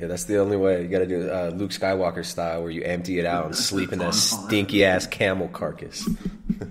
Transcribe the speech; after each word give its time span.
Yeah, 0.00 0.08
that's 0.08 0.24
the 0.24 0.38
only 0.38 0.56
way. 0.56 0.82
You 0.82 0.88
got 0.88 0.98
to 1.00 1.06
do 1.06 1.30
uh, 1.30 1.52
Luke 1.54 1.70
Skywalker 1.70 2.24
style, 2.24 2.62
where 2.62 2.70
you 2.70 2.82
empty 2.82 3.20
it 3.20 3.26
out 3.26 3.46
and 3.46 3.56
sleep 3.56 3.92
in 3.92 4.00
that 4.00 4.14
stinky 4.14 4.84
ass 4.84 5.06
camel 5.06 5.46
carcass. 5.48 6.08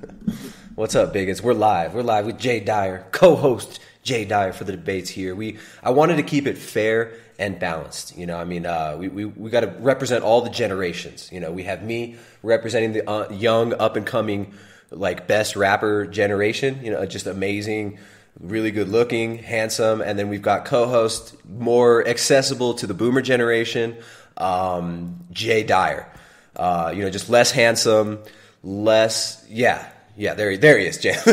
What's 0.75 0.95
up, 0.95 1.13
bigots? 1.13 1.41
We're 1.41 1.53
live. 1.53 1.93
We're 1.93 2.01
live 2.01 2.25
with 2.25 2.37
Jay 2.37 2.59
Dyer, 2.59 3.05
co-host 3.11 3.79
Jay 4.01 4.25
Dyer 4.25 4.51
for 4.51 4.65
the 4.65 4.73
debates 4.73 5.09
here. 5.09 5.35
We 5.35 5.57
I 5.81 5.91
wanted 5.91 6.17
to 6.17 6.23
keep 6.23 6.47
it 6.47 6.57
fair 6.57 7.13
and 7.39 7.57
balanced. 7.57 8.17
You 8.17 8.25
know, 8.25 8.37
I 8.37 8.43
mean, 8.43 8.65
uh, 8.65 8.97
we 8.99 9.07
we, 9.07 9.23
we 9.23 9.49
got 9.49 9.61
to 9.61 9.67
represent 9.67 10.25
all 10.25 10.41
the 10.41 10.49
generations. 10.49 11.31
You 11.31 11.39
know, 11.39 11.51
we 11.51 11.63
have 11.63 11.81
me 11.81 12.17
representing 12.41 12.91
the 12.91 13.09
uh, 13.09 13.31
young, 13.31 13.73
up 13.73 13.95
and 13.95 14.05
coming, 14.05 14.53
like 14.89 15.27
best 15.27 15.55
rapper 15.55 16.05
generation. 16.07 16.83
You 16.83 16.91
know, 16.91 17.05
just 17.05 17.25
amazing 17.27 17.99
really 18.39 18.71
good 18.71 18.89
looking, 18.89 19.37
handsome, 19.37 20.01
and 20.01 20.17
then 20.17 20.29
we've 20.29 20.41
got 20.41 20.65
co-host 20.65 21.35
more 21.47 22.07
accessible 22.07 22.73
to 22.75 22.87
the 22.87 22.93
boomer 22.93 23.21
generation, 23.21 23.97
um, 24.37 25.19
Jay 25.31 25.63
Dyer. 25.63 26.11
Uh, 26.55 26.91
you 26.95 27.03
know, 27.03 27.09
just 27.09 27.29
less 27.29 27.51
handsome, 27.51 28.19
less 28.63 29.45
yeah, 29.49 29.87
yeah. 30.15 30.33
There, 30.33 30.55
there 30.57 30.77
he 30.77 30.85
is, 30.85 30.97
Jay. 30.97 31.15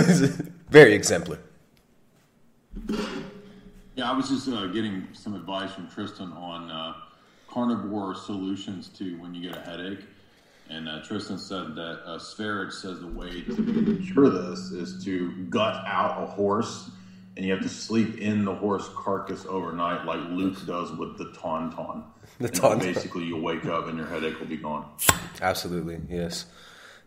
Very 0.70 0.94
exemplar. 0.94 1.38
Yeah, 3.96 4.10
I 4.10 4.16
was 4.16 4.28
just 4.28 4.48
uh, 4.48 4.66
getting 4.68 5.08
some 5.12 5.34
advice 5.34 5.72
from 5.72 5.88
Tristan 5.90 6.32
on 6.32 6.70
uh, 6.70 6.94
carnivore 7.48 8.14
solutions 8.14 8.88
to 8.90 9.16
when 9.18 9.34
you 9.34 9.50
get 9.50 9.58
a 9.58 9.60
headache. 9.60 10.00
And 10.70 10.88
uh, 10.88 11.02
Tristan 11.02 11.36
said 11.36 11.74
that 11.74 12.00
uh, 12.06 12.18
Sverich 12.18 12.72
says 12.72 13.00
the 13.00 13.08
way 13.08 13.42
to 13.42 14.02
cure 14.12 14.30
this 14.30 14.70
is 14.70 15.04
to 15.04 15.32
gut 15.50 15.84
out 15.84 16.22
a 16.22 16.26
horse, 16.26 16.90
and 17.36 17.44
you 17.44 17.52
have 17.52 17.62
to 17.62 17.68
sleep 17.68 18.18
in 18.18 18.44
the 18.44 18.54
horse 18.54 18.88
carcass 18.94 19.44
overnight, 19.46 20.06
like 20.06 20.20
Luke 20.30 20.64
does 20.66 20.92
with 20.92 21.18
the 21.18 21.26
tauntaun. 21.36 22.04
The 22.38 22.48
tauntaun. 22.48 22.94
Basically, 22.94 23.24
you'll 23.24 23.41
wake 23.41 23.64
up 23.66 23.88
and 23.88 23.98
your 23.98 24.06
headache 24.06 24.38
will 24.38 24.46
be 24.46 24.58
gone. 24.58 24.88
Absolutely, 25.42 26.00
yes, 26.08 26.46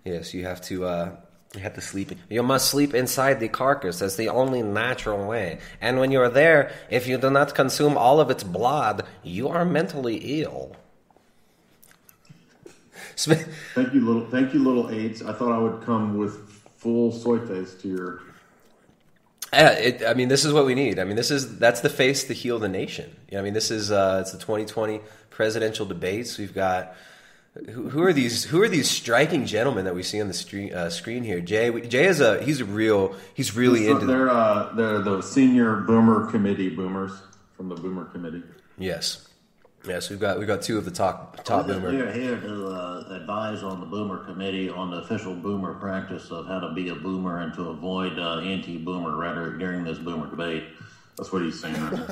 yes. 0.03 0.33
You 0.33 0.43
have 0.43 0.61
to. 0.63 0.85
Uh, 0.85 1.15
you 1.55 1.61
have 1.61 1.75
to 1.75 1.81
sleep. 1.81 2.11
You 2.29 2.43
must 2.43 2.69
sleep 2.69 2.93
inside 2.93 3.39
the 3.39 3.47
carcass. 3.47 3.99
That's 3.99 4.15
the 4.15 4.29
only 4.29 4.61
natural 4.63 5.25
way. 5.27 5.59
And 5.79 5.99
when 5.99 6.11
you're 6.11 6.29
there, 6.29 6.71
if 6.89 7.07
you 7.07 7.17
do 7.17 7.29
not 7.29 7.53
consume 7.53 7.95
all 7.95 8.19
of 8.19 8.31
its 8.31 8.43
blood, 8.43 9.05
you 9.21 9.49
are 9.49 9.63
mentally 9.63 10.41
ill. 10.41 10.75
Thank 13.75 13.93
you, 13.93 14.05
little. 14.05 14.25
Thank 14.29 14.53
you, 14.53 14.63
little 14.63 14.89
aids. 14.89 15.21
I 15.21 15.33
thought 15.33 15.51
I 15.51 15.57
would 15.57 15.83
come 15.83 16.17
with 16.17 16.49
full 16.77 17.11
soy 17.11 17.39
face 17.39 17.73
to 17.75 17.87
your. 17.87 18.21
Yeah, 19.51 19.71
it, 19.71 20.03
I 20.05 20.15
mean, 20.15 20.29
this 20.29 20.45
is 20.45 20.53
what 20.53 20.65
we 20.65 20.73
need. 20.73 20.97
I 20.97 21.03
mean, 21.03 21.15
this 21.15 21.29
is 21.29 21.59
that's 21.59 21.81
the 21.81 21.89
face 21.89 22.23
to 22.25 22.33
heal 22.33 22.59
the 22.59 22.69
nation. 22.69 23.15
You 23.29 23.35
know, 23.35 23.41
I 23.41 23.43
mean, 23.43 23.53
this 23.53 23.69
is 23.71 23.91
uh, 23.91 24.19
it's 24.21 24.31
the 24.31 24.39
2020 24.39 24.99
presidential 25.29 25.85
debates. 25.85 26.37
We've 26.37 26.53
got 26.53 26.95
who, 27.53 27.89
who 27.89 28.03
are 28.03 28.13
these 28.13 28.45
who 28.45 28.61
are 28.61 28.67
these 28.67 28.89
striking 28.89 29.45
gentlemen 29.45 29.85
that 29.85 29.93
we 29.93 30.01
see 30.01 30.19
on 30.19 30.27
the 30.27 30.33
screen, 30.33 30.73
uh, 30.73 30.89
screen 30.89 31.23
here? 31.23 31.39
Jay 31.39 31.69
Jay 31.81 32.05
is 32.05 32.19
a 32.19 32.41
he's 32.43 32.61
a 32.61 32.65
real 32.65 33.15
he's 33.35 33.55
really 33.55 33.87
into 33.87 34.05
They're 34.05 34.29
uh, 34.29 34.73
they're 34.73 34.99
the 34.99 35.21
senior 35.21 35.81
boomer 35.81 36.31
committee 36.31 36.69
boomers 36.69 37.11
from 37.55 37.69
the 37.69 37.75
boomer 37.75 38.05
committee. 38.05 38.41
yes 38.77 39.27
yes 39.85 40.09
we've 40.09 40.19
got 40.19 40.37
we've 40.37 40.47
got 40.47 40.61
two 40.61 40.77
of 40.77 40.85
the 40.85 40.91
top 40.91 41.43
top 41.43 41.67
boomer. 41.67 41.91
We're 41.91 42.11
here 42.11 42.39
to 42.39 42.67
uh, 42.67 43.05
advise 43.09 43.63
on 43.63 43.79
the 43.79 43.85
Boomer 43.85 44.23
Committee 44.25 44.69
on 44.69 44.91
the 44.91 44.97
official 44.97 45.33
Boomer 45.33 45.73
practice 45.75 46.31
of 46.31 46.47
how 46.47 46.59
to 46.59 46.73
be 46.73 46.89
a 46.89 46.95
boomer 46.95 47.39
and 47.39 47.53
to 47.55 47.69
avoid 47.69 48.17
uh, 48.17 48.39
anti-boomer 48.39 49.15
rhetoric 49.15 49.59
during 49.59 49.83
this 49.83 49.97
Boomer 49.97 50.29
debate. 50.29 50.63
That's 51.17 51.31
what 51.31 51.43
he's 51.43 51.59
saying. 51.61 51.75
Right. 51.75 52.09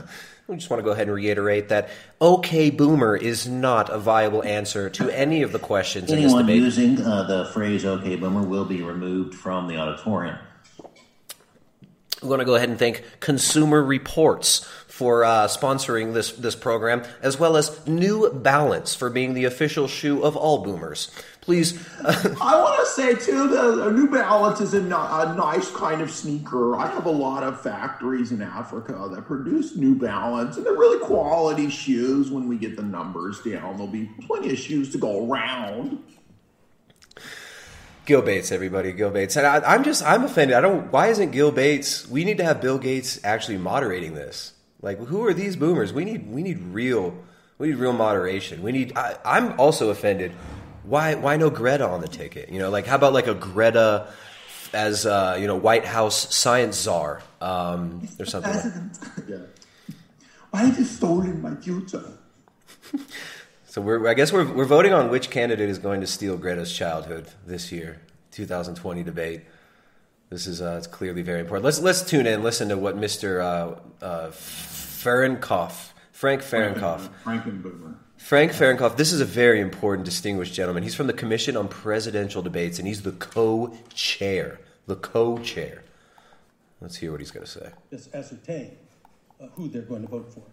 I 0.50 0.54
just 0.56 0.70
want 0.70 0.80
to 0.80 0.84
go 0.84 0.92
ahead 0.92 1.08
and 1.08 1.16
reiterate 1.16 1.70
that 1.70 1.90
okay 2.22 2.70
boomer 2.70 3.16
is 3.16 3.48
not 3.48 3.90
a 3.90 3.98
viable 3.98 4.44
answer 4.44 4.90
to 4.92 5.10
any 5.10 5.42
of 5.42 5.52
the 5.52 5.60
questions 5.60 6.12
in 6.12 6.18
this 6.18 6.26
Anyone 6.26 6.46
debate. 6.46 6.62
using 6.62 7.02
uh, 7.02 7.24
the 7.24 7.46
phrase 7.52 7.86
"Okay, 7.86 8.16
Boomer" 8.16 8.44
will 8.44 8.66
be 8.66 8.82
removed 8.84 9.34
from 9.34 9.68
the 9.68 9.78
auditorium. 9.78 10.38
We 12.22 12.30
want 12.30 12.42
to 12.42 12.46
go 12.46 12.54
ahead 12.54 12.70
and 12.70 12.78
thank 12.78 13.04
Consumer 13.20 13.82
Reports 13.84 14.68
for 15.02 15.26
uh, 15.26 15.48
sponsoring 15.48 16.14
this 16.14 16.32
this 16.34 16.56
program, 16.56 17.02
as 17.24 17.40
well 17.40 17.58
as 17.58 17.88
New 17.88 18.30
Balance 18.32 18.94
for 18.94 19.10
being 19.10 19.34
the 19.34 19.46
official 19.46 19.88
shoe 19.88 20.22
of 20.22 20.38
all 20.38 20.64
boomers. 20.64 21.10
Please, 21.42 21.84
uh, 22.06 22.36
I 22.40 22.62
want 22.62 22.80
to 22.82 22.86
say 22.86 23.16
too, 23.16 23.48
the, 23.48 23.86
the 23.86 23.92
New 23.94 24.12
Balance 24.12 24.62
is 24.62 24.76
a, 24.76 24.78
a 24.78 25.34
nice 25.36 25.72
kind 25.72 26.02
of 26.02 26.12
sneaker. 26.12 26.76
I 26.76 26.86
have 26.86 27.08
a 27.08 27.12
lot 27.12 27.42
of 27.42 27.60
factories 27.60 28.32
in 28.32 28.44
Africa 28.44 29.10
that 29.12 29.26
produce 29.26 29.76
New 29.76 29.96
Balance, 29.96 30.58
and 30.58 30.68
they're 30.68 30.74
really 30.74 31.04
quality 31.04 31.72
shoes. 31.72 32.30
When 32.30 32.48
we 32.48 32.60
get 32.60 32.76
the 32.76 32.84
numbers 32.84 33.42
down, 33.42 33.78
there'll 33.78 33.88
be 33.88 34.08
plenty 34.28 34.52
of 34.52 34.60
shoes 34.60 34.92
to 34.92 35.00
go 35.00 35.28
around. 35.28 35.98
Gil 38.06 38.22
Bates, 38.22 38.52
everybody, 38.52 38.92
Gil 38.92 39.10
Bates, 39.10 39.36
and 39.36 39.48
I, 39.48 39.62
I'm 39.66 39.84
just 39.84 40.04
I'm 40.04 40.26
offended. 40.26 40.56
I 40.56 40.62
don't. 40.62 40.92
Why 40.92 41.08
isn't 41.08 41.32
Gil 41.32 41.52
Bates? 41.52 42.08
We 42.08 42.24
need 42.24 42.38
to 42.38 42.44
have 42.44 42.62
Bill 42.62 42.78
Gates 42.78 43.20
actually 43.24 43.58
moderating 43.58 44.14
this. 44.14 44.54
Like, 44.82 44.98
who 44.98 45.26
are 45.26 45.34
these 45.34 45.56
boomers? 45.56 45.94
We 45.94 46.06
need 46.06 46.32
we 46.32 46.42
need 46.42 46.60
real 46.60 47.16
we 47.58 47.68
need 47.68 47.76
real 47.76 47.94
moderation. 47.94 48.64
We 48.64 48.72
need. 48.72 48.98
I, 48.98 49.18
I'm 49.24 49.60
also 49.60 49.90
offended. 49.90 50.32
Why 50.84 51.16
why 51.16 51.38
no 51.38 51.50
Greta 51.50 51.88
on 51.88 52.02
the 52.02 52.08
ticket? 52.08 52.50
You 52.50 52.60
know, 52.60 52.70
like 52.70 52.88
how 52.88 52.96
about 52.96 53.14
like 53.14 53.28
a 53.28 53.36
Greta 53.36 54.08
as 54.74 55.06
uh, 55.06 55.38
you 55.40 55.48
know 55.48 55.56
White 55.56 55.86
House 55.86 56.34
science 56.34 56.78
czar 56.78 57.22
um, 57.40 58.08
or 58.20 58.26
something. 58.26 58.52
like- 58.54 59.28
yeah. 59.28 59.38
why 60.50 60.64
have 60.64 60.80
you 60.80 60.86
stolen 60.86 61.42
my 61.42 61.56
future? 61.56 62.04
So 63.72 63.80
we're, 63.80 64.06
I 64.06 64.16
guess 64.16 64.34
we're, 64.34 64.52
we're 64.52 64.66
voting 64.66 64.92
on 64.92 65.10
which 65.10 65.30
candidate 65.30 65.70
is 65.70 65.78
going 65.78 66.02
to 66.02 66.08
steal 66.08 66.36
Greta's 66.36 66.74
childhood 66.74 67.30
this 67.48 67.72
year, 67.72 68.02
2020 68.32 69.02
debate. 69.02 69.44
This 70.32 70.48
is 70.48 70.62
uh, 70.62 70.76
it's 70.78 70.88
clearly 70.88 71.22
very 71.24 71.42
important. 71.42 71.66
Let's 71.66 71.82
let's 71.82 72.02
tune 72.02 72.26
in, 72.26 72.42
listen 72.42 72.70
to 72.70 72.78
what 72.78 72.96
Mr. 72.96 73.42
Uh, 73.42 73.76
uh, 74.04 74.30
Fahrenkopf, 74.30 75.90
Frank 76.14 76.42
Fahrenkopf, 76.42 77.10
Frankenboomer. 77.26 77.98
Frank 78.16 78.54
Fahrenkopf. 78.54 78.96
This 78.96 79.12
is 79.12 79.20
a 79.20 79.26
very 79.26 79.60
important, 79.60 80.06
distinguished 80.06 80.54
gentleman. 80.54 80.84
He's 80.84 80.96
from 80.96 81.08
the 81.08 81.14
Commission 81.14 81.58
on 81.58 81.68
Presidential 81.68 82.42
Debates, 82.42 82.80
and 82.80 82.88
he's 82.88 83.02
the 83.02 83.12
co-chair. 83.12 84.62
The 84.88 84.96
co-chair. 84.96 85.84
Let's 86.80 86.96
hear 86.96 87.12
what 87.12 87.20
he's 87.20 87.32
going 87.32 87.46
to 87.46 87.52
say. 87.52 87.70
just 87.90 88.16
ascertain 88.16 88.78
uh, 89.42 89.48
who 89.56 89.68
they're 89.68 89.82
going 89.82 90.04
to 90.04 90.08
vote 90.08 90.34
for. 90.34 90.44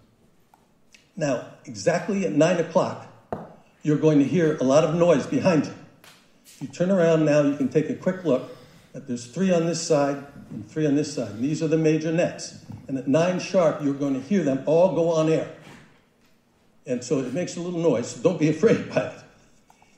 Now, 1.15 1.47
exactly 1.67 2.27
at 2.27 2.33
9 2.33 2.57
o'clock, 2.59 3.07
you're 3.83 3.97
going 3.97 4.19
to 4.19 4.25
hear 4.25 4.57
a 4.57 4.65
lot 4.65 4.83
of 4.83 4.97
noise 4.97 5.27
behind 5.27 5.67
you. 5.67 5.75
If 6.45 6.63
you 6.63 6.69
turn 6.69 6.91
around 6.91 7.25
now, 7.25 7.43
you 7.43 7.57
can 7.57 7.69
take 7.69 7.89
a 7.91 7.95
quick 7.95 8.25
look. 8.25 8.58
That 8.93 9.07
there's 9.07 9.27
three 9.27 9.53
on 9.53 9.67
this 9.67 9.81
side 9.81 10.25
and 10.51 10.69
three 10.69 10.87
on 10.87 10.95
this 10.95 11.15
side. 11.15 11.31
And 11.31 11.45
these 11.45 11.63
are 11.63 11.69
the 11.69 11.79
major 11.79 12.11
nets. 12.13 12.65
And 12.89 12.97
at 12.97 13.07
9 13.07 13.39
sharp, 13.39 13.83
you're 13.83 13.95
going 13.95 14.15
to 14.15 14.21
hear 14.21 14.43
them 14.43 14.63
all 14.67 14.95
go 14.95 15.11
on 15.11 15.29
air. 15.29 15.51
And 16.87 17.05
so 17.05 17.19
it 17.19 17.35
makes 17.35 17.57
a 17.57 17.61
little 17.61 17.81
noise. 17.81 18.09
So 18.09 18.23
don't 18.23 18.39
be 18.39 18.49
afraid 18.49 18.89
by 18.95 19.03
it. 19.03 19.19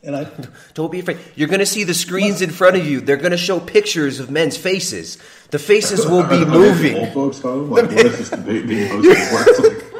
And 0.02 0.16
I, 0.16 0.26
Don't 0.74 0.90
be 0.90 1.00
afraid. 1.00 1.18
You're 1.36 1.48
going 1.48 1.60
to 1.60 1.66
see 1.66 1.84
the 1.84 1.94
screens 1.94 2.40
in 2.40 2.50
front 2.50 2.76
of 2.76 2.86
you. 2.86 3.00
They're 3.00 3.18
going 3.18 3.32
to 3.32 3.36
show 3.36 3.60
pictures 3.60 4.18
of 4.18 4.30
men's 4.30 4.56
faces. 4.56 5.18
The 5.50 5.58
faces 5.58 6.06
will 6.06 6.26
be 6.26 6.44
moving. 6.50 6.96
Old 6.96 7.12
folks 7.12 7.40
oh, 7.44 7.66
home. 7.66 7.70
Like, 7.70 7.84
what 7.84 8.06
is 8.06 8.18
this 8.18 8.30
debate 8.30 8.66
being 8.66 8.88
hosted 8.88 9.82
for? 9.82 9.90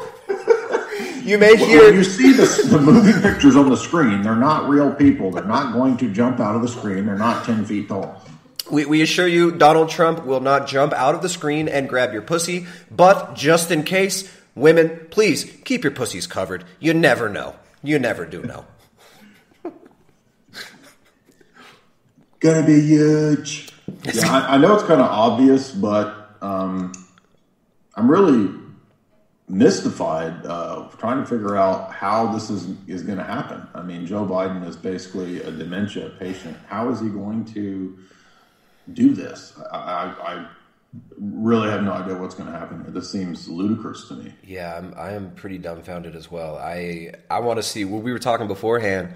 You 1.22 1.38
may 1.38 1.54
when 1.54 1.69
hear 1.69 1.92
you 1.92 2.02
see 2.02 2.32
the, 2.32 2.46
the 2.70 2.81
moving 2.81 3.20
pictures 3.20 3.54
on 3.54 3.69
the 3.69 3.76
screen, 3.76 4.22
they're 4.22 4.34
not 4.34 4.69
real 4.69 4.92
people. 4.92 5.31
They're 5.31 5.44
not 5.44 5.75
going 5.75 5.96
to 5.98 6.10
jump 6.10 6.40
out 6.40 6.56
of 6.56 6.62
the 6.62 6.69
screen. 6.69 7.06
They're 7.06 7.14
not 7.14 7.44
ten 7.44 7.64
feet 7.64 7.88
tall. 7.88 8.20
We, 8.70 8.87
we 8.87 9.02
assure 9.02 9.28
you, 9.28 9.52
Donald 9.52 9.90
Trump 9.90 10.25
will 10.25 10.40
not 10.40 10.67
jump 10.67 10.93
out 10.93 11.14
of 11.14 11.22
the 11.22 11.28
screen 11.28 11.69
and 11.69 11.88
grab 11.88 12.12
your 12.12 12.22
pussy. 12.22 12.67
But 12.90 13.34
just 13.34 13.70
in 13.70 13.82
case, 13.82 14.32
women, 14.55 15.06
please 15.11 15.44
keep 15.64 15.84
your 15.84 15.93
pussies 15.93 16.26
covered. 16.26 16.64
You 16.78 16.94
never 16.94 17.28
know. 17.28 17.56
You 17.82 17.99
never 17.99 18.26
do 18.26 18.43
know. 18.43 18.64
Gonna 22.40 22.67
be 22.67 22.81
huge. 22.81 23.70
Yeah, 24.14 24.32
I, 24.32 24.55
I 24.55 24.56
know 24.56 24.75
it's 24.75 24.84
kind 24.84 25.00
of 25.00 25.11
obvious, 25.11 25.73
but 25.73 26.37
um, 26.40 26.93
I'm 27.94 28.11
really 28.11 28.50
mystified 29.46 30.46
uh, 30.46 30.88
trying 30.99 31.19
to 31.23 31.26
figure 31.28 31.56
out 31.56 31.93
how 31.93 32.32
this 32.32 32.49
is 32.50 32.69
is 32.87 33.02
going 33.02 33.19
to 33.19 33.25
happen. 33.25 33.66
I 33.75 33.82
mean, 33.82 34.06
Joe 34.06 34.25
Biden 34.25 34.66
is 34.66 34.76
basically 34.76 35.43
a 35.43 35.50
dementia 35.50 36.11
patient. 36.19 36.56
How 36.66 36.88
is 36.90 37.00
he 37.00 37.08
going 37.08 37.44
to 37.46 37.99
do 38.92 39.14
this? 39.14 39.52
I, 39.72 39.76
I, 39.76 40.34
I 40.34 40.46
really 41.19 41.70
have 41.70 41.82
no 41.82 41.92
idea 41.92 42.16
what's 42.16 42.34
going 42.34 42.50
to 42.52 42.58
happen. 42.58 42.84
This 42.92 43.10
seems 43.10 43.48
ludicrous 43.48 44.08
to 44.08 44.14
me. 44.14 44.34
Yeah, 44.44 44.76
I'm, 44.76 44.94
I 44.96 45.12
am 45.12 45.31
pretty 45.32 45.58
dumbfounded 45.58 46.16
as 46.16 46.31
well. 46.31 46.56
I 46.56 47.12
I 47.31 47.40
want 47.40 47.58
to 47.58 47.62
see. 47.62 47.84
Well, 47.84 48.00
we 48.00 48.12
were 48.12 48.19
talking 48.19 48.48
beforehand. 48.48 49.14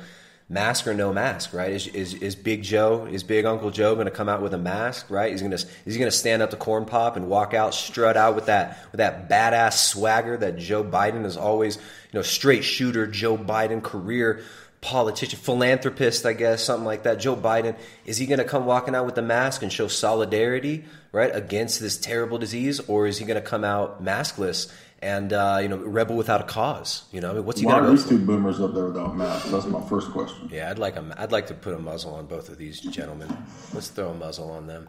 mask 0.49 0.87
or 0.87 0.95
no 0.95 1.13
mask, 1.13 1.55
right? 1.55 1.73
Is 1.73 1.87
is, 1.89 2.15
is 2.15 2.37
Big 2.37 2.63
Joe, 2.63 3.07
is 3.11 3.23
Big 3.23 3.45
Uncle 3.45 3.71
Joe 3.71 3.95
going 3.95 4.07
to 4.07 4.11
come 4.11 4.29
out 4.29 4.43
with 4.43 4.53
a 4.55 4.59
mask, 4.59 5.11
right? 5.11 5.33
He's 5.33 5.43
gonna 5.43 5.55
is 5.55 5.67
he 5.85 5.97
going 5.99 6.11
to 6.11 6.17
stand 6.17 6.43
up 6.43 6.51
to 6.51 6.57
Corn 6.57 6.85
Pop 6.85 7.17
and 7.17 7.29
walk 7.29 7.55
out, 7.55 7.75
strut 7.75 8.17
out 8.17 8.35
with 8.35 8.47
that 8.47 8.79
with 8.93 8.99
that 8.99 9.29
badass 9.29 9.75
swagger 9.75 10.37
that 10.37 10.59
Joe 10.59 10.85
Biden 10.85 11.25
is 11.25 11.37
always, 11.37 11.77
you 11.77 11.83
know, 12.13 12.23
straight 12.23 12.63
shooter 12.65 13.07
Joe 13.07 13.37
Biden 13.39 13.83
career 13.83 14.43
politician, 14.85 15.39
philanthropist, 15.39 16.27
I 16.27 16.35
guess, 16.35 16.63
something 16.63 16.85
like 16.85 17.05
that. 17.05 17.19
Joe 17.19 17.35
Biden, 17.35 17.75
is 18.05 18.19
he 18.19 18.27
going 18.27 18.39
to 18.39 18.45
come 18.45 18.67
walking 18.67 18.95
out 18.95 19.07
with 19.07 19.17
a 19.17 19.23
mask 19.23 19.63
and 19.63 19.73
show 19.73 19.89
solidarity, 19.89 20.85
right, 21.11 21.35
against 21.35 21.81
this 21.81 21.97
terrible 21.97 22.37
disease, 22.37 22.81
or 22.81 23.07
is 23.07 23.17
he 23.17 23.25
going 23.25 23.43
to 23.43 23.47
come 23.47 23.65
out 23.65 24.05
maskless 24.05 24.71
and 25.01 25.33
uh, 25.33 25.59
you 25.63 25.69
know 25.69 25.79
rebel 25.79 26.17
without 26.17 26.43
a 26.43 26.45
cause? 26.45 27.05
You 27.13 27.23
know, 27.23 27.31
I 27.31 27.35
mean, 27.35 27.47
what's 27.47 27.61
he 27.61 27.67
Why 27.67 27.73
going 27.73 27.85
are 27.85 27.87
to 27.87 27.93
these 27.97 28.07
two 28.07 28.19
boomers 28.19 28.61
up 28.61 28.75
there 28.75 28.85
without 28.85 29.17
masks? 29.17 29.51
That's 29.51 29.65
my 29.65 29.81
first 29.89 30.11
question. 30.11 30.51
Yeah, 30.53 30.71
I'd 30.71 30.79
like 30.79 30.97
a, 30.97 31.15
I'd 31.17 31.33
like 31.33 31.47
to 31.47 31.55
put 31.55 31.73
a 31.73 31.79
muzzle 31.79 32.15
on 32.15 32.27
both 32.27 32.51
of 32.51 32.59
these 32.59 32.79
gentlemen. 32.81 33.35
Let's 33.73 33.89
throw 33.89 34.11
a 34.11 34.15
muzzle 34.15 34.51
on 34.51 34.67
them. 34.67 34.89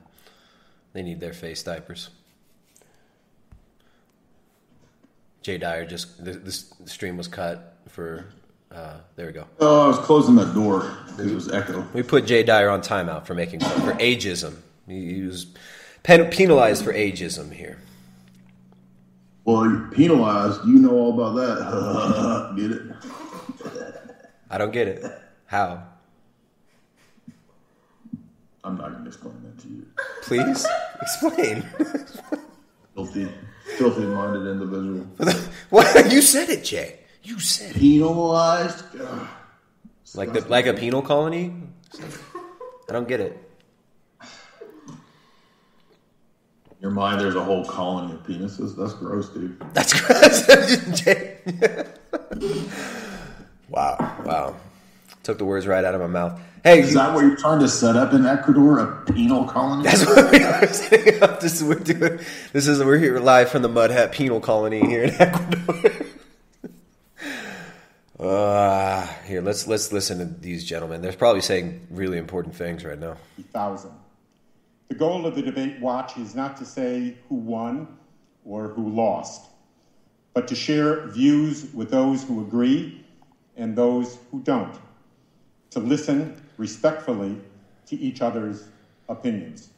They 0.92 1.04
need 1.04 1.22
their 1.22 1.34
face 1.34 1.64
diapers. 1.64 2.10
Jay 5.42 5.58
Dyer 5.58 5.86
just 5.86 6.24
the, 6.24 6.34
this 6.34 6.74
stream 6.84 7.16
was 7.16 7.30
cut 7.30 7.78
for. 7.88 8.26
Uh, 8.76 8.98
there 9.16 9.28
we 9.28 9.32
go. 9.32 9.46
Oh, 9.62 9.86
I 9.86 9.88
was 9.88 10.00
closing 10.00 10.36
that 10.36 10.54
door 10.54 10.82
because 11.06 11.32
it 11.32 11.34
was 11.34 11.50
echo. 11.50 11.88
We 11.94 12.04
put 12.04 12.26
Jay 12.26 12.44
Dyer 12.44 12.70
on 12.70 12.82
timeout 12.82 13.26
for 13.26 13.34
making 13.34 13.62
for 13.62 13.94
ageism. 13.94 14.58
He, 14.86 15.16
he 15.16 15.22
was 15.22 15.48
pen, 16.04 16.30
penalized 16.30 16.84
for 16.84 16.94
ageism 16.94 17.54
here. 17.54 17.78
Well, 19.46 19.88
penalized. 19.92 20.66
You 20.66 20.80
know 20.80 20.92
all 20.92 21.14
about 21.14 21.36
that. 21.36 22.56
Get 22.58 22.72
it? 22.72 22.82
I 24.50 24.58
don't 24.58 24.72
get 24.72 24.88
it. 24.88 25.06
How? 25.46 25.84
I'm 28.64 28.78
not 28.78 28.92
going 28.92 29.04
to 29.04 29.08
explain 29.08 29.36
that 29.44 29.60
to 29.62 29.68
you. 29.68 29.86
Please 30.22 30.66
explain. 31.02 31.64
Filthy, 32.96 33.28
filthy 33.78 34.02
minded 34.02 34.48
individual. 34.48 35.06
what 35.70 36.12
you 36.12 36.22
said 36.22 36.50
it, 36.50 36.64
Jay. 36.64 37.00
You 37.26 37.40
said 37.40 37.76
it. 37.76 37.80
Penalized? 37.80 38.84
Ugh. 39.02 39.28
Like 40.14 40.32
the 40.32 40.42
like 40.42 40.68
a 40.68 40.74
penal 40.74 41.02
colony. 41.02 41.54
I 42.88 42.94
don't 42.94 43.08
get 43.08 43.20
it. 43.20 43.38
In 44.22 44.28
your 46.80 46.92
mind, 46.92 47.20
there's 47.20 47.34
a 47.36 47.44
whole 47.44 47.66
colony 47.66 48.14
of 48.14 48.24
penises. 48.24 48.76
That's 48.78 48.94
gross, 48.94 49.30
dude. 49.30 49.60
That's 49.74 50.00
gross. 50.00 50.46
Wow, 53.68 53.98
wow. 54.24 54.56
Took 55.24 55.40
the 55.40 55.44
words 55.46 55.66
right 55.66 55.84
out 55.84 55.96
of 55.96 56.02
my 56.02 56.08
mouth. 56.08 56.40
Hey, 56.64 56.82
Is 56.82 56.92
you, 56.92 56.98
that 56.98 57.14
what 57.14 57.26
you're 57.26 57.36
trying 57.36 57.60
to 57.60 57.68
set 57.68 57.96
up 57.96 58.14
in 58.14 58.26
Ecuador? 58.26 58.80
A 58.80 59.12
penal 59.12 59.46
colony? 59.46 59.84
that's 59.84 60.06
what 60.06 60.32
we 60.32 60.44
are 60.44 60.68
setting 60.68 61.22
up. 61.22 61.40
This 61.42 61.56
is 61.62 61.64
we're 61.64 61.76
doing. 61.80 62.20
This 62.54 62.68
is 62.68 62.84
we're 62.84 63.00
here 63.00 63.20
live 63.20 63.50
from 63.50 63.64
the 63.64 63.70
Mud 63.70 63.90
Hat 63.90 64.12
Penal 64.12 64.40
Colony 64.40 64.80
here 64.86 65.04
in 65.04 65.16
Ecuador. 65.16 65.92
Uh, 68.26 69.06
here, 69.26 69.40
let's 69.40 69.68
let's 69.68 69.92
listen 69.92 70.18
to 70.18 70.26
these 70.26 70.66
gentlemen. 70.66 71.02
They're 71.02 71.14
probably 71.14 71.42
saying 71.42 71.86
really 71.92 72.18
important 72.18 72.56
things 72.56 72.84
right 72.84 72.98
now. 72.98 73.18
thousand. 73.54 73.92
The 74.88 74.96
goal 74.96 75.28
of 75.28 75.36
the 75.36 75.44
debate 75.44 75.80
watch 75.80 76.18
is 76.18 76.34
not 76.34 76.58
to 76.58 76.66
say 76.66 77.18
who 77.30 77.36
won 77.36 77.88
or 78.44 78.70
who 78.70 78.90
lost, 78.90 79.46
but 80.34 80.48
to 80.48 80.56
share 80.56 81.08
views 81.08 81.68
with 81.74 81.92
those 81.92 82.24
who 82.24 82.42
agree 82.42 83.06
and 83.58 83.76
those 83.76 84.18
who 84.32 84.40
don't, 84.42 84.76
to 85.70 85.80
listen 85.80 86.42
respectfully 86.58 87.40
to 87.88 87.96
each 87.96 88.22
other's 88.22 88.68
opinions. 89.08 89.70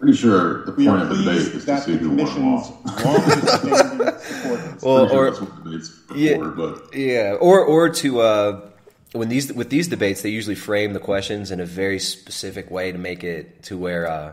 Pretty 0.00 0.16
sure 0.16 0.64
the 0.64 0.72
We 0.72 0.86
point 0.86 1.02
of 1.02 1.10
the 1.10 1.16
debate 1.16 1.54
is 1.54 1.64
to 1.66 1.76
see 1.82 1.96
who 1.98 2.10
won 2.10 2.20
and 2.20 2.36
Commission's 2.38 2.66
lost. 2.86 3.04
longest-standing 3.04 4.18
supporters 4.18 4.82
Well, 4.82 5.06
Pretty 5.06 5.10
sure 5.10 5.18
or 5.18 5.30
that's 5.30 5.40
what 5.42 5.64
debates 5.64 6.00
are 6.10 6.16
yeah, 6.16 6.36
for, 6.38 6.96
yeah, 6.96 7.36
or 7.38 7.60
or 7.62 7.90
to 7.90 8.20
uh, 8.20 8.70
when 9.12 9.28
these 9.28 9.52
with 9.52 9.70
these 9.70 9.88
debates, 9.88 10.22
they 10.22 10.30
usually 10.30 10.54
frame 10.54 10.94
the 10.94 11.00
questions 11.00 11.50
in 11.50 11.60
a 11.60 11.66
very 11.66 11.98
specific 11.98 12.70
way 12.70 12.92
to 12.92 12.98
make 12.98 13.24
it 13.24 13.62
to 13.64 13.76
where, 13.76 14.08
uh, 14.08 14.32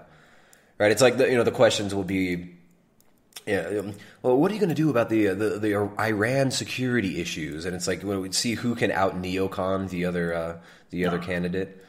right? 0.78 0.92
It's 0.92 1.02
like 1.02 1.18
the, 1.18 1.30
you 1.30 1.36
know 1.36 1.44
the 1.44 1.52
questions 1.52 1.94
will 1.94 2.04
be. 2.06 2.54
Yeah. 3.46 3.80
um, 3.80 3.94
Well, 4.22 4.38
what 4.38 4.52
are 4.52 4.54
you 4.54 4.60
going 4.60 4.70
to 4.70 4.76
do 4.76 4.90
about 4.90 5.10
the, 5.10 5.30
uh, 5.30 5.34
the 5.34 5.50
the 5.60 5.76
Iran 6.00 6.52
security 6.52 7.20
issues? 7.22 7.66
And 7.66 7.76
it's 7.76 7.88
like 7.88 8.04
when 8.04 8.22
we 8.22 8.32
see 8.32 8.56
who 8.56 8.76
can 8.76 8.92
out 8.92 9.22
neocon 9.22 9.90
the 9.90 10.06
other 10.06 10.34
uh, 10.34 10.58
the 10.92 11.06
other 11.06 11.20
candidate. 11.20 11.84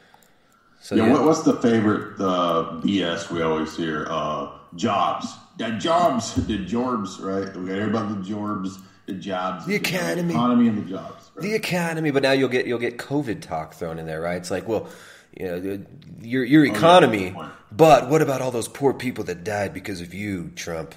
So 0.81 0.95
yeah, 0.95 1.07
yeah, 1.07 1.13
What, 1.13 1.25
what's 1.25 1.43
the 1.43 1.55
favorite 1.57 2.19
uh, 2.19 2.79
BS 2.81 3.29
we 3.29 3.41
always 3.41 3.75
hear? 3.75 4.07
Uh, 4.09 4.51
jobs. 4.75 5.27
The 5.57 5.71
jobs. 5.71 6.35
The 6.47 6.57
jobs, 6.59 7.19
right? 7.19 7.53
We 7.55 7.69
hear 7.69 7.89
about 7.89 8.15
the 8.15 8.23
jobs, 8.23 8.79
the 9.05 9.13
jobs. 9.13 9.65
The 9.65 9.75
economy. 9.75 10.21
the 10.33 10.39
economy 10.39 10.67
and 10.69 10.77
the 10.85 10.89
jobs. 10.89 11.31
Right? 11.35 11.43
the 11.43 11.53
economy, 11.53 12.11
but 12.11 12.23
now 12.23 12.31
you'll 12.31 12.49
get 12.49 12.65
you'll 12.65 12.79
get 12.79 12.97
COVID 12.97 13.41
talk 13.41 13.73
thrown 13.73 13.99
in 13.99 14.05
there, 14.05 14.21
right? 14.21 14.37
It's 14.37 14.51
like, 14.51 14.67
well, 14.67 14.87
you 15.37 15.45
know, 15.45 15.85
your 16.21 16.43
your 16.43 16.65
economy, 16.65 17.25
good 17.25 17.33
point. 17.33 17.51
but 17.71 18.09
what 18.09 18.21
about 18.21 18.41
all 18.41 18.51
those 18.51 18.67
poor 18.67 18.93
people 18.93 19.25
that 19.25 19.43
died 19.43 19.73
because 19.73 20.01
of 20.01 20.13
you, 20.13 20.51
Trump? 20.55 20.95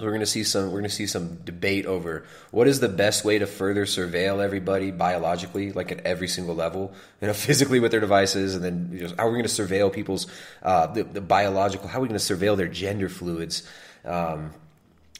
We're 0.00 0.10
going 0.10 0.20
to 0.20 0.26
see 0.26 0.44
some 0.44 0.66
we're 0.66 0.80
going 0.80 0.84
to 0.84 0.90
see 0.90 1.06
some 1.06 1.36
debate 1.44 1.86
over 1.86 2.24
what 2.50 2.66
is 2.66 2.80
the 2.80 2.88
best 2.88 3.24
way 3.24 3.38
to 3.38 3.46
further 3.46 3.84
surveil 3.84 4.42
everybody 4.42 4.90
biologically, 4.90 5.72
like 5.72 5.92
at 5.92 6.00
every 6.06 6.28
single 6.28 6.54
level, 6.54 6.92
you 7.20 7.26
know, 7.26 7.34
physically 7.48 7.80
with 7.80 7.90
their 7.90 8.00
devices, 8.00 8.54
and 8.54 8.64
then 8.64 8.90
you 8.92 9.06
know, 9.06 9.14
how 9.16 9.26
are 9.26 9.30
we 9.30 9.38
going 9.38 9.48
to 9.48 9.62
surveil 9.62 9.92
people's 9.92 10.26
uh, 10.62 10.86
the, 10.86 11.04
the 11.04 11.20
biological? 11.20 11.88
How 11.88 11.98
are 11.98 12.02
we 12.02 12.08
going 12.08 12.20
to 12.20 12.34
surveil 12.34 12.56
their 12.56 12.68
gender 12.68 13.08
fluids? 13.08 13.68
Um, 14.04 14.52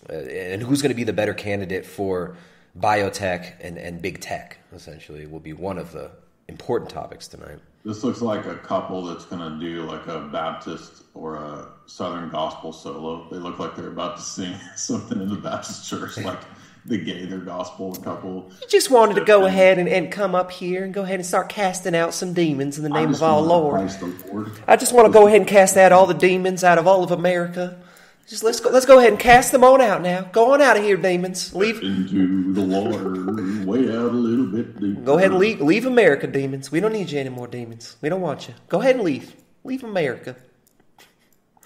uh, 0.09 0.15
and 0.15 0.63
who's 0.63 0.81
going 0.81 0.91
to 0.91 0.97
be 0.97 1.05
the 1.05 1.13
better 1.13 1.35
candidate 1.35 1.85
for 1.85 2.37
biotech 2.79 3.55
and, 3.61 3.77
and 3.77 4.01
big 4.01 4.21
tech 4.21 4.59
essentially 4.73 5.27
will 5.27 5.41
be 5.41 5.53
one 5.53 5.77
of 5.77 5.93
the 5.93 6.11
important 6.49 6.91
topics 6.91 7.29
tonight 7.29 7.59
This 7.85 8.05
looks 8.05 8.21
like 8.21 8.45
a 8.45 8.57
couple 8.57 9.03
that's 9.07 9.25
going 9.25 9.41
to 9.41 9.59
do 9.59 9.83
like 9.83 10.07
a 10.07 10.21
Baptist 10.21 11.05
or 11.15 11.37
a 11.37 11.69
Southern 11.87 12.29
gospel 12.29 12.73
solo. 12.73 13.27
They 13.31 13.39
look 13.39 13.59
like 13.59 13.75
they're 13.75 13.89
about 13.89 14.17
to 14.17 14.23
sing 14.23 14.55
something 14.77 15.21
in 15.21 15.29
the 15.29 15.37
Baptist 15.37 15.89
church, 15.89 16.19
like 16.19 16.41
the 16.87 16.99
gay 16.99 17.25
their 17.27 17.39
gospel 17.39 17.95
couple. 17.97 18.51
You 18.61 18.69
just 18.69 18.91
wanted 18.91 19.15
to 19.15 19.25
go 19.25 19.47
ahead 19.47 19.79
and, 19.79 19.89
and 19.89 20.11
come 20.11 20.35
up 20.35 20.51
here 20.51 20.85
and 20.85 20.93
go 20.95 21.03
ahead 21.03 21.17
and 21.17 21.27
start 21.27 21.49
casting 21.49 21.95
out 21.95 22.15
some 22.15 22.33
demons 22.33 22.79
in 22.79 22.85
the 22.85 22.91
name 22.91 23.11
of 23.11 23.23
our 23.23 23.41
lord 23.41 23.93
Lord. 24.33 24.51
i 24.67 24.77
just 24.77 24.93
want 24.95 25.07
to 25.07 25.13
go 25.13 25.27
ahead 25.27 25.41
and 25.41 25.49
cast 25.49 25.77
out 25.77 25.93
all 25.93 26.07
the 26.07 26.15
demons 26.15 26.65
out 26.65 26.79
of 26.79 26.87
all 26.87 27.05
of 27.05 27.11
america 27.11 27.83
just 28.31 28.45
let's 28.45 28.61
go 28.61 28.71
let's 28.71 28.87
go 28.87 28.99
ahead 28.99 29.11
and 29.11 29.19
cast 29.19 29.51
them 29.51 29.65
on 29.65 29.81
out 29.81 30.03
now. 30.03 30.23
Go 30.23 30.53
on 30.55 30.63
out 30.63 30.77
of 30.77 30.85
here 30.85 30.97
demons. 30.97 31.53
Leave 31.53 31.83
into 31.83 32.55
the 32.55 32.63
water, 32.63 33.67
way 33.67 33.89
out 33.89 34.13
a 34.13 34.21
little 34.29 34.47
bit 34.47 34.79
deeper. 34.79 35.01
go 35.01 35.19
ahead 35.19 35.33
and 35.33 35.41
leave 35.41 35.61
leave 35.61 35.85
america 35.85 36.29
demons. 36.29 36.71
We 36.71 36.79
don't 36.79 36.93
need 36.93 37.11
you 37.11 37.19
anymore 37.19 37.49
demons. 37.49 37.97
We 38.01 38.09
don't 38.09 38.21
want 38.21 38.47
you. 38.47 38.55
Go 38.69 38.81
ahead 38.81 38.95
and 38.95 39.05
leave. 39.05 39.35
Leave 39.65 39.83
america. 39.83 40.37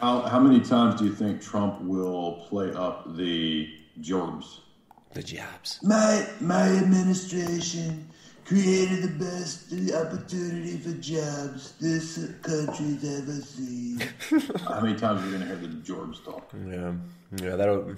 How, 0.01 0.23
how 0.23 0.41
many 0.41 0.61
times 0.61 0.99
do 0.99 1.05
you 1.05 1.15
think 1.15 1.41
Trump 1.43 1.81
will 1.83 2.47
play 2.49 2.73
up 2.73 3.15
the 3.15 3.69
Jorbs? 4.01 4.61
the 5.13 5.23
jobs 5.23 5.79
My 5.83 6.27
my 6.41 6.67
administration 6.69 8.09
created 8.45 9.03
the 9.03 9.25
best 9.25 9.73
opportunity 9.95 10.77
for 10.79 10.93
jobs 11.01 11.73
this 11.81 12.19
country's 12.43 13.21
ever 13.21 13.41
seen. 13.41 14.03
How 14.69 14.81
many 14.81 14.97
times 14.99 15.23
are 15.23 15.27
you 15.27 15.39
going 15.39 15.41
to 15.41 15.47
hear 15.47 15.57
the 15.57 15.69
Jorbs 15.69 16.25
talk? 16.25 16.51
Yeah, 16.67 16.93
yeah, 17.43 17.57
that'll. 17.57 17.97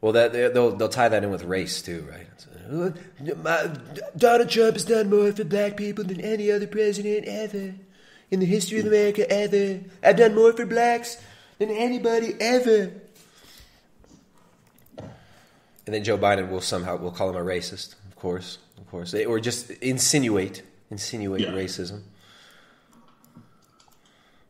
Well, 0.00 0.12
that 0.12 0.32
they'll 0.32 0.74
they'll 0.74 0.88
tie 0.88 1.08
that 1.08 1.22
in 1.22 1.30
with 1.30 1.44
race 1.44 1.80
too, 1.80 2.06
right? 2.10 2.26
Uh, 2.68 2.90
my- 3.36 3.70
Donald 4.16 4.48
Trump 4.50 4.74
has 4.74 4.84
done 4.84 5.08
more 5.10 5.30
for 5.32 5.44
black 5.44 5.76
people 5.76 6.04
than 6.04 6.20
any 6.20 6.50
other 6.50 6.66
president 6.66 7.26
ever 7.26 7.74
in 8.30 8.40
the 8.40 8.46
history 8.46 8.80
of 8.80 8.86
America 8.86 9.30
ever. 9.30 9.80
I've 10.02 10.16
done 10.16 10.34
more 10.34 10.52
for 10.52 10.66
blacks 10.66 11.22
than 11.58 11.70
anybody 11.70 12.34
ever. 12.40 12.92
And 15.84 15.94
then 15.94 16.02
Joe 16.04 16.16
Biden 16.18 16.50
will 16.50 16.60
somehow 16.60 16.96
will 16.96 17.10
call 17.10 17.30
him 17.30 17.36
a 17.36 17.40
racist, 17.40 17.94
of 18.08 18.16
course, 18.16 18.58
of 18.71 18.71
course, 18.92 19.14
or 19.14 19.40
just 19.40 19.70
insinuate 19.80 20.62
insinuate 20.90 21.40
Yeah. 21.40 21.48
racism. 21.52 22.02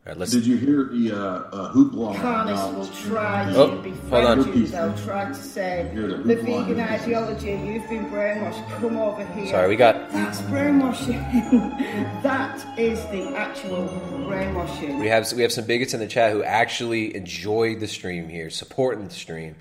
All 0.05 0.09
right, 0.11 0.17
let's. 0.17 0.31
Did 0.31 0.45
you 0.45 0.57
hear 0.57 0.83
the 0.91 1.13
uh, 1.13 1.17
uh, 1.17 1.73
hoopla? 1.73 2.19
Carnists 2.19 2.65
about- 2.65 2.77
will 2.77 2.87
try 3.09 3.45
Oh, 3.51 3.67
to 3.67 3.71
hold 3.71 3.83
befriend 3.85 4.27
on. 4.27 4.57
you. 4.57 4.67
They'll 4.67 4.97
try 4.97 5.23
to 5.29 5.33
say 5.33 5.89
the 5.95 6.01
the 6.17 6.35
vegan 6.35 6.77
ideology. 6.81 7.51
You've 7.51 7.87
been 7.89 8.07
brainwashed. 8.11 8.67
Come 8.81 8.97
over 8.97 9.25
here. 9.27 9.47
Sorry, 9.47 9.69
we 9.69 9.77
got 9.77 10.11
That's 10.11 10.41
brainwashing. 10.41 11.19
that 12.21 12.77
is 12.77 12.99
the 13.15 13.33
actual 13.37 13.87
brainwashing. 14.27 14.99
We 14.99 15.07
have 15.07 15.31
we 15.31 15.41
have 15.41 15.53
some 15.53 15.65
bigots 15.65 15.93
in 15.93 16.01
the 16.01 16.07
chat 16.07 16.33
who 16.33 16.43
actually 16.43 17.15
enjoyed 17.15 17.79
the 17.79 17.87
stream 17.87 18.27
here, 18.27 18.49
supporting 18.49 19.05
the 19.07 19.13
stream. 19.13 19.55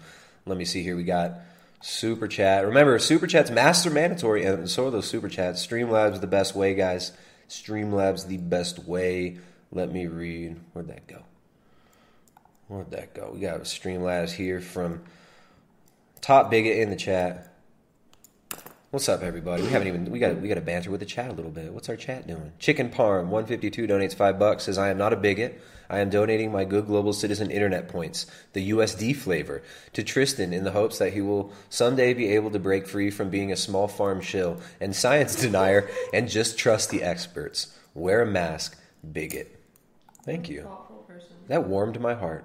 Let 0.45 0.59
me 0.59 0.65
see 0.65 0.83
here. 0.83 0.97
We 0.97 1.05
got 1.05 1.35
super 1.83 2.29
chat. 2.29 2.65
Remember, 2.65 2.99
super 2.99 3.27
chats 3.27 3.51
master 3.51 3.91
mandatory, 3.91 4.45
and 4.45 4.69
so 4.71 4.87
are 4.87 4.91
those 4.91 5.09
super 5.09 5.29
chats. 5.29 5.65
Streamlabs 5.67 6.21
the 6.21 6.27
best 6.27 6.55
way, 6.55 6.75
guys. 6.75 7.13
Streamlabs 7.49 8.27
the 8.27 8.39
best 8.39 8.79
way. 8.79 9.39
Let 9.71 9.93
me 9.93 10.07
read. 10.07 10.59
Where'd 10.73 10.89
that 10.89 11.07
go? 11.07 11.23
Where'd 12.69 12.91
that 12.93 13.15
go? 13.15 13.33
We 13.35 13.41
got 13.41 13.57
a 13.57 13.61
Streamlabs 13.61 14.31
here 14.33 14.61
from 14.61 15.03
Top 16.21 16.51
Bigot 16.51 16.79
in 16.79 16.91
the 16.91 16.97
chat. 16.97 17.49
What's 18.91 19.09
up, 19.09 19.23
everybody? 19.23 19.63
We 19.63 19.71
haven't 19.71 19.89
even 19.89 20.11
we 20.11 20.19
got 20.19 20.41
we 20.41 20.49
got 20.49 20.57
to 20.57 20.61
banter 20.61 20.91
with 20.91 21.01
the 21.01 21.07
chat 21.07 21.31
a 21.31 21.33
little 21.33 21.51
bit. 21.51 21.73
What's 21.73 21.89
our 21.89 21.97
chat 21.97 22.27
doing? 22.27 22.53
Chicken 22.59 22.91
Parm 22.91 23.29
one 23.29 23.47
fifty 23.47 23.71
two 23.71 23.87
donates 23.87 24.15
five 24.15 24.39
bucks. 24.39 24.65
Says 24.65 24.79
I 24.79 24.91
am 24.91 24.99
not 24.99 25.13
a 25.13 25.17
bigot. 25.17 25.61
I 25.91 26.01
am 26.01 26.11
donating 26.11 26.53
my 26.53 26.65
good 26.65 26.87
global 26.87 27.13
citizen 27.13 27.51
internet 27.51 27.89
points, 27.89 28.27
the 28.53 28.71
USD 28.71 29.17
flavor, 29.17 29.63
to 29.93 30.03
Tristan 30.03 30.53
in 30.53 30.65
the 30.65 30.71
hopes 30.71 30.99
that 30.99 31.13
he 31.13 31.21
will 31.21 31.53
someday 31.69 32.15
be 32.15 32.29
able 32.29 32.51
to 32.51 32.59
break 32.59 32.87
free 32.87 33.11
from 33.11 33.31
being 33.31 33.53
a 33.53 33.57
small 33.57 33.89
farm 33.89 34.21
shill 34.21 34.61
and 34.81 34.95
science 34.95 35.37
denier 35.41 35.89
and 36.13 36.29
just 36.29 36.59
trust 36.59 36.91
the 36.91 37.03
experts. 37.03 37.77
Wear 37.95 38.23
a 38.23 38.27
mask, 38.27 38.79
bigot. 39.13 39.59
Thank 40.25 40.49
you. 40.49 40.63
Thoughtful 40.63 41.05
person. 41.09 41.31
That 41.49 41.67
warmed 41.67 42.01
my 42.01 42.15
heart. 42.15 42.45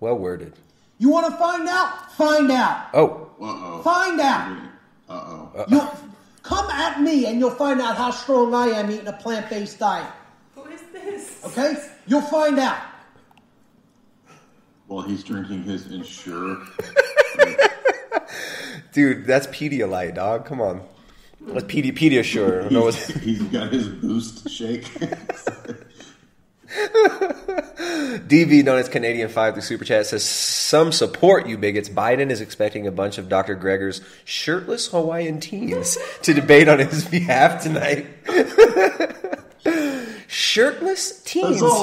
Well 0.00 0.16
worded. 0.18 0.54
You 0.98 1.10
want 1.10 1.26
to 1.26 1.36
find 1.38 1.68
out? 1.68 2.12
Find 2.12 2.50
out. 2.50 2.88
Oh, 2.92 3.30
Uh-oh. 3.40 3.82
Find 3.82 4.20
out. 4.20 4.58
Uh-oh. 5.08 5.64
You'll 5.68 5.96
come 6.42 6.68
at 6.70 7.00
me 7.00 7.26
and 7.26 7.38
you'll 7.38 7.50
find 7.50 7.80
out 7.80 7.96
how 7.96 8.10
strong 8.10 8.52
I 8.54 8.66
am 8.66 8.90
eating 8.90 9.06
a 9.06 9.12
plant-based 9.12 9.78
diet. 9.78 10.10
Who 11.54 11.60
is? 11.60 11.76
Okay? 11.76 11.88
You'll 12.06 12.22
find 12.22 12.58
out. 12.58 12.80
Well, 14.86 15.02
he's 15.02 15.22
drinking 15.22 15.64
his 15.64 15.86
Ensure. 15.92 16.56
dude, 18.92 19.26
that's 19.26 19.46
Pedialyte, 19.48 20.14
dog. 20.14 20.46
Come 20.46 20.62
on. 20.62 20.80
That's 21.40 21.64
Pedi- 21.66 21.96
Pediasure. 21.96 22.60
I 22.60 22.62
don't 22.62 22.72
know 22.72 22.82
what- 22.84 22.94
He's, 22.94 23.20
he's 23.22 23.42
got 23.42 23.72
his 23.72 23.88
boost 23.88 24.48
shake. 24.50 24.84
DV 26.68 28.62
known 28.64 28.78
as 28.78 28.88
Canadian 28.88 29.28
Five 29.30 29.54
through 29.54 29.62
Super 29.62 29.84
Chat 29.84 30.06
says 30.06 30.22
some 30.24 30.92
support 30.92 31.46
you 31.46 31.56
bigots. 31.56 31.88
Biden 31.88 32.30
is 32.30 32.40
expecting 32.42 32.86
a 32.86 32.90
bunch 32.90 33.18
of 33.18 33.28
Dr. 33.28 33.56
Greger's 33.56 34.00
shirtless 34.24 34.88
Hawaiian 34.88 35.40
teens 35.40 35.96
to 36.22 36.34
debate 36.34 36.68
on 36.68 36.78
his 36.78 37.06
behalf 37.08 37.62
tonight. 37.62 38.06
shirtless 40.28 41.20
teens. 41.22 41.46
In 41.46 41.52
It's 41.52 41.60
just 41.60 41.80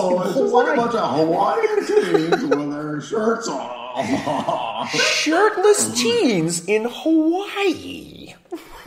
like 0.54 0.68
a 0.68 0.76
Hawaii. 0.76 0.76
bunch 0.78 0.96
of 0.96 1.16
Hawaiian 1.18 1.86
teens 2.32 2.44
with 2.56 2.72
their 2.72 3.02
shirts 3.02 3.48
off. 3.50 4.92
Shirtless 4.92 5.94
teens 6.02 6.66
in 6.66 6.86
Hawaii. 6.90 8.36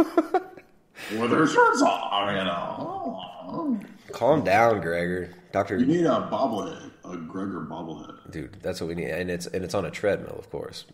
with 1.18 1.30
their 1.30 1.46
shirts 1.46 1.82
off, 1.82 2.30
you 2.30 2.44
know. 2.44 3.80
Calm 4.12 4.44
down, 4.44 4.80
Greger. 4.82 5.32
Doctor 5.52 5.78
You 5.78 5.86
need 5.86 6.04
a 6.06 6.28
bobblehead, 6.30 6.90
a 7.04 7.16
Greger 7.16 7.66
bobblehead. 7.66 8.30
dude 8.30 8.58
that's 8.60 8.80
what 8.82 8.88
we 8.88 8.94
need 8.94 9.08
and 9.08 9.30
it's 9.30 9.46
and 9.46 9.64
it's 9.64 9.74
on 9.74 9.86
a 9.86 9.90
treadmill 9.90 10.36
of 10.38 10.50
course 10.50 10.84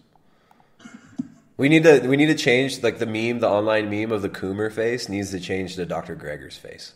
we 1.56 1.68
need 1.68 1.82
to 1.82 1.98
we 2.06 2.16
need 2.16 2.26
to 2.26 2.36
change 2.36 2.80
like 2.84 2.98
the 3.00 3.06
meme 3.06 3.40
the 3.40 3.48
online 3.48 3.90
meme 3.90 4.12
of 4.12 4.22
the 4.22 4.28
coomer 4.28 4.70
face 4.72 5.08
needs 5.08 5.32
to 5.32 5.40
change 5.40 5.74
to 5.74 5.84
dr 5.84 6.14
greger's 6.14 6.56
face 6.56 6.92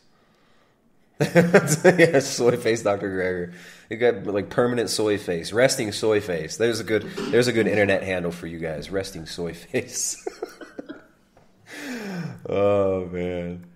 yeah, 1.98 2.20
soy 2.20 2.56
face 2.56 2.82
dr 2.82 3.08
greger 3.08 3.52
you 3.90 3.96
got 3.96 4.24
like 4.26 4.50
permanent 4.50 4.88
soy 4.88 5.18
face 5.18 5.52
resting 5.52 5.90
soy 5.90 6.20
face 6.20 6.56
there's 6.56 6.78
a 6.78 6.84
good 6.84 7.02
there's 7.30 7.48
a 7.48 7.52
good 7.52 7.66
internet 7.66 8.02
handle 8.02 8.30
for 8.30 8.46
you 8.46 8.58
guys 8.58 8.90
resting 8.90 9.26
soy 9.26 9.52
face 9.54 10.24
oh 12.48 13.06
man 13.06 13.66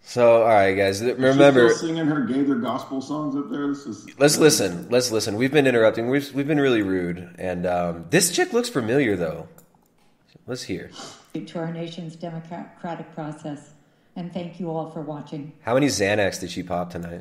so 0.00 0.42
all 0.42 0.48
right 0.48 0.74
guys 0.74 1.02
remember 1.02 1.68
still 1.68 1.88
singing 1.88 2.06
her 2.06 2.20
Gaither 2.24 2.54
gospel 2.54 3.02
songs 3.02 3.34
up 3.34 3.50
there. 3.50 3.66
This 3.66 3.86
is 3.86 4.06
Let's 4.18 4.38
listen. 4.38 4.88
Let's 4.88 5.10
listen. 5.10 5.34
We've 5.34 5.50
been 5.50 5.66
interrupting. 5.66 6.08
We've 6.08 6.32
we've 6.32 6.46
been 6.46 6.60
really 6.60 6.82
rude, 6.82 7.34
and 7.40 7.66
um, 7.66 8.06
this 8.10 8.30
chick 8.30 8.52
looks 8.52 8.68
familiar 8.68 9.16
though. 9.16 9.48
Let's 10.46 10.62
hear. 10.62 10.92
to 11.34 11.58
our 11.58 11.72
nation's 11.72 12.14
democratic 12.14 13.12
process. 13.14 13.72
And 14.16 14.32
thank 14.32 14.58
you 14.58 14.70
all 14.70 14.90
for 14.90 15.02
watching. 15.02 15.52
How 15.62 15.74
many 15.74 15.86
Xanax 15.88 16.40
did 16.40 16.50
she 16.50 16.62
pop 16.62 16.90
tonight? 16.90 17.20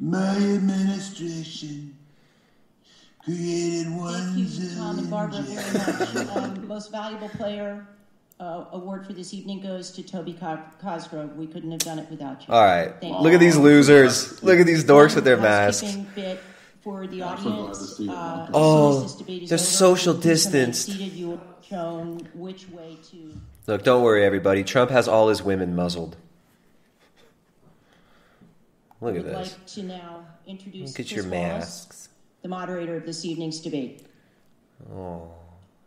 My 0.00 0.36
administration 0.36 1.96
created 3.24 3.90
one 3.94 4.34
Thank 4.34 4.48
you, 4.58 4.76
Tom 4.76 4.98
and 4.98 5.08
Barbara, 5.10 5.42
very 5.42 5.72
much. 5.78 6.36
Um, 6.36 6.66
most 6.66 6.90
valuable 6.90 7.28
player 7.28 7.86
uh, 8.40 8.64
award 8.72 9.06
for 9.06 9.12
this 9.12 9.32
evening 9.32 9.60
goes 9.60 9.92
to 9.92 10.02
Toby 10.02 10.32
Co- 10.32 10.58
Cosgrove. 10.80 11.36
We 11.36 11.46
couldn't 11.46 11.70
have 11.70 11.80
done 11.80 11.98
it 12.00 12.10
without 12.10 12.46
you. 12.46 12.52
All 12.52 12.64
right. 12.64 12.92
Thank 13.00 13.20
Look 13.20 13.28
you. 13.30 13.34
at 13.34 13.40
these 13.40 13.56
losers. 13.56 14.42
Look 14.42 14.58
at 14.58 14.66
these 14.66 14.82
dorks 14.84 15.14
with 15.14 15.24
their 15.24 15.36
masks. 15.36 15.82
housekeeping 15.82 16.10
bit 16.16 16.40
for 16.82 17.06
the 17.06 17.22
I'm 17.22 17.38
so 17.38 17.44
glad 17.44 17.52
to 17.54 17.72
audience. 17.72 18.00
Uh, 18.00 18.48
Oh, 18.54 18.92
soon 18.92 19.04
as 19.04 19.10
this 19.12 19.14
debate 19.20 19.42
is 19.44 19.48
they're 19.50 19.58
social 19.58 20.14
please 20.14 20.24
remain 20.24 20.34
distanced. 20.34 20.86
Seated, 20.86 21.12
you 21.12 21.30
have 21.30 21.40
shown 21.68 22.28
which 22.34 22.68
way 22.70 22.98
to. 23.10 23.40
Look, 23.66 23.84
don't 23.84 24.02
worry, 24.02 24.24
everybody. 24.24 24.64
Trump 24.64 24.90
has 24.90 25.06
all 25.08 25.28
his 25.28 25.42
women 25.42 25.74
muzzled. 25.76 26.16
Look 29.00 29.16
at 29.16 29.24
would 29.24 29.32
this. 29.32 29.52
like 29.56 29.66
to 29.66 29.82
now 29.82 30.26
introduce 30.46 30.90
Look 30.90 31.00
at 31.00 31.06
Chris 31.06 31.12
your 31.12 31.24
Wallace, 31.24 31.58
masks. 31.86 32.08
the 32.42 32.48
moderator 32.48 32.96
of 32.96 33.04
this 33.06 33.24
evening's 33.24 33.60
debate. 33.60 34.06
Oh, 34.92 35.30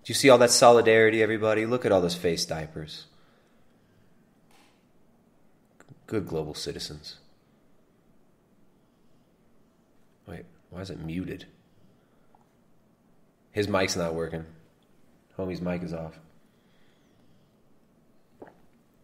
do 0.03 0.11
you 0.11 0.15
see 0.15 0.29
all 0.29 0.37
that 0.37 0.51
solidarity, 0.51 1.21
everybody? 1.23 1.65
Look 1.65 1.85
at 1.85 1.91
all 1.91 2.01
those 2.01 2.15
face 2.15 2.45
diapers. 2.45 3.05
Good 6.07 6.27
global 6.27 6.53
citizens. 6.53 7.15
Wait, 10.27 10.45
why 10.75 10.81
is 10.81 10.89
it 10.89 10.99
muted? 10.99 11.45
His 13.53 13.69
mic's 13.69 13.95
not 13.95 14.13
working. 14.13 14.45
Homie's 15.39 15.61
mic 15.61 15.81
is 15.83 15.93
off. 15.93 16.19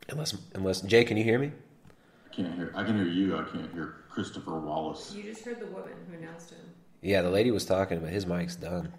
Unless, 0.10 0.36
unless 0.54 0.82
Jay, 0.82 1.06
can 1.06 1.16
you 1.16 1.24
hear 1.24 1.40
me? 1.40 1.54
I 2.30 2.36
can't 2.36 2.54
hear. 2.56 2.74
I 2.76 2.84
can 2.84 2.98
hear 2.98 3.08
you. 3.08 3.38
I 3.38 3.44
can't 3.44 3.72
hear 3.74 3.96
Christopher 4.10 4.60
Wallace. 4.60 5.14
You 5.16 5.24
just 5.24 5.46
heard 5.46 5.62
the 5.62 5.68
woman 5.68 5.94
who 6.10 6.18
announced 6.18 6.50
him. 6.50 6.60
Yeah, 7.02 7.22
the 7.22 7.30
lady 7.30 7.52
was 7.52 7.64
talking, 7.64 8.02
but 8.02 8.10
his 8.10 8.26
mic's 8.26 8.58
done. 8.58 8.92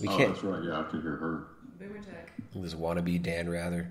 We 0.00 0.08
oh, 0.08 0.16
can't. 0.16 0.32
that's 0.32 0.42
right. 0.42 0.64
Yeah, 0.64 0.80
I 0.80 0.82
could 0.82 1.02
hear 1.02 1.14
her. 1.14 1.46
Boomer 1.78 2.02
tech. 2.02 2.32
This 2.56 2.74
wannabe 2.74 3.22
Dan 3.22 3.48
Rather. 3.48 3.88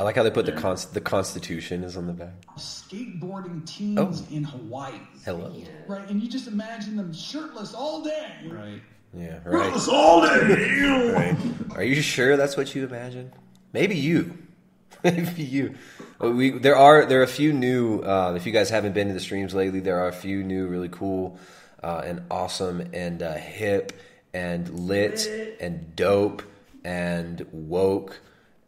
I 0.00 0.02
like 0.02 0.16
how 0.16 0.22
they 0.22 0.30
put 0.30 0.46
the 0.46 0.52
Yeah. 0.52 0.60
const- 0.60 0.94
the 0.94 1.00
Constitution 1.02 1.84
is 1.84 1.94
on 1.94 2.06
the 2.06 2.14
back. 2.14 2.32
skateboarding 2.56 3.66
teens 3.66 3.98
Oh. 4.22 4.34
in 4.34 4.44
Hawaii. 4.44 4.94
Hello. 5.26 5.52
Right, 5.86 6.08
and 6.08 6.22
you 6.22 6.28
just 6.30 6.48
imagine 6.48 6.96
them 6.96 7.12
shirtless 7.12 7.74
all 7.74 8.02
day. 8.02 8.32
Right. 8.50 8.80
Yeah, 9.12 9.40
right. 9.44 9.74
It's 9.74 9.88
all 9.88 10.22
day. 10.22 11.10
right. 11.12 11.36
Are 11.76 11.82
you 11.84 12.00
sure 12.00 12.38
that's 12.38 12.56
what 12.56 12.74
you 12.74 12.84
imagine? 12.86 13.30
Maybe 13.74 13.94
you. 13.94 14.38
Maybe 15.04 15.42
you. 15.42 15.74
Uh, 16.22 16.30
We 16.30 16.58
there 16.58 16.76
are 16.76 17.04
there 17.04 17.20
are 17.20 17.24
a 17.24 17.36
few 17.40 17.52
new. 17.52 18.00
Uh, 18.00 18.32
if 18.36 18.46
you 18.46 18.52
guys 18.52 18.70
haven't 18.70 18.94
been 18.94 19.08
to 19.08 19.14
the 19.14 19.20
streams 19.20 19.54
lately, 19.54 19.80
there 19.80 19.98
are 19.98 20.08
a 20.08 20.12
few 20.12 20.42
new, 20.42 20.66
really 20.66 20.88
cool 20.88 21.38
uh, 21.82 22.02
and 22.06 22.22
awesome 22.30 22.80
and 22.94 23.22
uh, 23.22 23.34
hip 23.34 23.92
and 24.32 24.66
lit, 24.88 25.28
and 25.60 25.94
dope 25.94 26.42
and 26.84 27.44
woke 27.52 28.18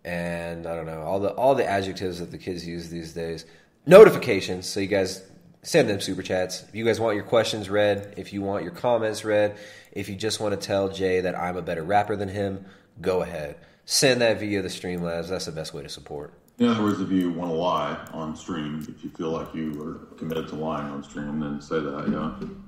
and 0.04 0.66
I 0.66 0.74
don't 0.74 0.86
know 0.86 1.02
all 1.02 1.20
the 1.20 1.30
all 1.30 1.54
the 1.54 1.68
adjectives 1.68 2.18
that 2.18 2.30
the 2.30 2.38
kids 2.38 2.66
use 2.66 2.88
these 2.88 3.12
days. 3.12 3.44
Notifications, 3.86 4.68
so 4.68 4.80
you 4.80 4.86
guys 4.86 5.22
send 5.62 5.88
them 5.88 6.00
super 6.00 6.22
chats. 6.22 6.62
If 6.68 6.74
you 6.74 6.84
guys 6.84 7.00
want 7.00 7.16
your 7.16 7.24
questions 7.24 7.68
read, 7.70 8.14
if 8.16 8.32
you 8.32 8.42
want 8.42 8.64
your 8.64 8.72
comments 8.72 9.24
read, 9.24 9.56
if 9.92 10.08
you 10.08 10.16
just 10.16 10.40
want 10.40 10.58
to 10.58 10.66
tell 10.66 10.88
Jay 10.88 11.20
that 11.20 11.38
I'm 11.38 11.56
a 11.56 11.62
better 11.62 11.82
rapper 11.82 12.16
than 12.16 12.28
him, 12.28 12.64
go 13.00 13.22
ahead. 13.22 13.56
Send 13.84 14.20
that 14.20 14.38
via 14.38 14.62
the 14.62 14.68
Streamlabs. 14.68 15.28
That's 15.28 15.46
the 15.46 15.52
best 15.52 15.74
way 15.74 15.82
to 15.82 15.88
support. 15.88 16.32
In 16.58 16.68
other 16.68 16.82
words, 16.82 17.00
if 17.00 17.10
you 17.10 17.32
want 17.32 17.50
to 17.50 17.56
lie 17.56 17.96
on 18.12 18.36
stream, 18.36 18.86
if 18.88 19.02
you 19.02 19.10
feel 19.10 19.30
like 19.30 19.52
you 19.54 19.82
are 19.82 20.16
committed 20.16 20.48
to 20.48 20.54
lying 20.54 20.86
on 20.92 21.02
stream, 21.02 21.40
then 21.40 21.60
say 21.60 21.80
that. 21.80 22.08
Yeah. 22.08 22.18
I'm 22.18 22.64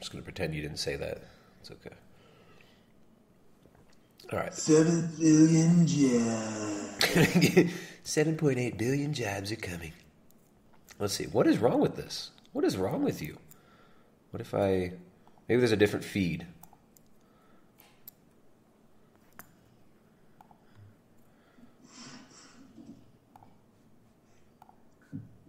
just 0.00 0.10
gonna 0.10 0.24
pretend 0.24 0.54
you 0.54 0.62
didn't 0.62 0.78
say 0.78 0.96
that. 0.96 1.22
It's 1.60 1.70
okay. 1.70 1.94
All 4.32 4.38
right. 4.38 4.54
Seven 4.54 5.10
billion 5.18 5.86
jobs. 5.86 7.00
7.8 8.04 8.78
billion 8.78 9.12
jobs 9.12 9.50
are 9.50 9.56
coming. 9.56 9.92
Let's 11.00 11.14
see. 11.14 11.24
What 11.24 11.48
is 11.48 11.58
wrong 11.58 11.80
with 11.80 11.96
this? 11.96 12.30
What 12.52 12.64
is 12.64 12.76
wrong 12.76 13.02
with 13.02 13.20
you? 13.20 13.38
What 14.30 14.40
if 14.40 14.54
I. 14.54 14.92
Maybe 15.48 15.58
there's 15.58 15.72
a 15.72 15.76
different 15.76 16.04
feed. 16.04 16.46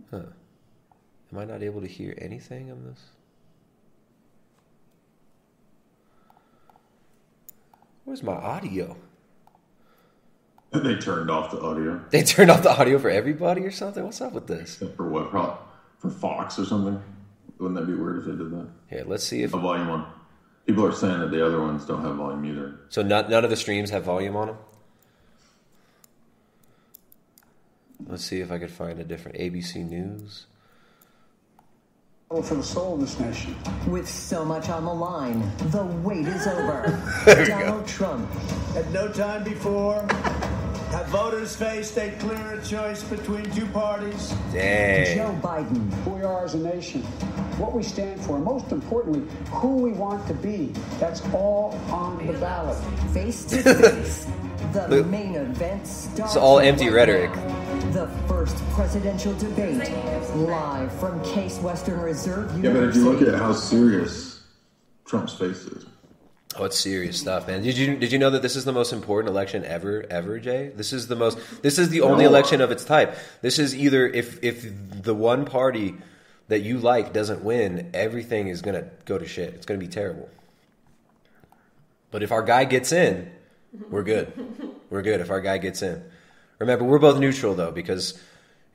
Huh. 0.09 0.23
Am 1.31 1.37
I 1.37 1.45
not 1.45 1.61
able 1.61 1.81
to 1.81 1.87
hear 1.87 2.15
anything 2.17 2.71
on 2.71 2.83
this? 2.83 2.99
Where's 8.05 8.23
my 8.23 8.33
audio? 8.33 8.97
They 10.71 10.95
turned 10.95 11.29
off 11.29 11.51
the 11.51 11.59
audio. 11.61 12.01
They 12.11 12.23
turned 12.23 12.49
off 12.49 12.63
the 12.63 12.71
audio 12.71 12.97
for 12.97 13.09
everybody 13.09 13.61
or 13.61 13.71
something. 13.71 14.03
What's 14.03 14.21
up 14.21 14.33
with 14.33 14.47
this? 14.47 14.81
For 14.95 15.07
what? 15.09 15.29
Probably 15.29 15.57
for 15.99 16.09
Fox 16.09 16.57
or 16.57 16.65
something. 16.65 17.01
Wouldn't 17.59 17.79
that 17.79 17.85
be 17.85 17.93
weird 17.93 18.19
if 18.19 18.25
they 18.25 18.31
did 18.31 18.51
that? 18.51 18.67
Here, 18.89 19.03
let's 19.05 19.23
see 19.23 19.43
if 19.43 19.53
A 19.53 19.57
volume 19.57 19.89
on. 19.89 20.11
People 20.65 20.85
are 20.85 20.91
saying 20.93 21.19
that 21.19 21.31
the 21.31 21.45
other 21.45 21.61
ones 21.61 21.85
don't 21.85 22.01
have 22.03 22.15
volume 22.15 22.45
either. 22.45 22.79
so. 22.89 23.01
Not, 23.01 23.29
none 23.29 23.43
of 23.43 23.49
the 23.49 23.55
streams 23.57 23.89
have 23.89 24.03
volume 24.03 24.35
on 24.35 24.47
them. 24.47 24.57
Let's 28.07 28.23
see 28.23 28.39
if 28.41 28.51
I 28.51 28.57
could 28.57 28.71
find 28.71 28.99
a 28.99 29.03
different 29.03 29.37
ABC 29.37 29.87
News. 29.87 30.47
For 32.31 32.55
the 32.55 32.63
soul 32.63 32.93
of 32.93 33.01
this 33.01 33.19
nation. 33.19 33.57
With 33.87 34.07
so 34.07 34.45
much 34.45 34.69
on 34.69 34.85
the 34.85 34.93
line, 34.93 35.41
the 35.69 35.83
wait 35.83 36.25
is 36.25 36.47
over. 36.47 36.97
There 37.25 37.41
we 37.41 37.45
go. 37.45 37.59
Donald 37.59 37.85
Trump. 37.87 38.31
At 38.73 38.89
no 38.91 39.09
time 39.11 39.43
before 39.43 40.07
have 40.91 41.07
voters 41.07 41.57
faced 41.57 41.97
a 41.97 42.09
clearer 42.19 42.61
choice 42.61 43.03
between 43.03 43.51
two 43.51 43.65
parties. 43.67 44.33
Dang. 44.53 45.17
Joe 45.17 45.37
Biden. 45.41 45.91
Who 46.05 46.11
we 46.11 46.23
are 46.23 46.45
as 46.45 46.53
a 46.53 46.59
nation, 46.59 47.01
what 47.59 47.73
we 47.73 47.83
stand 47.83 48.21
for, 48.21 48.37
and 48.37 48.45
most 48.45 48.71
importantly, 48.71 49.27
who 49.49 49.75
we 49.75 49.91
want 49.91 50.25
to 50.27 50.33
be. 50.33 50.67
That's 51.01 51.21
all 51.33 51.77
on 51.89 52.25
the 52.25 52.33
ballot. 52.33 52.77
Face 53.13 53.43
to 53.45 53.61
face. 53.61 54.25
The 54.71 54.87
Look. 54.87 55.07
main 55.07 55.35
event 55.35 55.85
starts. 55.85 56.31
It's 56.35 56.41
all 56.41 56.59
empty 56.59 56.89
rhetoric. 56.89 57.35
now. 57.35 57.60
The 57.91 58.07
first 58.27 58.55
presidential 58.71 59.33
debate, 59.37 59.91
live 60.35 60.91
from 60.99 61.21
Case 61.23 61.57
Western 61.59 61.99
Reserve 61.99 62.49
University. 62.55 62.67
Yeah, 62.67 62.73
but 62.73 62.83
if 62.89 62.95
you 62.95 63.09
look 63.09 63.21
at 63.21 63.35
how 63.39 63.53
serious 63.53 64.43
Trump's 65.05 65.33
face 65.33 65.63
is, 65.65 65.85
Oh, 66.57 66.65
it's 66.65 66.77
serious 66.77 67.17
stuff, 67.19 67.47
man. 67.47 67.63
Did 67.63 67.77
you 67.77 67.95
did 67.95 68.11
you 68.11 68.19
know 68.19 68.29
that 68.29 68.41
this 68.41 68.55
is 68.57 68.65
the 68.65 68.73
most 68.73 68.91
important 68.91 69.29
election 69.29 69.63
ever, 69.63 70.05
ever, 70.09 70.37
Jay? 70.39 70.71
This 70.75 70.91
is 70.91 71.07
the 71.07 71.15
most. 71.15 71.37
This 71.61 71.79
is 71.79 71.89
the 71.89 72.01
only 72.01 72.25
No. 72.25 72.29
election 72.29 72.59
of 72.59 72.71
its 72.71 72.83
type. 72.83 73.15
This 73.41 73.57
is 73.57 73.73
either 73.73 74.05
if 74.07 74.41
if 74.43 74.65
the 75.01 75.13
one 75.15 75.45
party 75.45 75.95
that 76.49 76.59
you 76.59 76.77
like 76.77 77.13
doesn't 77.13 77.41
win, 77.43 77.89
everything 77.93 78.47
is 78.49 78.61
gonna 78.61 78.85
go 79.05 79.17
to 79.17 79.25
shit. 79.25 79.53
It's 79.53 79.65
gonna 79.65 79.79
be 79.79 79.87
terrible. 79.87 80.29
But 82.11 82.21
if 82.21 82.33
our 82.33 82.43
guy 82.43 82.65
gets 82.65 82.91
in, 82.91 83.31
we're 83.89 84.03
good. 84.03 84.33
We're 84.89 85.01
good 85.03 85.21
if 85.21 85.29
our 85.29 85.39
guy 85.39 85.57
gets 85.57 85.81
in. 85.81 86.03
Remember, 86.61 86.85
we're 86.85 86.99
both 86.99 87.19
neutral 87.19 87.55
though 87.55 87.71
because 87.71 88.13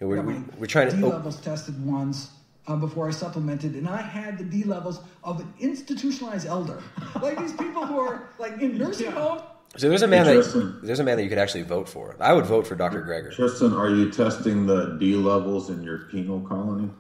you 0.00 0.06
know, 0.06 0.08
we're, 0.08 0.20
we're, 0.20 0.44
we're 0.58 0.66
trying 0.66 0.90
D 0.90 0.96
to. 0.96 1.06
Oh, 1.06 1.10
levels 1.10 1.40
tested 1.40 1.86
once 1.86 2.30
uh, 2.66 2.74
before 2.74 3.06
I 3.06 3.12
supplemented, 3.12 3.74
and 3.74 3.88
I 3.88 4.02
had 4.02 4.38
the 4.38 4.44
D 4.44 4.64
levels 4.64 5.00
of 5.22 5.38
an 5.38 5.54
institutionalized 5.60 6.48
elder, 6.48 6.82
like 7.22 7.38
these 7.38 7.52
people 7.52 7.86
who 7.86 8.00
are 8.00 8.28
like 8.40 8.60
in 8.60 8.76
nursing 8.76 9.12
home. 9.12 9.40
so 9.76 9.88
there's 9.88 10.02
a 10.02 10.08
man 10.08 10.26
that 10.26 10.80
there's 10.82 10.98
a 10.98 11.04
man 11.04 11.16
that 11.16 11.22
you 11.22 11.28
could 11.28 11.38
actually 11.38 11.62
vote 11.62 11.88
for. 11.88 12.16
I 12.18 12.32
would 12.32 12.44
vote 12.44 12.66
for 12.66 12.74
Dr. 12.74 13.02
Greger. 13.02 13.32
Tristan, 13.32 13.72
are 13.72 13.88
you 13.88 14.10
testing 14.10 14.66
the 14.66 14.96
D 14.98 15.14
levels 15.14 15.70
in 15.70 15.84
your 15.84 15.98
penal 16.10 16.40
colony? 16.40 16.90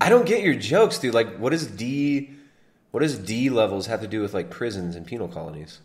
I 0.00 0.08
don't 0.08 0.24
get 0.24 0.42
your 0.42 0.54
jokes, 0.54 0.98
dude. 0.98 1.12
Like, 1.12 1.36
what 1.36 1.50
does 1.50 1.66
D, 1.66 2.30
what 2.92 3.00
does 3.00 3.18
D 3.18 3.50
levels 3.50 3.86
have 3.88 4.00
to 4.00 4.06
do 4.06 4.22
with 4.22 4.32
like 4.32 4.48
prisons 4.48 4.96
and 4.96 5.06
penal 5.06 5.28
colonies? 5.28 5.80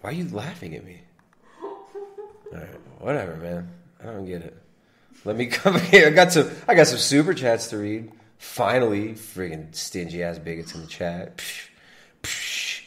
Why 0.00 0.10
are 0.10 0.12
you 0.12 0.28
laughing 0.28 0.74
at 0.74 0.84
me? 0.84 1.00
All 1.62 1.72
right, 2.52 2.80
whatever, 2.98 3.36
man. 3.36 3.68
I 4.00 4.06
don't 4.06 4.26
get 4.26 4.42
it. 4.42 4.56
Let 5.24 5.36
me 5.36 5.46
come 5.50 5.78
here. 5.80 6.08
I 6.08 6.10
got 6.10 6.32
some. 6.32 6.50
I 6.66 6.74
got 6.74 6.86
some 6.86 6.98
super 6.98 7.34
chats 7.34 7.68
to 7.68 7.78
read. 7.78 8.12
Finally, 8.38 9.14
friggin' 9.14 9.74
stingy 9.74 10.22
ass 10.22 10.38
bigots 10.38 10.74
in 10.74 10.80
the 10.80 10.86
chat. 10.86 11.38
Psh, 11.38 11.68
psh, 12.22 12.82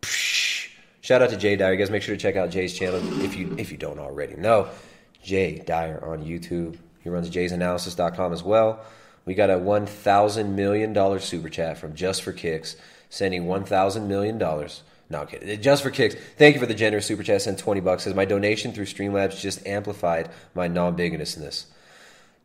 psh. 0.00 0.68
Shout 1.00 1.20
out 1.20 1.30
to 1.30 1.36
Jay 1.36 1.56
Dyer. 1.56 1.72
You 1.72 1.78
guys 1.78 1.90
make 1.90 2.02
sure 2.02 2.14
to 2.14 2.20
check 2.20 2.36
out 2.36 2.50
Jay's 2.50 2.72
channel 2.74 3.00
if 3.22 3.36
you 3.36 3.54
if 3.58 3.72
you 3.72 3.76
don't 3.76 3.98
already 3.98 4.36
know. 4.36 4.68
Jay 5.22 5.58
Dyer 5.58 6.02
on 6.04 6.24
YouTube. 6.24 6.78
He 7.00 7.10
runs 7.10 7.28
jaysanalysis.com 7.28 8.32
as 8.32 8.42
well. 8.42 8.80
We 9.26 9.34
got 9.34 9.50
a 9.50 9.58
one 9.58 9.86
thousand 9.86 10.54
million 10.54 10.92
dollar 10.92 11.18
super 11.18 11.48
chat 11.48 11.78
from 11.78 11.94
Just 11.94 12.22
for 12.22 12.32
Kicks, 12.32 12.76
sending 13.10 13.46
one 13.46 13.64
thousand 13.64 14.06
million 14.06 14.38
dollars. 14.38 14.82
No 15.10 15.20
I'm 15.20 15.26
kidding. 15.26 15.60
Just 15.60 15.82
for 15.82 15.90
kicks. 15.90 16.14
Thank 16.38 16.54
you 16.54 16.60
for 16.60 16.66
the 16.66 16.74
generous 16.74 17.06
super 17.06 17.22
chat. 17.22 17.42
Sent 17.42 17.58
twenty 17.58 17.80
bucks. 17.80 18.04
Says 18.04 18.14
my 18.14 18.24
donation 18.24 18.72
through 18.72 18.86
Streamlabs 18.86 19.38
just 19.40 19.66
amplified 19.66 20.30
my 20.54 20.66
non-bigotousness. 20.68 21.66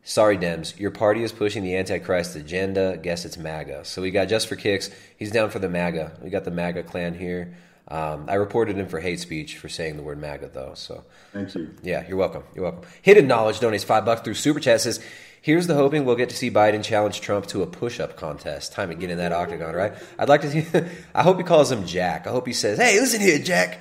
Sorry, 0.02 0.38
Dems. 0.38 0.78
Your 0.78 0.90
party 0.90 1.22
is 1.22 1.32
pushing 1.32 1.62
the 1.62 1.76
Antichrist 1.76 2.34
agenda. 2.36 2.98
Guess 3.02 3.24
it's 3.24 3.36
MAGA. 3.36 3.84
So 3.84 4.00
we 4.02 4.10
got 4.10 4.28
just 4.28 4.48
for 4.48 4.56
kicks. 4.56 4.90
He's 5.18 5.30
down 5.30 5.50
for 5.50 5.58
the 5.58 5.68
MAGA. 5.68 6.12
We 6.22 6.30
got 6.30 6.44
the 6.44 6.50
MAGA 6.50 6.84
clan 6.84 7.14
here. 7.14 7.54
Um, 7.88 8.26
I 8.28 8.34
reported 8.34 8.76
him 8.76 8.86
for 8.86 9.00
hate 9.00 9.18
speech 9.20 9.58
for 9.58 9.68
saying 9.68 9.96
the 9.96 10.02
word 10.02 10.18
MAGA, 10.20 10.50
though. 10.54 10.72
So 10.74 11.04
Thank 11.32 11.54
you. 11.54 11.74
yeah, 11.82 12.06
you're 12.06 12.16
welcome. 12.16 12.44
You're 12.54 12.62
welcome. 12.64 12.88
Hidden 13.02 13.26
Knowledge 13.26 13.58
donates 13.58 13.84
five 13.84 14.04
bucks 14.04 14.20
through 14.22 14.34
Super 14.34 14.60
Chat. 14.60 14.80
Says, 14.80 15.04
"Here's 15.40 15.66
the 15.66 15.74
hoping 15.74 16.04
we'll 16.04 16.16
get 16.16 16.30
to 16.30 16.36
see 16.36 16.50
Biden 16.50 16.82
challenge 16.84 17.20
Trump 17.20 17.46
to 17.48 17.62
a 17.62 17.66
push-up 17.66 18.16
contest. 18.16 18.72
Time 18.72 18.88
to 18.88 18.94
get 18.94 19.10
in 19.10 19.18
that 19.18 19.32
octagon, 19.32 19.74
right? 19.74 19.92
I'd 20.18 20.28
like 20.28 20.42
to 20.42 20.50
see. 20.50 20.66
I 21.14 21.22
hope 21.22 21.38
he 21.38 21.44
calls 21.44 21.70
him 21.70 21.86
Jack. 21.86 22.26
I 22.26 22.30
hope 22.30 22.46
he 22.46 22.52
says, 22.52 22.78
"Hey, 22.78 23.00
listen 23.00 23.20
here, 23.20 23.38
Jack. 23.38 23.80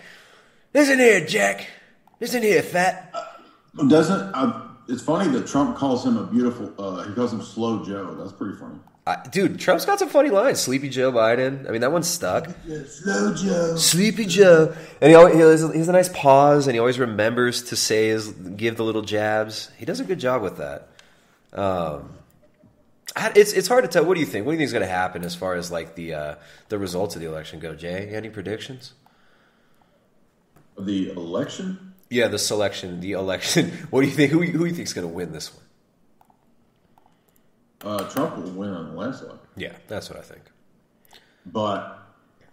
Listen 0.74 1.00
here, 1.00 1.26
Jack. 1.26 1.68
Listen 2.20 2.42
here, 2.42 2.62
fat." 2.62 3.14
Doesn't 3.88 4.36
uh, 4.36 4.70
it's 4.90 5.04
funny 5.04 5.30
that 5.32 5.48
Trump 5.48 5.78
calls 5.78 6.06
him 6.06 6.18
a 6.18 6.26
beautiful? 6.26 6.74
Uh, 6.78 7.04
he 7.04 7.14
calls 7.14 7.32
him 7.32 7.42
Slow 7.42 7.86
Joe. 7.86 8.16
That's 8.16 8.32
pretty 8.32 8.58
funny. 8.58 8.80
I, 9.06 9.28
dude, 9.28 9.60
Trump's 9.60 9.86
got 9.86 10.00
some 10.00 10.10
funny 10.10 10.30
lines. 10.30 10.60
Sleepy 10.60 10.90
Joe 10.90 11.12
Biden. 11.12 11.68
I 11.68 11.72
mean, 11.72 11.82
that 11.82 11.92
one's 11.92 12.08
stuck. 12.08 12.48
Slow 12.88 13.34
Joe. 13.34 13.76
Sleepy 13.76 14.26
Joe, 14.26 14.76
and 15.02 15.10
he 15.10 15.16
always, 15.16 15.34
he, 15.34 15.40
has, 15.40 15.72
he 15.72 15.78
has 15.80 15.90
a 15.90 15.94
nice 15.94 16.10
pause, 16.10 16.68
and 16.68 16.76
he 16.76 16.80
always 16.80 17.00
remembers 17.00 17.64
to 17.64 17.76
say 17.76 18.10
his 18.10 18.30
give 18.30 18.78
the 18.78 18.84
little 18.84 19.02
jabs. 19.02 19.72
He 19.78 19.86
does 19.86 20.00
a 20.00 20.04
good 20.04 20.20
job 20.20 20.42
with 20.42 20.58
that. 20.58 20.90
Um, 21.54 22.14
it's 23.36 23.54
it's 23.54 23.68
hard 23.68 23.84
to 23.84 23.88
tell. 23.90 24.06
What 24.06 24.14
do 24.16 24.20
you 24.20 24.26
think? 24.26 24.46
What 24.46 24.52
do 24.52 24.56
you 24.56 24.60
think 24.60 24.68
is 24.68 24.74
going 24.74 24.86
to 24.86 24.92
happen 24.92 25.24
as 25.26 25.36
far 25.36 25.56
as 25.56 25.72
like 25.72 25.96
the 25.96 26.14
uh, 26.14 26.36
the 26.70 26.78
results 26.78 27.16
of 27.16 27.22
the 27.22 27.28
election 27.28 27.60
go? 27.60 27.74
Jay, 27.76 28.10
any 28.14 28.30
predictions? 28.30 28.94
The 30.78 31.12
election? 31.12 31.94
Yeah, 32.10 32.28
the 32.28 32.40
selection, 32.40 33.02
the 33.02 33.12
election. 33.14 33.72
What 33.90 34.02
do 34.02 34.08
you 34.08 34.14
think? 34.14 34.32
Who 34.32 34.42
who 34.42 34.60
do 34.60 34.66
you 34.66 34.74
think 34.74 34.88
is 34.88 34.94
going 34.94 35.08
to 35.08 35.14
win 35.14 35.32
this 35.32 35.52
one? 35.54 35.64
Uh, 37.82 38.10
Trump 38.10 38.38
will 38.38 38.52
win 38.52 38.70
on 38.72 38.90
the 38.90 38.96
landslide, 38.96 39.40
Yeah, 39.56 39.72
that's 39.88 40.10
what 40.10 40.20
I 40.20 40.22
think. 40.22 40.42
but 41.46 41.98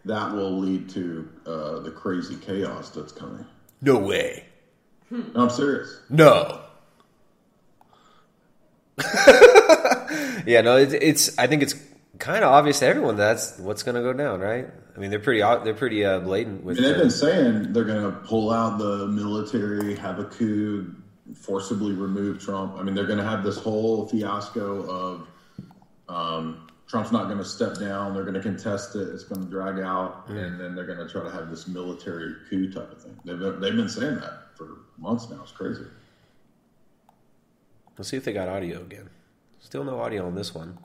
that 0.05 0.33
will 0.33 0.57
lead 0.57 0.89
to 0.91 1.29
uh, 1.45 1.79
the 1.81 1.91
crazy 1.91 2.37
chaos 2.37 2.91
that's 2.91 3.11
coming. 3.11 3.45
No 3.83 3.99
way. 3.99 4.45
No, 5.11 5.25
I'm 5.35 5.51
serious. 5.51 5.99
No. 6.09 6.61
yeah, 10.47 10.61
no, 10.63 10.77
it's, 10.77 10.93
it's. 10.95 11.39
I 11.39 11.47
think 11.47 11.63
it's 11.63 11.75
kind 12.19 12.43
of 12.45 12.51
obvious 12.51 12.79
to 12.81 12.87
everyone 12.87 13.17
that's 13.17 13.59
what's 13.59 13.83
going 13.83 13.95
to 13.95 14.01
go 14.01 14.13
down, 14.13 14.41
right? 14.41 14.67
I 14.95 14.99
mean, 14.99 15.11
they're 15.11 15.21
pretty. 15.21 15.41
They're 15.41 15.75
pretty 15.75 16.05
uh, 16.05 16.21
blatant 16.21 16.63
I 16.63 16.65
with. 16.65 16.77
mean, 16.79 16.89
they've 16.89 16.99
been 16.99 17.11
saying 17.11 17.73
they're 17.73 17.85
going 17.85 18.03
to 18.03 18.19
pull 18.21 18.51
out 18.51 18.79
the 18.79 19.07
military, 19.09 19.97
have 19.97 20.19
a 20.19 20.25
coup, 20.25 20.95
forcibly 21.35 21.93
remove 21.93 22.41
Trump. 22.43 22.77
I 22.79 22.83
mean, 22.83 22.95
they're 22.95 23.07
going 23.07 23.19
to 23.19 23.25
have 23.25 23.45
this 23.45 23.59
whole 23.59 24.09
fiasco 24.09 24.89
of 24.89 25.29
um, 26.09 26.69
Trump's 26.89 27.13
not 27.13 27.25
going 27.25 27.39
to 27.39 27.45
step 27.45 27.79
down. 27.79 28.15
They're 28.15 28.23
going 28.23 28.35
to 28.35 28.41
contest 28.41 28.95
it. 28.95 29.09
It's 29.09 29.25
going 29.25 29.45
to 29.45 29.51
drag 29.51 29.81
out, 29.81 30.29
and 30.29 30.59
then 30.59 30.75
they're 30.75 30.87
going 30.87 30.99
to 30.99 31.09
try 31.09 31.23
to 31.23 31.31
have 31.31 31.51
this 31.51 31.67
military 31.67 32.35
coup 32.49 32.73
type 32.73 32.93
of 32.93 33.03
thing. 33.03 33.19
They've 33.25 33.39
been, 33.39 33.61
they've 33.61 33.77
been 33.77 33.89
saying 33.89 34.17
that 34.17 34.57
for 34.57 34.79
months 34.97 35.29
now. 35.29 35.41
It's 35.43 35.53
crazy. 35.53 35.85
Let's 37.99 38.11
see 38.11 38.17
if 38.19 38.25
they 38.25 38.33
got 38.33 38.49
audio 38.49 38.83
again. 38.83 39.09
Still 39.59 39.85
no 39.85 40.01
audio 40.01 40.27
on 40.27 40.35
this 40.35 40.55
one. 40.55 40.77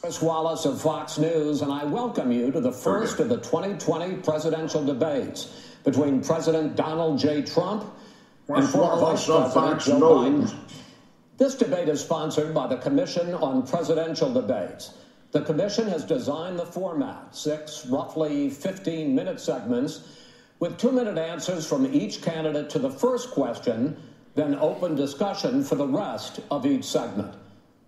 Chris 0.00 0.22
Wallace 0.22 0.64
of 0.64 0.80
Fox 0.80 1.18
News, 1.18 1.62
and 1.62 1.70
I 1.70 1.84
welcome 1.84 2.32
you 2.32 2.50
to 2.52 2.60
the 2.60 2.72
first 2.72 3.20
of 3.20 3.28
the 3.28 3.36
2020 3.36 4.16
presidential 4.16 4.84
debates 4.84 5.74
between 5.84 6.22
President 6.22 6.74
Donald 6.74 7.18
J. 7.18 7.42
Trump 7.42 7.84
and 8.48 8.56
Chris 8.56 8.72
former 8.72 9.00
Wallace 9.02 9.26
Vice 9.26 9.52
President 9.52 9.54
Fox 9.54 9.86
Joe 9.86 10.30
News. 10.30 10.52
Biden. 10.52 10.58
This 11.36 11.54
debate 11.54 11.88
is 11.90 12.00
sponsored 12.00 12.54
by 12.54 12.66
the 12.66 12.76
Commission 12.76 13.34
on 13.34 13.66
Presidential 13.66 14.32
Debates. 14.32 14.94
The 15.32 15.42
Commission 15.42 15.86
has 15.88 16.04
designed 16.04 16.58
the 16.58 16.64
format, 16.64 17.36
six 17.36 17.84
roughly 17.86 18.48
15 18.48 19.14
minute 19.14 19.38
segments, 19.38 20.08
with 20.60 20.78
two 20.78 20.92
minute 20.92 21.18
answers 21.18 21.66
from 21.66 21.92
each 21.94 22.22
candidate 22.22 22.70
to 22.70 22.78
the 22.78 22.90
first 22.90 23.32
question, 23.32 23.96
then 24.36 24.54
open 24.60 24.94
discussion 24.94 25.64
for 25.64 25.74
the 25.74 25.86
rest 25.88 26.40
of 26.50 26.64
each 26.66 26.84
segment. 26.84 27.34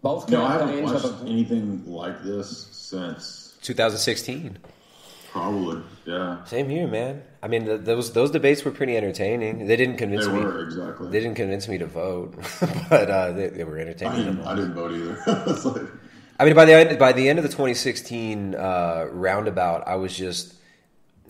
Both 0.02 0.28
No, 0.30 0.44
I 0.44 0.52
haven't 0.52 0.68
campaigns 0.68 0.92
watched 0.92 1.04
have 1.04 1.22
anything 1.26 1.82
like 1.86 2.22
this 2.22 2.68
since 2.72 3.56
2016. 3.62 4.58
Probably, 5.30 5.82
yeah. 6.06 6.42
Same 6.44 6.68
here, 6.70 6.86
man. 6.88 7.22
I 7.42 7.48
mean, 7.48 7.66
th 7.66 7.80
those 7.82 8.12
those 8.12 8.30
debates 8.30 8.64
were 8.64 8.70
pretty 8.70 8.96
entertaining. 8.96 9.66
They 9.68 9.76
didn't 9.76 9.98
convince 9.98 10.26
They 10.26 10.32
me. 10.32 10.40
were, 10.44 10.64
exactly. 10.64 11.10
They 11.10 11.20
didn't 11.20 11.36
convince 11.36 11.68
me 11.68 11.76
to 11.78 11.86
vote, 11.86 12.34
but 12.88 13.10
uh, 13.10 13.32
they, 13.32 13.48
they 13.48 13.64
were 13.64 13.76
I 13.78 13.82
entertaining. 13.82 14.24
didn't, 14.24 14.46
I 14.46 14.54
didn't 14.54 14.74
vote 14.74 14.92
either. 14.92 15.16
It's 15.52 15.64
like- 15.64 15.82
I 16.40 16.44
mean, 16.44 16.54
by 16.54 16.64
the 16.64 16.72
end, 16.72 16.98
by 16.98 17.12
the 17.12 17.28
end 17.28 17.38
of 17.40 17.42
the 17.42 17.48
2016 17.50 18.54
uh, 18.54 19.06
roundabout, 19.10 19.86
I 19.86 19.96
was 19.96 20.16
just. 20.16 20.54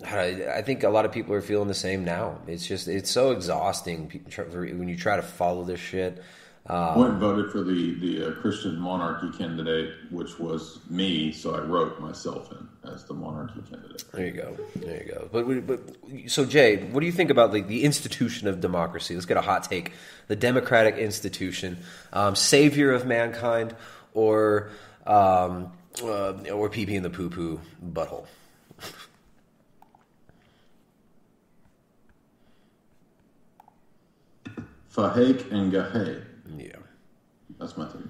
I 0.05 0.59
I 0.59 0.63
think 0.63 0.83
a 0.85 0.89
lot 0.89 1.05
of 1.05 1.13
people 1.13 1.35
are 1.35 1.41
feeling 1.43 1.69
the 1.69 1.75
same 1.75 2.05
now. 2.05 2.39
It's 2.47 2.67
just 2.67 2.89
it's 2.89 3.11
so 3.11 3.31
exhausting 3.33 4.11
when 4.37 4.89
you 4.89 4.97
try 4.97 5.17
to 5.17 5.23
follow 5.23 5.65
this 5.65 5.81
shit. 5.81 6.23
I 6.67 6.99
went 6.99 7.13
and 7.13 7.21
voted 7.21 7.51
for 7.51 7.63
the 7.63 7.95
the 7.99 8.27
uh, 8.27 8.33
Christian 8.43 8.79
monarchy 8.79 9.31
candidate, 9.39 9.91
which 10.11 10.39
was 10.39 10.81
me. 10.91 11.33
So 11.33 11.55
I 11.55 11.61
wrote 11.61 11.99
myself 11.99 12.53
in 12.53 12.69
as 12.93 13.05
the 13.05 13.15
monarchy 13.15 13.61
candidate. 13.71 14.05
There 14.13 14.27
you 14.27 14.33
go. 14.33 14.57
There 14.77 15.03
you 15.03 15.13
go. 15.13 15.29
But 15.33 15.47
we- 15.47 15.61
but 15.61 15.81
so 16.27 16.45
Jay, 16.45 16.77
what 16.77 17.01
do 17.01 17.07
you 17.07 17.13
think 17.13 17.31
about 17.31 17.53
like 17.55 17.69
the 17.69 17.85
institution 17.85 18.49
of 18.49 18.61
democracy? 18.61 19.15
Let's 19.15 19.25
get 19.27 19.39
a 19.39 19.43
hot 19.43 19.65
take. 19.65 19.93
The 20.27 20.37
democratic 20.37 20.97
institution, 20.97 21.79
um, 22.13 22.37
savior 22.37 22.93
of 22.93 23.07
mankind, 23.07 23.75
or 24.13 24.71
um, 25.07 25.73
uh, 26.03 26.33
or 26.53 26.69
pee 26.69 26.85
pee 26.85 26.97
in 26.97 27.03
the 27.03 27.11
poo 27.11 27.31
poo 27.31 27.61
butthole. 27.83 28.27
Fahake 34.99 35.53
and 35.53 35.73
Gahe. 35.73 36.25
Yeah, 36.57 36.73
that's 37.57 37.77
my 37.77 37.87
take. 37.87 38.03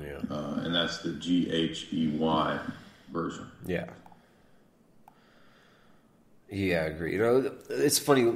Yeah, 0.00 0.20
uh, 0.34 0.60
and 0.64 0.74
that's 0.74 0.98
the 0.98 1.12
G 1.12 1.50
H 1.50 1.88
E 1.92 2.16
Y 2.16 2.58
version. 3.12 3.46
Yeah. 3.66 3.90
Yeah, 6.50 6.80
I 6.80 6.84
agree. 6.84 7.12
You 7.12 7.18
know, 7.18 7.52
it's 7.68 7.98
funny 7.98 8.32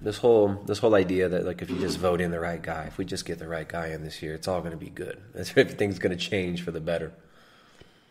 this 0.00 0.18
whole 0.18 0.48
this 0.66 0.78
whole 0.78 0.96
idea 0.96 1.28
that 1.28 1.44
like 1.44 1.62
if 1.62 1.70
you 1.70 1.78
just 1.78 1.98
vote 1.98 2.20
in 2.20 2.32
the 2.32 2.40
right 2.40 2.60
guy, 2.60 2.86
if 2.88 2.98
we 2.98 3.04
just 3.04 3.24
get 3.24 3.38
the 3.38 3.46
right 3.46 3.68
guy 3.68 3.88
in 3.88 4.02
this 4.02 4.20
year, 4.20 4.34
it's 4.34 4.48
all 4.48 4.58
going 4.58 4.72
to 4.72 4.76
be 4.76 4.90
good. 4.90 5.22
Everything's 5.36 6.00
going 6.00 6.16
to 6.16 6.22
change 6.22 6.62
for 6.62 6.72
the 6.72 6.80
better. 6.80 7.12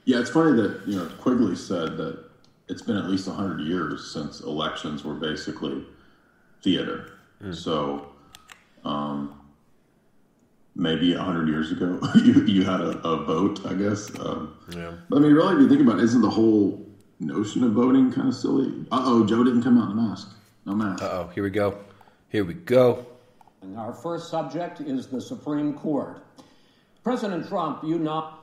Yeah, 0.06 0.20
it's 0.20 0.30
funny 0.30 0.62
that 0.62 0.88
you 0.88 0.98
know 0.98 1.10
Quigley 1.20 1.58
said 1.58 1.98
that 1.98 2.24
it's 2.70 2.82
been 2.82 2.96
at 2.96 3.10
least 3.10 3.28
hundred 3.28 3.60
years 3.68 4.10
since 4.10 4.40
elections 4.40 5.04
were 5.04 5.16
basically 5.16 5.84
theater. 6.62 7.12
So, 7.52 8.15
um, 8.86 9.42
maybe 10.76 11.14
a 11.14 11.22
hundred 11.22 11.48
years 11.50 11.72
ago, 11.72 12.00
you 12.24 12.46
you 12.46 12.64
had 12.64 12.82
a, 12.82 12.98
a 13.08 13.24
vote, 13.26 13.66
I 13.66 13.74
guess. 13.74 14.10
Um, 14.20 14.56
Yeah. 14.70 14.94
But 15.10 15.18
I 15.18 15.20
mean, 15.22 15.34
really, 15.34 15.56
if 15.56 15.62
you 15.62 15.70
think 15.70 15.82
about 15.82 16.00
it, 16.00 16.04
isn't 16.04 16.22
the 16.22 16.30
whole 16.30 16.86
notion 17.20 17.64
of 17.64 17.72
voting 17.72 18.12
kind 18.12 18.28
of 18.28 18.36
silly? 18.36 18.68
Uh 18.92 19.02
oh, 19.06 19.26
Joe 19.26 19.44
didn't 19.44 19.64
come 19.64 19.78
out 19.78 19.92
in 19.92 19.98
a 19.98 20.02
mask. 20.02 20.32
No 20.66 20.74
mask. 20.76 21.04
Uh 21.04 21.10
oh, 21.12 21.28
here 21.34 21.44
we 21.44 21.50
go. 21.50 21.78
Here 22.30 22.44
we 22.44 22.54
go. 22.54 23.06
And 23.62 23.78
Our 23.78 23.94
first 23.94 24.30
subject 24.30 24.82
is 24.82 25.08
the 25.08 25.22
Supreme 25.22 25.74
Court. 25.74 26.24
President 27.04 27.48
Trump, 27.48 27.84
you 27.84 27.98
not 28.00 28.42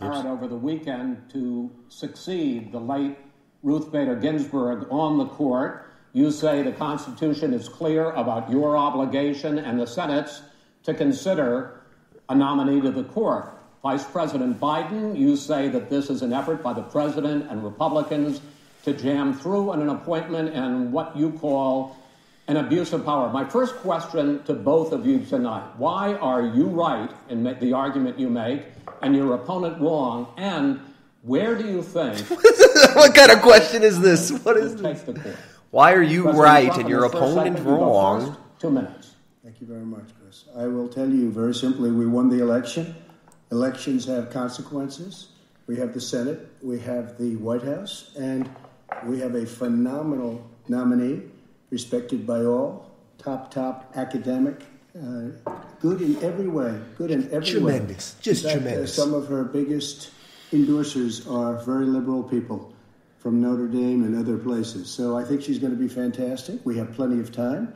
hard 0.00 0.26
over 0.26 0.48
the 0.48 0.56
weekend 0.56 1.30
to 1.32 1.70
succeed 1.88 2.72
the 2.72 2.80
late 2.80 3.16
Ruth 3.62 3.90
Bader 3.92 4.16
Ginsburg 4.16 4.86
on 4.90 5.18
the 5.18 5.26
court. 5.26 5.90
You 6.14 6.30
say 6.30 6.62
the 6.62 6.70
Constitution 6.70 7.52
is 7.52 7.68
clear 7.68 8.12
about 8.12 8.48
your 8.48 8.76
obligation 8.76 9.58
and 9.58 9.80
the 9.80 9.86
Senate's 9.86 10.42
to 10.84 10.94
consider 10.94 11.80
a 12.28 12.34
nominee 12.36 12.80
to 12.82 12.92
the 12.92 13.02
court. 13.02 13.52
Vice 13.82 14.04
President 14.04 14.60
Biden, 14.60 15.18
you 15.18 15.36
say 15.36 15.68
that 15.68 15.90
this 15.90 16.10
is 16.10 16.22
an 16.22 16.32
effort 16.32 16.62
by 16.62 16.72
the 16.72 16.82
president 16.82 17.50
and 17.50 17.64
Republicans 17.64 18.40
to 18.84 18.92
jam 18.92 19.34
through 19.34 19.72
an 19.72 19.88
appointment 19.88 20.54
and 20.54 20.92
what 20.92 21.16
you 21.16 21.32
call 21.32 21.96
an 22.46 22.58
abuse 22.58 22.92
of 22.92 23.04
power. 23.04 23.32
My 23.32 23.44
first 23.44 23.74
question 23.78 24.40
to 24.44 24.54
both 24.54 24.92
of 24.92 25.04
you 25.04 25.18
tonight 25.24 25.64
why 25.78 26.14
are 26.14 26.46
you 26.46 26.66
right 26.66 27.10
in 27.28 27.42
the 27.42 27.72
argument 27.72 28.20
you 28.20 28.30
make 28.30 28.62
and 29.02 29.16
your 29.16 29.34
opponent 29.34 29.80
wrong? 29.80 30.32
And 30.36 30.80
where 31.22 31.56
do 31.56 31.66
you 31.66 31.82
think. 31.82 32.18
what 32.94 33.14
kind 33.14 33.32
of 33.32 33.40
question 33.40 33.82
is 33.82 33.98
this? 34.00 34.30
What 34.44 34.58
is 34.58 34.76
this? 34.76 35.02
The 35.74 35.80
court? 35.80 35.86
Why 35.86 35.92
are 35.94 36.02
you 36.02 36.22
President 36.22 36.44
right 36.44 36.66
Trump 36.66 36.80
and 36.80 36.88
your 36.88 37.04
opponent 37.04 37.34
segment, 37.34 37.58
you 37.58 37.64
go 37.64 37.70
wrong? 37.70 38.36
Two 38.60 38.70
minutes. 38.70 39.10
Thank 39.42 39.60
you 39.60 39.66
very 39.66 39.84
much, 39.84 40.06
Chris. 40.20 40.44
I 40.56 40.66
will 40.66 40.88
tell 40.88 41.08
you 41.08 41.30
very 41.32 41.54
simply 41.54 41.90
we 41.90 42.06
won 42.06 42.28
the 42.28 42.40
election. 42.40 42.94
Elections 43.50 44.06
have 44.06 44.30
consequences. 44.30 45.30
We 45.66 45.76
have 45.78 45.92
the 45.92 46.00
Senate, 46.00 46.46
we 46.62 46.78
have 46.80 47.18
the 47.18 47.36
White 47.36 47.62
House, 47.62 48.12
and 48.16 48.48
we 49.06 49.18
have 49.20 49.34
a 49.34 49.46
phenomenal 49.46 50.44
nominee, 50.68 51.22
respected 51.70 52.26
by 52.26 52.44
all, 52.44 52.90
top, 53.16 53.50
top 53.50 53.90
academic, 53.96 54.62
uh, 54.94 55.30
good 55.80 56.02
in 56.02 56.22
every 56.22 56.48
way, 56.48 56.78
good 56.98 57.10
in 57.10 57.24
every 57.32 57.60
way. 57.60 57.78
Tremendous. 57.78 58.14
Just 58.20 58.44
In 58.44 58.50
fact, 58.50 58.60
uh, 58.60 58.60
tremendous. 58.60 58.94
some 58.94 59.14
of 59.14 59.26
her 59.28 59.42
biggest 59.42 60.10
endorsers 60.52 61.26
are 61.28 61.64
very 61.64 61.86
liberal 61.86 62.22
people 62.22 62.73
from 63.24 63.40
Notre 63.40 63.68
Dame 63.68 64.04
and 64.04 64.14
other 64.14 64.36
places. 64.36 64.90
So 64.90 65.16
I 65.16 65.24
think 65.24 65.42
she's 65.42 65.58
going 65.58 65.72
to 65.72 65.78
be 65.78 65.88
fantastic. 65.88 66.60
We 66.66 66.76
have 66.76 66.92
plenty 66.92 67.20
of 67.20 67.32
time, 67.32 67.72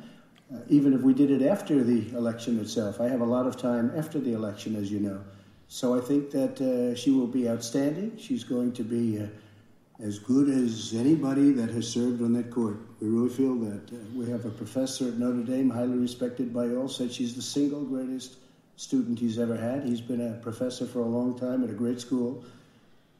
uh, 0.54 0.58
even 0.68 0.92
if 0.92 1.00
we 1.00 1.14
did 1.14 1.30
it 1.30 1.40
after 1.40 1.82
the 1.82 2.06
election 2.14 2.60
itself. 2.60 3.00
I 3.00 3.08
have 3.08 3.22
a 3.22 3.24
lot 3.24 3.46
of 3.46 3.56
time 3.56 3.90
after 3.96 4.20
the 4.20 4.34
election, 4.34 4.76
as 4.76 4.92
you 4.92 5.00
know. 5.00 5.24
So 5.68 5.96
I 5.96 6.02
think 6.02 6.30
that 6.32 6.60
uh, 6.60 6.94
she 6.94 7.10
will 7.10 7.26
be 7.26 7.48
outstanding. 7.48 8.18
She's 8.18 8.44
going 8.44 8.72
to 8.72 8.82
be 8.82 9.22
uh, 9.22 9.28
as 10.00 10.18
good 10.18 10.50
as 10.50 10.92
anybody 10.94 11.52
that 11.52 11.70
has 11.70 11.88
served 11.88 12.20
on 12.20 12.34
that 12.34 12.50
court. 12.50 12.76
We 13.00 13.08
really 13.08 13.30
feel 13.30 13.54
that. 13.54 13.90
Uh, 13.90 13.96
we 14.14 14.28
have 14.28 14.44
a 14.44 14.50
professor 14.50 15.08
at 15.08 15.14
Notre 15.14 15.44
Dame, 15.44 15.70
highly 15.70 15.96
respected 15.96 16.52
by 16.52 16.74
all, 16.74 16.90
said 16.90 17.10
she's 17.10 17.34
the 17.34 17.40
single 17.40 17.84
greatest 17.84 18.36
student 18.76 19.18
he's 19.18 19.38
ever 19.38 19.56
had. 19.56 19.84
He's 19.84 20.02
been 20.02 20.20
a 20.20 20.34
professor 20.42 20.84
for 20.84 20.98
a 20.98 21.08
long 21.08 21.38
time 21.38 21.64
at 21.64 21.70
a 21.70 21.72
great 21.72 22.02
school. 22.02 22.44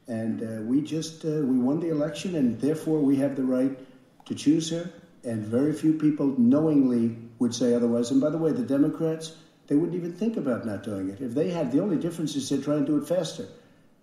And 0.09 0.43
uh, 0.43 0.61
we 0.63 0.81
just 0.81 1.23
uh, 1.23 1.29
we 1.29 1.57
won 1.57 1.79
the 1.79 1.89
election, 1.89 2.35
and 2.35 2.59
therefore 2.59 2.99
we 2.99 3.15
have 3.17 3.37
the 3.37 3.43
right 3.43 3.79
to 4.25 4.35
choose 4.35 4.69
her. 4.71 4.91
And 5.23 5.45
very 5.45 5.71
few 5.71 5.93
people 5.93 6.35
knowingly 6.37 7.15
would 7.39 7.55
say 7.55 7.73
otherwise. 7.73 8.11
And 8.11 8.19
by 8.19 8.29
the 8.29 8.37
way, 8.37 8.51
the 8.51 8.63
Democrats 8.63 9.35
they 9.69 9.75
wouldn't 9.75 9.95
even 9.95 10.13
think 10.13 10.35
about 10.35 10.65
not 10.65 10.83
doing 10.83 11.09
it 11.09 11.21
if 11.21 11.35
they 11.35 11.51
had. 11.51 11.71
The 11.71 11.79
only 11.79 11.97
difference 11.97 12.35
is 12.35 12.49
they're 12.49 12.59
trying 12.59 12.85
to 12.85 12.91
do 12.91 12.97
it 12.97 13.07
faster. 13.07 13.47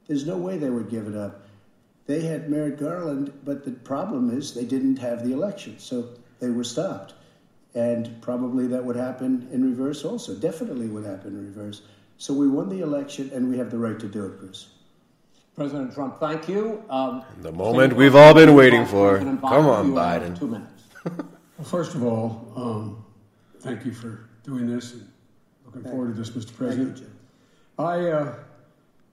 There's 0.07 0.25
no 0.25 0.37
way 0.37 0.57
they 0.59 0.71
would 0.71 0.89
give 0.89 1.09
it 1.09 1.17
up. 1.17 1.43
They 2.07 2.21
had 2.21 2.49
Merrick 2.49 2.79
Garland, 2.79 3.33
but 3.45 3.65
the 3.65 3.73
problem 3.73 4.31
is 4.31 4.55
they 4.55 4.65
didn't 4.65 4.99
have 4.99 5.27
the 5.27 5.33
election, 5.33 5.81
so 5.81 6.11
they 6.39 6.51
were 6.51 6.63
stopped. 6.63 7.15
And 7.75 8.23
probably 8.23 8.69
that 8.69 8.85
would 8.85 8.95
happen 8.95 9.49
in 9.51 9.69
reverse 9.69 10.05
also. 10.05 10.37
Definitely 10.37 10.87
would 10.87 11.05
happen 11.05 11.37
in 11.37 11.45
reverse. 11.45 11.83
So 12.17 12.33
we 12.33 12.47
won 12.47 12.69
the 12.69 12.81
election, 12.81 13.33
and 13.35 13.51
we 13.51 13.59
have 13.59 13.73
the 13.73 13.79
right 13.79 13.99
to 13.99 14.07
do 14.07 14.25
it, 14.27 14.39
Chris. 14.39 14.69
President 15.57 15.95
Trump, 15.95 16.21
thank 16.21 16.49
you. 16.49 16.85
Um, 16.91 17.25
The 17.41 17.51
moment 17.51 17.95
we've 17.95 18.15
all 18.15 18.35
been 18.35 18.55
waiting 18.55 18.85
for. 18.85 19.19
Come 19.19 19.43
on, 19.43 19.93
Biden. 19.93 20.39
Two 20.39 20.49
minutes. 20.49 20.85
Well, 21.59 21.67
first 21.67 21.95
of 21.95 22.05
all, 22.05 22.53
um, 22.55 23.03
thank 23.61 23.87
you 23.87 23.93
for 23.95 24.29
doing 24.45 24.67
this 24.67 24.93
and 24.93 25.11
looking 25.65 25.81
Thank 25.81 25.95
forward 25.95 26.15
to 26.15 26.23
this, 26.23 26.29
Mr. 26.29 26.51
Thank 26.51 26.51
you, 26.51 26.57
President. 26.67 27.11
I, 27.79 28.11
uh, 28.11 28.35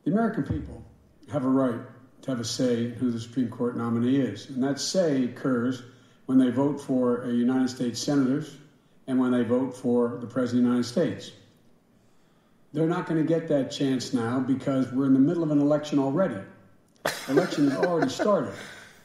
the 0.03 0.11
American 0.11 0.43
people 0.43 0.83
have 1.31 1.45
a 1.45 1.47
right 1.47 1.79
to 2.23 2.31
have 2.31 2.41
a 2.41 2.43
say 2.43 2.87
in 2.87 2.91
who 2.95 3.11
the 3.11 3.19
Supreme 3.21 3.47
Court 3.47 3.77
nominee 3.77 4.17
is. 4.17 4.49
And 4.49 4.61
that 4.61 4.81
say 4.81 5.23
occurs 5.23 5.83
when 6.25 6.37
they 6.37 6.49
vote 6.49 6.81
for 6.81 7.21
a 7.21 7.31
United 7.31 7.69
States 7.69 8.01
senators 8.01 8.57
and 9.07 9.17
when 9.17 9.31
they 9.31 9.43
vote 9.43 9.73
for 9.77 10.17
the 10.19 10.27
President 10.27 10.65
of 10.65 10.71
the 10.71 10.75
United 10.75 10.89
States. 10.89 11.31
They're 12.73 12.87
not 12.87 13.07
going 13.07 13.21
to 13.21 13.27
get 13.27 13.47
that 13.49 13.71
chance 13.71 14.13
now 14.13 14.39
because 14.39 14.91
we're 14.91 15.05
in 15.05 15.13
the 15.13 15.19
middle 15.19 15.43
of 15.43 15.51
an 15.51 15.61
election 15.61 15.99
already. 15.99 16.41
Election 17.29 17.69
has 17.69 17.79
already 17.85 18.09
started. 18.09 18.53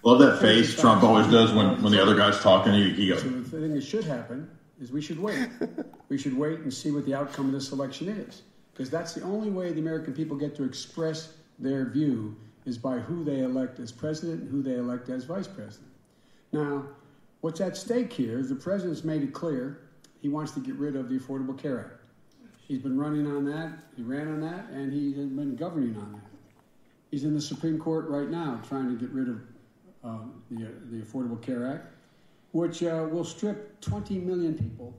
Love 0.03 0.21
that 0.21 0.41
face 0.41 0.79
Trump 0.81 1.03
always 1.03 1.27
does 1.27 1.53
when, 1.53 1.83
when 1.83 1.93
the 1.93 2.01
other 2.01 2.15
guy's 2.15 2.41
talking. 2.41 2.73
He, 2.73 2.91
he 2.93 3.09
goes, 3.09 3.23
So 3.23 3.29
the 3.29 3.61
thing 3.61 3.75
that 3.75 3.83
should 3.83 4.05
happen 4.05 4.49
is 4.81 4.91
we 4.91 5.03
should 5.03 5.19
wait. 5.19 5.49
we 6.09 6.17
should 6.17 6.37
wait 6.37 6.61
and 6.61 6.73
see 6.73 6.91
what 6.91 7.05
the 7.05 7.15
outcome 7.15 7.47
of 7.47 7.53
this 7.53 7.73
election 7.73 8.09
is. 8.09 8.43
Because 8.73 8.91
that's 8.91 9.13
the 9.13 9.23
only 9.23 9.51
way 9.51 9.73
the 9.73 9.81
American 9.81 10.15
people 10.15 10.37
get 10.37 10.55
to 10.57 10.65
express 10.65 11.35
their 11.59 11.91
view 11.91 12.37
is 12.65 12.79
by 12.79 12.99
who 12.99 13.25
they 13.25 13.41
elect 13.41 13.81
as 13.81 13.91
president 13.91 14.43
and 14.43 14.51
who 14.51 14.63
they 14.63 14.77
elect 14.77 15.09
as 15.09 15.25
vice 15.25 15.49
president. 15.49 15.91
Now, 16.53 16.85
what's 17.41 17.61
at 17.61 17.77
stake 17.77 18.13
here 18.13 18.39
is 18.39 18.49
the 18.49 18.55
president's 18.55 19.05
made 19.05 19.23
it 19.23 19.33
clear 19.33 19.81
he 20.21 20.29
wants 20.29 20.53
to 20.53 20.61
get 20.61 20.77
rid 20.77 20.97
of 20.97 21.09
the 21.09 21.19
Affordable 21.19 21.59
Care 21.59 21.81
Act. 21.81 21.98
He's 22.69 22.81
been 22.81 22.99
running 22.99 23.27
on 23.27 23.47
that, 23.47 23.73
he 23.97 24.03
ran 24.03 24.29
on 24.29 24.41
that, 24.43 24.69
and 24.71 24.93
he 24.93 25.15
has 25.15 25.31
been 25.31 25.57
governing 25.57 25.97
on 25.97 26.13
that. 26.13 26.31
He's 27.11 27.25
in 27.25 27.33
the 27.35 27.41
Supreme 27.41 27.79
Court 27.79 28.07
right 28.09 28.29
now 28.29 28.61
trying 28.69 28.91
to 28.91 28.95
get 28.95 29.11
rid 29.11 29.29
of 29.31 29.41
uh, 30.05 30.19
the, 30.51 30.67
uh, 30.67 30.69
the 30.91 30.99
Affordable 30.99 31.41
Care 31.41 31.67
Act, 31.67 31.87
which 32.53 32.83
uh, 32.83 33.07
will 33.11 33.25
strip 33.25 33.81
20 33.81 34.19
million 34.19 34.53
people 34.53 34.95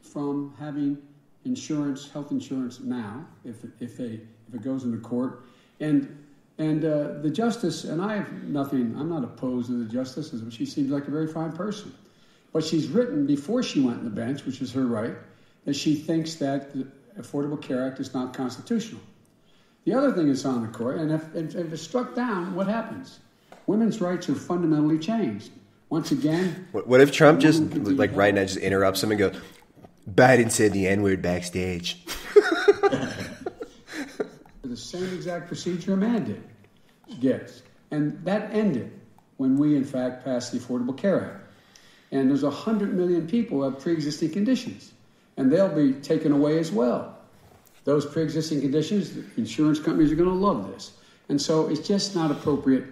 from 0.00 0.54
having 0.58 0.96
insurance, 1.44 2.08
health 2.10 2.30
insurance 2.30 2.80
now, 2.80 3.26
if, 3.44 3.64
if, 3.80 3.98
they, 3.98 4.20
if 4.48 4.54
it 4.54 4.62
goes 4.62 4.84
into 4.84 4.98
court. 4.98 5.44
And, 5.78 6.24
and 6.56 6.82
uh, 6.84 7.18
the 7.20 7.30
justice, 7.30 7.84
and 7.84 8.00
I 8.00 8.16
have 8.16 8.32
nothing, 8.44 8.96
I'm 8.98 9.10
not 9.10 9.24
opposed 9.24 9.68
to 9.68 9.84
the 9.84 9.90
justice, 9.90 10.34
she 10.50 10.64
seems 10.64 10.90
like 10.90 11.06
a 11.06 11.10
very 11.10 11.30
fine 11.30 11.52
person. 11.52 11.92
But 12.52 12.64
she's 12.64 12.88
written 12.88 13.26
before 13.26 13.62
she 13.62 13.80
went 13.80 13.98
on 13.98 14.04
the 14.04 14.10
bench, 14.10 14.46
which 14.46 14.62
is 14.62 14.72
her 14.72 14.86
right, 14.86 15.14
that 15.66 15.76
she 15.76 15.94
thinks 15.94 16.36
that 16.36 16.72
Affordable 17.20 17.60
Care 17.60 17.86
Act 17.86 18.00
is 18.00 18.14
not 18.14 18.34
constitutional. 18.34 19.00
The 19.84 19.94
other 19.94 20.12
thing 20.12 20.28
that's 20.28 20.44
on 20.44 20.62
the 20.62 20.68
court, 20.68 20.98
and 20.98 21.10
if, 21.10 21.34
if, 21.34 21.54
if 21.54 21.72
it's 21.72 21.82
struck 21.82 22.14
down, 22.14 22.54
what 22.54 22.66
happens? 22.66 23.20
Women's 23.66 24.00
rights 24.00 24.28
are 24.28 24.34
fundamentally 24.34 24.98
changed. 24.98 25.50
Once 25.88 26.12
again, 26.12 26.68
What, 26.72 26.86
what 26.86 27.00
if 27.00 27.10
Trump 27.12 27.40
just 27.40 27.62
like 27.74 28.14
right 28.14 28.32
now 28.32 28.44
just 28.44 28.58
interrupts 28.58 29.02
him 29.02 29.10
and 29.10 29.18
goes, 29.18 29.36
"Biden 30.08 30.50
said 30.50 30.72
the 30.72 30.86
N 30.86 31.02
word 31.02 31.20
backstage." 31.20 32.04
the 34.62 34.76
same 34.76 35.12
exact 35.12 35.48
procedure 35.48 35.94
a 35.94 35.96
man 35.96 36.24
did 36.24 36.42
gets. 37.18 37.62
And 37.90 38.24
that 38.24 38.52
ended 38.54 38.92
when 39.38 39.56
we, 39.56 39.74
in 39.74 39.84
fact, 39.84 40.24
passed 40.24 40.52
the 40.52 40.58
Affordable 40.58 40.96
Care 40.96 41.24
Act. 41.24 41.54
And 42.12 42.28
there's 42.28 42.42
100 42.42 42.94
million 42.94 43.26
people 43.26 43.58
who 43.58 43.64
have 43.64 43.80
pre 43.80 43.92
existing 43.92 44.30
conditions, 44.30 44.92
and 45.40 45.50
they'll 45.50 45.74
be 45.74 45.94
taken 45.94 46.32
away 46.32 46.58
as 46.58 46.70
well. 46.70 47.16
Those 47.84 48.04
pre 48.04 48.22
existing 48.22 48.60
conditions, 48.60 49.16
insurance 49.38 49.80
companies 49.80 50.12
are 50.12 50.16
going 50.16 50.28
to 50.28 50.34
love 50.34 50.70
this. 50.70 50.92
And 51.30 51.40
so 51.40 51.68
it's 51.68 51.86
just 51.86 52.14
not 52.14 52.30
appropriate 52.30 52.84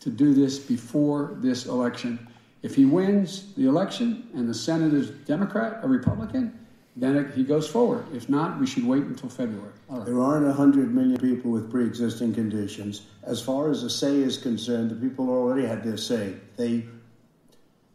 to 0.00 0.10
do 0.10 0.34
this 0.34 0.58
before 0.58 1.36
this 1.38 1.64
election. 1.64 2.28
If 2.62 2.74
he 2.74 2.84
wins 2.84 3.54
the 3.54 3.66
election 3.66 4.28
and 4.34 4.48
the 4.48 4.54
Senate 4.54 4.92
is 4.92 5.10
Democrat 5.10 5.82
or 5.82 5.88
Republican, 5.88 6.58
then 6.96 7.16
it, 7.16 7.34
he 7.34 7.42
goes 7.42 7.66
forward. 7.66 8.04
If 8.14 8.28
not, 8.28 8.60
we 8.60 8.66
should 8.66 8.86
wait 8.86 9.04
until 9.04 9.30
February. 9.30 9.72
There 10.04 10.20
aren't 10.20 10.46
100 10.46 10.94
million 10.94 11.18
people 11.18 11.50
with 11.50 11.70
pre 11.70 11.86
existing 11.86 12.34
conditions. 12.34 13.02
As 13.22 13.40
far 13.40 13.70
as 13.70 13.82
the 13.82 13.90
say 13.90 14.16
is 14.16 14.36
concerned, 14.36 14.90
the 14.90 14.94
people 14.96 15.30
already 15.30 15.66
had 15.66 15.82
their 15.82 15.96
say. 15.96 16.34
They, 16.56 16.84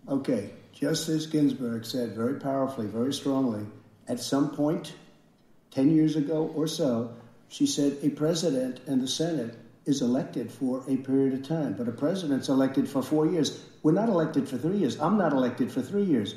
okay, 0.07 0.49
Justice 0.73 1.25
Ginsburg 1.25 1.85
said 1.85 2.15
very 2.15 2.39
powerfully, 2.39 2.87
very 2.87 3.13
strongly, 3.13 3.65
at 4.09 4.19
some 4.19 4.49
point, 4.49 4.93
10 5.71 5.95
years 5.95 6.15
ago 6.15 6.51
or 6.55 6.67
so, 6.67 7.13
she 7.47 7.65
said 7.65 7.97
a 8.01 8.09
president 8.09 8.81
and 8.87 9.01
the 9.01 9.07
Senate 9.07 9.55
is 9.85 10.01
elected 10.01 10.51
for 10.51 10.83
a 10.87 10.97
period 10.97 11.33
of 11.33 11.47
time, 11.47 11.73
but 11.73 11.87
a 11.87 11.91
president's 11.91 12.49
elected 12.49 12.89
for 12.89 13.01
four 13.01 13.27
years. 13.27 13.63
We're 13.83 13.93
not 13.93 14.09
elected 14.09 14.49
for 14.49 14.57
three 14.57 14.77
years. 14.77 14.99
I'm 14.99 15.17
not 15.17 15.31
elected 15.31 15.71
for 15.71 15.81
three 15.81 16.03
years. 16.03 16.35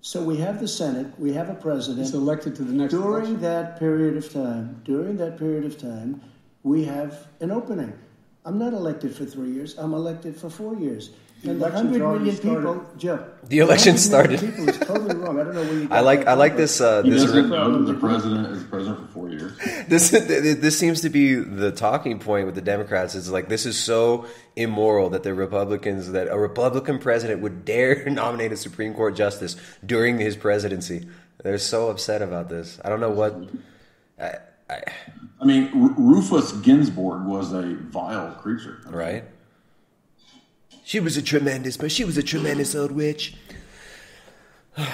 So 0.00 0.22
we 0.22 0.36
have 0.36 0.60
the 0.60 0.68
Senate, 0.68 1.18
we 1.18 1.32
have 1.32 1.48
a 1.48 1.54
president. 1.54 2.04
He's 2.04 2.14
elected 2.14 2.54
to 2.56 2.62
the 2.62 2.72
next 2.72 2.92
During 2.92 3.24
election. 3.24 3.40
that 3.40 3.78
period 3.78 4.18
of 4.18 4.30
time, 4.30 4.82
during 4.84 5.16
that 5.16 5.38
period 5.38 5.64
of 5.64 5.78
time, 5.78 6.20
we 6.62 6.84
have 6.84 7.26
an 7.40 7.50
opening. 7.50 7.92
I'm 8.44 8.58
not 8.58 8.74
elected 8.74 9.16
for 9.16 9.24
three 9.24 9.50
years. 9.50 9.78
I'm 9.78 9.94
elected 9.94 10.36
for 10.36 10.50
four 10.50 10.74
years. 10.76 11.10
The 11.44 11.50
and 11.50 11.60
the 11.60 11.66
election's 11.66 11.92
hundred 11.92 12.02
already 12.02 12.24
million 12.24 12.36
people, 12.42 12.98
started. 12.98 13.48
The 13.48 13.58
election 13.58 13.94
100 13.94 14.28
million 14.30 14.38
started. 14.38 14.40
People 14.40 14.68
is 14.70 14.78
totally 14.78 15.16
wrong. 15.16 15.38
I 15.40 15.44
don't 15.44 15.54
know 15.54 15.62
where 15.62 15.74
you. 15.74 15.88
I 15.90 16.00
like 16.00 16.26
I 16.26 16.32
like 16.32 16.56
this 16.56 16.80
uh, 16.80 17.02
He 17.02 17.10
this 17.10 17.22
doesn't 17.24 17.50
that 17.50 17.92
the 17.92 17.98
president 17.98 18.46
is 18.48 18.62
president 18.64 19.00
for 19.00 19.06
four 19.12 19.28
years. 19.28 19.52
this 19.88 20.10
this 20.10 20.78
seems 20.78 21.02
to 21.02 21.10
be 21.10 21.34
the 21.34 21.70
talking 21.70 22.18
point 22.18 22.46
with 22.46 22.54
the 22.54 22.62
Democrats. 22.62 23.14
Is 23.14 23.30
like 23.30 23.48
this 23.48 23.66
is 23.66 23.78
so 23.78 24.26
immoral 24.56 25.10
that 25.10 25.22
the 25.22 25.34
Republicans 25.34 26.12
that 26.12 26.28
a 26.28 26.38
Republican 26.38 26.98
president 26.98 27.42
would 27.42 27.64
dare 27.66 28.08
nominate 28.08 28.50
a 28.52 28.56
Supreme 28.56 28.94
Court 28.94 29.14
justice 29.14 29.56
during 29.84 30.18
his 30.18 30.36
presidency. 30.36 31.06
They're 31.42 31.58
so 31.58 31.90
upset 31.90 32.22
about 32.22 32.48
this. 32.48 32.80
I 32.82 32.88
don't 32.88 33.00
know 33.00 33.10
what. 33.10 33.36
I, 34.18 34.36
I, 34.70 34.82
I 35.42 35.44
mean, 35.44 35.64
R- 35.74 35.94
Rufus 35.98 36.52
Ginsburg 36.52 37.26
was 37.26 37.52
a 37.52 37.74
vile 37.74 38.32
creature. 38.40 38.80
right? 38.86 39.24
She 40.84 41.00
was 41.00 41.16
a 41.16 41.22
tremendous, 41.22 41.76
but 41.76 41.90
she 41.90 42.04
was 42.04 42.16
a 42.18 42.22
tremendous 42.22 42.74
old 42.74 42.92
witch. 42.92 43.34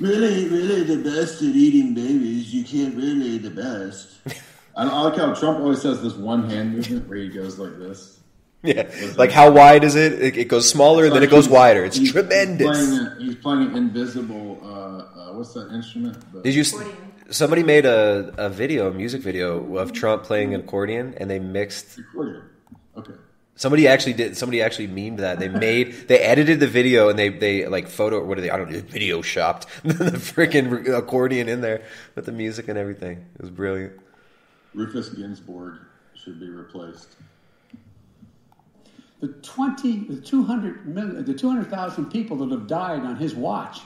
Really, 0.00 0.48
really 0.48 0.84
the 0.84 1.02
best 1.02 1.42
at 1.42 1.56
eating 1.56 1.92
babies. 1.92 2.54
You 2.54 2.62
can't 2.62 2.94
really 2.94 3.36
the 3.38 3.50
best. 3.50 4.20
I, 4.76 4.84
I 4.86 5.00
like 5.02 5.16
how 5.16 5.34
Trump 5.34 5.58
always 5.58 5.82
has 5.82 6.00
this 6.00 6.14
one 6.14 6.48
hand 6.48 6.74
movement 6.76 7.08
where 7.08 7.18
he 7.18 7.28
goes 7.28 7.58
like 7.58 7.76
this. 7.78 8.20
Yeah, 8.62 8.88
like 9.16 9.32
how 9.32 9.50
wide 9.50 9.82
is 9.82 9.96
it? 9.96 10.12
It, 10.22 10.36
it 10.36 10.44
goes 10.46 10.70
smaller 10.70 11.06
and 11.06 11.12
then 11.14 11.24
it 11.24 11.30
goes 11.30 11.48
wider. 11.48 11.84
It's 11.84 11.96
He's- 11.96 12.12
tremendous. 12.12 12.78
He's 12.78 12.86
playing, 12.88 13.06
a, 13.06 13.16
he's 13.24 13.34
playing 13.34 13.62
an 13.70 13.76
invisible. 13.76 14.60
Uh, 14.62 14.66
uh, 14.68 15.32
what's 15.36 15.52
that 15.54 15.72
instrument? 15.72 16.16
The- 16.32 16.42
Did 16.42 16.54
you? 16.54 16.62
Somebody 17.30 17.64
made 17.64 17.84
a, 17.84 18.32
a 18.38 18.48
video, 18.48 18.88
a 18.88 18.94
music 18.94 19.20
video 19.20 19.76
of 19.78 19.92
Trump 19.92 20.22
playing 20.22 20.54
an 20.54 20.60
accordion, 20.60 21.14
and 21.16 21.28
they 21.28 21.40
mixed. 21.40 21.98
Accordion. 21.98 22.42
Okay. 22.96 23.14
Somebody 23.58 23.88
actually 23.88 24.12
did. 24.12 24.36
Somebody 24.36 24.62
actually 24.62 24.86
memed 24.86 25.16
that. 25.16 25.40
They 25.40 25.48
made. 25.48 26.06
They 26.06 26.20
edited 26.20 26.60
the 26.60 26.68
video 26.68 27.08
and 27.08 27.18
they 27.18 27.28
they 27.28 27.66
like 27.66 27.88
photo. 27.88 28.24
What 28.24 28.38
are 28.38 28.40
they? 28.40 28.50
I 28.50 28.56
don't 28.56 28.70
know. 28.70 28.78
Video 28.78 29.20
shopped 29.20 29.66
the 29.82 30.12
freaking 30.12 30.96
accordion 30.96 31.48
in 31.48 31.60
there 31.60 31.82
with 32.14 32.24
the 32.24 32.32
music 32.32 32.68
and 32.68 32.78
everything. 32.78 33.18
It 33.34 33.40
was 33.40 33.50
brilliant. 33.50 33.98
Rufus 34.74 35.08
Ginsburg 35.08 35.80
should 36.14 36.38
be 36.38 36.48
replaced. 36.48 37.08
The 39.20 39.26
20, 39.26 40.04
the 40.04 40.20
200 40.20 40.86
million, 40.86 41.24
the 41.24 41.34
200,000 41.34 42.06
people 42.12 42.36
that 42.36 42.52
have 42.52 42.68
died 42.68 43.00
on 43.00 43.16
his 43.16 43.34
watch, 43.34 43.80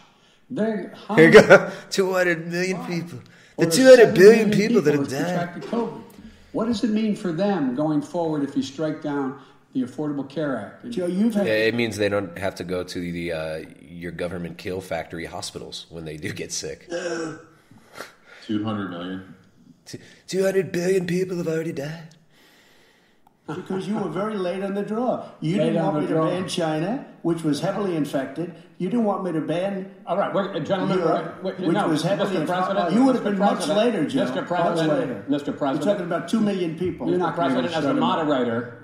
they're 0.50 0.94
Here 1.16 1.30
you 1.30 1.32
go. 1.32 1.72
Two 1.90 2.12
hundred 2.12 2.46
million 2.46 2.84
people. 2.84 3.20
The 3.56 3.70
two 3.70 3.86
hundred 3.86 4.12
billion 4.12 4.50
two 4.50 4.50
hundred 4.50 4.50
7 4.50 4.50
billion 4.50 4.50
million 4.50 4.68
people 4.68 4.82
that 4.82 4.94
have 4.94 5.08
died. 5.08 5.62
COVID. 5.62 6.02
What 6.52 6.66
does 6.66 6.84
it 6.84 6.90
mean 6.90 7.16
for 7.16 7.32
them 7.32 7.74
going 7.74 8.02
forward 8.02 8.42
if 8.42 8.54
you 8.54 8.62
strike 8.62 9.00
down 9.00 9.40
the 9.72 9.82
Affordable 9.82 10.28
Care 10.28 10.56
Act? 10.56 10.90
Joe, 10.90 11.06
you've 11.06 11.34
Yeah, 11.34 11.44
it 11.44 11.74
means 11.74 11.96
they 11.96 12.08
don't 12.08 12.36
have 12.38 12.54
to 12.56 12.64
go 12.64 12.84
to 12.84 13.00
the 13.12 13.32
uh, 13.32 13.64
your 13.80 14.12
government 14.12 14.58
kill 14.58 14.80
factory 14.80 15.24
hospitals 15.26 15.86
when 15.90 16.04
they 16.04 16.16
do 16.16 16.32
get 16.32 16.52
sick. 16.52 16.88
Two 18.46 18.64
hundred 18.64 18.90
million. 18.90 19.34
Two 20.26 20.42
hundred 20.42 20.72
billion 20.72 21.06
people 21.06 21.36
have 21.38 21.48
already 21.48 21.72
died. 21.72 22.08
Because 23.46 23.88
you 23.88 23.96
were 23.98 24.08
very 24.08 24.36
late 24.36 24.62
on 24.62 24.74
the 24.74 24.82
draw. 24.82 25.28
You 25.40 25.58
Late 25.58 25.64
didn't 25.64 25.78
on 25.78 25.84
want 25.86 25.96
me 25.96 26.02
the 26.02 26.08
to 26.08 26.14
draw. 26.14 26.26
ban 26.30 26.48
China, 26.48 27.06
which 27.22 27.42
was 27.42 27.60
heavily 27.60 27.96
infected. 27.96 28.54
You 28.78 28.88
didn't 28.88 29.04
want 29.04 29.24
me 29.24 29.32
to 29.32 29.40
ban. 29.40 29.92
All 30.06 30.16
right, 30.16 30.32
wait, 30.32 30.64
gentlemen, 30.64 30.98
Europe, 30.98 31.42
wait, 31.42 31.58
wait, 31.58 31.66
which 31.68 31.74
no, 31.74 31.88
was 31.88 32.02
heavily 32.02 32.36
Mr. 32.36 32.40
infected. 32.42 32.76
President, 32.76 32.94
You 32.94 33.04
would 33.04 33.14
have 33.16 33.24
Mr. 33.24 33.30
been 33.30 33.38
much 33.38 33.56
President, 33.56 33.78
later, 33.78 34.06
Joe. 34.06 34.26
Mr. 34.26 34.48
Much 34.48 34.78
later. 34.78 35.24
Mr. 35.28 35.46
You're 35.74 35.82
talking 35.82 36.04
about 36.06 36.28
two 36.28 36.40
million 36.40 36.78
people. 36.78 37.08
You're 37.10 37.18
not 37.18 37.34
President 37.34 37.74
as 37.74 37.84
a 37.84 37.92
moderator. 37.94 38.81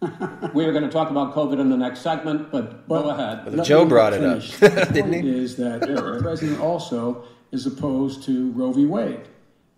we 0.54 0.64
are 0.64 0.72
going 0.72 0.84
to 0.84 0.90
talk 0.90 1.10
about 1.10 1.34
COVID 1.34 1.60
in 1.60 1.68
the 1.68 1.76
next 1.76 2.00
segment, 2.00 2.50
but 2.50 2.88
go 2.88 3.10
ahead. 3.10 3.52
Let 3.54 3.66
Joe 3.66 3.84
brought 3.84 4.12
it 4.14 4.24
up. 4.24 4.40
The 4.42 4.68
didn't 4.92 5.10
point 5.12 5.24
he? 5.24 5.38
is 5.38 5.56
that 5.56 5.80
the 5.82 6.18
president 6.22 6.60
also 6.60 7.24
is 7.52 7.66
opposed 7.66 8.22
to 8.24 8.50
Roe 8.52 8.72
v. 8.72 8.86
Wade. 8.86 9.20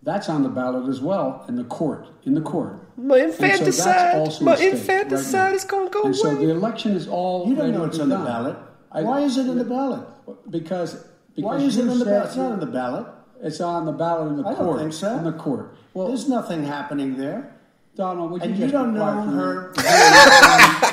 That's 0.05 0.29
on 0.29 0.43
the 0.43 0.49
ballot 0.49 0.89
as 0.89 1.01
well 1.01 1.45
in 1.49 1.55
the 1.57 1.65
court. 1.65 2.07
In 2.25 2.35
the 2.35 2.41
court. 2.41 2.79
My 2.97 3.19
And 3.19 3.33
so 3.33 3.41
that's 3.41 3.53
infanticide, 3.61 4.15
also 4.17 4.45
my 4.45 4.57
infanticide 4.57 5.47
right 5.47 5.55
is 5.55 5.65
gonna 5.65 5.91
go 5.91 6.03
And 6.05 6.17
so 6.17 6.35
the 6.35 6.51
election 6.51 6.93
is 6.93 7.07
all. 7.09 7.49
You 7.49 7.55
don't 7.55 7.73
know 7.73 7.85
it's 7.85 7.99
on 8.01 8.09
the 8.09 8.17
done. 8.17 8.25
ballot. 8.27 8.57
I- 8.91 9.03
Why 9.03 9.21
is 9.21 9.39
it 9.39 9.47
in 9.47 9.59
the 9.59 9.65
ballot? 9.65 10.07
Because 10.51 10.95
because 11.35 11.45
Why 11.45 11.57
is 11.59 11.77
it 11.79 11.85
you 11.85 11.91
on 11.91 11.99
the 11.99 12.05
ballot? 12.05 12.27
It's 12.27 12.37
not 12.37 12.53
on 12.53 12.61
the 12.61 12.67
ballot. 12.67 13.07
It's 13.43 13.61
on 13.61 13.87
the 13.87 13.93
ballot 13.93 14.29
in 14.33 14.37
the 14.43 14.45
I 14.49 14.55
don't 14.55 14.65
court. 14.65 14.81
think 14.81 14.93
so. 14.93 15.17
In 15.19 15.25
the 15.25 15.33
court. 15.33 15.75
Well, 15.95 16.09
There's 16.09 16.29
nothing 16.29 16.65
happening 16.65 17.17
there. 17.17 17.57
Donald, 17.95 18.31
would 18.31 18.43
you 18.43 18.49
And 18.49 18.57
you 18.59 18.65
just 18.65 18.73
don't 18.73 18.95
know 18.95 19.01
quiet 19.01 19.25
for 19.25 19.31
a 19.31 19.35
her 19.35 19.73
minute? 19.77 19.83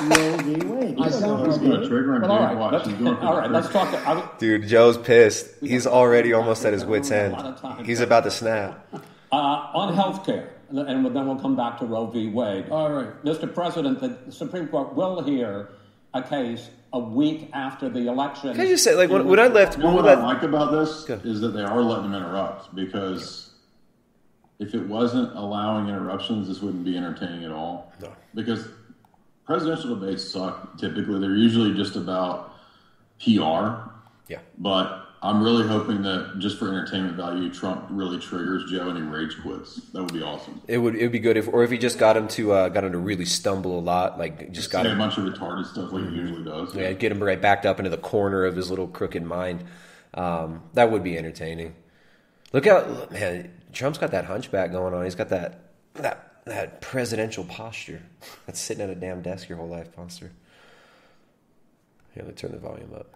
on 0.00 0.08
Roe 0.10 0.36
v. 0.36 0.66
Wade. 0.66 0.98
You 0.98 1.04
I 1.04 1.08
don't 1.08 1.20
don't 1.20 1.20
know 1.20 1.36
know. 1.36 1.44
her 1.44 1.46
He's 1.46 1.58
gonna 1.58 1.88
trigger 1.88 2.14
him. 2.16 2.22
Well, 2.22 2.32
all 2.32 2.56
Watch. 2.56 2.72
let's, 2.72 2.86
He's 2.88 2.96
going 2.98 3.16
for 3.16 3.22
all 3.22 3.34
the 3.34 3.40
right, 3.40 3.50
let's 3.50 3.68
trigger. 3.68 3.90
talk. 3.90 4.06
I, 4.06 4.38
Dude, 4.38 4.68
Joe's 4.68 4.98
pissed. 4.98 5.48
He's 5.60 5.86
already 5.86 6.32
almost 6.34 6.64
at 6.64 6.72
his 6.74 6.84
wits' 6.84 7.10
end. 7.10 7.32
lot 7.32 7.46
of 7.46 7.60
time. 7.60 7.84
He's 7.84 8.00
about 8.00 8.24
to 8.24 8.30
snap. 8.30 8.86
Uh, 9.32 9.36
on 9.36 9.94
health 9.94 10.26
care, 10.26 10.50
and 10.70 10.78
then 11.06 11.26
we'll 11.26 11.36
come 11.40 11.56
back 11.56 11.78
to 11.78 11.86
Roe 11.86 12.06
v. 12.06 12.28
Wade. 12.28 12.68
All 12.70 12.90
right. 12.90 13.24
Mr. 13.24 13.52
President, 13.52 14.00
the 14.00 14.18
Supreme 14.32 14.66
Court 14.68 14.94
will 14.94 15.22
hear 15.22 15.70
a 16.12 16.22
case 16.22 16.68
a 16.92 16.98
week 16.98 17.48
after 17.52 17.88
the 17.88 18.08
election. 18.08 18.52
Can 18.52 18.60
I 18.62 18.66
just 18.66 18.82
say, 18.82 18.96
like, 18.96 19.08
when, 19.08 19.24
when 19.26 19.38
I 19.38 19.46
left, 19.46 19.76
You 19.78 19.84
know 19.84 19.92
what 19.94 20.04
I 20.06 20.14
left, 20.14 20.22
like 20.22 20.42
about 20.42 20.72
this 20.72 21.04
Go. 21.04 21.14
is 21.22 21.40
that 21.40 21.50
they 21.50 21.62
are 21.62 21.80
letting 21.80 22.10
them 22.10 22.20
interrupt 22.20 22.74
because 22.74 23.49
if 24.60 24.74
it 24.74 24.86
wasn't 24.86 25.34
allowing 25.36 25.88
interruptions, 25.88 26.46
this 26.46 26.60
wouldn't 26.60 26.84
be 26.84 26.96
entertaining 26.96 27.44
at 27.44 27.50
all. 27.50 27.92
No. 28.00 28.12
Because 28.34 28.68
presidential 29.44 29.96
debates 29.98 30.22
suck. 30.30 30.78
Typically, 30.78 31.18
they're 31.18 31.34
usually 31.34 31.74
just 31.74 31.96
about 31.96 32.52
PR. 33.24 33.88
Yeah. 34.28 34.38
But 34.58 35.06
I'm 35.22 35.42
really 35.42 35.66
hoping 35.66 36.02
that 36.02 36.34
just 36.38 36.58
for 36.58 36.68
entertainment 36.68 37.16
value, 37.16 37.52
Trump 37.52 37.86
really 37.90 38.18
triggers 38.18 38.70
Joe 38.70 38.88
and 38.88 38.96
he 38.96 39.02
rage 39.02 39.36
quits. 39.42 39.76
That 39.92 40.02
would 40.02 40.12
be 40.14 40.22
awesome. 40.22 40.62
it 40.68 40.78
would 40.78 40.94
it 40.94 41.02
would 41.02 41.12
be 41.12 41.18
good 41.18 41.36
if, 41.36 41.48
or 41.48 41.62
if 41.64 41.70
he 41.70 41.76
just 41.78 41.98
got 41.98 42.16
him 42.16 42.28
to 42.28 42.52
uh, 42.52 42.68
got 42.70 42.84
him 42.84 42.92
to 42.92 42.98
really 42.98 43.24
stumble 43.26 43.78
a 43.78 43.82
lot, 43.82 44.18
like 44.18 44.52
just 44.52 44.70
got 44.70 44.84
Say 44.84 44.90
a 44.90 44.92
him, 44.92 44.98
bunch 44.98 45.18
of 45.18 45.24
retarded 45.24 45.66
stuff 45.66 45.92
like 45.92 46.08
he 46.08 46.14
usually 46.16 46.44
does. 46.44 46.74
yeah, 46.74 46.92
get 46.92 47.12
him 47.12 47.22
right 47.22 47.40
backed 47.40 47.66
up 47.66 47.78
into 47.78 47.90
the 47.90 47.98
corner 47.98 48.44
of 48.44 48.56
his 48.56 48.70
little 48.70 48.86
crooked 48.88 49.22
mind. 49.22 49.64
Um, 50.14 50.62
that 50.74 50.90
would 50.90 51.02
be 51.02 51.18
entertaining. 51.18 51.74
Look 52.52 52.66
out, 52.66 53.12
man! 53.12 53.52
Trump's 53.72 53.98
got 53.98 54.10
that 54.12 54.24
hunchback 54.24 54.72
going 54.72 54.94
on. 54.94 55.04
He's 55.04 55.14
got 55.14 55.28
that 55.30 55.60
that 55.94 56.42
that 56.46 56.80
presidential 56.80 57.44
posture. 57.44 58.02
That's 58.46 58.58
sitting 58.60 58.82
at 58.82 58.90
a 58.90 58.94
damn 58.94 59.22
desk 59.22 59.48
your 59.48 59.58
whole 59.58 59.68
life 59.68 59.94
posture. 59.94 60.32
Here, 62.14 62.24
let 62.24 62.28
me 62.28 62.34
turn 62.34 62.52
the 62.52 62.58
volume 62.58 62.92
up. 62.94 63.06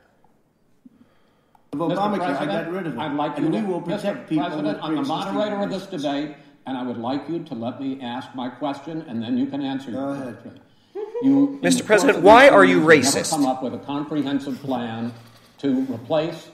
Of 1.72 1.78
Mr. 1.80 1.96
Obamacare, 1.96 2.20
I 2.20 2.36
President, 2.36 2.64
got 2.66 2.72
rid 2.72 2.86
of 2.86 2.94
it. 2.94 2.98
I'd 3.00 3.14
like 3.16 3.36
and 3.36 3.46
you 3.46 3.50
we 3.52 3.66
to, 3.66 3.66
will 3.66 3.80
protect 3.80 4.04
Mr. 4.04 4.28
people 4.28 4.44
President, 4.44 4.78
I'm 4.80 4.94
the 4.94 5.02
moderator 5.02 5.60
of 5.60 5.70
this 5.70 5.86
debate. 5.86 6.36
and 6.66 6.78
I 6.78 6.82
would 6.84 6.98
like 6.98 7.28
you 7.28 7.42
to 7.42 7.54
let 7.54 7.80
me 7.80 8.00
ask 8.00 8.32
my 8.36 8.48
question, 8.48 9.02
and 9.08 9.20
then 9.20 9.36
you 9.36 9.46
can 9.46 9.60
answer 9.60 9.90
Go 9.90 9.98
your 9.98 10.10
ahead. 10.14 10.40
question. 10.42 10.60
You, 11.22 11.58
Mr. 11.62 11.84
President, 11.84 12.20
why 12.20 12.48
are 12.48 12.64
you 12.64 12.78
years, 12.88 13.06
racist? 13.14 13.32
Never 13.32 13.42
come 13.42 13.46
up 13.46 13.62
with 13.64 13.74
a 13.74 13.78
comprehensive 13.78 14.60
plan 14.60 15.12
to 15.58 15.80
replace 15.92 16.48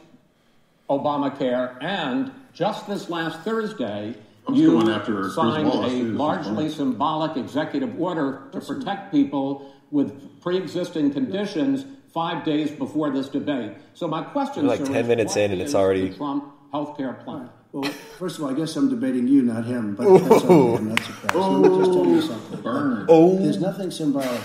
Obamacare, 0.89 1.77
and 1.83 2.33
just 2.53 2.87
this 2.87 3.09
last 3.11 3.41
Thursday, 3.41 4.15
I'm 4.47 4.55
you 4.55 4.73
going 4.73 4.89
after 4.89 5.31
signed 5.31 5.69
Wallace, 5.69 5.93
a 5.93 5.97
too. 5.97 6.03
This 6.05 6.13
is 6.13 6.19
largely 6.19 6.55
funny. 6.55 6.69
symbolic 6.71 7.37
executive 7.37 8.01
order 8.01 8.43
to 8.53 8.61
protect 8.61 9.13
people 9.13 9.73
with 9.91 10.41
pre-existing 10.41 11.13
conditions 11.13 11.85
five 12.13 12.45
days 12.45 12.71
before 12.71 13.11
this 13.11 13.29
debate. 13.29 13.73
So 13.95 14.09
my 14.09 14.23
question, 14.23 14.65
We're 14.65 14.71
like 14.71 14.81
sir, 14.81 14.87
10 14.93 14.97
is 14.97 15.09
minutes 15.09 15.35
what 15.37 15.41
in 15.43 15.53
and 15.53 15.61
it's 15.61 15.75
already- 15.75 16.09
the 16.09 16.17
Trump 16.17 16.45
health 16.73 16.97
care 16.97 17.13
plan. 17.15 17.51
Well, 17.73 17.85
first 18.19 18.37
of 18.39 18.43
all, 18.43 18.51
I 18.51 18.55
guess 18.55 18.75
I'm 18.75 18.91
debating 18.91 19.29
you, 19.29 19.43
not 19.43 19.65
him, 19.65 19.95
but 19.95 20.05
that's 20.19 20.45
okay. 20.45 20.75
I'm 20.77 20.89
not 20.89 20.99
surprised. 21.05 21.37
Let 21.37 21.71
me 21.71 21.79
just 21.79 21.93
tell 21.93 22.05
you 22.07 22.21
something. 22.21 23.07
Oh. 23.09 23.39
There's 23.39 23.61
nothing 23.61 23.93
symbolic. 23.93 24.41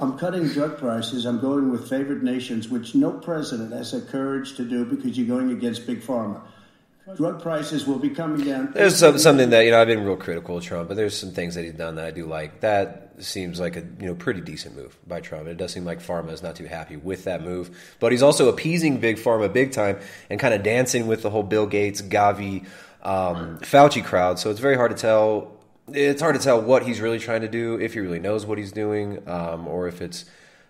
I'm 0.00 0.18
cutting 0.18 0.48
drug 0.48 0.76
prices. 0.78 1.24
I'm 1.24 1.38
going 1.38 1.70
with 1.70 1.88
favored 1.88 2.24
nations, 2.24 2.68
which 2.68 2.96
no 2.96 3.12
president 3.12 3.72
has 3.72 3.92
the 3.92 4.00
courage 4.00 4.56
to 4.56 4.64
do 4.64 4.84
because 4.84 5.16
you're 5.16 5.28
going 5.28 5.52
against 5.52 5.86
big 5.86 6.02
pharma. 6.02 6.40
Drug 7.16 7.42
prices 7.42 7.86
will 7.86 7.98
be 7.98 8.08
coming 8.08 8.46
down. 8.46 8.72
There's 8.72 8.96
some, 8.96 9.18
something 9.18 9.50
that 9.50 9.60
you 9.62 9.70
know 9.70 9.80
I've 9.80 9.86
been 9.86 10.04
real 10.04 10.16
critical 10.16 10.56
of 10.56 10.64
Trump, 10.64 10.88
but 10.88 10.96
there's 10.96 11.16
some 11.16 11.32
things 11.32 11.54
that 11.54 11.62
he's 11.62 11.74
done 11.74 11.96
that 11.96 12.06
I 12.06 12.10
do 12.10 12.24
like. 12.24 12.60
That 12.60 13.12
seems 13.18 13.60
like 13.60 13.76
a 13.76 13.80
you 13.80 14.06
know 14.06 14.14
pretty 14.14 14.40
decent 14.40 14.74
move 14.74 14.96
by 15.06 15.20
Trump. 15.20 15.46
It 15.46 15.58
does 15.58 15.72
seem 15.72 15.84
like 15.84 16.00
Pharma 16.00 16.32
is 16.32 16.42
not 16.42 16.56
too 16.56 16.64
happy 16.64 16.96
with 16.96 17.24
that 17.24 17.42
move, 17.42 17.94
but 18.00 18.10
he's 18.10 18.22
also 18.22 18.48
appeasing 18.48 19.00
big 19.00 19.16
pharma 19.16 19.52
big 19.52 19.72
time 19.72 19.98
and 20.30 20.40
kind 20.40 20.54
of 20.54 20.62
dancing 20.62 21.06
with 21.06 21.20
the 21.20 21.28
whole 21.28 21.42
Bill 21.42 21.66
Gates, 21.66 22.00
Gavi, 22.00 22.66
um, 23.02 23.58
Fauci 23.58 24.02
crowd. 24.02 24.38
So 24.38 24.50
it's 24.50 24.60
very 24.60 24.76
hard 24.76 24.90
to 24.90 24.96
tell. 24.96 25.52
It's 25.92 26.22
hard 26.22 26.36
to 26.36 26.40
tell 26.40 26.62
what 26.62 26.86
he's 26.86 27.02
really 27.02 27.18
trying 27.18 27.42
to 27.42 27.48
do, 27.48 27.78
if 27.78 27.92
he 27.92 28.00
really 28.00 28.18
knows 28.18 28.46
what 28.46 28.56
he's 28.56 28.72
doing, 28.72 29.28
um, 29.28 29.68
or 29.68 29.88
if 29.88 30.00
it's 30.00 30.24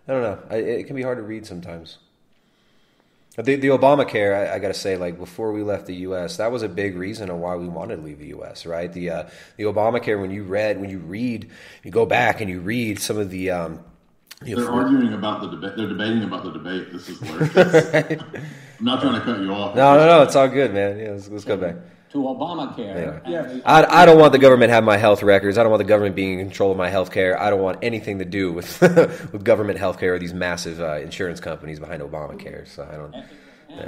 I 0.09 0.12
don't 0.12 0.23
know. 0.23 0.57
It 0.57 0.88
can 0.88 0.97
be 0.97 1.03
hard 1.03 1.18
to 1.18 1.23
read 1.23 1.47
sometimes. 1.47 1.99
The, 3.37 3.57
the 3.57 3.68
Obamacare, 3.68 4.49
I, 4.49 4.55
I 4.55 4.59
got 4.61 4.68
to 4.68 4.75
say, 4.75 4.97
like 4.97 5.18
before 5.18 5.53
we 5.53 5.62
left 5.62 5.87
the 5.87 5.94
U.S., 5.97 6.37
that 6.37 6.53
was 6.53 6.62
a 6.62 6.68
big 6.68 6.97
reason 6.97 7.31
of 7.31 7.38
why 7.38 7.57
we 7.57 7.66
wanted 7.66 7.97
to 7.97 8.03
leave 8.03 8.18
the 8.18 8.29
U.S. 8.29 8.64
Right? 8.64 8.92
The 8.92 9.11
uh, 9.11 9.29
the 9.57 9.64
Obamacare, 9.64 10.20
when 10.20 10.31
you 10.31 10.44
read, 10.44 10.81
when 10.81 10.90
you 10.90 10.99
read, 10.99 11.51
you 11.83 11.90
go 11.90 12.07
back 12.07 12.40
and 12.40 12.49
you 12.49 12.61
read 12.61 13.01
some 13.01 13.18
of 13.18 13.31
the. 13.31 13.51
Um, 13.51 13.81
know, 14.42 14.57
They're 14.57 14.66
for- 14.66 14.73
arguing 14.73 15.12
about 15.14 15.40
the 15.40 15.51
debate. 15.51 15.77
They're 15.77 15.88
debating 15.88 16.23
about 16.23 16.44
the 16.44 16.53
debate. 16.53 16.92
This 16.92 17.09
is 17.09 17.18
hilarious. 17.20 18.23
I'm 18.79 18.85
not 18.85 19.01
trying 19.01 19.14
to 19.14 19.20
cut 19.20 19.40
you 19.40 19.53
off. 19.53 19.75
No, 19.75 19.97
no, 19.97 20.07
no, 20.07 20.23
it's 20.23 20.37
all 20.37 20.49
good, 20.49 20.75
man. 20.75 20.99
Yeah, 20.99 21.11
let's, 21.12 21.29
let's 21.29 21.44
go 21.44 21.57
back. 21.57 21.77
To 22.14 22.20
Obamacare. 22.20 23.20
Yeah. 23.29 23.59
I, 23.66 24.03
I 24.03 24.07
don't 24.07 24.20
want 24.20 24.33
the 24.33 24.38
government 24.38 24.70
to 24.70 24.74
have 24.74 24.85
my 24.85 24.96
health 24.96 25.20
records. 25.24 25.59
I 25.59 25.64
don't 25.64 25.70
want 25.72 25.81
the 25.81 25.88
government 25.88 26.14
being 26.14 26.38
in 26.38 26.46
control 26.46 26.70
of 26.70 26.77
my 26.77 26.88
health 26.88 27.11
care. 27.11 27.37
I 27.40 27.50
don't 27.50 27.61
want 27.61 27.81
anything 27.83 28.20
to 28.20 28.24
do 28.24 28.53
with 28.53 28.81
with 29.33 29.42
government 29.42 29.81
health 29.81 29.98
care 29.98 30.14
or 30.14 30.20
these 30.20 30.33
massive 30.33 30.81
uh, 30.81 30.98
insurance 30.98 31.40
companies 31.40 31.81
behind 31.81 32.03
Obamacare. 32.03 32.68
So 32.68 32.88
I 32.88 32.94
don't. 32.96 33.14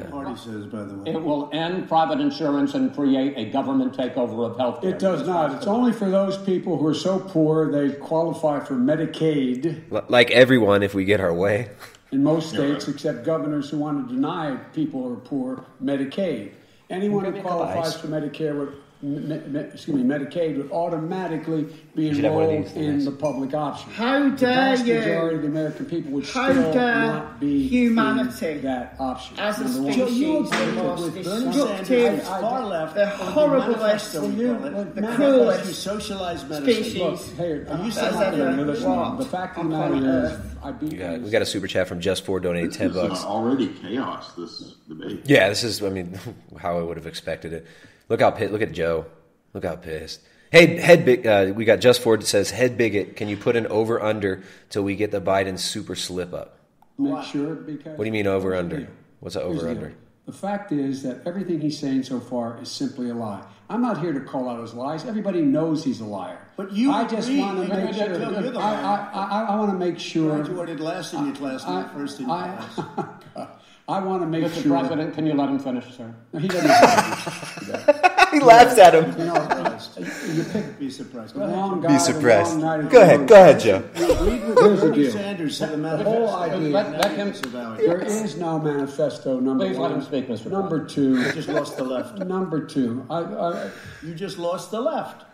The 0.03 0.11
party 0.11 0.35
says, 0.35 0.67
by 0.67 0.83
the 0.83 0.95
way. 0.97 1.13
It 1.13 1.23
will 1.23 1.49
end 1.53 1.87
private 1.87 2.19
insurance 2.19 2.75
and 2.75 2.93
create 2.93 3.35
a 3.37 3.45
government 3.49 3.97
takeover 3.97 4.51
of 4.51 4.59
health 4.59 4.81
care. 4.81 4.91
It 4.91 4.99
does 4.99 5.25
not. 5.25 5.55
It's 5.59 5.69
only 5.69 5.93
for 5.93 6.11
those 6.11 6.37
people 6.37 6.77
who 6.79 6.87
are 6.89 6.95
so 6.95 7.21
poor 7.21 7.71
they 7.71 7.93
qualify 7.95 8.59
for 8.59 8.75
Medicaid 8.75 9.85
L- 9.93 10.05
Like 10.09 10.33
everyone, 10.33 10.83
if 10.83 10.95
we 10.95 11.05
get 11.05 11.21
our 11.21 11.33
way. 11.33 11.71
in 12.11 12.25
most 12.25 12.49
states, 12.51 12.89
except 12.89 13.25
governors 13.25 13.71
who 13.71 13.79
want 13.79 14.09
to 14.09 14.13
deny 14.13 14.57
people 14.73 15.05
who 15.05 15.13
are 15.13 15.17
poor 15.21 15.65
Medicaid. 15.81 16.51
Anyone 16.89 17.25
who 17.25 17.41
qualifies 17.43 17.97
for 18.01 18.07
Medicare 18.09 18.57
would, 18.57 18.77
excuse 19.03 19.89
me, 19.97 20.03
Medicaid 20.03 20.57
would 20.57 20.71
automatically 20.73 21.69
be 21.95 22.05
You 22.07 22.15
should 22.15 22.25
have 22.25 22.33
one 22.35 22.45
of 22.45 22.51
enrolled 22.51 22.77
in 22.77 22.97
nice. 22.97 23.05
the 23.05 23.13
public 23.13 23.55
option. 23.55 23.91
How 23.93 24.31
the 24.31 24.37
dare 24.37 24.55
vast 24.55 24.87
you? 24.87 24.95
majority 24.95 25.37
of 25.37 25.43
the 25.43 25.49
American 25.49 25.87
people 25.87 26.13
would 26.13 26.25
How 26.27 26.51
still 26.51 26.73
dare 26.73 26.95
not 27.07 27.39
be 27.41 27.69
humanity 27.69 28.47
in 28.53 28.63
that 28.63 28.97
option. 28.99 29.39
as 29.39 29.59
a 29.61 29.65
Number 29.65 29.81
one. 29.83 29.93
species 29.93 30.19
you 30.19 30.43
the 30.45 30.63
agree 30.63 30.73
most 30.83 31.03
with 31.03 31.25
Bernie 31.25 31.45
destructive, 31.47 31.87
Sanders, 31.87 32.29
far 32.29 32.67
left, 32.67 32.95
the 32.95 33.03
or 33.03 33.07
the 33.07 33.33
horriblest, 33.33 33.69
manifesto, 33.79 34.27
we 34.29 34.35
the 34.35 34.47
call 34.55 34.65
it, 34.67 34.95
the 34.95 35.01
manifesto 35.03 35.17
cruelest 35.17 35.83
socialized 35.83 36.49
medicine. 36.51 36.75
species 36.85 37.01
Look, 37.03 37.21
hey, 37.37 37.53
Are 37.53 37.57
you 37.57 37.65
that's 37.67 37.95
saying 37.95 38.23
ever 38.41 38.51
Now, 38.57 38.63
listen, 38.63 38.91
walked 38.91 39.19
the 39.19 39.25
fact 39.27 39.59
of 39.59 39.65
the 39.65 39.71
matter 39.71 40.27
is, 40.27 40.41
I 40.65 40.73
beat 40.73 40.93
We 40.93 40.99
got, 40.99 41.13
you. 41.19 41.21
we 41.25 41.31
got 41.31 41.43
a 41.43 41.47
super 41.47 41.67
chat 41.67 41.87
from 41.87 42.01
Just 42.01 42.25
Four 42.25 42.41
donating 42.41 42.71
ten 42.71 42.91
is 42.91 42.97
bucks. 42.97 43.25
already 43.25 43.69
chaos. 43.69 44.33
This 44.35 44.75
debate. 44.89 45.21
Yeah, 45.27 45.49
this 45.51 45.63
is. 45.65 45.83
I 45.83 45.91
mean, 45.91 46.19
how 46.59 46.79
I 46.79 46.83
would 46.83 46.97
have 46.97 47.07
expected 47.07 47.53
it. 47.53 47.67
Look 48.09 48.21
how 48.21 48.31
pissed. 48.31 48.53
Look 48.53 48.63
at 48.63 48.73
Joe. 48.73 49.07
Look 49.53 49.65
how 49.65 49.77
pissed. 49.77 50.21
Hey, 50.51 50.77
head 50.77 51.05
big. 51.05 51.27
Uh, 51.27 51.53
we 51.55 51.65
got 51.65 51.81
Just 51.81 52.03
Ford 52.03 52.21
that 52.21 52.27
says 52.27 52.51
head 52.51 52.79
bigot. 52.79 53.17
Can 53.17 53.29
you 53.29 53.37
put 53.37 53.57
an 53.57 53.67
over 53.67 54.03
under 54.03 54.43
till 54.71 54.85
we 54.85 54.95
get 54.95 55.11
the 55.11 55.21
Biden 55.21 55.59
super 55.59 55.97
slip 55.97 56.33
up? 56.33 56.59
Make 56.99 57.25
sure 57.25 57.55
because. 57.55 57.99
What 57.99 58.05
do 58.05 58.05
you 58.05 58.13
mean 58.13 58.27
over 58.27 58.55
under? 58.55 58.89
What's 59.21 59.37
an 59.37 59.43
over 59.43 59.69
under? 59.69 59.95
The 60.27 60.33
fact 60.33 60.73
is 60.73 61.03
that 61.05 61.23
everything 61.25 61.61
he's 61.61 61.79
saying 61.79 62.03
so 62.03 62.19
far 62.19 62.61
is 62.61 62.71
simply 62.71 63.11
a 63.11 63.15
lie. 63.15 63.45
I'm 63.69 63.83
not 63.83 64.01
here 64.01 64.13
to 64.13 64.21
call 64.21 64.49
out 64.49 64.61
his 64.61 64.75
lies. 64.75 65.05
Everybody 65.05 65.41
knows 65.41 65.85
he's 65.85 66.01
a 66.01 66.05
liar. 66.05 66.39
But 66.57 66.73
you 66.73 66.93
I 66.93 67.07
just 67.07 67.31
want 67.31 67.69
to 67.69 67.77
make 67.77 67.95
sure. 67.95 68.09
know 68.19 68.41
you're 68.41 68.51
the 68.51 68.59
I. 68.59 68.73
I, 68.73 69.11
I, 69.13 69.43
I 69.43 69.57
want 69.57 69.73
to 69.73 69.79
make 69.79 69.99
sure. 69.99 70.43
Graduated 70.43 70.81
last 70.81 71.13
in 71.13 71.27
your 71.27 71.35
class, 71.35 71.65
not 71.65 71.93
first 71.93 72.21
in 72.21 72.29
your 72.29 72.37
class. 72.37 72.81
I 73.89 74.01
want 74.01 74.21
to 74.23 74.27
make 74.27 74.43
Mr. 74.45 74.63
sure. 74.63 74.79
President, 74.79 75.15
can 75.15 75.27
you 75.27 75.35
let 75.35 75.49
him 75.49 75.61
finish, 75.61 75.85
sir? 75.97 76.13
No, 76.33 76.41
he 76.41 76.49
doesn't. 76.49 76.69
he 78.33 78.41
laughs 78.41 78.77
at 78.79 78.95
him. 78.97 79.17
You 79.17 79.27
know, 79.27 79.79
you 80.35 80.43
pick 80.43 80.77
Be 80.81 80.91
surprised. 80.91 81.35
the 81.35 81.39
Go 81.39 81.45
ahead. 81.45 81.57
wrong 81.57 81.81
guy. 81.81 81.89
Be 81.89 81.95
the 81.95 81.99
surprised. 82.01 82.51
wrong 82.53 82.61
night 82.63 82.81
at 82.81 82.91
Go 82.91 83.01
ahead. 83.03 83.29
Go 83.29 83.35
ahead, 83.37 83.61
Joe. 83.61 83.89
You 83.97 84.13
agreed 84.13 84.45
with 84.45 84.59
Here's 84.59 84.81
the 84.81 84.91
deal. 84.93 85.13
Sanders 85.13 85.59
to 85.59 85.67
the 85.67 85.73
The 85.73 85.79
manifesto. 85.79 86.11
whole 86.27 86.35
idea. 86.35 86.69
Let, 86.71 86.91
let 86.99 87.13
him. 87.13 87.33
There 87.77 88.03
is 88.03 88.37
no 88.37 88.59
manifesto. 88.59 89.39
Number 89.39 89.67
Please 89.69 89.79
one. 89.79 89.93
let 89.93 90.01
him 90.01 90.05
speak, 90.05 90.27
Mr. 90.29 90.51
Number 90.51 90.85
two. 90.85 91.21
You 91.21 91.33
just 91.33 91.49
lost 91.49 91.77
the 91.77 91.85
left. 91.85 92.19
Number 92.19 92.67
two. 92.67 93.07
I, 93.09 93.21
I, 93.21 93.71
You 94.03 94.15
just 94.17 94.37
lost 94.39 94.73
the 94.73 94.81
left. 94.81 95.26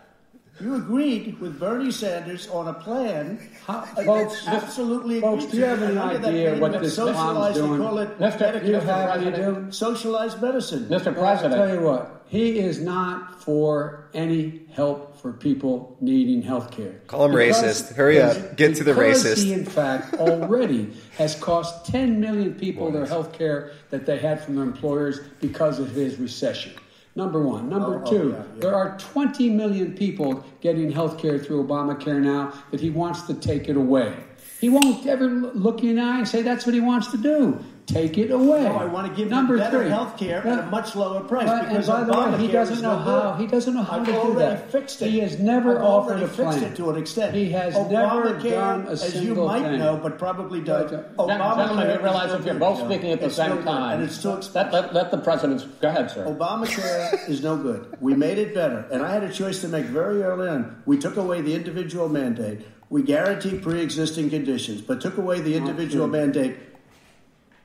You 0.61 0.75
agreed 0.75 1.41
with 1.41 1.59
Bernie 1.59 1.91
Sanders 1.91 2.47
on 2.49 2.69
a 2.69 2.75
plan. 2.75 3.41
How, 3.67 3.83
folks, 3.83 4.47
absolutely. 4.47 5.21
folks, 5.21 5.47
do 5.47 5.57
you 5.57 5.65
have 5.65 5.83
any 5.83 5.93
And 5.93 5.99
under 5.99 6.19
that 6.19 6.29
idea 6.29 6.59
what 6.59 6.73
this 6.73 6.95
plan's 6.95 7.17
socialized, 7.17 7.57
doing? 7.57 7.73
They 7.73 7.79
call 7.79 7.99
it 7.99 8.19
Mr. 8.19 8.67
you 8.67 8.75
have 8.75 8.89
any 8.89 9.31
President. 9.31 9.67
do? 9.67 9.73
Socialized 9.73 10.43
medicine. 10.43 10.85
Mr. 10.87 11.15
President. 11.15 11.55
I'll 11.55 11.67
tell 11.67 11.75
you 11.75 11.81
what. 11.81 12.25
He 12.29 12.59
is 12.59 12.81
not 12.81 13.43
for 13.43 14.09
any 14.15 14.63
help 14.73 15.17
for 15.21 15.33
people 15.33 15.97
needing 16.01 16.43
health 16.43 16.71
care. 16.71 17.01
Call 17.07 17.25
him 17.25 17.33
racist. 17.33 17.95
Hurry 17.95 18.21
up. 18.21 18.57
Get 18.57 18.77
to 18.77 18.85
the 18.85 18.95
because 18.95 19.25
racist. 19.25 19.43
He, 19.43 19.53
in 19.53 19.65
fact, 19.65 20.15
already 20.15 20.93
has 21.17 21.35
cost 21.35 21.87
10 21.87 22.21
million 22.21 22.55
people 22.55 22.91
their 22.91 23.07
health 23.07 23.33
care 23.33 23.73
that 23.91 24.07
they 24.07 24.19
had 24.19 24.43
from 24.43 24.57
their 24.57 24.65
employers 24.65 25.21
because 25.41 25.79
of 25.79 25.91
his 25.91 26.19
recession. 26.19 26.73
Number 27.15 27.43
one. 27.43 27.69
Number 27.69 27.97
Oh, 27.97 28.03
oh, 28.07 28.11
two, 28.11 28.31
yeah, 28.31 28.37
yeah. 28.37 28.61
there 28.61 28.75
are 28.75 28.97
20 28.99 29.51
million 29.51 29.93
people 29.95 30.45
getting 30.61 30.91
health 30.91 31.19
care 31.19 31.39
through 31.39 31.67
Obamacare 31.67 32.21
now 32.23 32.53
that 32.71 32.81
he 32.81 32.89
wants 32.91 33.23
to 33.23 33.35
take 33.35 33.69
it 33.69 33.77
away. 33.77 34.15
He 34.63 34.69
won't 34.69 35.05
ever 35.09 35.27
look 35.27 35.83
you 35.83 35.91
in 35.91 35.97
the 35.97 36.03
eye 36.03 36.19
and 36.19 36.29
say 36.29 36.43
that's 36.43 36.65
what 36.67 36.73
he 36.75 36.81
wants 36.81 37.09
to 37.09 37.17
do. 37.19 37.59
Take 37.87 38.17
it 38.17 38.31
away. 38.31 38.63
No, 38.63 38.77
I 38.77 38.85
want 38.85 39.09
to 39.11 39.13
give 39.21 39.29
Number 39.29 39.57
them 39.57 39.67
better 39.67 39.81
three. 39.83 39.91
health 39.91 40.17
care 40.17 40.47
at 40.47 40.59
a 40.61 40.67
much 40.67 40.95
lower 40.95 41.21
price 41.21 41.49
But- 41.49 41.69
because 41.69 41.89
and 41.89 42.07
by 42.07 42.29
the 42.29 42.31
way, 42.37 42.39
he 42.39 42.47
doesn't 42.47 42.81
know 42.81 42.93
no 42.97 42.99
how. 43.03 43.33
He 43.35 43.47
doesn't 43.49 43.75
know 43.75 43.83
how 43.83 43.99
I've 43.99 44.07
to 44.07 44.13
do 44.13 44.19
already 44.19 44.39
that. 44.39 44.71
fixed 44.71 45.03
it. 45.03 45.11
He 45.11 45.19
has 45.19 45.41
never 45.41 45.77
I've 45.79 45.85
offered 45.85 46.11
already 46.13 46.25
a 46.27 46.29
fixed 46.29 46.59
plan. 46.61 46.63
it 46.63 46.77
to 46.77 46.91
an 46.91 46.97
extent. 46.97 47.35
He 47.35 47.51
has 47.51 47.75
Obamacare, 47.75 47.91
never 47.91 48.39
done 48.39 48.87
a 48.87 48.91
as 48.93 49.21
you 49.25 49.35
might 49.35 49.63
thing. 49.63 49.79
know, 49.81 49.99
but 50.01 50.17
probably 50.17 50.61
does. 50.61 50.93
Uh, 50.93 51.27
gentlemen, 51.27 51.91
you 51.91 52.01
realize 52.01 52.33
if 52.33 52.47
you're 52.47 52.55
both 52.55 52.79
good. 52.79 52.87
speaking 52.93 53.11
at 53.11 53.19
the 53.19 53.27
It's 53.27 53.39
no 53.39 53.49
same 53.57 53.65
time, 53.65 53.95
and 53.99 54.05
it's 54.09 54.23
too 54.23 54.35
expensive. 54.35 54.73
let, 54.73 54.85
let, 54.85 54.95
let 54.95 55.11
the 55.11 55.19
president 55.19 55.81
go 55.81 55.89
ahead, 55.89 56.09
sir. 56.13 56.25
Obamacare 56.25 57.29
is 57.29 57.43
no 57.43 57.57
good. 57.57 57.97
We 58.01 58.15
made 58.15 58.39
it 58.39 58.55
better. 58.55 58.87
And 58.93 59.03
I 59.03 59.13
had 59.13 59.25
a 59.25 59.33
choice 59.33 59.61
to 59.63 59.69
make 59.69 59.87
very 59.87 60.23
early 60.23 60.49
on. 60.49 60.81
We 60.87 60.99
took 60.99 61.17
away 61.17 61.41
the 61.41 61.53
individual 61.57 62.09
mandate. 62.09 62.61
We 62.93 63.03
guaranteed 63.03 63.63
pre 63.63 63.81
existing 63.81 64.29
conditions, 64.29 64.83
but 64.83 65.01
took 65.01 65.17
away 65.17 65.41
the 65.41 65.57
individual 65.57 66.07
mandate. 66.09 66.59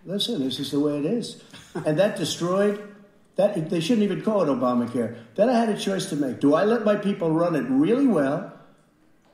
Listen, 0.05 0.39
this 0.39 0.57
is 0.57 0.71
the 0.71 0.79
way 0.79 0.99
it 0.99 1.05
is. 1.05 1.43
And 1.85 1.99
that 1.99 2.15
destroyed 2.15 2.81
that 3.35 3.69
they 3.69 3.81
shouldn't 3.81 4.05
even 4.05 4.21
call 4.21 4.41
it 4.41 4.47
Obamacare. 4.47 5.17
Then 5.35 5.49
I 5.49 5.59
had 5.59 5.69
a 5.69 5.77
choice 5.77 6.05
to 6.07 6.15
make. 6.15 6.39
Do 6.39 6.55
I 6.55 6.63
let 6.63 6.85
my 6.85 6.95
people 6.95 7.29
run 7.29 7.55
it 7.55 7.65
really 7.69 8.07
well 8.07 8.53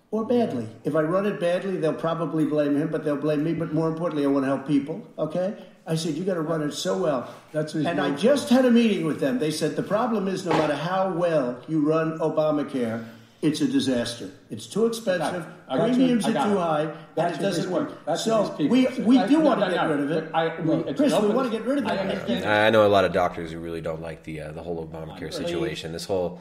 or 0.09 0.25
badly? 0.25 0.67
If 0.83 0.95
I 0.95 1.03
run 1.03 1.27
it 1.27 1.39
badly, 1.39 1.77
they'll 1.77 1.93
probably 1.93 2.43
blame 2.43 2.75
him, 2.75 2.89
but 2.89 3.05
they'll 3.05 3.15
blame 3.15 3.43
me. 3.43 3.53
But 3.53 3.71
more 3.71 3.87
importantly, 3.87 4.25
I 4.25 4.29
want 4.29 4.43
to 4.43 4.47
help 4.47 4.67
people. 4.67 5.07
Okay? 5.17 5.55
I 5.85 5.93
said, 5.95 6.15
you 6.15 6.25
got 6.25 6.33
to 6.33 6.41
run 6.41 6.63
it 6.63 6.73
so 6.73 6.97
well. 6.97 7.33
That's 7.51 7.75
and 7.75 8.01
I 8.01 8.15
just 8.15 8.49
had 8.49 8.65
a 8.65 8.71
meeting 8.71 9.05
with 9.05 9.19
them. 9.19 9.37
They 9.37 9.51
said 9.51 9.75
the 9.75 9.83
problem 9.83 10.27
is 10.27 10.43
no 10.43 10.51
matter 10.53 10.75
how 10.75 11.13
well 11.13 11.61
you 11.67 11.87
run 11.87 12.17
Obamacare, 12.17 13.05
it's 13.43 13.59
a 13.61 13.67
disaster. 13.67 14.31
It's 14.49 14.65
too 14.67 14.85
expensive. 14.85 15.45
I 15.67 15.77
got 15.77 15.89
you. 15.89 15.95
Premiums 15.95 16.25
I 16.25 16.29
are 16.29 16.45
too 16.47 16.53
it. 16.53 16.57
high, 16.57 16.81
and 16.81 16.93
That's 17.15 17.37
it 17.37 17.41
doesn't 17.41 17.71
work. 17.71 18.05
that's 18.05 18.23
so 18.23 18.41
what 18.43 18.57
we 18.57 18.85
say. 18.85 19.03
we 19.03 19.19
I- 19.19 19.27
do 19.27 19.39
no, 19.39 19.45
want 19.45 19.59
to 19.59 19.69
get 19.69 19.83
no. 19.83 19.89
rid 19.91 19.99
of 19.99 20.11
it. 20.11 20.31
I- 20.33 20.61
we- 20.61 20.93
Chris, 20.93 21.13
we 21.21 21.27
want 21.27 21.51
to 21.51 21.57
get 21.57 21.67
rid 21.67 21.77
of 21.79 21.85
it. 21.85 22.45
I. 22.45 22.67
I 22.67 22.69
know 22.69 22.85
a 22.85 22.87
lot 22.87 23.03
of 23.05 23.11
doctors 23.11 23.51
who 23.51 23.59
really 23.59 23.81
don't 23.81 24.01
like 24.01 24.23
the 24.23 24.41
uh, 24.41 24.51
the 24.53 24.63
whole 24.63 24.87
Obamacare 24.87 25.33
situation. 25.33 25.91
This 25.91 26.05
whole 26.05 26.39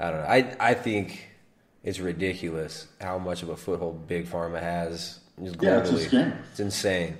I 0.00 0.10
don't 0.10 0.20
know. 0.20 0.26
I 0.28 0.56
I 0.70 0.74
think 0.74 1.28
it's 1.82 1.98
ridiculous 1.98 2.86
how 3.00 3.18
much 3.18 3.42
of 3.42 3.48
a 3.48 3.56
foothold 3.56 4.06
Big 4.06 4.26
Pharma 4.28 4.60
has 4.60 5.18
just 5.42 5.58
globally. 5.58 5.62
Yeah, 5.62 5.78
it's 5.80 6.12
a. 6.12 6.38
It's 6.52 6.60
insane. 6.60 7.18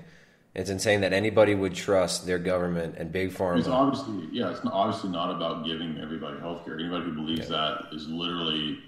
It's 0.54 0.70
insane 0.70 1.02
that 1.02 1.12
anybody 1.12 1.54
would 1.54 1.74
trust 1.74 2.26
their 2.26 2.38
government 2.38 2.96
and 2.98 3.12
Big 3.12 3.30
Pharma. 3.32 3.58
It's 3.58 3.68
obviously, 3.68 4.28
yeah, 4.32 4.50
it's 4.50 4.60
obviously 4.64 5.10
not 5.10 5.30
about 5.34 5.64
giving 5.64 5.98
everybody 6.00 6.38
health 6.40 6.64
care. 6.64 6.74
Anybody 6.78 7.04
who 7.04 7.12
believes 7.14 7.48
that 7.48 7.82
is 7.92 8.08
literally 8.08 8.78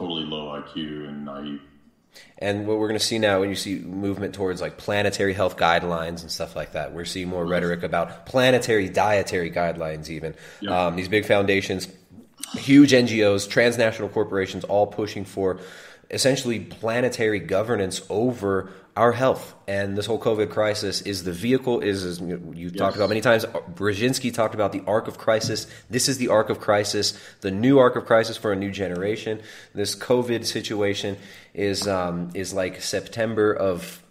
totally 0.00 0.24
low 0.24 0.60
IQ 0.60 1.08
and 1.08 1.24
naive. 1.26 1.60
And 2.38 2.66
what 2.66 2.78
we're 2.78 2.88
going 2.88 2.98
to 2.98 3.04
see 3.04 3.18
now, 3.18 3.38
when 3.40 3.50
you 3.50 3.54
see 3.54 3.78
movement 3.78 4.34
towards 4.34 4.60
like 4.60 4.78
planetary 4.78 5.34
health 5.34 5.56
guidelines 5.56 6.22
and 6.22 6.30
stuff 6.30 6.56
like 6.56 6.72
that, 6.72 6.92
we're 6.92 7.04
seeing 7.04 7.28
more 7.28 7.46
rhetoric 7.46 7.82
about 7.82 8.26
planetary 8.26 8.88
dietary 8.88 9.50
guidelines. 9.50 10.08
Even 10.08 10.34
um, 10.66 10.96
these 10.96 11.06
big 11.08 11.26
foundations, 11.26 11.86
huge 12.54 12.92
NGOs, 12.92 13.48
transnational 13.48 14.08
corporations, 14.08 14.64
all 14.64 14.86
pushing 14.86 15.24
for 15.24 15.60
essentially 16.10 16.58
planetary 16.58 17.38
governance 17.38 18.02
over 18.08 18.72
our 19.00 19.12
health. 19.12 19.54
And 19.66 19.96
this 19.96 20.04
whole 20.04 20.20
COVID 20.20 20.50
crisis 20.50 21.00
is 21.00 21.24
the 21.24 21.32
vehicle. 21.32 21.80
Is, 21.80 22.04
is 22.04 22.20
you, 22.20 22.36
know, 22.36 22.52
you 22.52 22.70
talked 22.70 22.96
about 22.96 23.08
many 23.08 23.22
times. 23.22 23.46
Brzezinski 23.46 24.32
talked 24.32 24.54
about 24.54 24.72
the 24.72 24.82
arc 24.86 25.08
of 25.08 25.16
crisis. 25.16 25.66
This 25.88 26.06
is 26.06 26.18
the 26.18 26.28
arc 26.28 26.50
of 26.50 26.60
crisis, 26.60 27.18
the 27.40 27.50
new 27.50 27.78
arc 27.78 27.96
of 27.96 28.04
crisis 28.04 28.36
for 28.36 28.52
a 28.52 28.56
new 28.56 28.70
generation. 28.70 29.40
This 29.74 29.96
COVID 29.96 30.44
situation 30.44 31.16
is 31.54 31.88
um, 31.88 32.30
is 32.34 32.52
like 32.52 32.82
September 32.82 33.54
of 33.54 34.02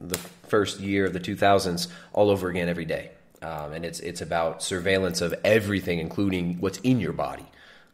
the 0.00 0.18
first 0.46 0.78
year 0.78 1.06
of 1.06 1.12
the 1.12 1.20
2000s 1.20 1.88
all 2.12 2.30
over 2.30 2.48
again 2.48 2.68
every 2.68 2.84
day. 2.84 3.10
Um, 3.42 3.72
and 3.72 3.84
it's 3.84 3.98
it's 3.98 4.20
about 4.20 4.62
surveillance 4.62 5.22
of 5.22 5.34
everything, 5.44 5.98
including 5.98 6.60
what's 6.60 6.78
in 6.78 7.00
your 7.00 7.12
body, 7.12 7.46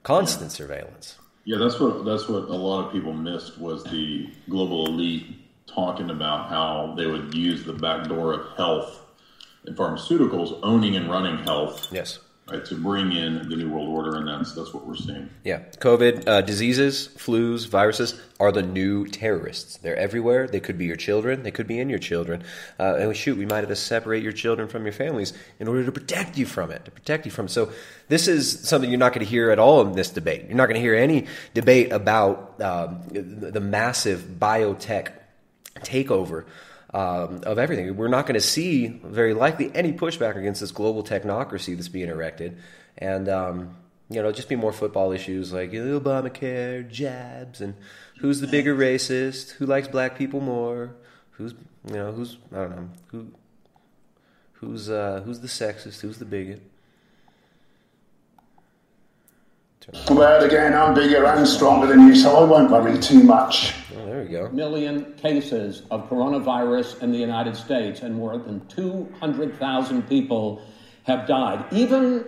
constant 0.02 0.52
surveillance. 0.52 1.16
Yeah, 1.46 1.56
that's 1.56 1.80
what 1.80 2.04
that's 2.04 2.28
what 2.28 2.44
a 2.44 2.60
lot 2.68 2.84
of 2.84 2.92
people 2.92 3.14
missed 3.14 3.58
was 3.58 3.82
the 3.84 4.28
global 4.50 4.86
elite 4.86 5.41
talking 5.74 6.10
about 6.10 6.48
how 6.48 6.94
they 6.96 7.06
would 7.06 7.34
use 7.34 7.64
the 7.64 7.72
back 7.72 8.08
door 8.08 8.32
of 8.32 8.56
health 8.56 9.00
and 9.64 9.76
pharmaceuticals, 9.76 10.58
owning 10.62 10.96
and 10.96 11.10
running 11.10 11.38
health. 11.38 11.88
Yes. 11.92 12.18
Right, 12.50 12.64
to 12.66 12.74
bring 12.74 13.12
in 13.12 13.48
the 13.48 13.54
new 13.54 13.70
world 13.70 13.88
order, 13.88 14.18
and 14.18 14.26
that's 14.26 14.52
that's 14.52 14.74
what 14.74 14.84
we're 14.84 14.96
seeing. 14.96 15.30
Yeah, 15.44 15.60
COVID 15.78 16.26
uh, 16.26 16.40
diseases, 16.40 17.08
flus, 17.16 17.68
viruses 17.68 18.20
are 18.40 18.50
the 18.50 18.62
new 18.62 19.06
terrorists. 19.06 19.76
They're 19.76 19.96
everywhere. 19.96 20.48
They 20.48 20.58
could 20.58 20.76
be 20.76 20.86
your 20.86 20.96
children. 20.96 21.44
They 21.44 21.52
could 21.52 21.68
be 21.68 21.78
in 21.78 21.88
your 21.88 22.00
children. 22.00 22.42
Uh, 22.80 22.96
and 22.96 23.16
shoot, 23.16 23.38
we 23.38 23.46
might 23.46 23.58
have 23.58 23.68
to 23.68 23.76
separate 23.76 24.24
your 24.24 24.32
children 24.32 24.66
from 24.66 24.82
your 24.82 24.92
families 24.92 25.32
in 25.60 25.68
order 25.68 25.84
to 25.84 25.92
protect 25.92 26.36
you 26.36 26.44
from 26.44 26.72
it. 26.72 26.84
To 26.84 26.90
protect 26.90 27.26
you 27.26 27.30
from. 27.30 27.46
It. 27.46 27.50
So 27.50 27.70
this 28.08 28.26
is 28.26 28.68
something 28.68 28.90
you're 28.90 28.98
not 28.98 29.12
going 29.12 29.24
to 29.24 29.30
hear 29.30 29.52
at 29.52 29.60
all 29.60 29.80
in 29.82 29.92
this 29.92 30.10
debate. 30.10 30.46
You're 30.48 30.56
not 30.56 30.66
going 30.66 30.74
to 30.74 30.80
hear 30.80 30.96
any 30.96 31.28
debate 31.54 31.92
about 31.92 32.60
um, 32.60 33.02
the 33.12 33.60
massive 33.60 34.20
biotech 34.40 35.12
takeover 35.80 36.44
um, 36.92 37.40
of 37.44 37.58
everything. 37.58 37.96
We're 37.96 38.08
not 38.08 38.26
going 38.26 38.34
to 38.34 38.40
see, 38.40 38.86
very 38.86 39.34
likely, 39.34 39.74
any 39.74 39.92
pushback 39.92 40.36
against 40.36 40.60
this 40.60 40.72
global 40.72 41.02
technocracy 41.02 41.74
that's 41.74 41.88
being 41.88 42.08
erected. 42.08 42.58
And, 42.98 43.28
um, 43.28 43.76
you 44.10 44.22
know, 44.22 44.30
just 44.32 44.48
be 44.48 44.56
more 44.56 44.72
football 44.72 45.12
issues 45.12 45.52
like 45.52 45.72
Obamacare, 45.72 46.88
jabs, 46.90 47.60
and 47.60 47.74
who's 48.20 48.40
the 48.40 48.46
bigger 48.46 48.76
racist, 48.76 49.52
who 49.52 49.66
likes 49.66 49.88
black 49.88 50.18
people 50.18 50.40
more, 50.40 50.94
who's, 51.32 51.54
you 51.88 51.94
know, 51.94 52.12
who's, 52.12 52.36
I 52.52 52.56
don't 52.56 52.76
know, 52.76 52.88
who, 53.06 53.26
who's, 54.54 54.90
uh, 54.90 55.22
who's 55.24 55.40
the 55.40 55.48
sexist, 55.48 56.00
who's 56.00 56.18
the 56.18 56.24
bigot. 56.26 56.62
Well, 60.10 60.44
again, 60.44 60.74
I'm 60.74 60.94
bigger 60.94 61.24
and 61.26 61.46
stronger 61.46 61.86
than 61.88 62.06
you, 62.06 62.14
so 62.14 62.36
I 62.36 62.44
won't 62.44 62.70
worry 62.70 62.98
too 62.98 63.22
much. 63.22 63.74
Oh, 63.96 64.06
there 64.06 64.22
we 64.22 64.28
go. 64.28 64.48
Million 64.50 65.12
cases 65.14 65.82
of 65.90 66.08
coronavirus 66.08 67.02
in 67.02 67.10
the 67.10 67.18
United 67.18 67.56
States, 67.56 68.00
and 68.02 68.14
more 68.14 68.38
than 68.38 68.64
200,000 68.66 70.08
people 70.08 70.62
have 71.04 71.26
died. 71.26 71.64
Even 71.72 72.24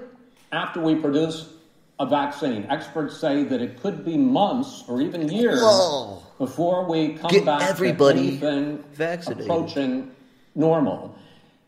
after 0.51 0.81
we 0.81 0.97
produce 0.97 1.49
a 2.01 2.07
vaccine, 2.07 2.67
experts 2.71 3.17
say 3.19 3.45
that 3.45 3.63
it 3.63 3.81
could 3.81 4.05
be 4.05 4.17
months 4.17 4.83
or 4.89 5.01
even 5.01 5.29
years 5.29 5.61
Whoa. 5.63 6.23
before 6.39 6.85
we 6.89 7.15
come 7.15 7.31
Get 7.31 7.45
back 7.45 7.63
everybody 7.63 8.39
to 8.39 8.47
anything 8.49 8.85
vaccinated. 8.95 9.45
approaching 9.45 10.11
normal. 10.57 11.17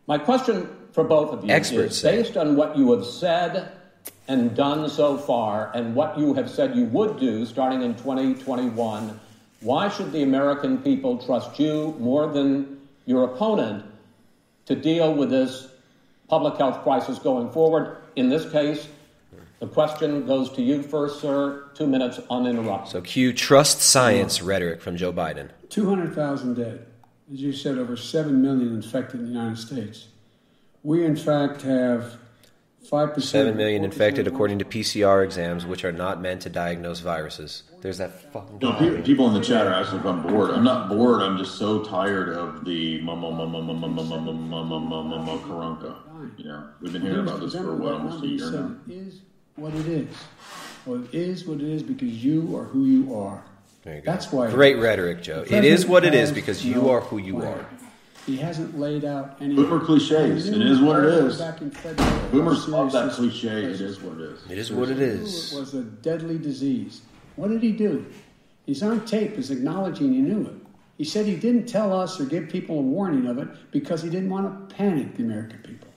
My 0.05 0.17
question 0.17 0.67
for 0.91 1.05
both 1.05 1.31
of 1.31 1.45
you 1.45 1.51
Experts 1.51 1.95
is 1.95 2.01
say. 2.01 2.17
based 2.23 2.35
on 2.35 2.57
what 2.57 2.77
you 2.77 2.91
have 2.91 3.05
said 3.05 3.71
and 4.27 4.55
done 4.55 4.89
so 4.89 5.17
far 5.17 5.71
and 5.73 5.95
what 5.95 6.17
you 6.17 6.33
have 6.33 6.49
said 6.49 6.75
you 6.75 6.85
would 6.85 7.19
do 7.19 7.45
starting 7.45 7.81
in 7.81 7.95
2021, 7.95 9.19
why 9.61 9.89
should 9.89 10.11
the 10.11 10.23
American 10.23 10.77
people 10.79 11.17
trust 11.17 11.59
you 11.59 11.95
more 11.99 12.27
than 12.27 12.81
your 13.05 13.23
opponent 13.23 13.85
to 14.65 14.75
deal 14.75 15.13
with 15.13 15.29
this 15.29 15.67
public 16.27 16.57
health 16.57 16.83
crisis 16.83 17.17
going 17.19 17.49
forward? 17.51 17.97
In 18.15 18.29
this 18.29 18.49
case, 18.51 18.87
the 19.59 19.67
question 19.67 20.27
goes 20.27 20.51
to 20.51 20.61
you 20.61 20.83
first, 20.83 21.19
sir. 21.19 21.69
Two 21.73 21.87
minutes 21.87 22.19
uninterrupted. 22.29 22.91
So 22.91 23.01
cue 23.01 23.33
trust 23.33 23.81
science 23.81 24.41
rhetoric 24.41 24.81
from 24.81 24.97
Joe 24.97 25.11
Biden. 25.11 25.49
200,000 25.69 26.53
dead. 26.53 26.85
As 27.33 27.41
you 27.41 27.51
said, 27.51 27.77
over 27.77 27.97
7 27.97 28.41
million 28.41 28.75
infected 28.75 29.19
in 29.19 29.25
the 29.27 29.31
United 29.31 29.57
States. 29.57 30.07
We, 30.83 31.03
in 31.03 31.15
fact, 31.15 31.63
have 31.63 32.17
5%. 32.85 33.21
7 33.21 33.57
million 33.57 33.83
infected 33.83 34.27
according 34.27 34.59
to 34.59 34.65
PCR 34.65 35.23
exams, 35.23 35.65
which 35.65 35.83
are 35.83 35.91
not 35.91 36.21
meant 36.21 36.41
to 36.41 36.49
diagnose 36.49 36.99
viruses. 36.99 37.63
There's 37.81 37.97
that 37.97 38.31
fucking. 38.31 38.59
No, 38.61 38.73
people, 38.73 39.01
people 39.01 39.27
in 39.27 39.33
the 39.33 39.41
chat 39.41 39.67
are 39.67 39.73
asking 39.73 39.99
if 39.99 40.05
I'm 40.05 40.21
bored. 40.23 40.51
I'm 40.51 40.63
not 40.63 40.87
bored. 40.89 41.21
I'm 41.21 41.37
just 41.37 41.57
so 41.57 41.83
tired 41.83 42.29
of 42.29 42.63
the 42.65 43.01
mama, 43.01 43.31
mama, 43.31 43.61
mama, 43.61 43.87
mama, 43.87 44.15
mama, 44.17 44.79
mama, 44.79 45.03
mama, 45.03 45.37
karanka. 45.39 45.95
You 46.37 46.63
we've 46.81 46.93
been 46.93 47.01
hearing 47.01 47.19
about 47.19 47.41
this 47.41 47.53
for 47.53 47.75
what, 47.75 47.93
almost 47.93 48.23
a 48.23 48.27
year 48.27 48.51
now. 48.51 48.75
Is 48.89 49.21
what 49.55 49.73
it 49.73 49.87
is. 49.87 50.15
Well, 50.85 51.03
it 51.03 51.13
is 51.13 51.45
what 51.45 51.59
it 51.59 51.67
is 51.67 51.83
because 51.83 52.23
you 52.23 52.55
are 52.55 52.63
who 52.63 52.85
you 52.85 53.15
are. 53.15 53.43
There 53.83 53.95
you 53.95 54.01
go. 54.01 54.11
That's 54.11 54.31
why. 54.31 54.49
Great 54.49 54.77
rhetoric, 54.77 55.21
Joe. 55.21 55.43
It 55.47 55.65
is 55.65 55.85
what 55.85 56.05
it 56.05 56.13
is 56.13 56.31
because 56.31 56.65
you 56.65 56.89
are 56.89 57.01
who 57.01 57.17
you 57.17 57.41
are. 57.43 57.67
He 58.27 58.35
hasn't 58.35 58.77
laid 58.77 59.05
out 59.05 59.37
any. 59.39 59.55
Boomer 59.55 59.79
cliches. 59.79 60.49
It 60.49 60.61
is 60.61 60.81
what 60.81 61.01
it 61.01 61.05
is. 61.05 61.39
Back 61.39 61.61
in 61.61 61.71
February, 61.71 62.29
Boomers 62.29 62.67
love 62.67 62.91
that 62.91 63.13
cliche. 63.13 63.63
It 63.63 63.79
is 63.79 64.01
what 64.01 64.19
it 64.19 64.21
is. 64.21 64.51
It 64.51 64.57
is 64.57 64.69
what 64.69 64.89
it 64.89 64.99
is. 64.99 65.53
It 65.53 65.57
was 65.57 65.73
a 65.73 65.83
deadly 65.83 66.37
disease. 66.37 67.03
What 67.37 67.51
did 67.51 67.63
he 67.63 67.71
do? 67.71 68.05
He's 68.65 68.83
on 68.83 69.05
tape 69.05 69.37
as 69.37 69.49
acknowledging 69.49 70.11
he 70.11 70.19
knew 70.19 70.45
it. 70.45 70.55
He 70.97 71.05
said 71.05 71.25
he 71.25 71.37
didn't 71.37 71.67
tell 71.67 71.97
us 71.97 72.19
or 72.19 72.25
give 72.25 72.49
people 72.49 72.79
a 72.79 72.81
warning 72.81 73.27
of 73.27 73.37
it 73.37 73.47
because 73.71 74.03
he 74.03 74.09
didn't 74.09 74.29
want 74.29 74.69
to 74.69 74.75
panic 74.75 75.15
the 75.15 75.23
American 75.23 75.59
people. 75.59 75.87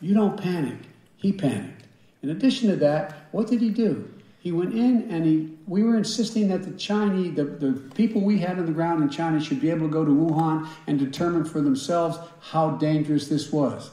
You 0.00 0.14
don't 0.14 0.36
panic. 0.36 0.78
He 1.16 1.32
panicked. 1.32 1.84
In 2.24 2.30
addition 2.30 2.70
to 2.70 2.76
that, 2.76 3.28
what 3.30 3.46
did 3.46 3.60
he 3.60 3.70
do? 3.70 4.12
He 4.40 4.50
went 4.50 4.74
in 4.74 5.08
and 5.12 5.24
he 5.24 5.56
we 5.68 5.82
were 5.82 5.96
insisting 5.96 6.48
that 6.48 6.62
the 6.64 6.72
Chinese 6.72 7.36
the, 7.36 7.44
the 7.44 7.72
people 7.94 8.22
we 8.22 8.38
had 8.38 8.58
on 8.58 8.66
the 8.66 8.72
ground 8.72 9.02
in 9.02 9.10
China 9.10 9.38
should 9.40 9.60
be 9.60 9.70
able 9.70 9.86
to 9.86 9.92
go 9.92 10.04
to 10.04 10.10
Wuhan 10.10 10.66
and 10.86 10.98
determine 10.98 11.44
for 11.44 11.60
themselves 11.60 12.18
how 12.40 12.70
dangerous 12.70 13.28
this 13.28 13.52
was. 13.52 13.90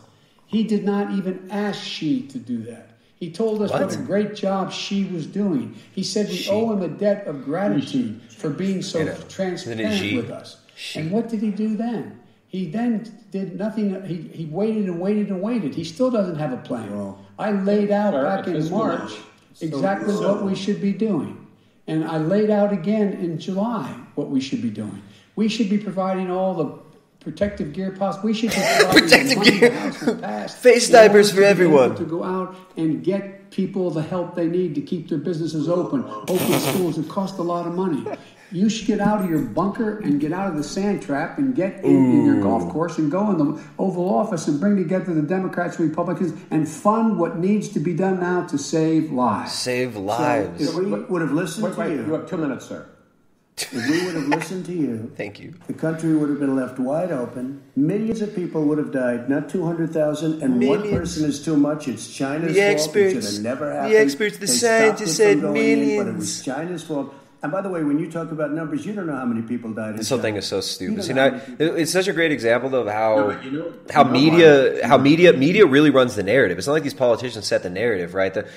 He 0.48 0.64
did 0.64 0.86
not 0.86 1.12
even 1.12 1.48
ask 1.52 1.82
Xi 1.82 2.28
to 2.28 2.38
do 2.38 2.64
that. 2.64 2.92
He 3.18 3.32
told 3.32 3.62
us 3.62 3.72
what, 3.72 3.82
What? 3.86 3.94
a 3.96 3.98
great 3.98 4.36
job 4.36 4.72
Xi 4.72 5.06
was 5.06 5.26
doing. 5.26 5.76
He 5.92 6.04
said 6.04 6.30
we 6.30 6.48
owe 6.50 6.72
him 6.72 6.82
a 6.82 6.88
debt 6.88 7.28
of 7.28 7.44
gratitude 7.44 8.22
for 8.30 8.50
being 8.50 8.82
so 8.82 9.00
You 9.00 9.06
know, 9.06 9.18
transparent 9.30 10.16
with 10.16 10.30
us. 10.30 10.58
And 10.96 11.12
what 11.12 11.30
did 11.30 11.42
he 11.42 11.52
do 11.52 11.76
then? 11.76 12.20
He 12.48 12.70
then 12.70 13.12
did 13.32 13.58
nothing. 13.58 14.02
He, 14.06 14.16
he 14.16 14.46
waited 14.46 14.86
and 14.86 15.00
waited 15.00 15.30
and 15.30 15.42
waited. 15.42 15.76
He 15.76 15.84
still 15.84 16.10
doesn't 16.12 16.38
have 16.38 16.54
a 16.54 16.58
plan. 16.58 17.16
I 17.38 17.52
laid 17.52 17.92
out 17.92 18.14
back 18.14 18.48
in 18.48 18.70
March 18.70 19.12
so- 19.12 19.66
exactly 19.66 20.14
so- 20.14 20.34
what 20.34 20.44
we 20.44 20.56
should 20.56 20.80
be 20.82 20.94
doing. 20.94 21.45
And 21.88 22.04
I 22.06 22.18
laid 22.18 22.50
out 22.50 22.74
again 22.74 23.14
in 23.14 23.40
July 23.40 23.96
what 24.16 24.30
we 24.30 24.42
should 24.42 24.62
be 24.62 24.70
doing. 24.70 25.02
We 25.36 25.48
should 25.50 25.70
be 25.70 25.78
providing 25.78 26.32
all 26.32 26.54
the 26.56 26.80
protective 27.20 27.74
gear 27.74 27.92
possible. 27.92 28.28
We 28.28 28.34
should 28.34 28.52
be 28.52 28.56
providing 28.80 29.02
Protective 29.02 29.44
gear. 29.44 30.48
Face 30.48 30.90
diapers 30.90 31.32
for 31.32 31.44
everyone. 31.44 31.96
To 31.96 32.06
go 32.06 32.24
out 32.24 32.56
and 32.78 33.04
get 33.04 33.52
people 33.52 33.90
the 33.90 34.02
help 34.02 34.36
they 34.36 34.48
need 34.48 34.76
to 34.76 34.82
keep 34.82 35.10
their 35.10 35.18
businesses 35.18 35.70
open, 35.70 36.04
open 36.06 36.38
schools. 36.60 36.98
It 36.98 37.08
costs 37.08 37.38
a 37.40 37.44
lot 37.44 37.68
of 37.68 37.74
money. 37.74 38.06
You 38.52 38.70
should 38.70 38.88
get 38.88 39.00
out 39.00 39.22
of 39.24 39.30
your 39.30 39.40
bunker 39.40 40.00
and 40.00 40.20
get 40.20 40.32
out 40.32 40.50
of 40.52 40.56
the 40.58 40.64
sand 40.64 41.02
trap 41.02 41.38
and 41.38 41.56
get 41.56 41.84
in, 41.84 41.96
in 42.12 42.26
your 42.26 42.42
golf 42.42 42.72
course 42.72 42.98
and 42.98 43.12
go 43.12 43.30
in 43.32 43.38
the 43.38 43.62
Oval 43.80 44.14
Office 44.14 44.48
and 44.48 44.60
bring 44.60 44.76
together 44.78 45.14
the 45.14 45.22
Democrats 45.24 45.78
and 45.80 45.90
Republicans 45.90 46.40
and 46.52 46.68
fund 46.70 47.18
what 47.18 47.38
needs 47.40 47.70
to 47.70 47.80
be 47.80 47.94
done 47.94 48.20
now 48.20 48.46
to 48.48 48.58
save 48.58 49.12
lives. 49.12 49.52
Save 49.52 49.96
lives. 49.96 50.62
If 50.70 50.76
we 50.76 50.86
would 50.86 51.22
have 51.22 51.32
listened 51.32 51.66
Wait, 51.66 51.74
to 51.74 51.80
wait, 51.80 51.90
you, 51.92 52.06
you 52.06 52.14
have 52.14 52.30
two 52.30 52.38
minutes, 52.38 52.66
sir. 52.68 52.88
if 53.58 53.72
we 53.74 54.06
would 54.06 54.16
have 54.16 54.24
have 54.24 54.28
listened 54.28 54.66
to 54.66 54.74
you, 54.74 55.12
thank 55.16 55.40
you. 55.40 55.54
The 55.68 55.74
country 55.74 56.14
would 56.16 56.30
have 56.30 56.40
been 56.42 56.56
left 56.58 56.78
wide 56.78 57.12
open. 57.12 57.62
Millions 57.78 58.22
of 58.22 58.36
people 58.36 58.64
would 58.66 58.78
have 58.78 58.92
died, 58.92 59.30
not 59.30 59.50
200,000, 59.50 60.44
and 60.44 60.52
one 60.56 60.60
Millions. 60.60 60.90
person 60.92 61.24
is 61.26 61.44
too 61.44 61.56
much. 61.56 61.88
It's 61.88 62.14
China's 62.14 62.54
The 62.54 62.60
fault. 62.60 62.72
experts- 62.72 63.14
it 63.14 63.22
should 63.24 63.34
have 63.36 63.44
never 63.44 63.88
the 63.90 63.98
experts, 63.98 64.38
the 64.38 64.46
They 64.46 64.52
scientists 64.54 65.16
said 65.16 65.40
going 65.42 65.56
in, 65.56 65.78
but 65.80 65.84
it 65.84 65.88
millions. 65.88 66.18
was 66.18 66.42
China's 66.44 66.84
fault. 66.84 67.14
And 67.46 67.52
by 67.52 67.62
the 67.62 67.70
way, 67.70 67.84
when 67.84 68.00
you 68.00 68.10
talk 68.12 68.32
about 68.32 68.54
numbers, 68.54 68.88
you 68.88 68.94
don't 68.94 69.06
know 69.06 69.16
how 69.16 69.24
many 69.26 69.44
people 69.44 69.72
died. 69.72 69.96
This 69.98 70.10
whole 70.10 70.18
thing 70.18 70.36
is 70.36 70.48
so 70.48 70.62
stupid. 70.62 71.04
See, 71.04 71.14
know 71.14 71.30
now, 71.30 71.42
it's 71.60 71.92
such 71.92 72.08
a 72.08 72.14
great 72.14 72.32
example 72.32 72.74
of 72.74 72.88
how 72.88 73.18
No, 73.18 73.40
you 73.42 73.52
know- 73.52 73.74
how 73.92 74.00
you 74.02 74.06
know 74.06 74.12
media 74.12 74.74
why- 74.82 74.88
how 74.88 74.98
media 74.98 75.32
media 75.32 75.68
really 75.68 75.92
runs 75.92 76.16
the 76.16 76.24
narrative. 76.24 76.58
It's 76.58 76.66
not 76.66 76.74
like 76.74 76.82
these 76.82 76.96
politicians 76.96 77.46
set 77.46 77.62
the 77.62 77.70
narrative, 77.70 78.16
right? 78.16 78.34
The, 78.34 78.48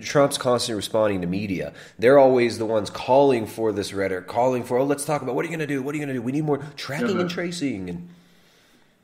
Trump's 0.00 0.38
constantly 0.38 0.74
responding 0.76 1.20
to 1.20 1.28
media. 1.28 1.72
They're 2.00 2.18
always 2.18 2.58
the 2.58 2.66
ones 2.66 2.90
calling 2.90 3.46
for 3.46 3.70
this 3.70 3.94
rhetoric, 3.94 4.26
calling 4.26 4.64
for 4.64 4.76
oh, 4.78 4.84
let's 4.84 5.04
talk 5.04 5.22
about 5.22 5.36
what 5.36 5.42
are 5.44 5.48
you 5.48 5.56
going 5.56 5.68
to 5.68 5.72
do? 5.72 5.80
What 5.80 5.94
are 5.94 5.98
you 5.98 6.04
going 6.04 6.12
to 6.16 6.20
do? 6.20 6.22
We 6.22 6.32
need 6.32 6.42
more 6.44 6.58
tracking 6.76 7.06
but- 7.18 7.20
and 7.20 7.30
tracing 7.30 7.90
and 7.90 8.08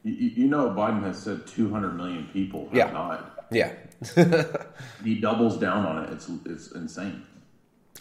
You, 0.02 0.14
you 0.14 0.48
know, 0.48 0.70
Biden 0.70 1.04
has 1.04 1.16
said 1.22 1.46
200 1.46 1.96
million 1.96 2.26
people 2.32 2.64
have 2.70 2.74
Yeah. 2.74 2.90
died. 2.90 3.20
yeah. 3.52 3.72
He 5.04 5.20
doubles 5.20 5.58
down 5.58 5.86
on 5.86 6.02
it. 6.02 6.10
It's 6.12 6.28
it's 6.44 6.72
insane. 6.72 7.22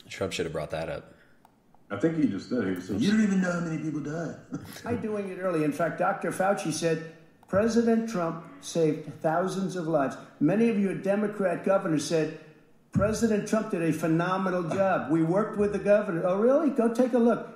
Trump 0.10 0.34
should 0.34 0.48
have 0.48 0.54
brought 0.54 0.72
that 0.72 0.90
up. 0.90 1.14
I 1.90 1.96
think 1.98 2.18
he 2.18 2.28
just 2.28 2.50
did. 2.50 2.76
He 2.76 2.82
said, 2.82 3.02
You 3.02 3.12
don't 3.12 3.24
even 3.24 3.42
know 3.42 3.52
how 3.52 3.60
many 3.62 3.82
people 3.82 4.02
died. 4.02 4.36
By 4.84 4.96
doing 4.96 5.30
it 5.30 5.40
early. 5.40 5.64
In 5.64 5.72
fact, 5.72 6.00
Dr. 6.00 6.32
Fauci 6.32 6.74
said 6.74 7.14
President 7.48 8.10
Trump 8.10 8.44
saved 8.60 9.22
thousands 9.22 9.76
of 9.78 9.88
lives. 9.88 10.18
Many 10.40 10.70
of 10.70 10.78
you 10.78 10.94
Democrat 10.96 11.64
governors 11.64 12.06
said 12.06 12.40
President 12.92 13.48
Trump 13.48 13.72
did 13.72 13.84
a 13.84 13.94
phenomenal 13.94 14.64
job. 14.64 15.12
We 15.12 15.24
worked 15.24 15.58
with 15.58 15.72
the 15.72 15.80
governor. 15.80 16.24
Oh, 16.26 16.38
really? 16.38 16.72
Go 16.72 16.94
take 16.94 17.14
a 17.14 17.20
look. 17.20 17.54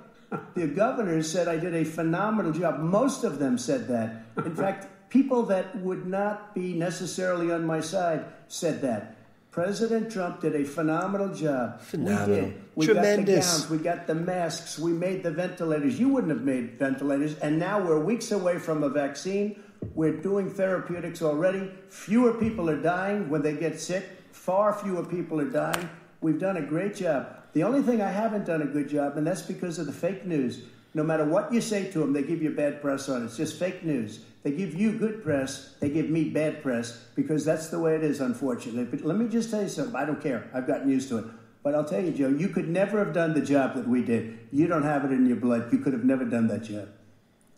The 0.54 0.66
governors 0.66 1.30
said 1.30 1.46
I 1.46 1.58
did 1.58 1.74
a 1.74 1.84
phenomenal 1.84 2.52
job. 2.52 2.80
Most 2.80 3.24
of 3.24 3.38
them 3.38 3.58
said 3.58 3.86
that. 3.88 4.24
In 4.46 4.54
fact, 4.54 5.10
people 5.10 5.42
that 5.44 5.76
would 5.76 6.06
not 6.06 6.54
be 6.54 6.72
necessarily 6.72 7.52
on 7.52 7.66
my 7.66 7.80
side 7.80 8.24
said 8.48 8.80
that. 8.80 9.16
President 9.52 10.10
Trump 10.10 10.40
did 10.40 10.56
a 10.56 10.64
phenomenal 10.64 11.28
job. 11.28 11.78
Phenomenal. 11.82 12.54
We 12.74 12.86
did. 12.86 12.96
We 12.96 13.02
got 13.02 13.26
the 13.26 13.32
gowns, 13.34 13.70
we 13.70 13.78
got 13.78 14.06
the 14.06 14.14
masks, 14.14 14.78
we 14.78 14.92
made 14.92 15.22
the 15.22 15.30
ventilators. 15.30 16.00
You 16.00 16.08
wouldn't 16.08 16.32
have 16.32 16.40
made 16.40 16.78
ventilators, 16.78 17.38
and 17.40 17.58
now 17.58 17.78
we're 17.78 18.02
weeks 18.02 18.32
away 18.32 18.58
from 18.58 18.82
a 18.82 18.88
vaccine. 18.88 19.62
We're 19.94 20.16
doing 20.16 20.48
therapeutics 20.48 21.20
already. 21.20 21.70
Fewer 21.90 22.32
people 22.32 22.70
are 22.70 22.80
dying 22.80 23.28
when 23.28 23.42
they 23.42 23.52
get 23.52 23.78
sick. 23.78 24.08
Far 24.32 24.72
fewer 24.72 25.04
people 25.04 25.38
are 25.38 25.50
dying. 25.50 25.86
We've 26.22 26.40
done 26.40 26.56
a 26.56 26.62
great 26.62 26.96
job. 26.96 27.28
The 27.52 27.64
only 27.64 27.82
thing 27.82 28.00
I 28.00 28.10
haven't 28.10 28.46
done 28.46 28.62
a 28.62 28.66
good 28.66 28.88
job, 28.88 29.18
and 29.18 29.26
that's 29.26 29.42
because 29.42 29.78
of 29.78 29.84
the 29.84 29.92
fake 29.92 30.24
news. 30.24 30.62
No 30.94 31.02
matter 31.02 31.26
what 31.26 31.52
you 31.52 31.60
say 31.60 31.90
to 31.90 31.98
them, 31.98 32.14
they 32.14 32.22
give 32.22 32.42
you 32.42 32.52
bad 32.52 32.80
press 32.80 33.10
on 33.10 33.20
it. 33.22 33.24
It's 33.26 33.36
just 33.36 33.58
fake 33.58 33.84
news. 33.84 34.20
They 34.42 34.50
give 34.50 34.74
you 34.74 34.92
good 34.92 35.22
press, 35.22 35.74
they 35.78 35.88
give 35.88 36.10
me 36.10 36.24
bad 36.30 36.62
press 36.62 37.04
because 37.14 37.44
that's 37.44 37.68
the 37.68 37.78
way 37.78 37.94
it 37.94 38.02
is, 38.02 38.20
unfortunately. 38.20 38.84
But 38.84 39.06
let 39.06 39.16
me 39.16 39.28
just 39.28 39.50
tell 39.50 39.62
you 39.62 39.68
something. 39.68 39.94
I 39.94 40.04
don't 40.04 40.20
care. 40.20 40.50
I've 40.52 40.66
gotten 40.66 40.90
used 40.90 41.08
to 41.10 41.18
it. 41.18 41.24
But 41.62 41.76
I'll 41.76 41.84
tell 41.84 42.04
you, 42.04 42.10
Joe, 42.10 42.28
you 42.28 42.48
could 42.48 42.68
never 42.68 42.98
have 42.98 43.14
done 43.14 43.34
the 43.34 43.40
job 43.40 43.76
that 43.76 43.86
we 43.86 44.02
did. 44.02 44.40
You 44.50 44.66
don't 44.66 44.82
have 44.82 45.04
it 45.04 45.12
in 45.12 45.26
your 45.26 45.36
blood. 45.36 45.72
You 45.72 45.78
could 45.78 45.92
have 45.92 46.04
never 46.04 46.24
done 46.24 46.48
that 46.48 46.64
job. 46.64 46.88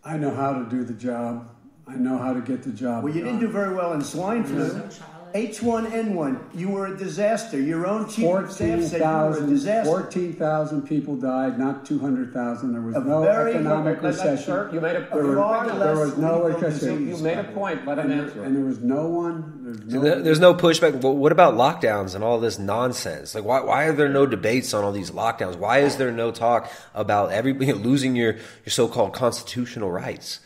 I 0.04 0.18
know 0.18 0.34
how 0.34 0.52
to 0.58 0.68
do 0.68 0.84
the 0.84 0.92
job. 0.92 1.48
I 1.86 1.94
know 1.96 2.18
how 2.18 2.34
to 2.34 2.40
get 2.42 2.62
the 2.62 2.72
job. 2.72 3.04
Well, 3.04 3.14
you 3.14 3.24
didn't 3.24 3.40
do 3.40 3.48
very 3.48 3.74
well 3.74 3.94
in 3.94 4.02
swine 4.02 4.44
flu. 4.44 4.88
H1N1, 5.34 6.38
you 6.54 6.68
were 6.68 6.86
a 6.86 6.96
disaster. 6.96 7.58
Your 7.60 7.88
own 7.88 8.08
chief 8.08 8.24
of 8.24 8.52
staff 8.52 8.82
said 8.82 9.00
you 9.00 9.06
were 9.06 9.30
a 9.30 9.34
14,000 9.34 9.48
disaster. 9.50 9.90
14,000 9.90 10.82
people 10.82 11.16
died, 11.16 11.58
not 11.58 11.84
200,000. 11.84 12.72
There 12.72 12.80
was 12.80 12.94
A 12.94 13.00
no 13.00 13.22
very- 13.22 13.54
economic 13.54 13.96
Let- 14.00 14.02
let- 14.04 14.10
recession. 14.12 14.44
Sir, 14.44 14.70
you 14.72 14.80
made 14.80 14.94
a 14.94 15.00
There 15.12 15.24
was, 15.26 15.36
far 15.36 15.66
there 15.76 15.96
was 15.96 16.16
no 16.18 16.44
recession. 16.44 17.08
You 17.08 17.16
made 17.16 17.38
a 17.38 17.44
point. 17.44 17.84
Let 17.84 17.98
him 17.98 18.12
and, 18.12 18.20
answer. 18.20 18.34
there, 18.36 18.44
and 18.44 18.56
there 18.56 18.64
was 18.64 18.78
no 18.78 19.06
one. 19.08 19.52
There's 19.64 19.92
no. 19.94 20.00
there- 20.02 20.20
There's 20.22 20.38
no 20.40 20.54
pushback. 20.54 21.00
But 21.00 21.10
what 21.14 21.32
about 21.32 21.54
lockdowns 21.54 22.14
and 22.14 22.22
all 22.22 22.38
this 22.38 22.60
nonsense? 22.60 23.34
Like, 23.34 23.44
why, 23.44 23.60
why 23.60 23.84
are 23.86 23.92
there 23.92 24.08
no 24.08 24.26
debates 24.26 24.72
on 24.72 24.84
all 24.84 24.92
these 24.92 25.10
lockdowns? 25.10 25.56
Why 25.56 25.78
is 25.80 25.96
there 25.96 26.12
no 26.12 26.30
talk 26.30 26.70
about 26.94 27.32
everybody 27.32 27.72
losing 27.72 28.14
your, 28.14 28.34
your 28.34 28.68
so-called 28.68 29.12
constitutional 29.12 29.90
rights? 29.90 30.38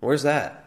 Where's 0.00 0.22
that? 0.24 0.63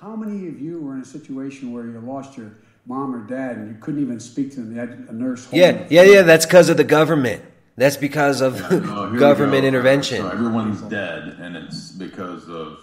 How 0.00 0.14
many 0.14 0.48
of 0.48 0.60
you 0.60 0.80
were 0.80 0.94
in 0.94 1.00
a 1.00 1.04
situation 1.04 1.72
where 1.72 1.84
you 1.86 1.98
lost 2.00 2.36
your 2.36 2.52
mom 2.86 3.14
or 3.14 3.26
dad 3.26 3.56
and 3.56 3.68
you 3.70 3.76
couldn't 3.80 4.02
even 4.02 4.20
speak 4.20 4.50
to 4.50 4.56
them? 4.56 4.72
You 4.72 4.78
had 4.80 4.90
a 5.08 5.12
nurse. 5.12 5.48
Yeah, 5.52 5.72
them. 5.72 5.86
yeah, 5.90 6.02
yeah. 6.02 6.22
That's 6.22 6.44
because 6.46 6.68
of 6.68 6.76
the 6.76 6.84
government. 6.84 7.42
That's 7.76 7.96
because 7.96 8.40
of 8.40 8.60
Oh, 8.70 9.10
here 9.10 9.18
government 9.18 9.62
go. 9.62 9.68
intervention. 9.68 10.18
So 10.22 10.28
everyone's 10.28 10.80
dead, 10.82 11.36
and 11.40 11.56
it's 11.56 11.90
because 11.92 12.48
of. 12.48 12.78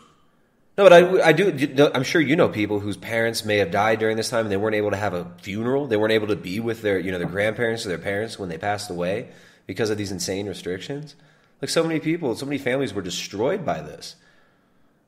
No, 0.76 0.86
but 0.90 0.94
I, 0.94 1.28
I 1.28 1.32
do. 1.34 1.92
I'm 1.94 2.04
sure 2.04 2.20
you 2.20 2.36
know 2.36 2.50
people 2.50 2.80
whose 2.80 2.98
parents 2.98 3.46
may 3.46 3.58
have 3.58 3.70
died 3.70 4.00
during 4.00 4.18
this 4.18 4.30
time, 4.30 4.46
and 4.46 4.52
they 4.52 4.58
weren't 4.58 4.76
able 4.76 4.90
to 4.90 4.98
have 4.98 5.14
a 5.14 5.26
funeral. 5.42 5.86
They 5.86 5.98
weren't 5.98 6.14
able 6.14 6.28
to 6.28 6.36
be 6.36 6.60
with 6.60 6.82
their, 6.82 6.98
you 6.98 7.12
know, 7.12 7.20
their 7.20 7.28
grandparents 7.28 7.86
or 7.86 7.90
their 7.90 8.00
parents 8.00 8.40
when 8.40 8.50
they 8.50 8.58
passed 8.58 8.90
away 8.90 9.30
because 9.68 9.92
of 9.92 9.98
these 10.00 10.12
insane 10.12 10.48
restrictions. 10.48 11.16
Like 11.62 11.70
so 11.70 11.84
many 11.84 12.00
people, 12.00 12.36
so 12.36 12.48
many 12.48 12.58
families 12.58 12.92
were 12.92 13.04
destroyed 13.04 13.64
by 13.64 13.82
this. 13.82 14.16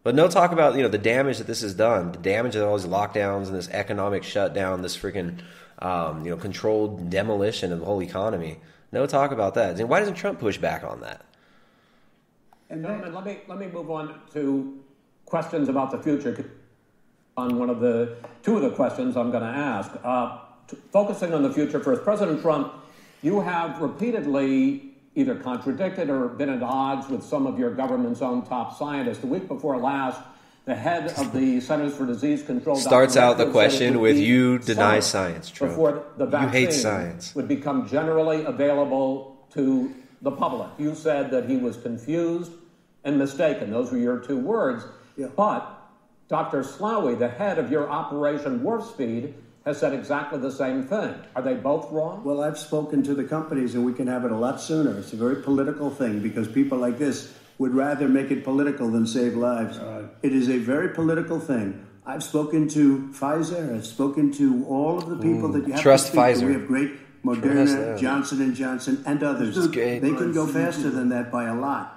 But 0.05 0.13
no 0.13 0.27
talk 0.27 0.51
about 0.51 0.75
you 0.75 0.83
know 0.83 0.87
the 0.87 0.99
damage 0.99 1.39
that 1.39 1.47
this 1.47 1.61
has 1.61 1.73
done, 1.73 2.11
the 2.11 2.19
damage 2.19 2.55
of 2.55 2.67
all 2.67 2.77
these 2.77 2.85
lockdowns 2.85 3.47
and 3.47 3.55
this 3.55 3.67
economic 3.69 4.23
shutdown, 4.23 4.83
this 4.83 4.95
freaking 4.95 5.39
um, 5.79 6.23
you 6.23 6.29
know 6.29 6.37
controlled 6.37 7.09
demolition 7.09 7.71
of 7.71 7.79
the 7.79 7.85
whole 7.85 8.03
economy. 8.03 8.59
No 8.91 9.07
talk 9.07 9.31
about 9.31 9.55
that. 9.55 9.79
And 9.79 9.89
why 9.89 9.99
doesn't 9.99 10.13
Trump 10.13 10.39
push 10.39 10.59
back 10.59 10.83
on 10.83 11.01
that? 11.01 11.25
And 12.69 12.83
Gentlemen, 12.83 13.15
let 13.15 13.25
me 13.25 13.39
let 13.47 13.57
me 13.57 13.65
move 13.65 13.89
on 13.89 14.21
to 14.33 14.77
questions 15.25 15.69
about 15.69 15.89
the 15.89 15.97
future. 15.97 16.51
On 17.35 17.57
one 17.57 17.71
of 17.71 17.79
the 17.79 18.15
two 18.43 18.57
of 18.57 18.61
the 18.61 18.69
questions 18.69 19.17
I'm 19.17 19.31
going 19.31 19.41
to 19.41 19.49
ask, 19.49 19.91
uh, 20.03 20.37
focusing 20.91 21.33
on 21.33 21.41
the 21.41 21.51
future 21.51 21.79
first, 21.79 22.03
President 22.03 22.43
Trump, 22.43 22.71
you 23.23 23.41
have 23.41 23.81
repeatedly 23.81 24.94
either 25.16 25.36
contradicted 25.36 26.09
or 26.09 26.28
been 26.28 26.49
at 26.49 26.61
odds 26.61 27.07
with 27.09 27.24
some 27.24 27.47
of 27.47 27.57
your 27.57 27.74
government's 27.74 28.22
own 28.22 28.45
top 28.45 28.78
scientists. 28.78 29.20
The 29.20 29.28
week 29.28 29.47
before 29.47 29.78
last, 29.78 30.20
the 30.66 30.76
head 30.76 31.13
of 31.18 31.32
the 31.32 31.61
Centers 31.61 31.95
for 31.95 32.05
Disease 32.05 32.43
Control 32.43 32.76
Starts 32.76 33.16
out 33.16 33.38
the 33.38 33.45
Redfield, 33.45 33.47
said 33.47 33.47
it 33.47 33.51
question 33.70 33.99
with 34.01 34.18
you 34.18 34.59
deny 34.59 34.99
science, 34.99 35.49
Trump. 35.49 35.74
Before 35.74 36.03
the 36.18 36.28
You 36.28 36.47
hate 36.47 36.74
science. 36.74 37.34
would 37.34 37.47
become 37.47 37.88
generally 37.88 38.43
available 38.43 39.47
to 39.53 39.93
the 40.22 40.32
public. 40.32 40.70
You 40.78 40.95
said 40.95 41.32
that 41.32 41.47
he 41.47 41.57
was 41.57 41.78
confused 41.78 42.51
and 43.03 43.18
mistaken. 43.18 43.72
Those 43.72 43.91
were 43.91 43.97
your 43.97 44.20
two 44.20 44.38
words. 44.38 44.84
But 45.36 45.72
Dr. 46.28 46.63
Slaoui, 46.63 47.18
the 47.18 47.30
head 47.30 47.59
of 47.59 47.72
your 47.72 47.88
Operation 47.89 48.63
Warp 48.63 48.84
Speed, 48.84 49.36
has 49.66 49.80
said 49.80 49.93
exactly 49.93 50.38
the 50.39 50.51
same 50.51 50.84
thing. 50.84 51.16
Are 51.36 51.41
they 51.41 51.55
both 51.55 51.91
wrong? 51.91 52.24
Well, 52.24 52.41
I've 52.43 52.57
spoken 52.57 53.01
to 53.03 53.16
the 53.16 53.24
companies, 53.24 53.74
and 53.74 53.84
we 53.84 53.93
can 53.93 54.05
have 54.07 54.24
it 54.24 54.32
a 54.32 54.36
lot 54.38 54.61
sooner. 54.61 54.97
It's 54.99 55.11
a 55.13 55.16
very 55.16 55.38
political 55.41 55.89
thing 55.89 56.20
because 56.20 56.47
people 56.47 56.78
like 56.78 56.99
this 56.99 57.34
would 57.57 57.74
rather 57.74 58.07
make 58.07 58.30
it 58.32 58.43
political 58.43 58.89
than 58.91 59.07
save 59.07 59.36
lives. 59.36 59.80
It 60.22 60.34
is 60.34 60.49
a 60.49 60.57
very 60.59 60.89
political 60.89 61.39
thing. 61.39 61.84
I've 62.05 62.24
spoken 62.24 62.68
to 62.70 63.09
Pfizer. 63.13 63.76
I've 63.76 63.86
spoken 63.88 64.32
to 64.34 64.66
all 64.68 64.99
of 64.99 65.09
the 65.09 65.16
people 65.16 65.49
Mm, 65.49 65.53
that 65.53 65.68
you 65.68 65.74
have 65.74 65.82
trust 65.82 66.05
to 66.07 66.11
speak 66.11 66.20
Pfizer. 66.22 66.39
to. 66.41 66.45
We 66.45 66.53
have 66.53 66.68
great 66.68 66.91
Moderna. 67.26 67.97
Johnson 67.97 68.41
and 68.43 68.53
Johnson, 68.55 69.01
and 69.07 69.24
others. 69.24 69.55
They 69.72 69.99
can 69.99 70.32
go 70.32 70.45
faster 70.45 70.91
than 70.91 71.09
that 71.09 71.32
by 71.32 71.45
a 71.45 71.55
lot. 71.55 71.94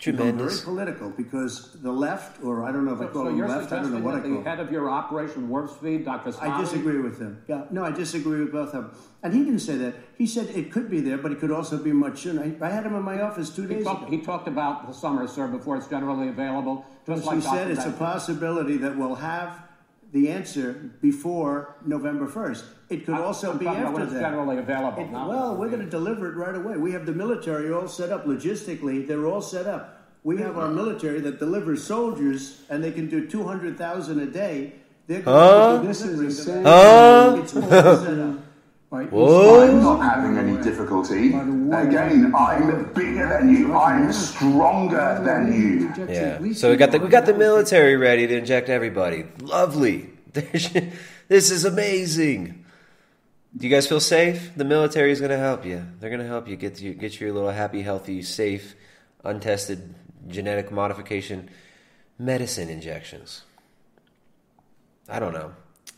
Become 0.00 0.16
Tremendous. 0.16 0.60
Very 0.60 0.64
political 0.64 1.10
because 1.10 1.72
the 1.82 1.92
left, 1.92 2.42
or 2.42 2.64
I 2.64 2.72
don't 2.72 2.86
know 2.86 2.94
if 2.94 3.00
I 3.02 3.06
call 3.06 3.24
so 3.24 3.28
them 3.28 3.36
you're 3.36 3.48
left. 3.48 3.70
I 3.70 3.82
don't 3.82 3.92
know 3.92 4.00
what 4.00 4.14
I 4.14 4.20
that 4.20 4.28
call 4.28 4.38
the 4.42 4.48
head 4.48 4.58
of 4.60 4.72
your 4.72 4.88
Operation 4.88 5.48
Warp 5.50 5.70
Speed, 5.70 6.06
Dr. 6.06 6.30
Slaoui, 6.32 6.50
I 6.50 6.60
disagree 6.60 7.00
with 7.00 7.18
him. 7.20 7.42
Yeah, 7.48 7.64
no, 7.70 7.84
I 7.84 7.90
disagree 7.90 8.40
with 8.40 8.50
both 8.52 8.72
of 8.74 8.84
them. 8.84 9.02
And 9.22 9.34
he 9.34 9.44
didn't 9.44 9.60
say 9.60 9.76
that. 9.76 9.94
He 10.16 10.26
said 10.26 10.46
it 10.54 10.72
could 10.72 10.90
be 10.90 11.00
there, 11.00 11.18
but 11.18 11.32
it 11.32 11.38
could 11.38 11.50
also 11.50 11.76
be 11.76 11.92
much 11.92 12.20
sooner. 12.22 12.42
I, 12.42 12.66
I 12.66 12.70
had 12.70 12.86
him 12.86 12.94
in 12.94 13.02
my 13.02 13.20
office 13.20 13.50
two 13.50 13.66
He 13.66 13.74
days 13.74 13.84
talked, 13.84 14.08
ago. 14.08 14.10
he 14.10 14.22
talked 14.22 14.48
about 14.48 14.86
the 14.86 14.94
summer, 14.94 15.26
sir, 15.28 15.48
before 15.48 15.76
it's 15.76 15.86
generally 15.88 16.28
available. 16.28 16.86
Just 17.06 17.20
As 17.20 17.26
like 17.26 17.36
we 17.36 17.42
said, 17.42 17.68
Dr. 17.68 17.70
it's 17.72 17.84
a 17.84 17.92
possibility 17.92 18.78
that 18.78 18.96
we'll 18.96 19.16
have 19.16 19.62
the 20.12 20.30
answer 20.30 20.72
before 21.02 21.76
November 21.84 22.26
1st. 22.26 22.64
It 22.90 23.06
could 23.06 23.14
I'm- 23.14 23.22
also 23.24 23.52
I'm 23.52 23.58
be 23.58 23.64
talking 23.66 23.80
about 23.82 23.88
after 23.90 23.94
when 23.94 24.02
it's 24.04 24.12
that. 24.14 24.20
generally 24.20 24.58
available, 24.58 25.02
It- 25.04 25.12
not 25.12 25.28
well, 25.28 25.56
we're 25.56 25.68
going 25.68 25.84
to 25.84 25.88
deliver 25.90 26.28
it 26.28 26.34
right 26.36 26.54
away. 26.56 26.76
We 26.76 26.90
have 26.92 27.06
the 27.06 27.12
military 27.12 27.72
all 27.72 27.86
set 27.86 28.10
up 28.10 28.26
logistically. 28.26 29.06
They're 29.06 29.26
all 29.26 29.40
set 29.40 29.66
up. 29.66 29.96
We 30.24 30.36
have 30.38 30.58
our 30.58 30.68
military 30.68 31.20
that 31.20 31.38
delivers 31.38 31.82
soldiers, 31.84 32.60
and 32.68 32.82
they 32.84 32.90
can 32.90 33.08
do 33.08 33.26
200,000 33.26 34.20
a 34.20 34.26
day. 34.26 34.72
They're 35.06 35.22
Huh? 35.22 35.76
going 35.76 35.86
This 35.86 36.02
is 36.02 36.18
the 36.18 36.30
same. 36.30 36.64
Huh? 36.64 37.36
It's 37.38 37.56
all 37.56 37.62
set 37.62 38.18
up. 38.18 38.34
By 38.90 39.02
I'm 39.02 39.80
not 39.82 40.00
having 40.00 40.36
any 40.36 40.60
difficulty. 40.60 41.28
Again, 41.28 42.34
I'm 42.36 42.92
bigger 42.92 43.28
than 43.28 43.54
you. 43.54 43.72
I'm 43.72 44.12
stronger 44.12 45.20
than 45.24 45.52
you. 45.52 45.92
Yeah. 46.12 46.40
So 46.54 46.70
we 46.72 46.76
got 46.76 46.90
the 46.90 46.98
we 46.98 47.08
got 47.08 47.24
the 47.24 47.34
military 47.34 47.96
ready 47.96 48.26
to 48.26 48.36
inject 48.36 48.68
everybody. 48.68 49.26
Lovely. 49.40 50.10
this 50.32 51.50
is 51.52 51.64
amazing. 51.64 52.59
Do 53.56 53.66
you 53.66 53.74
guys 53.74 53.86
feel 53.86 54.00
safe? 54.00 54.52
The 54.56 54.64
military 54.64 55.10
is 55.10 55.18
going 55.18 55.32
to 55.32 55.38
help 55.38 55.66
you. 55.66 55.84
They're 55.98 56.10
going 56.10 56.22
to 56.22 56.26
help 56.26 56.46
you 56.46 56.56
get 56.56 56.80
you 56.80 56.94
get 56.94 57.20
your 57.20 57.32
little 57.32 57.50
happy, 57.50 57.82
healthy, 57.82 58.22
safe, 58.22 58.76
untested 59.24 59.94
genetic 60.28 60.70
modification 60.70 61.50
medicine 62.18 62.68
injections. 62.68 63.42
I 65.08 65.18
don't 65.18 65.32
know. 65.32 65.52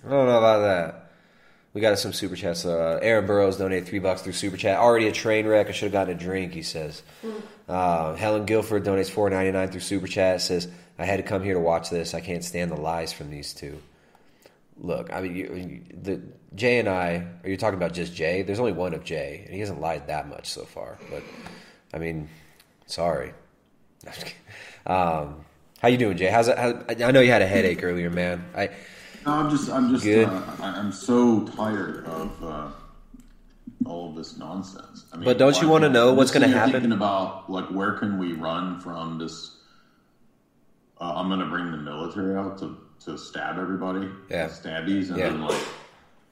I 0.05 0.09
don't 0.09 0.27
know 0.27 0.39
about 0.39 0.61
that. 0.61 1.11
We 1.75 1.81
got 1.81 1.99
some 1.99 2.13
super 2.13 2.37
chats. 2.37 2.65
Uh, 2.65 2.99
Aaron 3.03 3.27
Burrows 3.27 3.59
donated 3.59 3.87
three 3.87 3.99
bucks 3.99 4.23
through 4.23 4.35
super 4.35 4.57
chat. 4.57 4.79
Already 4.79 5.09
a 5.09 5.13
train 5.13 5.47
wreck. 5.47 5.69
I 5.69 5.73
should 5.73 5.87
have 5.87 5.93
gotten 5.93 6.17
a 6.17 6.19
drink. 6.19 6.55
He 6.55 6.63
says. 6.63 7.03
Uh, 7.69 8.15
Helen 8.15 8.47
Guilford 8.47 8.85
donates 8.85 9.11
four 9.11 9.29
ninety 9.29 9.53
nine 9.53 9.69
through 9.69 9.81
super 9.81 10.07
chat. 10.07 10.41
Says 10.41 10.69
I 10.99 11.05
had 11.05 11.19
to 11.19 11.23
come 11.23 11.43
here 11.43 11.55
to 11.55 11.61
watch 11.61 11.91
this. 11.91 12.15
I 12.15 12.21
can't 12.21 12.45
stand 12.45 12.71
the 12.71 12.77
lies 12.77 13.13
from 13.13 13.31
these 13.31 13.53
two. 13.53 13.79
Look, 14.79 15.13
I 15.13 15.21
mean, 15.21 15.37
you, 15.37 15.55
you- 15.55 15.83
the 16.03 16.21
Jay 16.55 16.79
and 16.79 16.89
I. 16.89 17.27
Are 17.45 17.49
you 17.49 17.57
talking 17.57 17.77
about 17.77 17.93
just 17.93 18.15
Jay? 18.15 18.43
There's 18.43 18.59
only 18.61 18.73
one 18.73 18.95
of 18.95 19.05
Jay, 19.05 19.43
and 19.45 19.55
he 19.55 19.61
hasn't 19.61 19.81
lied 19.81 20.09
that 20.09 20.29
much 20.29 20.51
so 20.51 20.65
far. 20.65 20.99
But 21.11 21.23
I 21.95 21.99
mean, 21.99 22.29
sorry. 22.87 23.33
um, 24.87 25.45
how 25.81 25.89
you 25.89 25.97
doing, 25.97 26.17
Jay? 26.17 26.27
How's 26.29 26.49
it? 26.49 26.59
How, 26.59 26.83
I 26.89 27.11
know 27.13 27.21
you 27.21 27.31
had 27.31 27.43
a 27.43 27.47
headache 27.47 27.83
earlier, 27.83 28.11
man. 28.11 28.45
I. 28.55 28.71
No, 29.25 29.33
I'm 29.33 29.51
just, 29.51 29.71
I'm 29.71 29.89
just, 29.91 30.03
Good. 30.03 30.27
uh, 30.27 30.43
I'm 30.61 30.91
so 30.91 31.47
tired 31.47 32.05
of 32.07 32.43
uh, 32.43 32.69
all 33.87 34.11
of 34.11 34.17
this 34.17 34.37
nonsense. 34.37 35.05
I 35.13 35.17
mean, 35.17 35.25
But 35.25 35.39
don't 35.39 35.61
you 35.63 35.69
wanna 35.69 35.89
know 35.89 36.13
what's 36.13 36.33
gonna 36.33 36.49
happen? 36.49 36.73
Thinking 36.73 36.93
about 36.93 37.49
like 37.49 37.67
where 37.67 37.93
can 37.93 38.19
we 38.19 38.33
run 38.33 38.81
from 38.81 39.19
this? 39.19 39.59
Uh, 41.01 41.15
I'm 41.17 41.27
going 41.29 41.41
to 41.41 41.47
bring 41.47 41.73
the 41.73 41.79
military 41.79 42.37
out 42.37 42.59
to, 42.59 42.77
to 43.05 43.19
stab 43.19 43.59
everybody, 43.59 44.09
Yeah. 44.31 44.49
stabbies, 44.49 45.09
and 45.09 45.19
Yeah. 45.19 45.31
then 45.31 45.43
like 45.43 45.63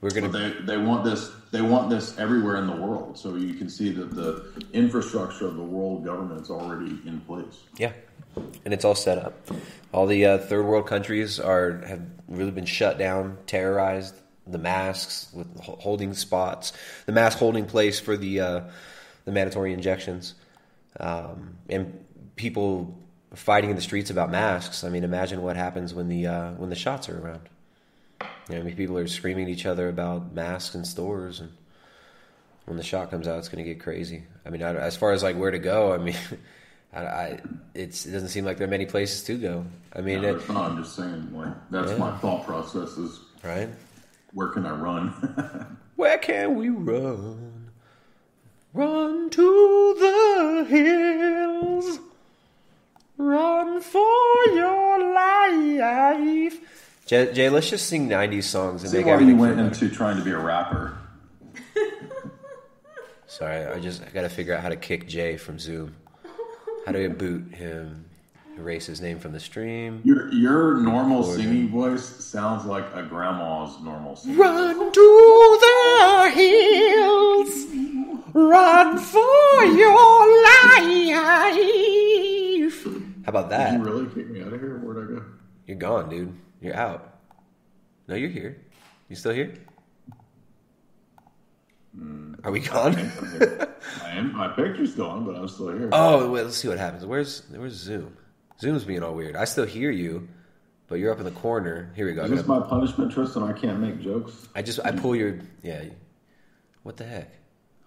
we're 0.01 0.11
gonna. 0.11 0.29
they 0.29 0.53
they 0.65 0.79
want 0.79 1.05
this 1.05 1.31
they 1.51 1.61
want 1.61 1.91
this 1.91 2.19
everywhere 2.19 2.57
in 2.57 2.67
the 2.67 2.77
world. 2.77 3.19
So 3.19 3.37
you 3.37 3.55
can 3.55 3.69
see 3.69 3.91
that 3.93 4.15
the 4.15 4.45
infrastructure 4.73 5.47
of 5.47 5.57
the 5.57 5.63
world 5.63 6.05
government's 6.05 6.51
already 6.51 6.99
in 7.07 7.21
place. 7.27 7.65
Yeah, 7.77 7.93
and 8.65 8.73
it's 8.73 8.85
all 8.85 8.95
set 8.95 9.19
up. 9.19 9.35
All 9.93 10.07
the 10.07 10.25
uh, 10.25 10.39
third 10.39 10.65
world 10.65 10.87
countries 10.87 11.39
are 11.41 11.79
have 11.87 12.03
really 12.29 12.53
been 12.53 12.67
shut 12.67 12.99
down, 12.99 13.39
terrorized. 13.47 14.15
The 14.47 14.59
masks 14.59 15.29
with 15.33 15.47
holding 15.61 16.13
spots, 16.15 16.73
the 17.07 17.13
mask 17.13 17.39
holding 17.39 17.67
place 17.67 18.01
for 18.01 18.17
the 18.17 18.41
uh, 18.41 18.61
the 19.25 19.31
mandatory 19.31 19.73
injections, 19.73 20.35
um, 20.99 21.57
and 21.69 22.05
people 22.35 22.99
fighting 23.35 23.71
in 23.71 23.77
the 23.77 23.83
streets 23.83 24.11
about 24.11 24.31
masks. 24.31 24.85
I 24.85 24.89
mean, 24.89 25.05
imagine 25.05 25.43
what 25.43 25.57
happens 25.57 25.95
when 25.95 26.09
the 26.09 26.27
uh, 26.27 26.51
when 26.53 26.71
the 26.71 26.77
shots 26.77 27.09
are 27.09 27.19
around. 27.19 27.49
You 28.49 28.57
know, 28.57 28.61
I 28.61 28.65
mean, 28.65 28.77
people 28.77 28.99
are 28.99 29.07
screaming 29.07 29.45
at 29.45 29.51
each 29.51 29.67
other 29.67 29.89
about 29.89 30.33
masks 30.35 30.75
in 30.75 30.85
stores, 30.85 31.41
and 31.41 31.53
when 32.67 32.77
the 32.77 32.83
shot 32.83 33.11
comes 33.11 33.29
out, 33.29 33.39
it's 33.39 33.49
going 33.49 33.65
to 33.65 33.69
get 33.71 33.81
crazy. 33.81 34.25
I 34.45 34.51
mean, 34.51 34.63
I, 34.63 34.75
as 34.75 34.97
far 34.97 35.13
as 35.13 35.23
like 35.23 35.37
where 35.37 35.51
to 35.53 35.59
go, 35.59 35.93
I 35.93 35.99
mean, 35.99 36.17
I, 36.93 37.01
I 37.07 37.41
it's 37.75 38.07
it 38.07 38.11
doesn't 38.13 38.29
seem 38.31 38.45
like 38.45 38.59
there 38.59 38.67
are 38.67 38.71
many 38.71 38.87
places 38.87 39.23
to 39.25 39.39
go. 39.39 39.65
I 39.95 40.01
mean, 40.01 40.23
no, 40.23 40.37
it, 40.37 40.49
not. 40.49 40.71
I'm 40.73 40.83
just 40.83 40.97
saying 40.97 41.31
like 41.33 41.55
that's 41.71 41.93
Yeah. 41.93 41.97
my 41.99 42.17
thought 42.19 42.45
process 42.47 42.97
is 42.99 43.21
right. 43.45 43.69
Where 44.33 44.49
can 44.49 44.67
I 44.67 44.71
run? 44.73 45.77
Where 45.97 46.19
can 46.19 46.55
we 46.57 46.69
run? 46.71 47.71
Run 48.73 49.29
to 49.31 49.95
the 49.99 50.67
hills. 50.69 51.99
Run 53.23 53.83
for 53.83 54.47
your 54.55 55.13
life. 55.15 56.59
Jay, 57.05 57.31
Jay 57.35 57.51
let's 57.51 57.69
just 57.69 57.85
sing 57.87 58.09
'90s 58.09 58.45
songs 58.45 58.81
and 58.83 58.91
See 58.91 58.97
make 58.97 59.07
why 59.07 59.13
everything 59.13 59.35
you 59.35 59.41
went 59.43 59.57
feel 59.57 59.69
better. 59.69 59.85
into 59.85 59.95
trying 59.95 60.17
to 60.17 60.25
be 60.25 60.31
a 60.31 60.39
rapper. 60.39 60.97
Sorry, 63.27 63.67
I 63.67 63.79
just 63.79 64.03
I 64.03 64.09
got 64.09 64.23
to 64.23 64.31
figure 64.31 64.55
out 64.55 64.63
how 64.63 64.71
to 64.71 64.77
kick 64.77 65.07
Jay 65.07 65.37
from 65.37 65.59
Zoom. 65.59 65.95
How 66.87 66.93
do 66.93 67.05
I 67.05 67.09
boot 67.09 67.53
him? 67.55 68.07
Erase 68.57 68.87
his 68.87 69.03
name 69.03 69.19
from 69.19 69.33
the 69.33 69.41
stream. 69.41 70.01
Your 70.03 70.33
your 70.33 70.81
normal 70.81 71.23
Or- 71.25 71.37
singing 71.37 71.69
voice 71.69 72.03
sounds 72.05 72.65
like 72.65 72.87
a 72.95 73.03
grandma's 73.03 73.79
normal 73.83 74.17
singing. 74.17 74.39
Run 74.39 74.93
to 74.93 75.59
the 75.61 76.31
hills. 76.35 77.67
Run 78.33 78.97
for 78.99 79.65
your 79.65 80.43
life. 80.43 81.19
How 83.25 83.31
about 83.31 83.51
that? 83.51 83.73
Did 83.73 83.81
you 83.81 83.93
really 83.93 84.07
kick 84.15 84.31
me 84.31 84.43
out 84.43 84.53
of 84.53 84.61
here? 84.61 84.79
Where'd 84.79 85.11
I 85.11 85.15
go? 85.15 85.25
You're 85.67 85.77
gone, 85.77 86.09
dude. 86.09 86.35
You're 86.61 86.77
out. 86.77 87.19
No, 88.09 88.15
you're 88.15 88.31
here. 88.31 88.57
You 89.09 89.17
still 89.17 89.33
here? 89.33 89.55
Are 92.45 92.51
we 92.51 92.61
gone? 92.61 92.95
I 94.03 94.11
am. 94.11 94.35
My 94.35 94.49
picture's 94.49 94.95
gone, 94.95 95.25
but 95.25 95.37
I'm 95.37 95.49
still 95.49 95.69
here. 95.69 95.89
oh, 95.93 96.31
wait, 96.31 96.45
let's 96.45 96.57
see 96.57 96.69
what 96.69 96.79
happens. 96.79 97.05
Where's 97.05 97.43
Where's 97.51 97.75
Zoom? 97.75 98.17
Zoom's 98.61 98.85
being 98.85 99.03
all 99.03 99.15
weird. 99.15 99.37
I 99.37 99.45
still 99.45 99.67
hear 99.67 99.91
you, 99.91 100.29
but 100.87 100.97
you're 100.97 101.13
up 101.13 101.19
in 101.19 101.25
the 101.25 101.31
corner. 101.31 101.93
Here 101.97 102.07
we 102.07 102.13
go. 102.13 102.25
Is 102.25 102.31
this 102.31 102.47
my 102.47 102.61
punishment, 102.61 103.13
Tristan? 103.13 103.43
I 103.43 103.53
can't 103.53 103.81
make 103.81 104.01
jokes. 104.01 104.49
I 104.55 104.63
just 104.63 104.81
I 104.85 104.93
pull 104.93 105.17
your 105.17 105.41
yeah. 105.63 105.85
What 106.83 106.97
the 106.97 107.05
heck? 107.05 107.31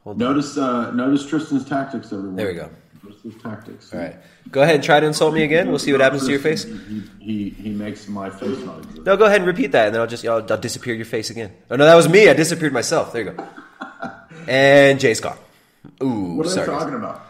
Hold 0.03 0.21
on. 0.21 0.27
Notice, 0.27 0.57
uh, 0.57 0.91
notice 0.91 1.25
Tristan's 1.25 1.67
tactics, 1.67 2.07
everyone. 2.07 2.35
There 2.35 2.47
we 2.47 2.53
go. 2.53 2.69
Notice 3.03 3.41
tactics. 3.41 3.93
All 3.93 3.99
right, 3.99 4.15
go 4.51 4.61
ahead 4.61 4.75
and 4.75 4.83
try 4.83 4.99
to 4.99 5.05
insult 5.05 5.33
me 5.33 5.43
again. 5.43 5.69
We'll 5.69 5.79
see 5.79 5.91
what 5.91 6.01
happens 6.01 6.23
to 6.25 6.31
your 6.31 6.39
face. 6.39 6.63
He, 6.63 7.01
he 7.19 7.49
he 7.49 7.69
makes 7.71 8.07
my 8.07 8.29
face 8.29 8.59
not 8.59 8.79
exist. 8.79 9.01
No, 9.05 9.17
go 9.17 9.25
ahead 9.25 9.37
and 9.41 9.47
repeat 9.47 9.71
that, 9.73 9.87
and 9.87 9.95
then 9.95 10.01
I'll 10.01 10.07
just 10.07 10.25
I'll, 10.25 10.45
I'll 10.49 10.57
disappear 10.57 10.93
your 10.93 11.05
face 11.05 11.29
again. 11.29 11.51
Oh 11.69 11.75
no, 11.75 11.85
that 11.85 11.95
was 11.95 12.07
me. 12.07 12.29
I 12.29 12.33
disappeared 12.33 12.71
myself. 12.73 13.11
There 13.13 13.23
you 13.23 13.31
go. 13.31 13.47
And 14.47 14.99
Jay's 14.99 15.21
gone. 15.21 15.37
Ooh, 16.01 16.35
What 16.35 16.45
are 16.45 16.49
they 16.49 16.55
sorry. 16.55 16.67
talking 16.67 16.95
about? 16.95 17.21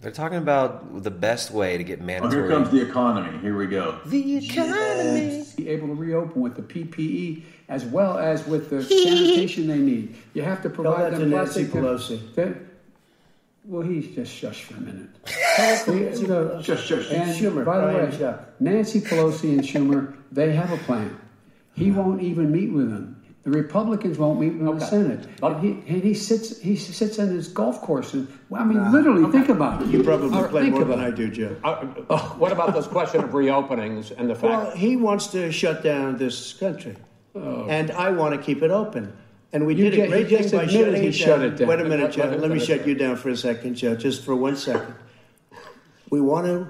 They're 0.00 0.10
talking 0.10 0.38
about 0.38 1.02
the 1.02 1.10
best 1.10 1.50
way 1.50 1.76
to 1.78 1.84
get 1.84 2.00
Oh, 2.00 2.04
mandatory. 2.04 2.42
here 2.42 2.50
comes 2.50 2.70
the 2.70 2.80
economy. 2.80 3.38
Here 3.40 3.56
we 3.56 3.66
go. 3.66 3.98
The 4.06 4.38
economy. 4.38 5.44
Be 5.56 5.68
able 5.68 5.88
to 5.88 5.94
reopen 5.94 6.40
with 6.40 6.56
the 6.56 6.62
PPE 6.62 7.42
as 7.68 7.84
well 7.84 8.18
as 8.18 8.46
with 8.46 8.70
the 8.70 8.82
sanitation 8.82 9.66
they 9.68 9.76
need. 9.78 10.16
You 10.34 10.42
have 10.42 10.62
to 10.62 10.70
provide 10.70 11.12
that 11.12 11.18
them 11.18 11.30
to 11.30 11.36
Nancy 11.36 11.66
plastic. 11.66 12.18
Pelosi. 12.18 12.66
That- 13.64 13.68
well, 13.70 13.82
he's 13.82 14.14
just 14.14 14.32
shush 14.32 14.64
for 14.64 14.74
a 14.76 14.80
minute. 14.80 15.08
You 16.20 16.26
know, 16.26 16.62
Shush, 16.62 16.86
shush. 16.86 17.10
and 17.10 17.30
Schumer, 17.30 17.64
by 17.64 17.78
the 17.78 17.92
Brian 17.92 18.10
way, 18.10 18.18
Chuck. 18.18 18.60
Nancy 18.60 19.00
Pelosi 19.00 19.50
and 19.52 19.60
Schumer, 19.62 20.14
they 20.30 20.52
have 20.54 20.72
a 20.72 20.76
plan. 20.78 21.18
He 21.74 21.90
won't 21.90 22.22
even 22.22 22.50
meet 22.52 22.72
with 22.72 22.90
them. 22.90 23.22
The 23.44 23.50
Republicans 23.50 24.18
won't 24.18 24.38
meet 24.40 24.54
with 24.54 24.78
the 24.78 24.86
Senate. 24.86 25.26
And 25.42 25.60
he, 25.60 25.70
and 25.92 26.02
he 26.02 26.14
sits 26.14 26.60
he 26.60 26.76
sits 26.76 27.18
on 27.18 27.28
his 27.28 27.48
golf 27.48 27.80
course 27.82 28.14
and 28.14 28.28
well, 28.48 28.62
I 28.62 28.64
mean, 28.64 28.92
literally, 28.92 29.30
think 29.32 29.48
about 29.48 29.82
it. 29.82 29.88
You 29.88 30.02
probably 30.04 30.30
Uh, 30.38 30.46
play 30.48 30.70
more 30.70 30.84
than 30.84 30.92
about 30.92 31.04
I 31.04 31.10
do, 31.10 31.28
Joe. 31.28 31.56
Uh, 31.64 32.18
what 32.38 32.52
about 32.52 32.72
this 32.74 32.86
question 32.86 33.24
of 33.24 33.30
reopenings 33.30 34.16
and 34.16 34.30
the 34.30 34.34
fact? 34.36 34.44
Well, 34.44 34.70
he 34.76 34.96
wants 34.96 35.26
to 35.28 35.50
shut 35.50 35.82
down 35.82 36.18
this 36.18 36.52
country, 36.52 36.94
and 37.34 37.90
I 37.90 38.10
want 38.10 38.34
to 38.34 38.40
keep 38.40 38.62
it 38.62 38.70
open. 38.70 39.12
And 39.52 39.66
we 39.66 39.74
You 39.74 39.90
did 39.90 39.94
ju- 39.94 40.02
a 40.04 40.08
great 40.08 40.26
he 40.28 40.34
thing 40.36 40.42
just 40.44 40.54
by 40.54 40.62
admitted 40.62 40.84
shutting 40.86 41.02
he 41.02 41.08
it 41.08 41.12
shut 41.12 41.38
down. 41.40 41.48
it 41.48 41.56
down. 41.56 41.68
Wait 41.68 41.80
a 41.80 41.84
minute, 41.84 42.00
Let- 42.04 42.12
Joe. 42.12 42.22
let 42.24 42.32
him 42.34 42.40
Let 42.40 42.50
me 42.52 42.58
shut 42.58 42.78
that. 42.80 42.88
you 42.88 42.94
down 42.94 43.16
for 43.16 43.28
a 43.28 43.36
second, 43.36 43.74
Joe, 43.74 43.94
just 43.94 44.24
for 44.24 44.34
one 44.34 44.56
second. 44.56 44.94
We 46.10 46.20
want 46.20 46.46
to. 46.46 46.68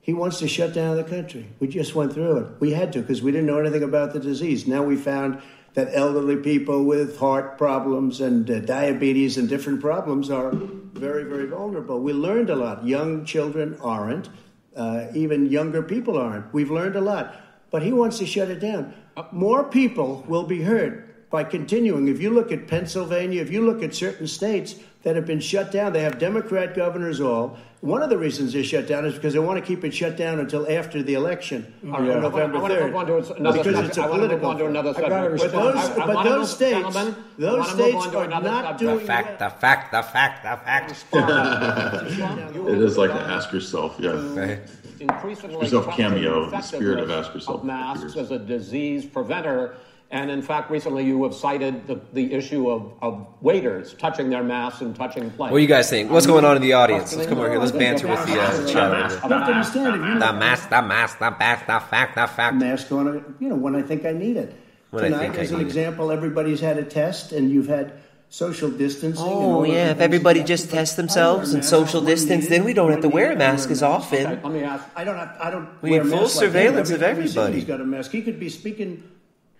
He 0.00 0.12
wants 0.12 0.38
to 0.40 0.48
shut 0.48 0.74
down 0.74 0.96
the 0.96 1.04
country. 1.04 1.46
We 1.60 1.66
just 1.68 1.94
went 1.94 2.12
through 2.12 2.36
it. 2.38 2.46
We 2.60 2.72
had 2.72 2.92
to 2.92 3.00
because 3.00 3.22
we 3.22 3.32
didn't 3.32 3.46
know 3.46 3.58
anything 3.58 3.82
about 3.82 4.12
the 4.12 4.20
disease. 4.20 4.66
Now 4.66 4.82
we 4.82 4.96
found 4.96 5.38
that 5.72 5.88
elderly 5.92 6.36
people 6.36 6.84
with 6.84 7.18
heart 7.18 7.56
problems 7.56 8.20
and 8.20 8.48
uh, 8.50 8.60
diabetes 8.60 9.38
and 9.38 9.48
different 9.48 9.80
problems 9.80 10.30
are 10.30 10.50
very, 10.52 11.24
very 11.24 11.46
vulnerable. 11.46 12.00
We 12.00 12.12
learned 12.12 12.50
a 12.50 12.54
lot. 12.54 12.86
Young 12.86 13.24
children 13.24 13.76
aren't. 13.80 14.28
Uh, 14.76 15.06
even 15.14 15.46
younger 15.50 15.82
people 15.82 16.18
aren't. 16.18 16.52
We've 16.52 16.70
learned 16.70 16.96
a 16.96 17.00
lot. 17.00 17.34
But 17.70 17.82
he 17.82 17.92
wants 17.92 18.18
to 18.18 18.26
shut 18.26 18.50
it 18.50 18.60
down. 18.60 18.92
More 19.32 19.64
people 19.64 20.24
will 20.28 20.44
be 20.44 20.62
hurt 20.62 21.13
by 21.30 21.44
continuing. 21.44 22.08
If 22.08 22.20
you 22.20 22.30
look 22.30 22.52
at 22.52 22.66
Pennsylvania, 22.66 23.40
if 23.42 23.50
you 23.50 23.64
look 23.64 23.82
at 23.82 23.94
certain 23.94 24.26
states 24.26 24.76
that 25.02 25.16
have 25.16 25.26
been 25.26 25.40
shut 25.40 25.70
down, 25.72 25.92
they 25.92 26.02
have 26.02 26.18
Democrat 26.18 26.74
governors 26.74 27.20
all. 27.20 27.58
One 27.80 28.02
of 28.02 28.08
the 28.08 28.16
reasons 28.16 28.54
they're 28.54 28.64
shut 28.64 28.86
down 28.86 29.04
is 29.04 29.14
because 29.14 29.34
they 29.34 29.38
want 29.40 29.58
to 29.58 29.64
keep 29.66 29.84
it 29.84 29.92
shut 29.92 30.16
down 30.16 30.40
until 30.40 30.66
after 30.72 31.02
the 31.02 31.12
election 31.14 31.70
All 31.86 31.96
on 31.96 32.08
right, 32.08 32.16
I 32.16 32.20
November 32.20 32.58
wanna- 32.58 32.74
I 32.74 32.78
wanna 32.78 32.86
move 32.86 32.96
on 32.96 33.06
to 33.06 33.12
3rd. 33.12 33.36
another 33.40 33.58
because 33.58 33.74
subject. 33.74 33.88
it's 33.90 33.98
a 33.98 34.02
I 34.02 34.06
wanna 34.06 34.22
move 34.22 34.28
political 34.40 34.48
on 34.50 34.58
to 34.58 34.66
another 34.66 34.94
subject. 34.94 35.12
But 35.12 35.52
those, 35.52 35.76
I- 35.76 35.92
I 36.02 36.06
but 36.06 36.14
wanna 36.14 36.30
those 36.30 36.38
move- 36.38 36.48
states, 36.48 36.70
gentlemen, 36.78 37.14
I 37.14 37.40
those 37.40 37.50
wanna 37.50 37.58
move 37.58 37.68
states 37.80 38.06
on 38.06 38.12
to 38.12 38.18
are 38.18 38.24
another 38.24 38.48
not 38.48 38.64
subject. 38.64 38.80
doing 38.80 38.98
The 39.00 39.04
fact, 39.04 39.38
the 39.38 39.50
fact, 39.50 39.92
the 39.92 40.02
fact, 40.02 40.42
the 40.44 40.56
fact. 40.64 41.04
It 42.68 42.78
is 42.80 42.96
like 42.96 43.10
an 43.10 43.16
ask 43.18 43.52
yourself. 43.52 43.96
Yeah. 43.98 44.56
increasingly 45.00 45.56
Yourself 45.60 45.84
question 45.84 46.10
cameo, 46.12 46.44
the 46.46 46.50
the 46.52 46.60
spirit 46.62 47.00
of 47.00 47.10
ask 47.10 47.34
yourself 47.34 47.60
of 47.60 47.66
masks 47.66 48.16
as 48.16 48.30
a 48.30 48.38
disease 48.38 49.04
preventer. 49.04 49.74
And 50.14 50.30
in 50.30 50.42
fact, 50.42 50.70
recently 50.70 51.04
you 51.04 51.24
have 51.24 51.34
cited 51.34 51.88
the, 51.88 52.00
the 52.12 52.32
issue 52.32 52.70
of, 52.70 52.92
of 53.02 53.26
waiters 53.40 53.94
touching 53.94 54.30
their 54.30 54.44
masks 54.44 54.80
and 54.80 54.94
touching 54.94 55.28
plates. 55.32 55.50
What 55.50 55.58
do 55.58 55.62
you 55.62 55.66
guys 55.66 55.90
think? 55.90 56.08
What's 56.08 56.24
going 56.28 56.44
on 56.44 56.54
in 56.54 56.62
the 56.62 56.72
audience? 56.74 57.12
Let's 57.16 57.28
come 57.28 57.38
over 57.38 57.50
here. 57.50 57.58
Let's 57.58 57.72
banter 57.72 58.06
with 58.06 58.24
the 58.24 58.40
uh, 58.40 58.64
chat. 58.64 58.92
over 58.92 59.08
here. 59.08 59.08
You 59.08 59.28
have 59.28 59.28
to 59.28 59.34
understand 59.34 59.96
if 59.96 60.20
The 60.20 60.32
mask, 60.32 60.70
the 60.70 60.82
mask, 60.82 61.18
the 61.18 61.30
mask, 61.32 61.66
the 61.66 61.80
fact, 61.80 62.14
the 62.14 62.26
fact. 62.28 62.56
mask 62.56 62.92
on, 62.92 63.34
you 63.40 63.48
know, 63.48 63.56
when 63.56 63.74
I 63.74 63.82
think 63.82 64.04
I 64.06 64.12
need 64.12 64.36
it. 64.36 64.54
When 64.90 65.02
I 65.04 65.08
tonight, 65.08 65.20
think 65.22 65.34
I 65.34 65.40
as 65.40 65.50
an 65.50 65.58
need 65.58 65.62
it. 65.64 65.66
example, 65.66 66.12
everybody's 66.12 66.60
had 66.60 66.78
a 66.78 66.84
test, 66.84 67.32
and 67.32 67.50
you've 67.50 67.66
had 67.66 67.94
social 68.28 68.70
distancing. 68.70 69.26
Oh 69.26 69.64
yeah, 69.64 69.90
if 69.90 69.98
everybody 69.98 70.44
just 70.44 70.70
tests 70.70 70.94
themselves 70.94 71.54
and 71.54 71.64
social 71.64 72.00
distance, 72.00 72.46
then 72.46 72.62
we 72.62 72.72
don't 72.72 72.92
have 72.92 73.00
to 73.00 73.08
wear 73.08 73.32
a 73.32 73.36
mask 73.36 73.72
as 73.72 73.82
often. 73.82 74.22
Let 74.22 74.44
me 74.52 74.62
ask. 74.62 74.84
I 74.94 75.02
don't 75.02 75.16
have. 75.16 75.36
I 75.40 75.50
don't. 75.50 75.68
We 75.82 75.90
wear 75.90 76.04
need 76.04 76.06
a 76.06 76.10
full 76.12 76.20
mask 76.22 76.36
like 76.36 76.44
surveillance 76.44 76.90
of 76.90 77.02
Every- 77.02 77.24
every 77.24 77.26
second 77.26 77.38
everybody. 77.42 77.54
He's 77.58 77.64
got 77.64 77.80
a 77.80 77.84
mask. 77.84 78.12
He 78.12 78.22
could 78.22 78.38
be 78.38 78.48
speaking 78.48 79.02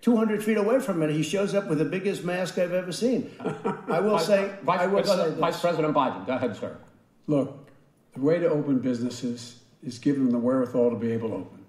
200 0.05 0.44
feet 0.44 0.59
away 0.59 0.80
from 0.80 1.02
it. 1.02 1.09
He 1.11 1.22
shows 1.22 1.55
up 1.55 1.66
with 1.66 1.78
the 1.78 1.84
biggest 1.86 2.24
mask 2.24 2.59
I've 2.59 2.74
ever 2.74 2.92
seen. 2.92 3.30
I 3.88 4.00
will 4.00 4.18
Vice- 4.18 4.26
say. 4.26 4.52
Vice, 4.62 4.80
I 4.80 4.86
will 4.86 4.98
say 5.02 5.05
President, 5.07 5.30
this. 5.30 5.40
Vice 5.40 5.61
President 5.62 5.94
Biden, 5.94 6.26
go 6.26 6.34
ahead, 6.34 6.55
sir. 6.57 6.76
Look, 7.26 7.70
the 8.12 8.20
way 8.20 8.38
to 8.38 8.46
open 8.50 8.80
businesses 8.80 9.61
is 9.82 9.98
give 9.98 10.16
them 10.16 10.30
the 10.30 10.38
wherewithal 10.38 10.90
to 10.90 10.96
be 10.96 11.11
able 11.12 11.30
to 11.30 11.34
open. 11.36 11.64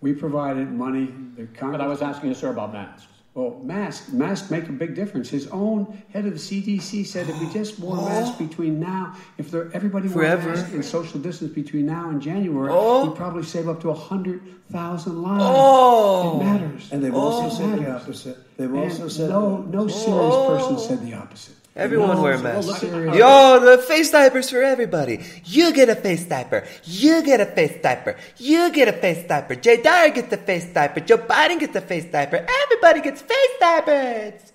We 0.00 0.14
provided 0.14 0.70
money. 0.72 1.12
The 1.36 1.44
Congress, 1.46 1.78
But 1.78 1.80
I 1.82 1.86
was 1.86 2.00
asking 2.00 2.30
you, 2.30 2.34
sir, 2.34 2.50
about 2.52 2.72
masks. 2.72 3.06
Well, 3.34 3.58
masks 3.64 4.10
masks 4.12 4.48
make 4.48 4.68
a 4.68 4.72
big 4.72 4.94
difference. 4.94 5.28
His 5.28 5.48
own 5.48 6.00
head 6.12 6.24
of 6.24 6.34
the 6.34 6.38
CDC 6.38 7.04
said 7.04 7.28
if 7.28 7.40
we 7.40 7.52
just 7.52 7.80
wore 7.80 7.96
oh. 7.98 8.04
masks 8.08 8.36
between 8.36 8.78
now, 8.78 9.16
if 9.38 9.50
there, 9.50 9.70
everybody 9.74 10.06
wore 10.06 10.22
masks 10.22 10.72
and 10.72 10.84
social 10.84 11.18
distance 11.18 11.52
between 11.52 11.84
now 11.86 12.10
and 12.10 12.22
January, 12.22 12.70
Oh. 12.72 13.06
we'd 13.08 13.16
probably 13.16 13.42
save 13.42 13.68
up 13.68 13.80
to 13.82 13.92
hundred 13.92 14.40
thousand 14.70 15.20
lives. 15.22 15.42
Oh. 15.44 16.40
it 16.40 16.44
matters. 16.44 16.92
And 16.92 17.02
they've 17.02 17.12
It 17.12 17.16
also 17.16 17.46
oh. 17.46 17.58
said 17.58 17.78
the 17.84 17.90
opposite. 17.94 18.56
They've 18.56 18.70
And 18.70 18.78
also 18.78 19.08
said 19.08 19.30
no, 19.30 19.56
no 19.62 19.80
oh. 19.84 19.88
serious 19.88 20.36
person 20.46 20.78
said 20.78 21.04
the 21.04 21.14
opposite. 21.14 21.56
Everyone 21.76 22.16
No 22.16 22.22
wear 22.22 22.38
masks. 22.38 22.78
serious- 22.80 23.16
Yo, 23.16 23.58
the 23.58 23.78
face 23.78 24.10
diapers 24.12 24.48
for 24.48 24.62
everybody. 24.62 25.18
You 25.44 25.72
get 25.72 25.88
a 25.88 25.96
face 25.96 26.24
diaper. 26.24 26.62
You 26.84 27.20
get 27.22 27.40
a 27.40 27.46
face 27.46 27.82
diaper. 27.82 28.16
You 28.36 28.70
get 28.70 28.86
a 28.86 28.92
face 28.92 29.26
diaper. 29.26 29.56
Jay 29.56 29.82
Dyer 29.82 30.10
gets 30.10 30.28
the 30.28 30.36
face 30.36 30.66
diaper. 30.66 31.00
Joe 31.00 31.18
Biden 31.18 31.58
gets 31.58 31.72
the 31.72 31.80
face 31.80 32.04
diaper. 32.04 32.46
Everybody 32.62 33.00
gets 33.00 33.22
face 33.22 33.50
diapers. 33.58 34.52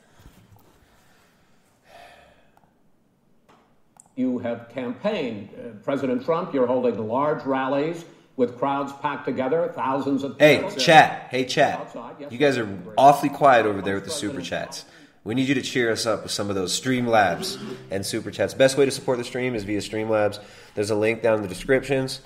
You 4.15 4.39
have 4.39 4.70
campaigned. 4.74 5.49
Uh, 5.57 5.70
President 5.84 6.24
Trump, 6.26 6.53
you're 6.53 6.67
holding 6.67 7.05
large 7.07 7.43
rallies 7.45 8.03
with 8.38 8.57
crowds 8.57 8.93
packed 9.01 9.26
together, 9.26 9.72
thousands 9.76 10.24
of 10.24 10.38
Hey, 10.39 10.63
chat. 10.78 11.28
Hey, 11.30 11.43
chat. 11.45 11.93
Yes, 12.20 12.32
You 12.32 12.38
guys 12.38 12.57
are 12.57 12.67
awfully 12.97 13.30
quiet 13.30 13.65
over 13.65 13.82
there 13.82 13.95
with 13.95 14.05
the 14.05 14.11
super 14.11 14.41
chats. 14.41 14.86
We 15.24 15.36
need 15.36 15.47
you 15.47 15.55
to 15.55 15.61
cheer 15.61 15.91
us 15.91 16.05
up 16.05 16.24
with 16.24 16.32
some 16.32 16.49
of 16.49 16.55
those 16.55 16.80
Streamlabs 16.80 17.59
and 17.91 18.05
super 18.05 18.32
chats. 18.32 18.53
Best 18.53 18.78
way 18.78 18.86
to 18.86 18.91
support 18.91 19.17
the 19.17 19.24
stream 19.24 19.53
is 19.53 19.63
via 19.63 19.80
Streamlabs. 19.80 20.39
There's 20.76 20.89
a 20.89 20.95
link 20.95 21.22
down 21.22 21.36
in 21.38 21.41
the 21.41 21.47
descriptions. 21.47 22.22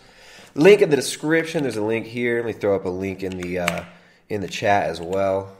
Link 0.55 0.81
in 0.81 0.89
the 0.89 0.95
description. 0.95 1.63
There's 1.63 1.77
a 1.77 1.83
link 1.83 2.05
here. 2.05 2.37
Let 2.37 2.45
me 2.45 2.53
throw 2.53 2.75
up 2.75 2.85
a 2.85 2.89
link 2.89 3.23
in 3.23 3.37
the 3.37 3.59
uh, 3.59 3.83
in 4.29 4.41
the 4.41 4.47
chat 4.47 4.89
as 4.89 5.01
well. 5.01 5.55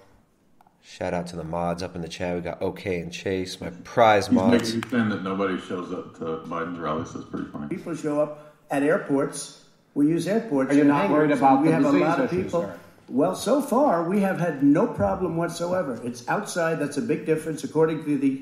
Shout 0.83 1.13
out 1.13 1.27
to 1.27 1.35
the 1.35 1.43
mods 1.43 1.81
up 1.81 1.95
in 1.95 2.01
the 2.01 2.07
chat. 2.09 2.35
We 2.35 2.41
got 2.41 2.61
OK 2.61 2.99
and 2.99 3.11
Chase, 3.11 3.59
my 3.59 3.69
prize 3.83 4.27
He's 4.27 4.35
mods. 4.35 4.75
making 4.75 4.91
saying 4.91 5.09
that 5.09 5.23
nobody 5.23 5.59
shows 5.61 5.91
up 5.91 6.13
to 6.19 6.47
Biden's 6.47 6.77
rallies. 6.77 7.13
That's 7.13 7.25
pretty 7.25 7.49
funny. 7.49 7.67
People 7.69 7.95
show 7.95 8.21
up 8.21 8.53
at 8.69 8.83
airports. 8.83 9.63
We 9.95 10.07
use 10.09 10.27
airports. 10.27 10.71
Are 10.71 10.75
you 10.75 10.81
and 10.81 10.89
not 10.89 11.01
hangars, 11.03 11.17
worried 11.17 11.31
and 11.31 11.39
about 11.39 11.61
we 11.61 11.67
the 11.69 11.73
have 11.73 11.85
a 11.85 11.91
lot 11.91 12.19
of 12.19 12.29
people. 12.29 12.61
sir? 12.61 12.79
Well, 13.09 13.35
so 13.35 13.61
far 13.61 14.07
we 14.09 14.21
have 14.21 14.39
had 14.39 14.63
no 14.63 14.87
problem 14.87 15.37
whatsoever. 15.37 15.99
It's 16.03 16.27
outside. 16.27 16.79
That's 16.79 16.97
a 16.97 17.01
big 17.01 17.25
difference, 17.25 17.63
according 17.63 18.05
to 18.05 18.17
the 18.17 18.41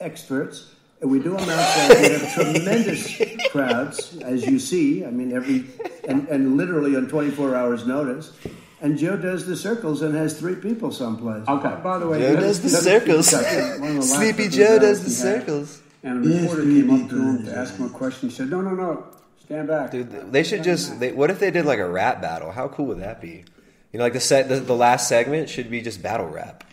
experts. 0.00 0.74
And 1.00 1.10
we 1.10 1.18
do 1.18 1.30
them 1.36 1.48
outside. 1.48 2.00
we 2.00 2.08
have 2.10 2.34
tremendous 2.34 3.20
crowds, 3.50 4.16
as 4.18 4.46
you 4.46 4.58
see. 4.58 5.04
I 5.04 5.10
mean, 5.10 5.32
every 5.32 5.64
and, 6.06 6.28
and 6.28 6.56
literally 6.56 6.96
on 6.96 7.08
24 7.08 7.54
hours 7.56 7.86
notice. 7.86 8.32
And 8.80 8.98
Joe 8.98 9.16
does 9.16 9.46
the 9.46 9.56
circles 9.56 10.02
and 10.02 10.14
has 10.14 10.38
three 10.38 10.56
people 10.56 10.90
someplace. 10.90 11.46
Okay. 11.46 11.80
By 11.82 11.98
the 11.98 12.08
way, 12.08 12.20
Joe 12.20 12.36
does 12.36 12.60
the 12.60 12.68
this- 12.68 12.82
circles. 12.84 13.32
one 13.32 13.42
of 13.44 13.48
the 13.80 13.94
last 13.94 14.14
Sleepy 14.16 14.48
Joe 14.48 14.78
does 14.78 15.04
the 15.04 15.10
circles. 15.10 15.80
And 16.04 16.24
a 16.24 16.28
reporter 16.28 16.62
came 16.62 16.90
up 16.90 17.08
to 17.10 17.16
him 17.16 17.44
to 17.46 17.56
ask 17.56 17.76
him 17.76 17.86
a 17.86 17.90
question. 17.90 18.28
He 18.28 18.34
said, 18.34 18.50
"No, 18.50 18.60
no, 18.60 18.70
no, 18.74 19.06
stand 19.38 19.68
back." 19.68 19.92
Dude, 19.92 20.32
they 20.32 20.42
should 20.42 20.64
just. 20.64 20.98
They, 20.98 21.12
what 21.12 21.30
if 21.30 21.38
they 21.38 21.52
did 21.52 21.64
like 21.64 21.78
a 21.78 21.88
rap 21.88 22.20
battle? 22.20 22.50
How 22.50 22.66
cool 22.66 22.86
would 22.86 22.98
that 22.98 23.20
be? 23.20 23.44
You 23.92 23.98
know, 23.98 24.04
like 24.04 24.14
the 24.14 24.20
set, 24.20 24.48
the, 24.48 24.56
the 24.56 24.74
last 24.74 25.08
segment 25.08 25.48
should 25.50 25.70
be 25.70 25.82
just 25.82 26.02
battle 26.02 26.26
rap. 26.28 26.64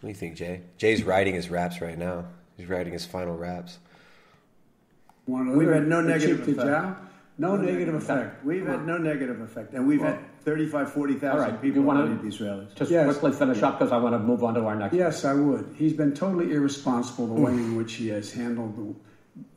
What 0.00 0.02
do 0.02 0.08
you 0.08 0.14
think, 0.14 0.36
Jay? 0.36 0.62
Jay's 0.76 1.04
writing 1.04 1.34
his 1.34 1.48
raps 1.48 1.80
right 1.80 1.96
now. 1.96 2.26
He's 2.56 2.68
writing 2.68 2.92
his 2.92 3.06
final 3.06 3.36
raps. 3.36 3.78
One 5.26 5.56
We've 5.56 5.68
had 5.68 5.86
no 5.86 6.00
negative 6.00 6.38
cheap 6.38 6.56
to 6.56 6.62
effect. 6.62 6.68
jowl. 6.68 6.96
No 7.36 7.56
negative 7.56 7.94
effect. 7.94 8.44
We've 8.44 8.66
had 8.66 8.86
no 8.86 8.96
negative 8.96 9.40
effect. 9.40 9.72
And 9.72 9.88
we've 9.88 10.00
had 10.00 10.20
35, 10.44 10.92
40,000 10.92 11.30
All 11.30 11.38
right. 11.38 11.60
people 11.60 11.80
You 11.80 11.86
wanna 11.86 12.12
at 12.12 12.22
these 12.22 12.40
rallies. 12.40 12.68
Just 12.74 12.92
Yes. 12.92 13.06
quickly 13.06 13.32
finish 13.32 13.62
up 13.62 13.78
because 13.78 13.92
I 13.92 13.96
want 13.96 14.14
to 14.14 14.20
move 14.20 14.44
on 14.44 14.54
to 14.54 14.60
our 14.66 14.76
next. 14.76 14.94
Yes, 14.94 15.24
I 15.24 15.34
would. 15.34 15.74
He's 15.74 15.94
been 15.94 16.12
totally 16.12 16.52
irresponsible 16.52 17.26
the 17.26 17.40
way 17.40 17.52
hmm. 17.52 17.58
in 17.58 17.76
which 17.76 17.94
he 17.94 18.08
has 18.08 18.30
handled 18.32 18.96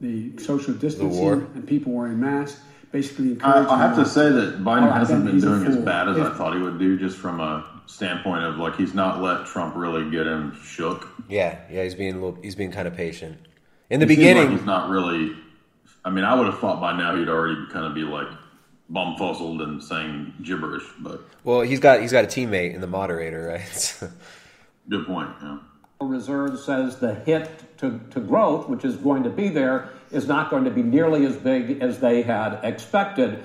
the, 0.01 0.31
the 0.33 0.43
social 0.43 0.73
distancing 0.73 1.21
war. 1.21 1.33
and 1.33 1.67
people 1.67 1.91
wearing 1.91 2.19
masks. 2.19 2.61
Basically, 2.91 3.31
I, 3.31 3.31
encouraging 3.31 3.69
I 3.69 3.77
have 3.79 3.95
to 3.97 4.05
say 4.05 4.29
that 4.29 4.59
Biden 4.59 4.83
All 4.83 4.89
right, 4.89 4.97
hasn't 4.97 5.25
then 5.25 5.39
been 5.39 5.41
doing 5.41 5.65
as 5.65 5.77
bad 5.77 6.07
as 6.07 6.17
I 6.17 6.33
thought 6.33 6.55
he 6.55 6.61
would 6.61 6.79
do, 6.79 6.97
just 6.97 7.17
from 7.17 7.41
a 7.41 7.65
standpoint 7.85 8.43
of 8.43 8.57
like 8.57 8.75
he's 8.75 8.93
not 8.93 9.21
let 9.21 9.45
Trump 9.45 9.75
really 9.75 10.09
get 10.09 10.25
him 10.25 10.57
shook. 10.63 11.09
Yeah, 11.27 11.59
yeah, 11.69 11.83
he's 11.83 11.95
being 11.95 12.15
a 12.15 12.19
little, 12.19 12.41
he's 12.41 12.55
being 12.55 12.71
kind 12.71 12.88
of 12.88 12.95
patient. 12.95 13.38
In 13.89 13.99
the 13.99 14.05
It 14.05 14.09
seems 14.09 14.19
like 14.19 14.35
beginning, 14.35 14.57
he's 14.57 14.65
not 14.65 14.89
really. 14.89 15.35
I 16.05 16.09
mean, 16.09 16.23
I 16.23 16.33
would 16.33 16.45
have 16.45 16.59
thought 16.59 16.79
by 16.79 16.97
now 16.97 17.15
he'd 17.15 17.27
already 17.27 17.65
kind 17.71 17.85
of 17.85 17.93
be 17.93 18.03
like 18.03 18.27
bumfuzzled 18.91 19.61
and 19.61 19.83
saying 19.83 20.33
gibberish. 20.41 20.83
But 20.99 21.21
well, 21.43 21.61
he's 21.61 21.79
got 21.79 22.01
he's 22.01 22.11
got 22.11 22.23
a 22.23 22.27
teammate 22.27 22.73
in 22.73 22.81
the 22.81 22.88
moderator, 22.88 23.47
right? 23.47 23.99
good 24.89 25.05
point. 25.05 25.29
Yeah. 25.41 25.59
Reserve 25.99 26.59
says 26.59 26.97
the 26.97 27.15
hit 27.15 27.49
to, 27.79 27.99
to 28.11 28.19
growth, 28.19 28.69
which 28.69 28.85
is 28.85 28.95
going 28.95 29.23
to 29.23 29.29
be 29.29 29.49
there, 29.49 29.89
is 30.12 30.28
not 30.28 30.49
going 30.49 30.64
to 30.66 30.72
be 30.72 30.84
nearly 30.84 31.26
as 31.26 31.36
big 31.36 31.82
as 31.82 31.99
they 31.99 32.22
had 32.22 32.60
expected. 32.64 33.43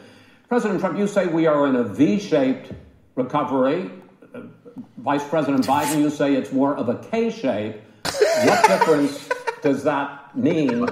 President 0.49 0.81
Trump, 0.81 0.99
you 0.99 1.07
say 1.07 1.27
we 1.27 1.47
are 1.47 1.67
in 1.67 1.77
a 1.77 1.85
V 1.85 2.19
shaped 2.19 2.73
recovery. 3.15 3.91
Uh, 4.35 4.43
Vice 4.99 5.27
President 5.29 5.67
Biden, 5.67 6.01
you 6.01 6.11
say 6.11 6.35
it's 6.35 6.53
more 6.53 6.77
of 6.77 6.89
a 6.89 6.97
K 7.11 7.31
shape. 7.31 7.81
What 8.45 8.67
difference 8.69 9.29
does 9.63 9.85
that 9.85 10.37
mean 10.37 10.87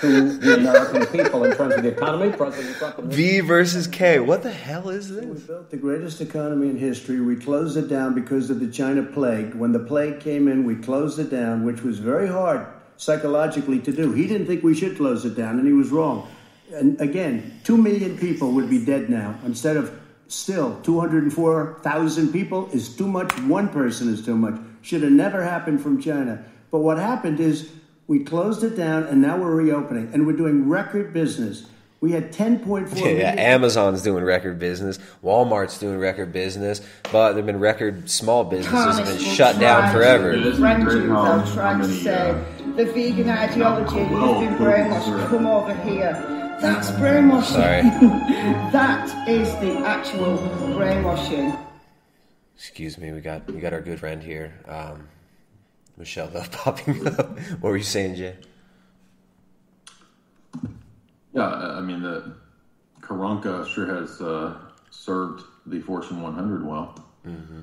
to 0.00 0.38
the 0.38 0.56
American 0.56 1.06
people 1.06 1.44
in 1.44 1.56
terms 1.56 1.74
of 1.74 1.82
the 1.82 1.90
economy? 1.90 2.36
President 2.36 2.76
Trump. 2.76 2.98
V 3.04 3.40
versus 3.40 3.86
K. 3.86 4.18
What 4.20 4.42
the 4.42 4.52
hell 4.52 4.88
is 4.88 5.08
this? 5.10 5.24
We 5.24 5.46
built 5.46 5.70
the 5.70 5.76
greatest 5.76 6.20
economy 6.20 6.70
in 6.70 6.76
history. 6.76 7.20
We 7.20 7.36
closed 7.36 7.76
it 7.76 7.88
down 7.88 8.14
because 8.14 8.50
of 8.50 8.60
the 8.60 8.68
China 8.68 9.02
plague. 9.02 9.54
When 9.54 9.72
the 9.72 9.78
plague 9.78 10.20
came 10.20 10.48
in, 10.48 10.64
we 10.64 10.76
closed 10.76 11.18
it 11.18 11.30
down, 11.30 11.64
which 11.64 11.82
was 11.82 11.98
very 11.98 12.28
hard 12.28 12.66
psychologically 12.96 13.78
to 13.80 13.92
do. 13.92 14.12
He 14.12 14.26
didn't 14.26 14.46
think 14.46 14.62
we 14.62 14.74
should 14.74 14.96
close 14.96 15.24
it 15.24 15.36
down, 15.36 15.58
and 15.58 15.66
he 15.66 15.72
was 15.72 15.90
wrong. 15.90 16.28
And 16.72 17.00
again, 17.00 17.60
two 17.64 17.76
million 17.76 18.16
people 18.18 18.52
would 18.52 18.70
be 18.70 18.84
dead 18.84 19.10
now 19.10 19.38
instead 19.44 19.76
of 19.76 20.00
still 20.28 20.80
204,000 20.82 22.32
people 22.32 22.68
is 22.72 22.96
too 22.96 23.06
much. 23.06 23.32
One 23.40 23.68
person 23.68 24.12
is 24.12 24.24
too 24.24 24.36
much. 24.36 24.60
Should 24.82 25.02
have 25.02 25.12
never 25.12 25.42
happened 25.42 25.82
from 25.82 26.00
China. 26.00 26.44
But 26.70 26.80
what 26.80 26.98
happened 26.98 27.40
is 27.40 27.70
we 28.06 28.24
closed 28.24 28.62
it 28.64 28.76
down, 28.76 29.04
and 29.04 29.22
now 29.22 29.36
we're 29.36 29.54
reopening, 29.54 30.10
and 30.12 30.26
we're 30.26 30.36
doing 30.36 30.68
record 30.68 31.12
business. 31.12 31.66
We 32.04 32.12
had 32.12 32.34
10.4 32.34 32.96
Yeah, 32.96 33.02
million 33.02 33.38
Amazon's 33.38 34.02
doing 34.02 34.24
record 34.24 34.58
business. 34.58 34.98
Walmart's 35.22 35.78
doing 35.78 35.96
record 35.96 36.34
business, 36.34 36.82
but 37.10 37.32
there've 37.32 37.46
been 37.46 37.60
record 37.60 38.10
small 38.10 38.44
businesses 38.44 38.98
that 38.98 39.06
have 39.06 39.18
been 39.18 39.34
shut 39.34 39.58
down 39.58 39.90
forever. 39.90 40.36
To 40.36 40.54
friend 40.54 40.82
you, 40.82 41.08
they'll 41.08 41.52
try 41.54 41.80
to 41.80 41.88
say 41.88 42.44
the 42.76 42.84
vegan 42.84 43.30
ideology, 43.30 44.00
you've 44.00 44.10
been 44.10 44.58
brainwashed, 44.58 45.28
come 45.30 45.46
over 45.46 45.74
here. 45.76 46.12
That's 46.60 46.90
brainwashing. 46.90 47.56
Sorry. 47.56 47.80
that 48.72 49.26
is 49.26 49.50
the 49.54 49.78
actual 49.78 50.36
brainwashing. 50.74 51.56
Excuse 52.54 52.98
me, 52.98 53.12
we 53.12 53.22
got 53.22 53.50
we 53.50 53.60
got 53.60 53.72
our 53.72 53.80
good 53.80 53.98
friend 53.98 54.22
here, 54.22 54.52
um, 54.68 55.08
Michelle 55.96 56.28
Love 56.34 56.52
popping 56.52 57.06
up. 57.06 57.38
what 57.60 57.62
were 57.62 57.78
you 57.78 57.82
saying, 57.82 58.16
Jay? 58.16 58.36
Yeah, 61.34 61.48
I 61.48 61.78
I 61.78 61.80
mean 61.80 62.00
the 62.00 62.34
Karanka 63.00 63.66
sure 63.66 63.86
has 63.86 64.20
uh, 64.20 64.56
served 64.90 65.42
the 65.66 65.80
Fortune 65.80 66.22
100 66.22 66.64
well. 66.64 66.98
Mm-hmm. 67.26 67.60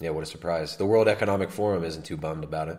Yeah, 0.00 0.10
what 0.10 0.22
a 0.22 0.26
surprise! 0.26 0.76
The 0.76 0.86
World 0.86 1.08
Economic 1.08 1.50
Forum 1.50 1.84
isn't 1.84 2.04
too 2.04 2.16
bummed 2.16 2.44
about 2.44 2.68
it. 2.68 2.78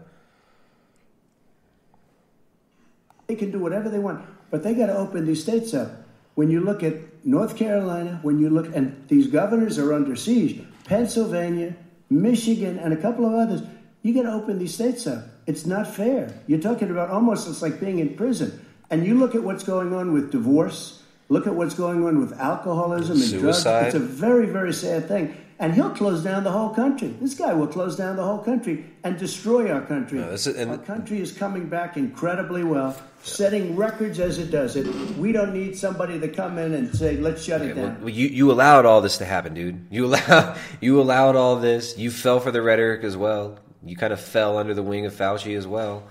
They 3.28 3.36
can 3.36 3.52
do 3.52 3.60
whatever 3.60 3.90
they 3.90 4.00
want, 4.00 4.26
but 4.52 4.64
they 4.64 4.74
got 4.74 4.88
to 4.88 4.96
open 4.96 5.26
these 5.26 5.42
states 5.42 5.74
up. 5.74 5.92
When 6.36 6.52
you 6.52 6.60
look 6.60 6.84
at 6.84 7.26
North 7.26 7.56
Carolina, 7.56 8.20
when 8.22 8.40
you 8.40 8.50
look, 8.50 8.74
and 8.76 9.06
these 9.08 9.28
governors 9.28 9.80
are 9.80 9.94
under 9.94 10.16
siege, 10.16 10.62
Pennsylvania, 10.84 11.76
Michigan, 12.10 12.78
and 12.78 12.94
a 12.94 12.98
couple 12.98 13.26
of 13.26 13.34
others, 13.34 13.62
you 14.04 14.14
got 14.14 14.24
to 14.24 14.34
open 14.34 14.60
these 14.60 14.74
states 14.74 15.08
up. 15.08 15.24
It's 15.48 15.66
not 15.66 15.88
fair. 15.88 16.40
You're 16.46 16.60
talking 16.60 16.92
about 16.92 17.10
almost 17.10 17.48
it's 17.48 17.62
like 17.62 17.80
being 17.80 18.00
in 18.00 18.16
prison. 18.16 18.64
And 18.90 19.06
you 19.06 19.16
look 19.16 19.36
at 19.36 19.44
what's 19.44 19.64
going 19.64 19.94
on 19.94 20.14
with 20.14 20.32
divorce, 20.32 21.02
look 21.30 21.48
at 21.48 21.56
what's 21.56 21.74
going 21.76 22.06
on 22.06 22.20
with 22.20 22.34
alcoholism 22.40 23.20
and 23.22 23.30
drugs. 23.40 23.66
It's 23.88 23.96
a 23.96 24.00
very, 24.00 24.46
very 24.46 24.74
sad 24.74 25.08
thing. 25.08 25.36
and 25.58 25.74
he'll 25.74 25.90
close 25.92 26.22
down 26.22 26.44
the 26.44 26.52
whole 26.52 26.72
country. 26.72 27.08
This 27.22 27.34
guy 27.34 27.54
will 27.54 27.68
close 27.68 27.96
down 27.96 28.18
the 28.18 28.24
whole 28.26 28.40
country 28.40 28.84
and 29.06 29.18
destroy 29.18 29.72
our 29.72 29.80
country. 29.80 30.20
No, 30.20 30.32
is- 30.32 30.48
and- 30.48 30.70
our 30.70 30.78
country 30.78 31.22
is 31.22 31.32
coming 31.32 31.70
back 31.70 31.96
incredibly 31.96 32.62
well, 32.66 32.94
setting 33.24 33.74
records 33.78 34.20
as 34.20 34.38
it 34.38 34.52
does 34.52 34.76
it. 34.76 34.86
We 35.18 35.32
don't 35.32 35.54
need 35.54 35.78
somebody 35.78 36.20
to 36.20 36.28
come 36.28 36.58
in 36.58 36.74
and 36.74 36.94
say, 36.94 37.16
"Let's 37.16 37.42
shut 37.42 37.62
it 37.62 37.74
down." 37.76 38.00
Well, 38.02 38.10
you 38.10 38.28
you 38.28 38.52
allowed 38.52 38.86
all 38.86 39.00
this 39.00 39.18
to 39.20 39.26
happen, 39.26 39.54
dude. 39.54 39.88
You 39.90 40.08
allow 40.08 40.56
you 40.82 41.00
allowed 41.00 41.38
all 41.38 41.56
this. 41.56 41.98
You 41.98 42.12
fell 42.12 42.42
for 42.42 42.52
the 42.52 42.62
rhetoric 42.62 43.06
as 43.06 43.16
well. 43.16 43.58
You 43.82 43.96
kind 43.96 44.12
of 44.12 44.20
fell 44.20 44.58
under 44.58 44.74
the 44.74 44.84
wing 44.84 45.06
of 45.06 45.14
Fauci 45.14 45.56
as 45.58 45.66
well. 45.66 46.04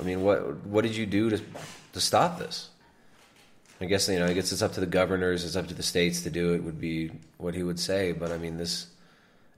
I 0.00 0.02
mean, 0.02 0.24
what 0.24 0.66
what 0.66 0.82
did 0.82 0.96
you 0.96 1.06
do 1.06 1.30
to 1.30 1.40
to 1.92 2.00
stop 2.00 2.38
this? 2.38 2.68
I 3.80 3.86
guess 3.86 4.08
you 4.08 4.18
know. 4.18 4.26
I 4.26 4.32
guess 4.32 4.52
it's 4.52 4.62
up 4.62 4.72
to 4.74 4.80
the 4.80 4.86
governors. 4.86 5.44
It's 5.44 5.56
up 5.56 5.66
to 5.68 5.74
the 5.74 5.82
states 5.82 6.22
to 6.22 6.30
do 6.30 6.54
it. 6.54 6.62
Would 6.62 6.80
be 6.80 7.10
what 7.38 7.54
he 7.54 7.62
would 7.62 7.80
say. 7.80 8.12
But 8.12 8.30
I 8.30 8.38
mean, 8.38 8.56
this. 8.56 8.86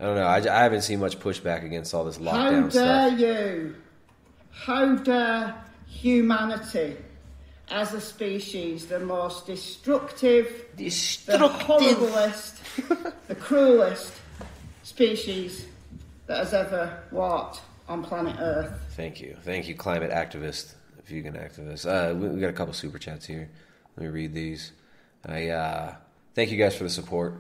I 0.01 0.05
don't 0.05 0.17
know. 0.17 0.25
I, 0.25 0.39
I 0.39 0.63
haven't 0.63 0.83
seen 0.83 1.01
much 1.01 1.21
pushback 1.21 1.65
against 1.65 1.95
all 1.95 2.05
this 2.05 2.19
lockdown 2.19 2.63
How 2.63 2.69
dare 2.69 3.09
stuff. 3.11 3.21
you? 3.21 3.75
How 4.51 4.95
dare 4.97 5.55
humanity, 5.87 6.97
as 7.69 7.93
a 7.93 8.01
species, 8.01 8.87
the 8.87 9.01
most 9.01 9.47
destructive, 9.47 10.67
the 10.77 10.87
horriblest, 10.87 12.59
the 13.29 13.35
cruelest 13.35 14.13
species 14.83 15.67
that 16.27 16.39
has 16.39 16.55
ever 16.55 17.03
walked 17.11 17.61
on 17.89 18.03
planet 18.03 18.37
Earth? 18.39 18.73
Thank 18.91 19.21
you, 19.21 19.37
thank 19.43 19.69
you, 19.69 19.75
climate 19.75 20.11
activist, 20.11 20.75
vegan 21.07 21.35
activist. 21.35 21.87
Uh, 21.87 22.15
we, 22.15 22.29
we 22.29 22.41
got 22.41 22.51
a 22.51 22.55
couple 22.55 22.75
super 22.75 22.99
chats 22.99 23.27
here. 23.27 23.51
Let 23.97 24.05
me 24.05 24.11
read 24.11 24.35
these. 24.35 24.73
I 25.27 25.49
uh, 25.49 25.95
thank 26.35 26.51
you 26.51 26.59
guys 26.59 26.77
for 26.77 26.85
the 26.85 26.91
support. 26.91 27.35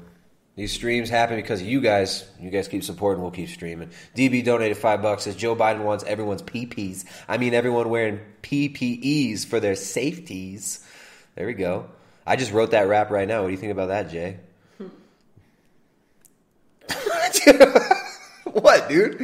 These 0.57 0.73
streams 0.73 1.11
happen 1.11 1.37
because 1.37 1.63
you 1.63 1.81
guys. 1.81 2.25
You 2.41 2.51
guys 2.51 2.69
keep 2.69 2.85
supporting, 2.85 3.23
we'll 3.23 3.33
keep 3.33 3.49
streaming. 3.49 3.91
DB 4.15 4.45
donated 4.45 4.77
five 4.77 5.03
bucks. 5.03 5.25
Says 5.25 5.35
Joe 5.35 5.57
Biden 5.57 5.83
wants 5.83 6.05
everyone's 6.05 6.43
PPs. 6.43 7.05
I 7.29 7.39
mean, 7.39 7.55
everyone 7.55 7.89
wearing 7.89 8.21
PPEs 8.43 9.45
for 9.47 9.59
their 9.59 9.75
safeties. 9.75 10.87
There 11.35 11.47
we 11.47 11.55
go. 11.55 11.87
I 12.27 12.37
just 12.37 12.53
wrote 12.53 12.71
that 12.71 12.87
rap 12.87 13.11
right 13.11 13.27
now. 13.27 13.41
What 13.43 13.49
do 13.49 13.53
you 13.53 13.59
think 13.59 13.73
about 13.73 13.89
that, 13.89 14.11
Jay? 14.11 14.39
what, 18.45 18.89
dude? 18.89 19.21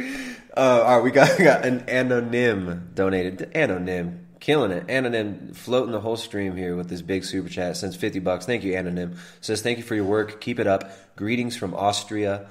Uh, 0.55 0.83
all 0.85 0.97
right, 0.97 1.03
we 1.03 1.11
got, 1.11 1.37
we 1.39 1.45
got 1.45 1.65
an 1.65 1.79
anonym 1.81 2.93
donated. 2.93 3.51
Anonym. 3.55 4.20
Killing 4.41 4.71
it. 4.71 4.87
Anonym 4.87 5.55
floating 5.55 5.91
the 5.91 5.99
whole 5.99 6.17
stream 6.17 6.57
here 6.57 6.75
with 6.75 6.89
this 6.89 7.03
big 7.03 7.23
super 7.23 7.47
chat. 7.47 7.77
Sends 7.77 7.95
50 7.95 8.19
bucks. 8.19 8.47
Thank 8.47 8.63
you, 8.63 8.73
Anonym. 8.73 9.15
Says, 9.39 9.61
thank 9.61 9.77
you 9.77 9.83
for 9.83 9.93
your 9.93 10.03
work. 10.03 10.41
Keep 10.41 10.59
it 10.59 10.65
up. 10.65 10.89
Greetings 11.15 11.55
from 11.55 11.75
Austria. 11.75 12.47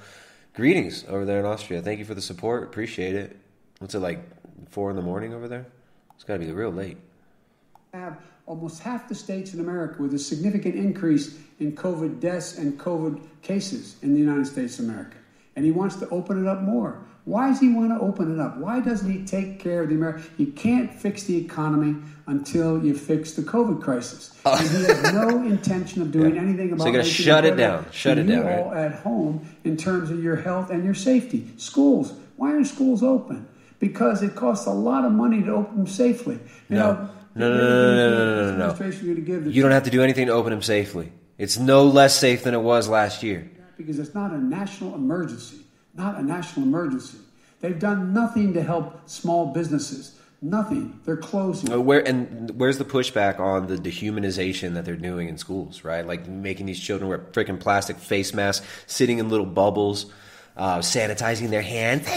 Greetings 0.53 1.03
over 1.09 1.25
there 1.25 1.39
in 1.39 1.45
Austria. 1.45 1.81
Thank 1.81 1.99
you 1.99 2.05
for 2.05 2.13
the 2.15 2.21
support. 2.21 2.63
Appreciate 2.63 3.15
it. 3.15 3.37
What's 3.79 3.93
it 3.93 3.99
like? 3.99 4.23
Four 4.69 4.89
in 4.89 4.95
the 4.95 5.01
morning 5.01 5.33
over 5.33 5.49
there? 5.49 5.65
It's 6.15 6.23
got 6.23 6.35
to 6.35 6.39
be 6.39 6.49
real 6.53 6.71
late. 6.71 6.97
have 7.93 8.17
almost 8.45 8.81
half 8.81 9.09
the 9.09 9.15
states 9.15 9.53
in 9.53 9.59
America 9.59 10.01
with 10.01 10.13
a 10.13 10.19
significant 10.19 10.75
increase 10.75 11.37
in 11.59 11.75
COVID 11.75 12.21
deaths 12.21 12.57
and 12.57 12.79
COVID 12.79 13.21
cases 13.41 13.97
in 14.01 14.13
the 14.13 14.19
United 14.19 14.47
States 14.47 14.79
of 14.79 14.85
America. 14.85 15.17
And 15.57 15.65
he 15.65 15.71
wants 15.71 15.97
to 15.97 16.07
open 16.07 16.41
it 16.41 16.47
up 16.47 16.61
more. 16.61 17.03
Why 17.25 17.49
does 17.49 17.59
he 17.59 17.69
want 17.71 17.89
to 17.91 17.99
open 18.03 18.33
it 18.33 18.39
up? 18.39 18.57
Why 18.57 18.79
doesn't 18.79 19.09
he 19.09 19.23
take 19.25 19.59
care 19.59 19.83
of 19.83 19.89
the 19.89 19.95
American? 19.95 20.23
You 20.37 20.47
can't 20.47 20.91
fix 20.93 21.23
the 21.23 21.37
economy 21.37 21.95
until 22.25 22.83
you 22.83 22.95
fix 22.97 23.33
the 23.33 23.43
COVID 23.43 23.81
crisis. 23.81 24.35
Uh. 24.43 24.57
And 24.59 24.67
he 24.69 24.83
has 24.85 25.13
no 25.13 25.29
intention 25.45 26.01
of 26.01 26.11
doing 26.11 26.35
Yeah. 26.35 26.41
anything 26.41 26.69
So 26.69 26.75
about 26.75 26.83
you're 26.85 26.93
gonna 26.93 27.03
shut 27.03 27.45
it 27.45 27.55
down. 27.57 27.85
Shut 27.91 28.17
it 28.17 28.23
down, 28.23 28.45
You 28.45 28.63
all 28.63 28.73
at 28.73 28.95
home 28.95 29.47
in 29.63 29.77
terms 29.77 30.09
of 30.09 30.23
your 30.23 30.35
health 30.35 30.71
and 30.71 30.83
your 30.83 30.95
safety. 30.95 31.51
Schools. 31.57 32.13
Why 32.37 32.51
aren't 32.53 32.67
schools 32.67 33.03
open? 33.03 33.47
Because 33.79 34.23
it 34.23 34.35
costs 34.35 34.65
a 34.65 34.71
lot 34.71 35.05
of 35.05 35.11
money 35.11 35.43
to 35.43 35.51
open 35.51 35.77
them 35.77 35.87
safely. 35.87 36.39
You 36.69 36.77
No. 36.77 36.93
know, 36.93 37.09
No, 37.35 37.49
no, 37.49 37.57
no, 37.57 37.63
no, 37.63 37.69
no, 37.69 37.95
no, 37.95 38.09
no, 38.09 38.51
no, 38.51 38.57
no. 38.57 38.63
administration 38.71 39.03
going 39.05 39.15
to 39.15 39.21
give 39.21 39.47
You 39.55 39.61
don't 39.61 39.71
have 39.71 39.83
to 39.83 39.89
do 39.91 40.01
anything 40.03 40.25
to 40.27 40.33
open 40.33 40.51
them 40.51 40.61
safely. 40.61 41.11
It's 41.37 41.57
no 41.57 41.85
less 41.85 42.15
safe 42.19 42.43
than 42.43 42.53
it 42.53 42.61
was 42.61 42.89
last 42.89 43.21
year. 43.23 43.49
because 43.77 43.99
it's 43.99 44.13
not 44.13 44.31
a 44.31 44.37
national 44.37 44.93
emergency. 44.95 45.57
Not 45.93 46.17
a 46.19 46.23
national 46.23 46.65
emergency. 46.65 47.17
They've 47.59 47.77
done 47.77 48.13
nothing 48.13 48.53
to 48.53 48.63
help 48.63 49.07
small 49.09 49.53
businesses. 49.53 50.17
Nothing. 50.41 50.99
They're 51.05 51.17
closing. 51.17 51.71
Uh, 51.71 51.79
Where 51.79 52.05
and 52.07 52.49
where's 52.59 52.79
the 52.79 52.85
pushback 52.85 53.39
on 53.39 53.67
the 53.67 53.75
dehumanization 53.75 54.73
that 54.73 54.85
they're 54.85 54.95
doing 54.95 55.27
in 55.29 55.37
schools, 55.37 55.83
right? 55.83 56.05
Like 56.05 56.27
making 56.27 56.65
these 56.65 56.79
children 56.79 57.09
wear 57.09 57.19
freaking 57.19 57.59
plastic 57.59 57.97
face 57.97 58.33
masks, 58.33 58.65
sitting 58.87 59.19
in 59.19 59.29
little 59.29 59.45
bubbles, 59.45 60.11
uh, 60.57 60.79
sanitizing 60.79 61.49
their 61.49 61.61
hands. 61.61 62.07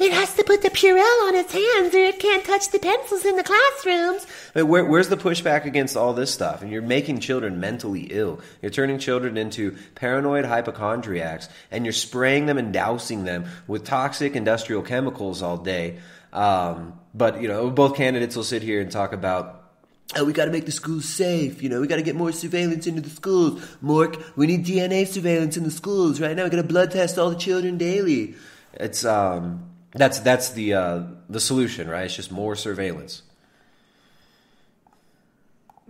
It 0.00 0.12
has 0.12 0.34
to 0.34 0.44
put 0.44 0.62
the 0.62 0.70
Purell 0.70 1.28
on 1.28 1.34
its 1.34 1.52
hands 1.52 1.94
or 1.94 1.98
it 1.98 2.18
can't 2.18 2.44
touch 2.44 2.70
the 2.70 2.78
pencils 2.78 3.24
in 3.24 3.36
the 3.36 3.42
classrooms. 3.42 4.26
Where, 4.54 4.84
where's 4.84 5.08
the 5.08 5.16
pushback 5.16 5.64
against 5.64 5.96
all 5.96 6.14
this 6.14 6.32
stuff? 6.32 6.62
And 6.62 6.70
you're 6.70 6.82
making 6.82 7.20
children 7.20 7.60
mentally 7.60 8.08
ill. 8.10 8.40
You're 8.62 8.70
turning 8.70 8.98
children 8.98 9.36
into 9.36 9.76
paranoid 9.94 10.44
hypochondriacs, 10.44 11.48
and 11.70 11.84
you're 11.84 11.92
spraying 11.92 12.46
them 12.46 12.58
and 12.58 12.72
dousing 12.72 13.24
them 13.24 13.46
with 13.66 13.84
toxic 13.84 14.34
industrial 14.36 14.82
chemicals 14.82 15.42
all 15.42 15.58
day. 15.58 15.98
Um, 16.32 16.98
but 17.14 17.42
you 17.42 17.48
know, 17.48 17.70
both 17.70 17.96
candidates 17.96 18.36
will 18.36 18.44
sit 18.44 18.62
here 18.62 18.80
and 18.80 18.90
talk 18.90 19.12
about. 19.12 19.67
Oh, 20.16 20.24
we 20.24 20.32
got 20.32 20.46
to 20.46 20.50
make 20.50 20.64
the 20.64 20.72
schools 20.72 21.04
safe. 21.04 21.62
You 21.62 21.68
know, 21.68 21.80
we 21.80 21.86
got 21.86 21.96
to 21.96 22.02
get 22.02 22.16
more 22.16 22.32
surveillance 22.32 22.86
into 22.86 23.02
the 23.02 23.10
schools. 23.10 23.60
Mork, 23.84 24.22
we 24.36 24.46
need 24.46 24.64
DNA 24.64 25.06
surveillance 25.06 25.56
in 25.58 25.64
the 25.64 25.70
schools 25.70 26.18
right 26.18 26.34
now. 26.34 26.44
We 26.44 26.50
got 26.50 26.56
to 26.56 26.62
blood 26.62 26.90
test 26.90 27.18
all 27.18 27.28
the 27.28 27.36
children 27.36 27.76
daily. 27.76 28.34
It's 28.72 29.04
um, 29.04 29.68
that's 29.92 30.20
that's 30.20 30.50
the 30.50 30.74
uh, 30.74 31.02
the 31.28 31.40
solution, 31.40 31.88
right? 31.88 32.06
It's 32.06 32.16
just 32.16 32.32
more 32.32 32.56
surveillance. 32.56 33.22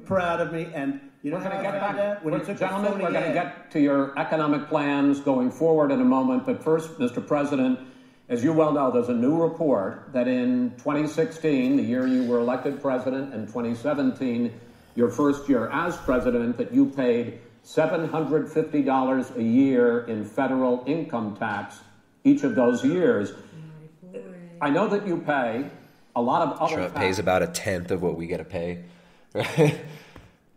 Proud 0.05 0.41
of 0.41 0.53
me, 0.53 0.67
and 0.75 1.01
you 1.23 1.31
know 1.31 1.37
We're 1.37 1.45
how 1.45 1.51
going 1.51 1.67
I 1.67 1.71
to 1.71 1.79
get 1.79 1.81
back, 1.81 1.99
out 1.99 2.25
when 2.25 2.35
he 2.35 2.41
took 2.41 2.49
the 2.49 2.55
gentlemen. 2.55 2.93
We're 3.01 3.13
going 3.13 3.25
to 3.25 3.33
get 3.33 3.71
to 3.73 3.81
your 3.81 4.19
economic 4.19 4.69
plans 4.69 5.21
going 5.21 5.53
forward 5.53 5.93
in 5.93 6.01
a 6.01 6.05
moment. 6.05 6.45
But 6.45 6.63
first, 6.63 6.99
Mr. 6.99 7.25
President, 7.25 7.79
as 8.29 8.45
you 8.45 8.53
well 8.53 8.73
know, 8.73 8.91
there's 8.91 9.09
a 9.09 9.15
new 9.15 9.41
report 9.41 10.13
that 10.13 10.29
in 10.29 10.71
2016, 10.79 11.77
the 11.77 11.83
year 11.83 12.07
you 12.07 12.25
were 12.25 12.39
elected 12.39 12.81
president, 12.81 13.33
and 13.33 13.47
2017, 13.47 14.53
your 14.95 15.09
first 15.09 15.49
year 15.49 15.69
as 15.69 15.97
president, 15.97 16.59
that 16.59 16.73
you 16.73 16.87
paid 16.87 17.41
$750 17.65 19.37
a 19.37 19.43
year 19.43 20.01
in 20.05 20.25
federal 20.25 20.85
income 20.87 21.37
tax 21.37 21.81
each 22.25 22.43
of 22.43 22.55
those 22.55 22.85
years. 22.85 23.33
I 24.61 24.71
know 24.71 24.89
that 24.89 25.07
you 25.07 25.19
pay 25.19 25.71
a 26.15 26.21
lot 26.21 26.43
of 26.43 26.59
other 26.59 26.75
Trump 26.75 26.93
tax- 26.93 27.05
pays 27.05 27.19
about 27.19 27.43
a 27.43 27.47
tenth 27.47 27.91
of 27.91 28.03
what 28.03 28.17
we 28.17 28.27
got 28.27 28.39
to 28.39 28.45
pay. 28.45 28.85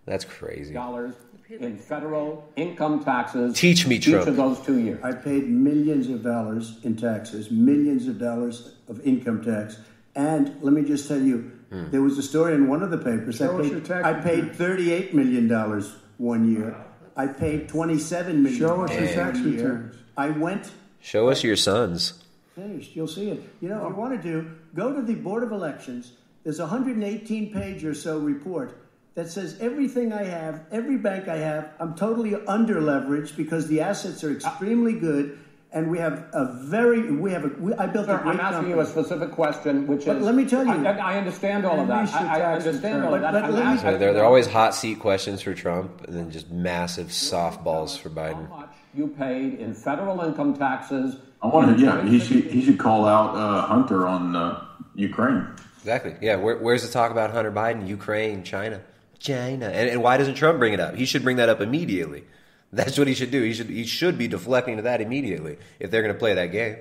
That's 0.06 0.26
crazy. 0.26 0.74
dollars 0.74 1.14
in 1.60 1.78
federal 1.78 2.48
income 2.56 3.04
taxes. 3.04 3.58
Teach 3.58 3.86
me, 3.88 3.96
each 3.98 4.08
of 4.08 4.36
those 4.36 4.60
two 4.62 4.80
years. 4.80 5.04
I 5.04 5.12
paid 5.12 5.50
millions 5.50 6.08
of 6.10 6.24
dollars 6.24 6.78
in 6.84 6.96
taxes, 6.96 7.52
millions 7.52 8.08
of 8.08 8.20
dollars 8.20 8.76
of 8.88 9.02
income 9.06 9.44
tax, 9.44 9.78
and 10.16 10.56
let 10.62 10.74
me 10.74 10.84
just 10.84 11.08
tell 11.08 11.22
you, 11.22 11.52
Hmm. 11.72 11.90
there 11.90 12.02
was 12.02 12.18
a 12.18 12.22
story 12.24 12.54
in 12.54 12.68
one 12.68 12.84
of 12.84 12.92
the 12.92 12.98
papers. 12.98 13.38
Show 13.38 13.58
I 13.58 13.62
us 13.62 13.70
paid, 13.70 13.88
your 13.88 14.06
I 14.06 14.14
paid 14.14 14.56
thirty-eight 14.56 15.14
million 15.14 15.48
dollars 15.48 15.94
one 16.18 16.52
year. 16.52 16.76
I 17.16 17.28
paid 17.28 17.70
twenty-seven 17.70 18.44
million. 18.44 18.60
Show 18.60 18.82
us 18.84 18.92
your 18.94 19.08
tax 19.08 19.40
returns. 19.40 19.96
I 20.18 20.32
went 20.32 20.70
Show 21.00 21.30
us 21.30 21.44
your 21.46 21.56
sons. 21.56 22.14
finished. 22.56 22.94
You'll 22.96 23.08
see 23.08 23.30
it. 23.32 23.42
You 23.62 23.70
know, 23.70 23.86
if 23.88 23.92
you 23.92 23.96
want 23.96 24.22
to 24.22 24.30
do, 24.32 24.52
go 24.76 24.94
to 24.94 25.02
the 25.02 25.16
Board 25.16 25.44
of 25.44 25.52
Elections. 25.54 26.12
There's 26.44 26.60
a 26.60 26.64
118 26.68 27.54
page 27.54 27.86
or 27.86 27.94
so 27.94 28.20
report 28.20 28.78
that 29.16 29.30
says 29.30 29.58
everything 29.60 30.14
I 30.14 30.24
have, 30.24 30.62
every 30.72 30.98
bank 30.98 31.28
I 31.28 31.38
have, 31.38 31.72
I'm 31.80 31.96
totally 31.96 32.36
under 32.48 32.80
leveraged 32.82 33.36
because 33.36 33.68
the 33.68 33.82
assets 33.82 34.24
are 34.24 34.32
extremely 34.32 34.94
good, 34.94 35.38
and 35.74 35.90
we 35.92 36.00
have 36.00 36.28
a 36.34 36.46
very, 36.64 37.12
we 37.12 37.32
have 37.32 37.44
a, 37.46 37.50
we, 37.60 37.74
I 37.74 37.88
built 37.88 38.06
Sir, 38.06 38.16
a 38.20 38.22
great 38.24 38.34
I'm 38.36 38.40
asking 38.40 38.54
company. 38.72 38.74
you 38.76 38.80
a 38.80 38.86
specific 38.86 39.32
question, 39.32 39.86
which 39.88 40.06
But 40.06 40.18
is. 40.18 40.24
let 40.24 40.36
me 40.36 40.46
tell 40.46 40.66
you- 40.66 40.86
I, 40.88 41.14
I 41.14 41.18
understand 41.18 41.66
all 41.66 41.80
of 41.80 41.88
that. 41.90 42.14
I, 42.14 42.40
I 42.42 42.54
understand 42.56 43.04
all 43.04 43.14
of 43.16 43.22
that. 43.22 43.34
But- 43.34 43.42
but 43.42 43.52
let 43.54 43.76
me- 43.86 43.98
They're, 43.98 44.14
they're 44.14 44.26
always 44.26 44.48
hot 44.48 44.74
seat 44.76 45.00
questions 45.00 45.42
for 45.42 45.54
Trump, 45.54 46.06
and 46.08 46.16
then 46.16 46.32
just 46.32 46.50
massive 46.50 47.08
softballs 47.08 47.98
for 47.98 48.10
Biden. 48.10 48.48
How 48.50 48.58
much 48.60 48.70
you 48.94 49.08
paid 49.08 49.60
in 49.60 49.74
federal 49.74 50.20
income 50.22 50.54
taxes. 50.58 51.16
I 51.42 51.48
want 51.48 51.76
to. 51.78 51.82
Yeah, 51.84 52.04
he 52.06 52.20
should. 52.20 52.44
He 52.46 52.62
should 52.64 52.78
call 52.78 53.06
out 53.08 53.36
uh, 53.36 53.62
Hunter 53.66 54.06
on 54.08 54.36
uh, 54.36 54.66
Ukraine. 54.96 55.48
Exactly. 55.80 56.16
Yeah. 56.22 56.36
Where, 56.36 56.58
where's 56.58 56.86
the 56.86 56.92
talk 56.92 57.10
about 57.12 57.32
Hunter 57.32 57.52
Biden, 57.52 57.88
Ukraine, 57.88 58.44
China, 58.44 58.82
China, 59.22 59.68
and, 59.68 59.90
and 59.90 60.02
why 60.02 60.18
doesn't 60.18 60.34
Trump 60.34 60.58
bring 60.58 60.74
it 60.74 60.80
up? 60.80 60.96
He 60.96 61.06
should 61.06 61.24
bring 61.24 61.38
that 61.38 61.48
up 61.48 61.62
immediately. 61.62 62.24
That's 62.74 62.98
what 62.98 63.08
he 63.08 63.14
should 63.14 63.32
do. 63.32 63.44
He 63.44 63.54
should 63.54 63.70
he 63.70 63.86
should 63.86 64.18
be 64.18 64.28
deflecting 64.28 64.78
to 64.78 64.84
that 64.84 65.02
immediately 65.02 65.58
if 65.80 65.92
they're 65.92 66.02
going 66.02 66.14
to 66.14 66.20
play 66.20 66.34
that 66.34 66.48
game. 66.48 66.78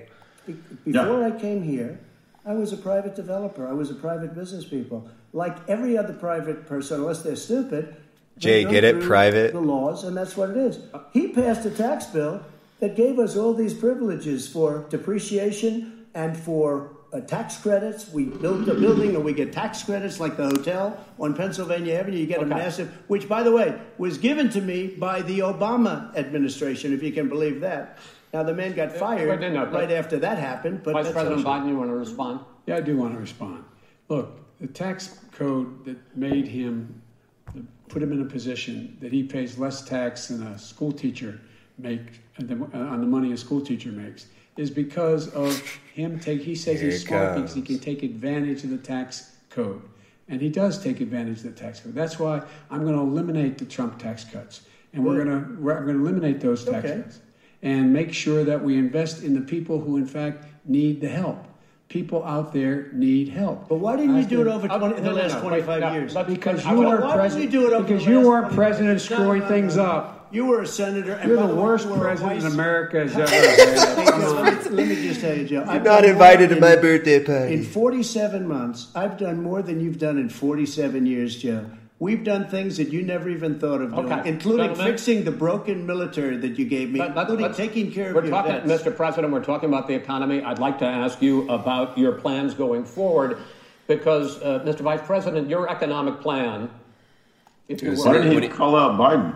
Before 0.85 1.23
I 1.23 1.31
came 1.31 1.61
here, 1.61 1.99
I 2.45 2.53
was 2.53 2.73
a 2.73 2.77
private 2.77 3.15
developer. 3.15 3.67
I 3.67 3.73
was 3.73 3.91
a 3.91 3.95
private 3.95 4.33
business 4.33 4.65
people. 4.65 5.09
Like 5.33 5.57
every 5.67 5.97
other 5.97 6.13
private 6.13 6.65
person, 6.65 7.01
unless 7.01 7.21
they're 7.21 7.35
stupid. 7.35 7.95
they 8.35 8.41
Jay, 8.41 8.65
get 8.65 8.83
it? 8.83 9.01
Private. 9.01 9.53
The 9.53 9.59
laws, 9.59 10.03
and 10.03 10.15
that's 10.15 10.35
what 10.35 10.49
it 10.49 10.57
is. 10.57 10.79
He 11.13 11.27
passed 11.27 11.65
a 11.65 11.71
tax 11.71 12.05
bill 12.07 12.43
that 12.79 12.95
gave 12.95 13.19
us 13.19 13.37
all 13.37 13.53
these 13.53 13.73
privileges 13.73 14.47
for 14.47 14.85
depreciation 14.89 16.05
and 16.15 16.35
for 16.35 16.91
uh, 17.13 17.19
tax 17.21 17.57
credits. 17.57 18.11
We 18.11 18.25
built 18.25 18.67
a 18.67 18.73
building 18.73 19.15
and 19.15 19.23
we 19.23 19.33
get 19.33 19.51
tax 19.51 19.83
credits 19.83 20.19
like 20.19 20.37
the 20.37 20.45
hotel 20.45 20.97
on 21.19 21.35
Pennsylvania 21.35 21.95
Avenue. 21.95 22.17
You 22.17 22.25
get 22.25 22.41
a 22.41 22.45
massive, 22.45 22.89
which, 23.07 23.27
by 23.27 23.43
the 23.43 23.51
way, 23.51 23.79
was 23.97 24.17
given 24.17 24.49
to 24.51 24.61
me 24.61 24.87
by 24.87 25.21
the 25.21 25.39
Obama 25.39 26.15
administration, 26.15 26.93
if 26.93 27.03
you 27.03 27.11
can 27.11 27.29
believe 27.29 27.61
that. 27.61 27.97
Now, 28.33 28.43
the 28.43 28.53
man 28.53 28.73
got 28.73 28.93
fired 28.93 29.27
Wait, 29.27 29.41
no, 29.41 29.65
no, 29.65 29.71
right 29.71 29.91
after 29.91 30.17
that 30.19 30.37
happened. 30.37 30.83
But 30.83 30.93
Vice 30.93 31.11
President 31.11 31.45
Biden, 31.45 31.67
you 31.67 31.77
want 31.77 31.89
to 31.89 31.95
respond? 31.95 32.39
Yeah, 32.65 32.77
I 32.77 32.81
do 32.81 32.95
want 32.95 33.13
to 33.13 33.19
respond. 33.19 33.65
Look, 34.07 34.39
the 34.61 34.67
tax 34.67 35.19
code 35.33 35.83
that 35.85 35.97
made 36.15 36.47
him, 36.47 37.01
put 37.89 38.01
him 38.01 38.13
in 38.13 38.21
a 38.21 38.25
position 38.25 38.95
that 39.01 39.11
he 39.11 39.23
pays 39.23 39.57
less 39.57 39.81
tax 39.81 40.29
than 40.29 40.43
a 40.43 40.57
school 40.57 40.93
teacher 40.93 41.41
make 41.77 42.21
uh, 42.39 42.53
uh, 42.53 42.77
on 42.77 43.01
the 43.01 43.07
money 43.07 43.31
a 43.31 43.37
school 43.37 43.61
teacher 43.61 43.89
makes 43.89 44.27
is 44.57 44.69
because 44.69 45.27
of 45.29 45.59
him 45.93 46.19
take. 46.19 46.41
He 46.41 46.55
says 46.55 46.79
Here 46.79 46.91
he's 46.91 47.05
smart 47.05 47.35
because 47.35 47.53
he 47.53 47.61
can 47.61 47.79
take 47.79 48.03
advantage 48.03 48.63
of 48.63 48.69
the 48.69 48.77
tax 48.77 49.35
code, 49.49 49.81
and 50.27 50.41
he 50.41 50.49
does 50.49 50.81
take 50.81 50.99
advantage 51.01 51.37
of 51.37 51.43
the 51.43 51.51
tax 51.51 51.79
code. 51.79 51.93
That's 51.95 52.19
why 52.19 52.41
I'm 52.69 52.81
going 52.83 52.95
to 52.95 53.01
eliminate 53.01 53.57
the 53.57 53.65
Trump 53.65 53.99
tax 53.99 54.23
cuts, 54.25 54.61
and 54.93 55.03
we're 55.05 55.23
going 55.23 55.27
to 55.27 55.61
we're 55.61 55.75
going 55.85 55.97
to 55.97 56.01
eliminate 56.01 56.39
those 56.41 56.65
tax 56.65 56.85
Okay. 56.85 57.01
cuts 57.01 57.19
and 57.63 57.93
make 57.93 58.11
sure 58.13 58.43
that 58.43 58.61
we 58.63 58.75
invest 58.77 59.23
in 59.23 59.35
the 59.35 59.41
people 59.41 59.79
who, 59.79 59.97
in 59.97 60.05
fact, 60.05 60.45
need 60.65 60.99
the 60.99 61.09
help. 61.09 61.45
People 61.89 62.23
out 62.23 62.53
there 62.53 62.89
need 62.93 63.27
help. 63.29 63.67
But 63.67 63.75
why 63.75 63.97
didn't 63.97 64.15
you 64.15 64.25
do 64.25 64.41
it 64.41 64.47
over 64.47 64.65
Oh, 64.71 64.79
20, 64.79 64.95
the 64.95 65.01
no, 65.01 65.09
no, 65.11 65.15
last 65.21 65.33
no, 65.35 65.41
25 65.41 65.81
wait, 65.83 65.93
years? 65.93 66.13
Because 66.15 66.65
you 66.65 66.75
didn't 66.83 67.01
president. 67.11 67.43
you 67.43 67.49
do 67.59 67.67
it 67.67 67.73
over 67.73 67.83
because 67.83 68.05
you 68.05 68.47
president 68.55 69.01
screwing 69.01 69.41
things 69.43 69.77
up. 69.77 70.20
You 70.31 70.45
were 70.45 70.61
a 70.61 70.67
senator. 70.67 71.13
And 71.13 71.29
You're 71.29 71.37
by 71.41 71.47
the 71.47 71.55
worst 71.55 71.85
you 71.85 71.91
were 71.91 71.99
president 71.99 72.41
vice- 72.41 72.53
America 72.53 72.99
has 72.99 73.15
ever 73.15 73.29
Hey, 73.29 73.65
had. 73.75 74.71
let, 74.71 74.87
me, 74.87 74.95
just 74.95 75.19
tell 75.21 75.37
you, 75.37 75.45
Joe. 75.45 75.65
I've 75.67 75.83
not 75.83 76.05
invited 76.05 76.49
more 76.51 76.55
to 76.55 76.61
my 76.61 76.75
birthday 76.81 77.23
party. 77.23 77.53
In 77.53 77.63
47 77.63 78.47
months, 78.47 78.87
I've 78.95 79.17
done 79.17 79.43
more 79.43 79.61
than 79.61 79.81
you've 79.81 79.97
done 79.99 80.17
in 80.17 80.29
47 80.29 81.05
years, 81.05 81.35
Joe. 81.35 81.65
We've 81.99 82.23
done 82.23 82.47
things 82.47 82.77
that 82.77 82.87
you 82.91 83.03
never 83.03 83.29
even 83.29 83.59
thought 83.59 83.81
of 83.81 83.93
doing, 83.93 84.11
Okay. 84.11 84.27
including 84.29 84.67
Gentlemen. 84.69 84.91
fixing 84.93 85.23
the 85.23 85.31
broken 85.31 85.85
military 85.85 86.37
that 86.37 86.57
you 86.57 86.65
gave 86.65 86.89
me, 86.91 86.99
Let- 86.99 87.09
let- 87.15 87.21
including 87.23 87.45
let's- 87.45 87.57
taking 87.57 87.91
care 87.91 88.09
of 88.09 88.15
we're 88.15 88.21
your 88.23 88.31
talking, 88.31 88.67
vets. 88.67 88.83
Mr. 88.83 88.95
President, 88.95 89.31
we're 89.31 89.43
talking 89.43 89.69
about 89.69 89.87
the 89.87 89.93
economy. 89.93 90.41
I'd 90.41 90.57
like 90.59 90.79
to 90.79 90.85
ask 90.85 91.21
you 91.21 91.47
about 91.49 91.97
your 91.97 92.13
plans 92.13 92.53
going 92.55 92.85
forward 92.85 93.37
because, 93.87 94.41
uh, 94.41 94.63
Mr. 94.65 94.79
Vice 94.79 95.01
President, 95.05 95.47
your 95.49 95.69
economic 95.69 96.21
plan, 96.21 96.69
if 97.67 97.83
you 97.83 97.91
were, 97.91 97.95
Why 97.97 98.13
didn't 98.13 98.41
he 98.41 98.47
call 98.49 98.75
out 98.75 98.97
Biden? 98.97 99.35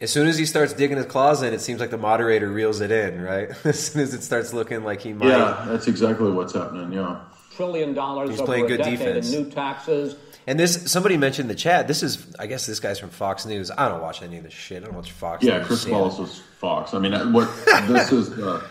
As 0.00 0.10
soon 0.10 0.28
as 0.28 0.38
he 0.38 0.46
starts 0.46 0.72
digging 0.72 0.96
his 0.96 1.06
claws 1.06 1.42
in, 1.42 1.52
it 1.52 1.60
seems 1.60 1.78
like 1.78 1.90
the 1.90 1.98
moderator 1.98 2.48
reels 2.48 2.80
it 2.80 2.90
in, 2.90 3.20
right? 3.20 3.50
as 3.64 3.78
soon 3.78 4.02
as 4.02 4.14
it 4.14 4.22
starts 4.22 4.54
looking 4.54 4.82
like 4.82 5.02
he 5.02 5.12
might. 5.12 5.28
Yeah, 5.28 5.66
that's 5.68 5.88
exactly 5.88 6.30
what's 6.30 6.54
happening. 6.54 6.92
Yeah. 6.92 7.20
trillion 7.54 7.92
dollars 7.92 8.30
He's 8.30 8.40
playing 8.40 8.64
a 8.64 8.68
good 8.68 8.78
decade 8.78 8.98
defense. 8.98 9.32
in 9.32 9.42
new 9.44 9.50
taxes. 9.50 10.16
And 10.46 10.58
this, 10.58 10.90
somebody 10.90 11.18
mentioned 11.18 11.50
in 11.50 11.54
the 11.54 11.60
chat. 11.60 11.86
This 11.86 12.02
is, 12.02 12.26
I 12.38 12.46
guess, 12.46 12.64
this 12.64 12.80
guy's 12.80 12.98
from 12.98 13.10
Fox 13.10 13.44
News. 13.44 13.70
I 13.70 13.88
don't 13.88 14.00
watch 14.00 14.22
any 14.22 14.38
of 14.38 14.44
this 14.44 14.54
shit. 14.54 14.82
I 14.82 14.86
don't 14.86 14.94
watch 14.94 15.12
Fox. 15.12 15.44
Yeah, 15.44 15.58
News. 15.58 15.66
Chris 15.66 15.84
CNN. 15.84 15.90
Wallace 15.92 16.18
was 16.18 16.38
Fox. 16.58 16.94
I 16.94 16.98
mean, 16.98 17.12
what 17.32 17.48
this 17.86 18.10
is. 18.10 18.30
Uh, 18.38 18.66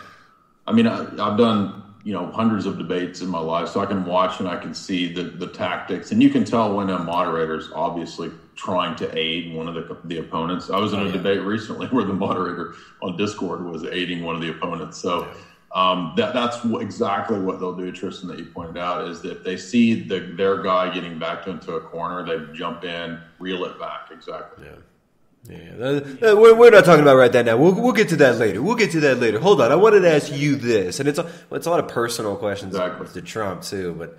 I 0.66 0.72
mean, 0.72 0.88
I, 0.88 1.02
I've 1.02 1.38
done 1.38 1.82
you 2.02 2.12
know 2.12 2.26
hundreds 2.32 2.66
of 2.66 2.78
debates 2.78 3.20
in 3.20 3.28
my 3.28 3.38
life, 3.38 3.68
so 3.68 3.80
I 3.80 3.86
can 3.86 4.04
watch 4.04 4.40
and 4.40 4.48
I 4.48 4.56
can 4.56 4.74
see 4.74 5.12
the 5.12 5.22
the 5.22 5.46
tactics, 5.46 6.10
and 6.10 6.22
you 6.22 6.30
can 6.30 6.44
tell 6.44 6.74
when 6.74 6.90
a 6.90 6.98
moderator's 6.98 7.70
obviously 7.72 8.30
trying 8.56 8.96
to 8.96 9.18
aid 9.18 9.54
one 9.54 9.68
of 9.68 9.74
the 9.74 9.96
the 10.04 10.18
opponents. 10.18 10.70
I 10.70 10.78
was 10.78 10.92
in 10.92 11.00
Oh, 11.00 11.04
a 11.04 11.06
yeah. 11.06 11.12
debate 11.12 11.40
recently 11.42 11.86
where 11.90 12.04
the 12.04 12.12
moderator 12.12 12.74
on 13.02 13.16
Discord 13.16 13.64
was 13.64 13.84
aiding 13.84 14.22
one 14.22 14.34
of 14.36 14.42
the 14.42 14.50
opponents. 14.50 14.98
So. 14.98 15.28
Um, 15.72 16.14
that 16.16 16.34
that's 16.34 16.58
exactly 16.80 17.38
what 17.38 17.60
they'll 17.60 17.76
do, 17.76 17.92
Tristan. 17.92 18.28
That 18.28 18.40
you 18.40 18.46
pointed 18.46 18.76
out 18.76 19.06
is 19.06 19.20
that 19.20 19.30
if 19.30 19.44
they 19.44 19.56
see 19.56 20.02
the, 20.02 20.18
their 20.18 20.60
guy 20.64 20.92
getting 20.92 21.16
backed 21.20 21.46
into 21.46 21.74
a 21.74 21.80
corner, 21.80 22.26
they 22.26 22.52
jump 22.52 22.82
in, 22.82 23.20
reel 23.38 23.64
it 23.64 23.78
back. 23.78 24.08
Exactly. 24.10 24.66
Yeah. 24.66 25.52
Uh, 25.80 26.00
we're, 26.36 26.56
we're 26.56 26.70
not 26.70 26.84
talking 26.84 27.02
about 27.02 27.14
right 27.14 27.30
that 27.30 27.44
now. 27.46 27.56
We'll, 27.56 27.72
we'll 27.80 27.92
get 27.92 28.08
to 28.08 28.16
that 28.16 28.38
later. 28.38 28.60
We'll 28.60 28.74
get 28.74 28.90
to 28.90 29.00
that 29.00 29.20
later. 29.20 29.38
Hold 29.38 29.60
on. 29.60 29.70
I 29.70 29.76
wanted 29.76 30.00
to 30.00 30.10
ask 30.12 30.32
you 30.32 30.56
this, 30.56 30.98
and 30.98 31.08
it's 31.08 31.20
a, 31.20 31.22
well, 31.22 31.56
it's 31.58 31.66
a 31.66 31.70
lot 31.70 31.78
of 31.78 31.88
personal 31.88 32.34
questions 32.34 32.74
to 32.74 33.22
Trump 33.22 33.62
too. 33.62 33.94
But 33.96 34.18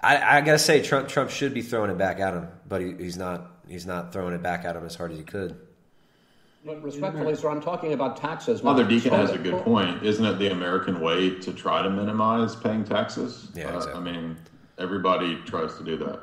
I, 0.00 0.38
I 0.38 0.40
gotta 0.42 0.60
say, 0.60 0.80
Trump 0.80 1.08
Trump 1.08 1.30
should 1.30 1.54
be 1.54 1.62
throwing 1.62 1.90
it 1.90 1.98
back 1.98 2.20
at 2.20 2.34
him, 2.34 2.46
but 2.68 2.80
he, 2.80 2.94
he's 2.98 3.16
not. 3.16 3.50
He's 3.68 3.86
not 3.86 4.12
throwing 4.12 4.34
it 4.34 4.42
back 4.42 4.64
at 4.64 4.76
him 4.76 4.84
as 4.84 4.94
hard 4.94 5.12
as 5.12 5.18
he 5.18 5.24
could. 5.24 5.56
But 6.64 6.82
respectfully, 6.82 7.34
sir, 7.34 7.50
I'm 7.50 7.60
talking 7.60 7.92
about 7.92 8.16
taxes. 8.16 8.62
Mother 8.62 8.82
not- 8.82 8.88
Deacon 8.88 9.10
so 9.10 9.16
has 9.16 9.30
a 9.32 9.38
good 9.38 9.62
point. 9.64 10.02
Isn't 10.02 10.24
it 10.24 10.38
the 10.38 10.50
American 10.50 11.00
way 11.00 11.30
to 11.40 11.52
try 11.52 11.82
to 11.82 11.90
minimize 11.90 12.56
paying 12.56 12.84
taxes? 12.84 13.48
Yeah, 13.54 13.76
Uh, 13.76 13.94
I 13.94 14.00
mean, 14.00 14.36
everybody 14.78 15.36
tries 15.44 15.76
to 15.76 15.84
do 15.84 15.96
that. 15.98 16.20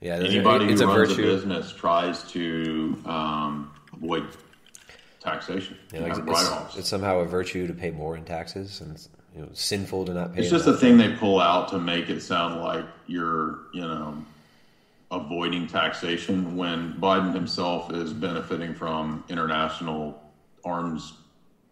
Yeah, 0.00 0.18
there's 0.18 0.34
a- 0.34 0.36
Anybody 0.36 0.66
it's 0.66 0.80
who 0.82 0.90
a 0.90 0.98
runs 0.98 1.10
virtue. 1.10 1.22
a 1.22 1.34
business 1.34 1.72
tries 1.72 2.24
to 2.32 2.98
um, 3.06 3.70
avoid 3.94 4.24
taxation. 5.20 5.78
Yeah, 5.92 6.00
like 6.00 6.18
it's, 6.18 6.76
it's 6.76 6.88
somehow 6.88 7.20
a 7.20 7.24
virtue 7.24 7.66
to 7.68 7.72
pay 7.72 7.92
more 7.92 8.16
in 8.16 8.24
taxes, 8.24 8.80
and 8.80 8.92
it's, 8.92 9.08
you 9.34 9.42
know, 9.42 9.48
sinful 9.54 10.04
to 10.06 10.12
not 10.12 10.34
pay. 10.34 10.40
It's 10.42 10.50
just 10.50 10.66
enough. 10.66 10.76
a 10.76 10.80
thing 10.80 10.98
they 10.98 11.14
pull 11.16 11.40
out 11.40 11.68
to 11.68 11.78
make 11.78 12.10
it 12.10 12.20
sound 12.20 12.60
like 12.60 12.84
you're, 13.06 13.60
you 13.72 13.82
know, 13.82 14.16
avoiding 15.12 15.66
taxation 15.66 16.56
when 16.56 16.94
Biden 16.94 17.34
himself 17.34 17.92
is 17.92 18.12
benefiting 18.12 18.74
from 18.74 19.22
international 19.28 20.20
arms 20.64 21.12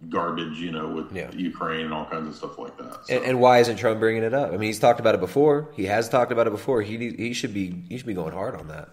garbage, 0.09 0.59
you 0.59 0.71
know, 0.71 0.89
with 0.89 1.35
Ukraine 1.35 1.87
and 1.87 1.95
all 1.95 2.07
kinds 2.07 2.29
of 2.29 2.35
stuff 2.35 2.59
like 2.59 2.77
that. 2.79 2.99
And, 3.09 3.25
and 3.25 3.41
why 3.41 3.59
isn't 3.59 3.77
Trump 3.77 3.99
bringing 3.99 4.23
it 4.23 4.33
up? 4.33 4.49
I 4.49 4.53
mean, 4.53 4.69
he's 4.69 4.79
talked 4.79 5.01
about 5.01 5.15
it 5.15 5.21
before. 5.21 5.71
He 5.75 5.87
has 5.87 6.09
talked 6.09 6.33
about 6.33 6.47
it 6.47 6.51
before. 6.51 6.83
He 6.83 7.11
he 7.11 7.33
should 7.33 7.53
be 7.53 7.83
he 7.89 7.97
should 7.97 8.07
be 8.07 8.15
going 8.15 8.33
hard 8.33 8.55
on 8.55 8.69
that. 8.69 8.91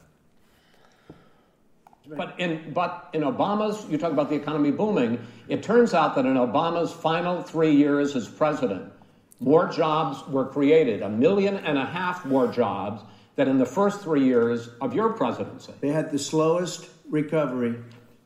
But 2.09 2.39
in 2.39 2.71
but 2.73 3.09
in 3.13 3.21
Obama's, 3.21 3.89
you 3.89 3.97
talk 3.97 4.11
about 4.11 4.29
the 4.29 4.35
economy 4.35 4.71
booming. 4.71 5.25
It 5.49 5.63
turns 5.63 5.93
out 5.93 6.15
that 6.15 6.25
in 6.25 6.35
Obama's 6.35 6.91
final 6.91 7.41
three 7.41 7.75
years 7.75 8.15
as 8.15 8.27
president, 8.27 8.91
more 9.39 9.67
jobs 9.67 10.25
were 10.27 10.45
created, 10.45 11.01
a 11.03 11.09
million 11.09 11.57
and 11.57 11.77
a 11.77 11.85
half 11.85 12.25
more 12.25 12.47
jobs 12.47 13.01
than 13.37 13.47
in 13.47 13.59
the 13.59 13.65
first 13.65 14.01
three 14.01 14.25
years 14.25 14.67
of 14.81 14.93
your 14.93 15.13
presidency. 15.13 15.71
They 15.79 15.89
had 15.89 16.11
the 16.11 16.19
slowest 16.19 16.89
recovery 17.09 17.75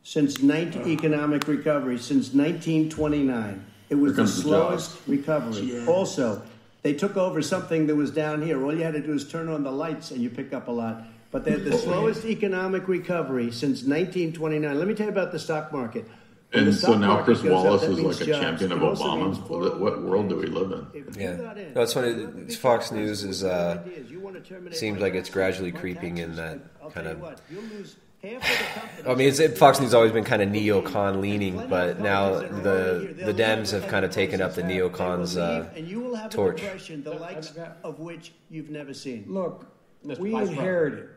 since 0.03 0.41
19, 0.41 0.87
economic 0.87 1.47
recovery 1.47 1.97
since 1.99 2.33
1929. 2.33 3.65
It 3.89 3.95
was 3.95 4.13
the 4.13 4.21
comes 4.21 4.35
the 4.37 4.41
slowest 4.41 4.97
recovery. 5.05 5.61
Yeah. 5.63 5.85
Also, 5.85 6.41
they 6.81 6.93
took 6.93 7.17
over 7.17 7.41
something 7.41 7.87
that 7.87 7.95
was 7.95 8.09
down 8.09 8.41
here. 8.41 8.63
All 8.63 8.73
you 8.73 8.83
had 8.83 8.93
to 8.93 9.01
do 9.01 9.13
is 9.13 9.29
turn 9.29 9.49
on 9.49 9.63
the 9.63 9.71
lights 9.71 10.11
and 10.11 10.21
you 10.21 10.29
pick 10.29 10.53
up 10.53 10.69
a 10.69 10.71
lot. 10.71 11.03
But 11.29 11.43
they 11.43 11.51
had 11.51 11.65
the 11.65 11.77
slowest 11.77 12.25
economic 12.25 12.87
recovery 12.87 13.51
since 13.51 13.83
1929. 13.83 14.79
Let 14.79 14.87
me 14.87 14.93
tell 14.93 15.05
you 15.05 15.11
about 15.11 15.31
the 15.31 15.39
stock 15.39 15.71
market. 15.71 16.05
When 16.51 16.65
And 16.65 16.75
so 16.75 16.97
now 16.97 17.23
Chris 17.23 17.41
goes 17.41 17.51
up, 17.51 17.63
Wallace 17.63 17.81
that 17.81 17.91
is 17.91 17.97
means 17.97 18.19
like 18.19 18.27
a 18.27 18.31
jobs. 18.31 18.43
champion 18.43 18.71
of 18.73 18.81
It 18.81 18.85
Obama. 18.85 19.49
What, 19.49 19.79
what 19.79 20.01
world 20.01 20.29
do 20.29 20.35
we 20.35 20.47
live 20.47 20.71
in? 20.93 21.13
Yeah, 21.17 21.35
no, 21.73 21.81
it's 21.81 21.93
funny. 21.93 22.53
Fox 22.55 22.91
News 22.91 23.23
is 23.23 23.43
uh, 23.43 23.83
seems 24.71 24.99
like 24.99 25.13
it's 25.13 25.29
gradually 25.29 25.71
creeping 25.71 26.17
in 26.17 26.35
that 26.35 26.59
kind 26.93 27.07
of. 27.07 27.41
I 28.23 29.15
mean, 29.15 29.29
it's, 29.29 29.39
it, 29.39 29.57
Fox 29.57 29.79
News 29.79 29.87
has 29.87 29.93
always 29.95 30.11
been 30.11 30.25
kind 30.25 30.41
of 30.41 30.49
neocon 30.49 31.21
leaning, 31.21 31.67
but 31.69 31.99
now 31.99 32.33
the 32.39 33.15
the 33.17 33.33
Dems 33.33 33.71
have 33.71 33.87
kind 33.87 34.03
of 34.03 34.11
taken 34.11 34.41
up 34.41 34.53
the 34.53 34.61
neocons 34.61 35.37
uh, 35.39 35.69
and 35.75 35.87
you 35.87 36.01
will 36.01 36.15
have 36.15 36.27
a 36.27 36.29
torch. 36.29 36.61
the 36.61 37.13
likes 37.19 37.53
of 37.83 37.99
which 37.99 38.33
you've 38.49 38.69
never 38.69 38.93
seen. 38.93 39.25
Look, 39.27 39.65
we 40.19 40.35
inherited 40.35 41.09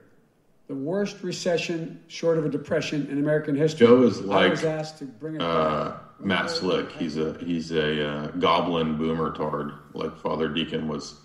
the 0.66 0.74
worst 0.74 1.22
recession 1.22 2.02
short 2.08 2.38
of 2.38 2.46
a 2.46 2.48
depression 2.48 3.06
in 3.10 3.18
American 3.18 3.54
history. 3.54 3.86
Joe 3.86 4.02
is 4.02 4.20
I 4.20 4.24
like 4.24 4.50
was 4.50 4.64
asked 4.64 4.98
to 4.98 5.04
bring 5.04 5.36
it 5.36 5.42
uh. 5.42 5.96
Matt 6.20 6.48
Slick. 6.48 6.92
He's 6.92 7.18
a 7.18 7.36
he's 7.38 7.70
a 7.72 8.08
uh, 8.08 8.26
goblin 8.28 8.96
boomer 8.96 9.32
tard, 9.32 9.72
like 9.92 10.16
Father 10.16 10.48
Deacon 10.48 10.88
was 10.88 11.20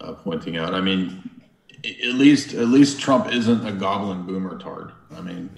uh, 0.00 0.12
pointing 0.12 0.56
out. 0.56 0.74
I 0.74 0.80
mean, 0.80 1.30
at 1.84 2.14
least 2.14 2.52
at 2.52 2.68
least 2.68 3.00
Trump 3.00 3.32
isn't 3.32 3.66
a 3.66 3.72
goblin 3.72 4.26
boomer 4.26 4.58
tard. 4.58 4.92
I 5.16 5.20
mean, 5.20 5.50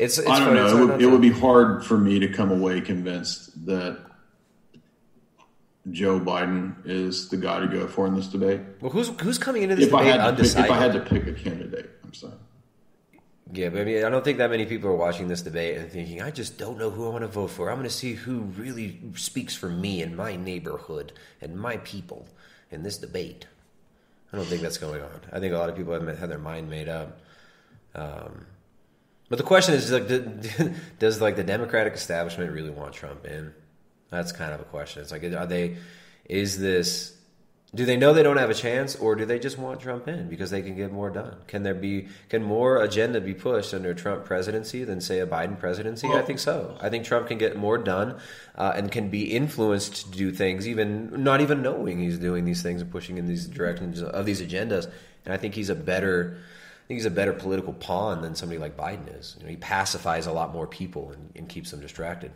It's, 0.00 0.18
it's 0.18 0.28
I 0.28 0.38
don't 0.38 0.56
funny, 0.56 0.60
it's 0.60 0.72
know. 0.72 0.82
It 0.82 0.86
would, 0.86 1.02
it 1.02 1.06
would 1.06 1.20
be 1.20 1.30
hard 1.30 1.84
for 1.84 1.98
me 1.98 2.18
to 2.20 2.28
come 2.28 2.50
away 2.50 2.80
convinced 2.80 3.66
that 3.66 3.98
Joe 5.90 6.20
Biden 6.20 6.74
is 6.84 7.28
the 7.28 7.36
guy 7.36 7.60
to 7.60 7.66
go 7.66 7.86
for 7.86 8.06
in 8.06 8.14
this 8.14 8.26
debate. 8.26 8.60
Well, 8.80 8.90
who's 8.90 9.08
who's 9.20 9.38
coming 9.38 9.62
into 9.62 9.76
this 9.76 9.86
if 9.86 9.90
debate 9.90 10.20
undecided? 10.20 10.68
Pick, 10.68 10.70
if 10.70 10.76
I 10.76 10.82
had 10.82 10.92
to 10.92 11.00
pick 11.00 11.26
a 11.26 11.32
candidate, 11.32 11.90
I'm 12.04 12.14
sorry. 12.14 12.34
Yeah, 13.52 13.70
but 13.70 13.80
I 13.80 13.84
mean, 13.84 14.04
I 14.04 14.10
don't 14.10 14.24
think 14.24 14.38
that 14.38 14.50
many 14.50 14.64
people 14.64 14.90
are 14.90 14.96
watching 14.96 15.26
this 15.26 15.42
debate 15.42 15.78
and 15.78 15.90
thinking, 15.90 16.22
"I 16.22 16.30
just 16.30 16.58
don't 16.58 16.78
know 16.78 16.90
who 16.90 17.06
I 17.06 17.10
want 17.10 17.22
to 17.22 17.28
vote 17.28 17.50
for. 17.50 17.70
I'm 17.70 17.76
going 17.76 17.88
to 17.88 17.94
see 17.94 18.14
who 18.14 18.40
really 18.40 19.00
speaks 19.16 19.56
for 19.56 19.68
me 19.68 20.02
and 20.02 20.16
my 20.16 20.36
neighborhood 20.36 21.12
and 21.40 21.56
my 21.56 21.78
people 21.78 22.26
in 22.70 22.82
this 22.82 22.96
debate." 22.98 23.46
I 24.32 24.36
don't 24.36 24.46
think 24.46 24.62
that's 24.62 24.78
going 24.78 25.02
on. 25.02 25.20
I 25.32 25.40
think 25.40 25.52
a 25.52 25.58
lot 25.58 25.68
of 25.68 25.76
people 25.76 25.92
have 25.92 26.18
had 26.18 26.30
their 26.30 26.38
mind 26.38 26.70
made 26.70 26.88
up. 26.88 27.18
Um, 27.96 28.46
but 29.28 29.38
the 29.38 29.44
question 29.44 29.74
is, 29.74 29.90
like, 29.90 30.08
does 30.98 31.20
like 31.20 31.36
the 31.36 31.42
Democratic 31.42 31.94
establishment 31.94 32.52
really 32.52 32.70
want 32.70 32.92
Trump 32.92 33.24
in? 33.26 33.52
That's 34.10 34.32
kind 34.32 34.52
of 34.52 34.60
a 34.60 34.64
question. 34.64 35.02
It's 35.02 35.12
like, 35.12 35.24
are 35.24 35.46
they? 35.46 35.76
Is 36.28 36.58
this? 36.58 37.16
Do 37.72 37.84
they 37.84 37.96
know 37.96 38.12
they 38.12 38.24
don't 38.24 38.36
have 38.36 38.50
a 38.50 38.54
chance, 38.54 38.96
or 38.96 39.14
do 39.14 39.24
they 39.24 39.38
just 39.38 39.56
want 39.56 39.78
Trump 39.80 40.08
in 40.08 40.28
because 40.28 40.50
they 40.50 40.60
can 40.60 40.74
get 40.74 40.90
more 40.90 41.08
done? 41.08 41.36
Can 41.46 41.62
there 41.62 41.74
be 41.74 42.08
can 42.28 42.42
more 42.42 42.82
agenda 42.82 43.20
be 43.20 43.32
pushed 43.32 43.72
under 43.72 43.90
a 43.90 43.94
Trump 43.94 44.24
presidency 44.24 44.82
than 44.82 45.00
say 45.00 45.20
a 45.20 45.26
Biden 45.26 45.56
presidency? 45.56 46.08
Well, 46.08 46.18
I 46.18 46.22
think 46.22 46.40
so. 46.40 46.76
I 46.80 46.88
think 46.88 47.04
Trump 47.04 47.28
can 47.28 47.38
get 47.38 47.56
more 47.56 47.78
done 47.78 48.18
uh, 48.56 48.72
and 48.74 48.90
can 48.90 49.08
be 49.08 49.32
influenced 49.32 50.12
to 50.12 50.18
do 50.18 50.32
things, 50.32 50.66
even 50.66 51.22
not 51.22 51.40
even 51.40 51.62
knowing 51.62 52.00
he's 52.00 52.18
doing 52.18 52.44
these 52.44 52.60
things 52.60 52.82
and 52.82 52.90
pushing 52.90 53.18
in 53.18 53.28
these 53.28 53.46
directions 53.46 54.02
of 54.02 54.26
these 54.26 54.42
agendas. 54.42 54.90
And 55.24 55.32
I 55.32 55.36
think 55.36 55.54
he's 55.54 55.70
a 55.70 55.76
better 55.76 56.38
I 56.38 56.86
think 56.88 56.98
he's 56.98 57.06
a 57.06 57.10
better 57.10 57.32
political 57.32 57.72
pawn 57.72 58.20
than 58.20 58.34
somebody 58.34 58.58
like 58.58 58.76
Biden 58.76 59.16
is. 59.16 59.36
You 59.38 59.44
know, 59.44 59.50
he 59.50 59.56
pacifies 59.56 60.26
a 60.26 60.32
lot 60.32 60.52
more 60.52 60.66
people 60.66 61.12
and, 61.12 61.30
and 61.36 61.48
keeps 61.48 61.70
them 61.70 61.80
distracted. 61.80 62.32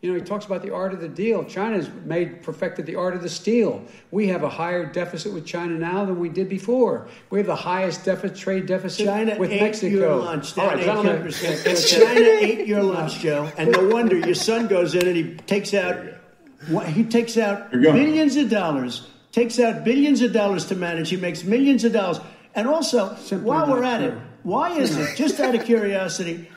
You 0.00 0.10
know, 0.10 0.18
he 0.18 0.24
talks 0.24 0.46
about 0.46 0.62
the 0.62 0.72
art 0.72 0.94
of 0.94 1.00
the 1.00 1.08
deal. 1.08 1.44
China's 1.44 1.90
made 2.06 2.42
perfected 2.42 2.86
the 2.86 2.96
art 2.96 3.14
of 3.14 3.20
the 3.20 3.28
steal. 3.28 3.84
We 4.10 4.28
have 4.28 4.42
a 4.42 4.48
higher 4.48 4.86
deficit 4.86 5.30
with 5.30 5.44
China 5.44 5.74
now 5.74 6.06
than 6.06 6.18
we 6.18 6.30
did 6.30 6.48
before. 6.48 7.06
We 7.28 7.38
have 7.38 7.46
the 7.46 7.54
highest 7.54 8.06
deficit, 8.06 8.34
trade 8.38 8.64
deficit 8.64 9.04
China 9.04 9.36
with 9.38 9.50
ate 9.50 9.60
Mexico. 9.60 9.94
Your 9.94 10.16
lunch. 10.16 10.54
That 10.54 10.62
All 10.62 10.74
right, 10.74 10.84
gentlemen. 10.84 11.26
It's 11.42 11.90
China 11.90 12.18
ate 12.18 12.66
your 12.66 12.82
lunch, 12.82 13.18
Joe. 13.18 13.52
And 13.58 13.72
no 13.72 13.88
wonder 13.88 14.16
your 14.16 14.34
son 14.34 14.68
goes 14.68 14.94
in 14.94 15.06
and 15.06 15.16
he 15.16 15.34
takes 15.34 15.74
out 15.74 16.02
he 16.86 17.04
takes 17.04 17.36
out 17.36 17.72
millions 17.72 18.36
of 18.36 18.50
dollars, 18.50 19.06
takes 19.32 19.58
out 19.58 19.84
billions 19.84 20.22
of 20.22 20.32
dollars 20.32 20.66
to 20.66 20.76
manage. 20.76 21.10
He 21.10 21.16
makes 21.16 21.44
millions 21.44 21.84
of 21.84 21.92
dollars. 21.92 22.20
And 22.54 22.66
also, 22.66 23.14
Simply 23.16 23.46
while 23.46 23.66
we're 23.70 23.84
at 23.84 23.98
true. 23.98 24.08
it, 24.08 24.14
why 24.42 24.76
is 24.76 24.96
it, 24.96 25.16
just 25.16 25.40
out 25.40 25.54
of 25.54 25.64
curiosity, 25.64 26.48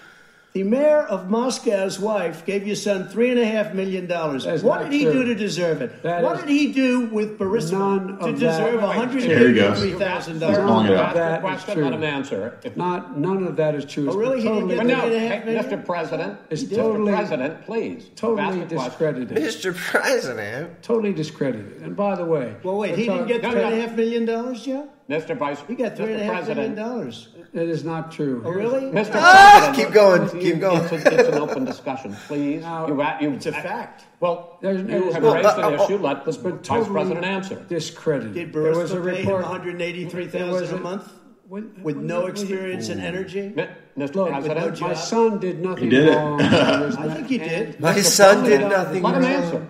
the 0.54 0.62
mayor 0.62 1.00
of 1.00 1.32
Moscow's 1.32 2.00
wife 2.00 2.46
gave 2.46 2.68
your 2.68 2.76
son 2.76 3.08
three 3.08 3.32
and 3.32 3.40
a 3.40 3.46
half 3.46 3.74
million 3.74 4.06
dollars. 4.06 4.46
What 4.62 4.84
did 4.84 4.94
he 4.94 5.04
true. 5.04 5.14
do 5.14 5.26
to 5.26 5.36
deserve 5.36 5.82
it? 5.82 6.04
That 6.04 6.22
what 6.22 6.40
did 6.40 6.50
he 6.50 6.72
do 6.72 7.08
with 7.08 7.40
Burisma 7.40 8.20
to 8.20 8.34
deserve 8.34 8.82
one 8.82 8.96
hundred 8.96 9.24
eighty-three 9.24 9.94
thousand 9.94 10.40
dollars? 10.40 10.60
None 10.60 10.86
of 10.92 11.14
that 11.16 11.42
question, 11.42 11.82
not 11.82 11.94
an 11.94 12.04
answer. 12.04 12.60
If 12.64 12.78
not, 12.78 13.18
none 13.18 13.48
of 13.48 13.56
that 13.56 13.74
is 13.74 13.86
true. 13.86 14.12
Oh, 14.12 14.16
really? 14.16 14.44
Totally, 14.44 14.76
no, 14.76 15.02
Mr. 15.02 15.84
President, 15.84 16.40
it's 16.52 16.64
totally, 16.64 17.12
Mr. 17.12 17.16
President, 17.16 17.66
please, 17.66 18.10
totally 18.16 18.66
discredited. 18.66 19.30
Mr. 19.30 19.76
President, 19.76 20.84
totally 20.84 21.14
discredited. 21.14 21.82
And 21.82 21.96
by 21.96 22.16
the 22.16 22.26
way, 22.26 22.56
well, 22.62 22.78
wait, 22.78 22.96
he 22.96 23.06
didn't 23.06 23.28
get 23.28 23.42
three 23.42 23.60
and 23.60 23.74
a 23.74 23.82
half 23.82 23.96
million 23.96 24.26
dollars 24.26 24.68
yet. 24.68 24.88
Mr. 25.14 25.38
Vice, 25.38 25.62
he 25.68 25.76
get 25.76 25.96
three 25.96 26.14
and 26.14 26.22
a 26.22 26.26
half 26.26 26.48
million 26.48 26.74
dollars. 26.74 27.30
It 27.54 27.70
is 27.70 27.84
not 27.84 28.12
true. 28.12 28.42
Oh, 28.44 28.50
really? 28.50 28.82
Mr. 28.82 29.12
Ah, 29.14 29.70
President, 29.72 29.78
keep 29.78 29.94
going, 29.94 30.42
keep 30.42 30.60
going. 30.60 30.84
It's, 30.86 31.06
it's, 31.06 31.28
an 31.30 31.36
open 31.36 31.66
discussion, 31.66 32.16
please. 32.28 32.64
Now, 32.64 32.88
you, 32.88 33.28
you, 33.30 33.36
it's 33.36 33.46
a 33.46 33.52
fact. 33.52 34.06
Well, 34.20 34.58
there's, 34.60 34.82
you 34.82 34.88
there's, 34.88 35.14
have 35.14 35.22
well, 35.22 35.36
raised 35.36 35.58
an 35.60 35.64
uh, 35.66 35.84
issue. 35.84 35.98
Let 35.98 36.26
the 36.26 36.32
totally 36.34 36.90
President 36.90 37.26
answer. 37.26 37.64
Discredited. 37.70 38.34
Did 38.34 38.54
there 38.54 38.76
was 38.76 38.92
a 38.92 39.00
report, 39.00 39.46
183000 39.46 40.78
a, 40.78 40.82
month? 40.82 41.14
When, 41.48 41.84
with 41.84 41.98
when, 41.98 42.08
no 42.08 42.22
when, 42.22 42.32
experience 42.32 42.90
and 42.90 43.00
energy? 43.00 43.54
Mr. 43.96 44.16
Look, 44.16 44.32
no 44.32 44.88
my 44.88 44.94
son 44.96 45.40
did 45.40 45.60
nothing 45.60 45.90
did 45.90 46.16
wrong. 46.16 46.42
I 46.42 47.14
think 47.14 47.28
he 47.28 47.38
did. 47.38 47.80
My 47.80 48.02
son 48.02 48.46
did 48.46 48.62
nothing 48.62 49.04
wrong. 49.04 49.22
Let 49.22 49.22
him 49.22 49.44
answer. 49.44 49.68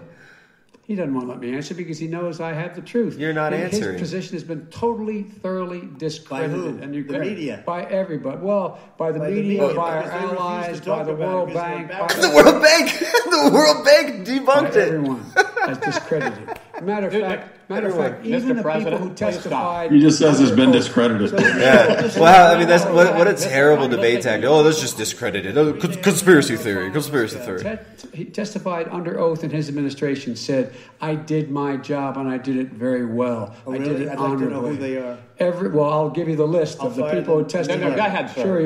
He 0.85 0.95
doesn't 0.95 1.13
want 1.13 1.27
to 1.27 1.31
let 1.31 1.39
me 1.39 1.55
answer 1.55 1.73
because 1.73 1.97
he 1.97 2.07
knows 2.07 2.41
I 2.41 2.51
have 2.51 2.75
the 2.75 2.81
truth. 2.81 3.17
You're 3.17 3.31
not 3.31 3.53
and 3.53 3.63
answering. 3.63 3.93
His 3.93 4.01
position 4.01 4.33
has 4.33 4.43
been 4.43 4.65
totally, 4.67 5.23
thoroughly 5.23 5.87
discredited. 5.97 6.79
By 6.79 6.83
and 6.83 6.93
you 6.93 7.05
the 7.05 7.19
media. 7.19 7.63
By 7.65 7.85
everybody. 7.85 8.41
Well, 8.41 8.77
by 8.97 9.13
the, 9.13 9.19
by 9.19 9.29
media, 9.29 9.61
the 9.61 9.67
media, 9.67 9.75
by 9.75 9.97
our 9.97 10.11
allies, 10.11 10.81
by 10.81 11.03
the 11.03 11.15
World 11.15 11.53
Bank. 11.53 11.89
By 11.89 12.07
the 12.07 12.31
World 12.35 12.61
Bank! 12.61 12.99
the 12.99 13.51
World 13.53 13.85
Bank 13.85 14.27
debunked 14.27 14.75
it. 14.75 14.89
Everyone 14.89 15.25
has 15.65 15.77
discredited. 15.77 16.59
Matter 16.83 17.07
of 17.07 17.13
fact, 17.13 17.69
matter 17.69 17.87
of 17.87 17.95
fact, 17.95 18.25
even 18.25 18.41
Mr. 18.41 18.55
the 18.55 18.61
President, 18.61 18.95
people 18.95 19.07
who 19.09 19.15
testified. 19.15 19.91
He 19.91 19.99
just 19.99 20.19
says 20.19 20.39
it's 20.39 20.51
been 20.51 20.71
discredited. 20.71 21.31
yeah. 21.31 22.19
Well, 22.19 22.55
I 22.55 22.59
mean, 22.59 22.67
that's 22.67 22.85
what, 22.85 23.15
what 23.15 23.27
a 23.27 23.33
terrible 23.33 23.87
debate 23.87 24.21
tactic. 24.21 24.49
Oh, 24.49 24.63
that's 24.63 24.79
just 24.79 24.97
discredited. 24.97 25.57
Oh, 25.57 25.73
conspiracy 25.73 26.55
theory. 26.57 26.91
Conspiracy 26.91 27.37
theory. 27.37 27.79
He 28.13 28.25
testified 28.25 28.87
under 28.89 29.19
oath 29.19 29.43
in 29.43 29.49
his 29.49 29.69
administration. 29.69 30.35
Said, 30.35 30.73
"I 31.01 31.15
did 31.15 31.49
my 31.49 31.77
job 31.77 32.17
and 32.17 32.29
I 32.29 32.37
did 32.37 32.57
it 32.57 32.69
very 32.69 33.05
well. 33.05 33.55
Oh, 33.65 33.71
really? 33.71 33.85
I 33.85 33.87
did 33.87 34.01
it 34.01 34.09
I'd 34.09 34.17
honorably." 34.17 34.45
Like 34.45 34.49
to 34.49 34.53
know 34.53 34.67
who 34.67 34.77
they 34.77 34.97
are. 34.97 35.17
Every 35.39 35.69
well, 35.69 35.89
I'll 35.89 36.09
give 36.09 36.27
you 36.29 36.35
the 36.35 36.47
list 36.47 36.79
I'll 36.79 36.87
of 36.87 36.95
the 36.95 37.03
people 37.11 37.37
them. 37.37 37.43
who 37.45 37.49
testified. 37.49 37.81
No, 37.81 37.89
no, 37.89 37.95
go 37.95 38.05
ahead, 38.05 38.29
sir. 38.29 38.43
Sure, 38.43 38.61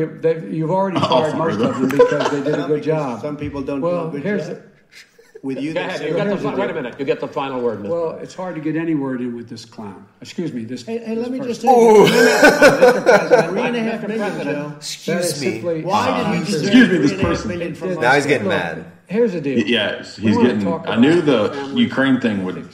you, 0.52 0.62
have 0.64 0.72
already 0.72 1.00
fired 1.00 1.36
most 1.36 1.60
of 1.62 1.80
them 1.80 1.90
because 1.90 2.32
they 2.32 2.44
did 2.44 2.60
a 2.60 2.68
good 2.68 2.84
job. 2.84 3.22
Some 3.22 3.38
people 3.38 3.62
don't. 3.62 3.82
Well, 3.82 4.10
do 4.10 4.18
a 4.18 4.20
good 4.20 4.24
here's. 4.24 4.48
Job. 4.48 4.58
The, 4.58 4.77
with 5.44 5.60
you. 5.60 5.74
Go 5.74 5.82
ahead. 5.82 6.02
You 6.02 6.16
got 6.16 6.28
the, 6.28 6.38
fi- 6.38 6.56
wait 6.56 6.70
a 6.70 6.74
minute. 6.74 7.00
You 7.00 7.06
get 7.06 7.20
the 7.20 7.28
final 7.28 7.62
word, 7.62 7.80
Mr. 7.80 7.90
Well, 7.90 8.12
it's 8.18 8.34
hard 8.34 8.56
to 8.56 8.62
get 8.62 8.76
any 8.76 8.96
word 8.96 9.22
in 9.22 9.36
with 9.36 9.50
this 9.50 9.66
clown. 9.66 10.06
Excuse 10.22 10.54
me, 10.54 10.66
this. 10.66 10.86
Hey, 10.86 11.00
hey, 11.00 11.16
let 11.16 11.32
me 11.32 11.40
just 11.40 11.64
oh. 11.66 12.08
tell 12.08 12.16
you. 12.16 12.30
Mr. 12.30 13.50
Three 13.50 13.62
and 13.62 13.76
a 13.76 13.80
half 13.80 14.08
million, 14.08 14.74
Excuse 14.76 15.42
me. 15.42 15.82
Why 15.84 16.18
did 16.18 16.48
he 16.48 16.56
Excuse 16.56 16.90
me, 16.90 16.98
this 16.98 17.22
person. 17.22 18.00
Now 18.00 18.14
he's 18.16 18.26
getting 18.26 18.48
mad. 18.48 18.86
Here's 19.08 19.34
the 19.34 19.42
deal. 19.42 19.60
Yes, 19.66 20.18
he's 20.18 20.38
getting. 20.38 20.68
I 20.68 20.96
knew 20.98 21.22
the 21.22 21.72
Ukraine 21.76 22.20
thing 22.20 22.44
would 22.44 22.68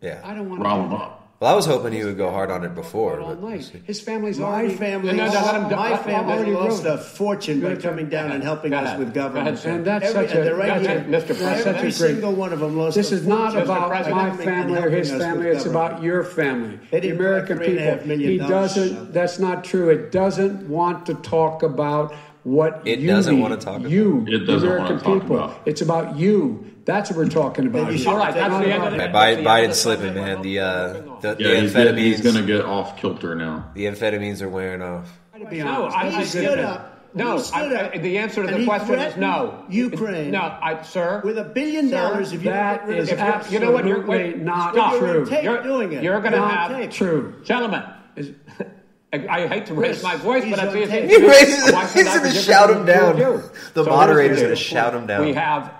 Yeah, 0.00 0.20
I 0.24 0.34
don't 0.34 0.48
want 0.48 0.62
to. 0.62 0.68
roll 0.68 0.84
him 0.84 0.94
up. 0.94 1.17
Well, 1.40 1.52
I 1.52 1.54
was 1.54 1.66
hoping 1.66 1.92
he 1.92 2.02
would 2.04 2.16
go 2.16 2.32
hard 2.32 2.50
on 2.50 2.64
it 2.64 2.74
before. 2.74 3.20
All 3.20 3.36
night. 3.36 3.70
His 3.84 4.00
family's 4.00 4.40
my 4.40 4.46
already. 4.46 4.74
Family, 4.74 5.12
no, 5.12 5.26
no, 5.26 5.68
no, 5.68 5.76
my 5.76 5.96
family 5.96 6.32
already 6.32 6.50
lost 6.50 6.84
a 6.84 6.98
fortune 6.98 7.60
by 7.60 7.76
coming 7.76 8.08
down 8.08 8.32
and 8.32 8.42
helping 8.42 8.74
us 8.74 8.98
with 8.98 9.14
government. 9.14 9.64
And 9.64 9.84
that's 9.84 10.10
such 10.10 10.32
a, 10.32 10.52
right 10.52 10.80
here, 10.80 11.04
Mr. 11.08 11.26
President. 11.38 11.76
Every 11.76 11.92
single 11.92 12.32
one 12.32 12.52
of 12.52 12.58
them 12.58 12.76
lost. 12.76 12.96
This 12.96 13.12
is 13.12 13.24
not 13.24 13.56
about 13.56 14.10
my 14.10 14.36
family 14.36 14.80
or 14.80 14.90
his 14.90 15.12
family. 15.12 15.50
It's 15.50 15.64
about 15.64 16.02
your 16.02 16.24
family, 16.24 16.80
the 16.90 17.10
American 17.10 17.60
people. 17.60 18.16
He 18.16 18.38
doesn't. 18.38 19.12
That's 19.12 19.38
not 19.38 19.62
true. 19.62 19.90
It 19.90 20.10
doesn't 20.10 20.68
want 20.68 21.06
to 21.06 21.14
talk 21.14 21.62
about 21.62 22.14
what 22.42 22.82
it 22.84 22.98
you 22.98 23.08
doesn't 23.08 23.36
need. 23.36 23.42
want 23.42 23.60
to 23.60 23.64
talk 23.64 23.76
about. 23.76 23.90
You, 23.90 24.26
it 24.26 24.38
doesn't 24.40 24.68
American 24.68 24.96
want 24.96 24.98
to 24.98 25.04
talk 25.04 25.22
people. 25.22 25.36
About. 25.36 25.60
It's 25.66 25.82
about 25.82 26.16
you 26.16 26.64
that's 26.88 27.10
what 27.10 27.18
we're 27.18 27.28
talking 27.28 27.66
about. 27.66 27.94
All 28.06 28.16
right, 28.16 28.32
that's 28.32 28.64
the 28.64 28.72
end 28.72 28.82
of 28.82 28.94
it. 28.94 29.12
Biden, 29.12 29.44
Biden's 29.44 29.78
slipping, 29.78 30.14
man. 30.14 30.40
The 30.40 30.60
uh, 30.60 30.92
the, 31.20 31.36
yeah, 31.38 31.48
the 31.50 31.60
he's 31.60 31.74
amphetamines. 31.74 31.84
Gonna, 31.84 32.00
he's 32.00 32.20
gonna 32.22 32.46
get 32.46 32.64
off 32.64 32.96
kilter 32.96 33.34
now. 33.34 33.70
The 33.74 33.84
amphetamines 33.84 34.40
are 34.40 34.48
wearing 34.48 34.80
off. 34.80 35.20
No, 35.36 35.84
I, 35.84 36.20
I 36.20 36.24
stood 36.24 36.58
up. 36.60 37.12
No, 37.12 37.44
I, 37.52 37.92
I, 37.92 37.98
the 37.98 38.16
answer 38.16 38.46
to 38.46 38.56
the 38.56 38.64
question 38.64 38.98
is 39.00 39.18
no. 39.18 39.66
Ukraine. 39.68 40.30
No, 40.30 40.40
I, 40.40 40.80
sir. 40.80 41.20
With 41.22 41.36
a 41.36 41.44
billion 41.44 41.90
dollars, 41.90 42.32
if 42.32 42.42
you 42.42 42.50
that 42.50 42.88
is 42.88 43.10
if 43.10 43.18
absolutely 43.18 43.54
you 43.54 43.60
know 43.66 43.72
what, 43.72 43.86
you're, 43.86 44.06
wait, 44.06 44.38
not 44.38 44.72
stop. 44.72 44.98
true. 44.98 45.28
You're 45.42 45.62
doing 45.62 45.92
it. 45.92 46.02
You're 46.02 46.20
going 46.22 46.32
to 46.32 46.40
have 46.40 46.70
tape. 46.70 46.90
true, 46.90 47.34
gentlemen. 47.44 47.82
Is, 48.16 48.32
I 49.12 49.46
hate 49.46 49.66
to 49.66 49.74
raise 49.74 50.02
my 50.02 50.16
voice, 50.16 50.44
he's 50.44 50.56
but 50.56 50.68
I 50.68 50.72
see 50.72 50.82
it. 50.84 51.10
He's 51.10 52.04
going 52.04 52.22
to 52.22 52.30
shout 52.30 52.70
him 52.70 52.86
down. 52.86 53.16
The 53.16 53.84
so 53.84 53.84
moderator's 53.84 54.40
going 54.40 54.50
to 54.50 54.56
shout 54.56 54.94
him 54.94 55.06
down. 55.06 55.26
We 55.26 55.34
have 55.34 55.74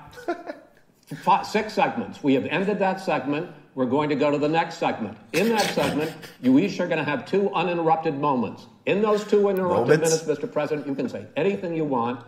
five, 1.17 1.47
six 1.47 1.73
segments. 1.73 2.23
We 2.23 2.35
have 2.35 2.47
ended 2.47 2.79
that 2.81 3.01
segment. 3.01 3.51
We're 3.75 3.87
going 3.87 4.09
to 4.09 4.17
go 4.17 4.31
to 4.31 4.39
the 4.39 4.49
next 4.49 4.79
segment. 4.79 5.17
In 5.33 5.49
that 5.51 5.71
segment, 5.71 6.13
you 6.43 6.59
each 6.59 6.81
are 6.81 6.87
going 6.87 6.99
to 6.99 7.05
have 7.05 7.27
two 7.27 7.53
uninterrupted 7.55 8.19
moments. 8.19 8.67
In 8.87 9.03
those 9.03 9.25
two 9.25 9.49
uninterrupted 9.49 10.01
moments. 10.01 10.27
minutes, 10.27 10.41
Mr. 10.43 10.51
President, 10.51 10.87
you 10.87 10.95
can 10.95 11.09
say 11.09 11.27
anything 11.37 11.75
you 11.75 11.85
want. 11.85 12.25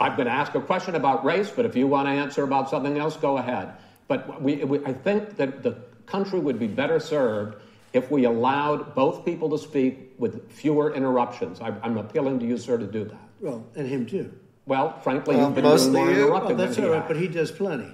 I'm 0.00 0.14
going 0.14 0.26
to 0.26 0.32
ask 0.32 0.54
a 0.54 0.60
question 0.60 0.94
about 0.94 1.24
race, 1.24 1.50
but 1.50 1.66
if 1.66 1.74
you 1.74 1.88
want 1.88 2.06
to 2.06 2.12
answer 2.12 2.44
about 2.44 2.70
something 2.70 2.98
else, 2.98 3.16
go 3.16 3.38
ahead. 3.38 3.72
But 4.06 4.40
we, 4.40 4.56
we, 4.64 4.84
I 4.84 4.92
think 4.92 5.36
that 5.36 5.62
the 5.62 5.72
country 6.06 6.38
would 6.38 6.58
be 6.58 6.68
better 6.68 7.00
served 7.00 7.60
if 7.92 8.10
we 8.10 8.24
allowed 8.24 8.94
both 8.94 9.24
people 9.24 9.50
to 9.50 9.58
speak 9.58 10.14
with 10.18 10.50
fewer 10.52 10.94
interruptions. 10.94 11.60
I, 11.60 11.74
I'm 11.82 11.96
appealing 11.96 12.38
to 12.40 12.46
you, 12.46 12.56
sir, 12.56 12.78
to 12.78 12.86
do 12.86 13.04
that. 13.04 13.20
Well, 13.40 13.66
and 13.74 13.86
him 13.88 14.06
too. 14.06 14.32
Well, 14.68 15.00
frankly, 15.00 15.34
well, 15.34 15.46
you've 15.46 15.54
been 15.54 15.64
mostly 15.64 15.92
more 15.92 16.08
interruptive. 16.08 16.50
Oh, 16.50 16.54
that's 16.54 16.78
all 16.78 16.90
right, 16.90 17.08
but 17.08 17.16
he 17.16 17.26
does 17.26 17.50
plenty. 17.50 17.88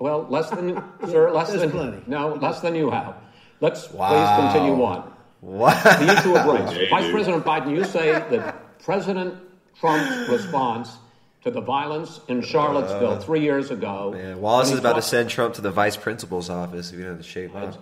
Well, 0.00 0.26
less 0.28 0.50
than 0.50 0.82
sir, 1.08 1.30
less 1.32 1.50
There's 1.50 1.60
than 1.60 1.70
plenty. 1.70 2.02
no, 2.08 2.34
less 2.34 2.58
than 2.58 2.74
you 2.74 2.90
have. 2.90 3.14
Let's 3.60 3.88
wow. 3.92 4.08
please 4.08 4.52
continue 4.52 4.84
on. 4.84 5.12
What? 5.40 5.80
The 5.84 6.12
issue 6.12 6.36
of 6.36 6.46
race. 6.46 6.76
Hey, 6.76 6.90
Vice 6.90 7.04
dude. 7.04 7.12
President 7.12 7.44
Biden, 7.44 7.70
you 7.70 7.84
say 7.84 8.10
that 8.10 8.80
President 8.80 9.34
Trump's 9.78 10.28
response 10.28 10.96
to 11.44 11.52
the 11.52 11.60
violence 11.60 12.20
in 12.26 12.42
Charlottesville 12.42 13.12
uh, 13.12 13.20
three 13.20 13.42
years 13.42 13.70
ago. 13.70 14.10
Man, 14.10 14.40
Wallace 14.40 14.72
is 14.72 14.80
about 14.80 14.94
talked, 14.94 15.04
to 15.04 15.08
send 15.08 15.30
Trump 15.30 15.54
to 15.54 15.60
the 15.60 15.70
vice 15.70 15.96
principal's 15.96 16.50
office 16.50 16.92
if 16.92 16.98
you 16.98 17.04
know 17.04 17.14
the 17.14 17.22
shape 17.22 17.54
was, 17.54 17.78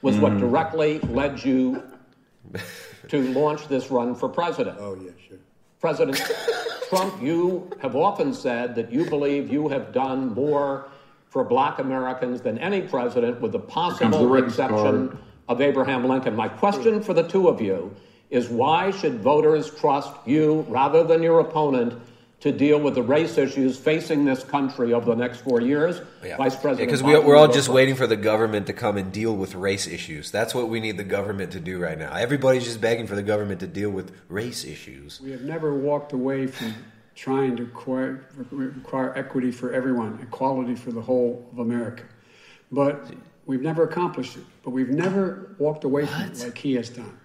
was 0.00 0.16
mm. 0.16 0.20
what 0.20 0.32
hmm. 0.32 0.40
directly 0.40 1.00
led 1.00 1.44
you 1.44 1.82
to 3.08 3.32
launch 3.34 3.68
this 3.68 3.90
run 3.90 4.14
for 4.14 4.30
president. 4.30 4.78
Oh, 4.80 4.94
yeah, 4.94 5.10
sure. 5.28 5.38
President 5.84 6.16
Trump, 6.88 7.22
you 7.22 7.70
have 7.82 7.94
often 7.94 8.32
said 8.32 8.74
that 8.74 8.90
you 8.90 9.04
believe 9.04 9.52
you 9.52 9.68
have 9.68 9.92
done 9.92 10.32
more 10.32 10.88
for 11.28 11.44
black 11.44 11.78
Americans 11.78 12.40
than 12.40 12.58
any 12.58 12.80
president, 12.80 13.38
with 13.42 13.52
the 13.52 13.58
possible 13.58 14.26
the 14.30 14.42
exception 14.42 15.08
card. 15.08 15.18
of 15.46 15.60
Abraham 15.60 16.08
Lincoln. 16.08 16.34
My 16.34 16.48
question 16.48 17.02
for 17.02 17.12
the 17.12 17.28
two 17.28 17.48
of 17.48 17.60
you 17.60 17.94
is 18.30 18.48
why 18.48 18.92
should 18.92 19.20
voters 19.20 19.70
trust 19.74 20.10
you 20.24 20.64
rather 20.70 21.04
than 21.04 21.22
your 21.22 21.40
opponent 21.40 22.00
to 22.44 22.52
deal 22.52 22.78
with 22.78 22.94
the 22.94 23.02
race 23.02 23.38
issues 23.38 23.78
facing 23.78 24.26
this 24.26 24.44
country 24.44 24.92
over 24.92 25.06
the 25.06 25.16
next 25.16 25.38
four 25.38 25.62
years? 25.62 26.02
Vice 26.36 26.54
President 26.54 26.86
Because 26.86 27.02
we, 27.02 27.18
we're 27.18 27.36
all 27.36 27.48
just 27.48 27.68
vote. 27.68 27.72
waiting 27.72 27.94
for 27.94 28.06
the 28.06 28.16
government 28.16 28.66
to 28.66 28.74
come 28.74 28.98
and 28.98 29.10
deal 29.10 29.34
with 29.34 29.54
race 29.54 29.86
issues. 29.86 30.30
That's 30.30 30.54
what 30.54 30.68
we 30.68 30.78
need 30.78 30.98
the 30.98 31.04
government 31.04 31.52
to 31.52 31.60
do 31.60 31.78
right 31.78 31.98
now. 31.98 32.12
Everybody's 32.12 32.64
just 32.64 32.82
begging 32.82 33.06
for 33.06 33.14
the 33.14 33.22
government 33.22 33.60
to 33.60 33.66
deal 33.66 33.88
with 33.88 34.14
race 34.28 34.62
issues. 34.66 35.22
We 35.22 35.30
have 35.30 35.40
never 35.40 35.74
walked 35.74 36.12
away 36.12 36.46
from 36.46 36.74
trying 37.14 37.56
to 37.56 37.62
acquire, 37.62 38.28
require 38.50 39.16
equity 39.16 39.50
for 39.50 39.72
everyone, 39.72 40.18
equality 40.20 40.74
for 40.74 40.92
the 40.92 41.00
whole 41.00 41.48
of 41.50 41.60
America. 41.60 42.04
But 42.70 43.10
we've 43.46 43.62
never 43.62 43.84
accomplished 43.84 44.36
it. 44.36 44.44
But 44.62 44.72
we've 44.72 44.90
never 44.90 45.56
walked 45.58 45.84
away 45.84 46.04
from 46.04 46.20
it 46.24 46.38
like 46.40 46.58
he 46.58 46.74
has 46.74 46.90
done. 46.90 47.18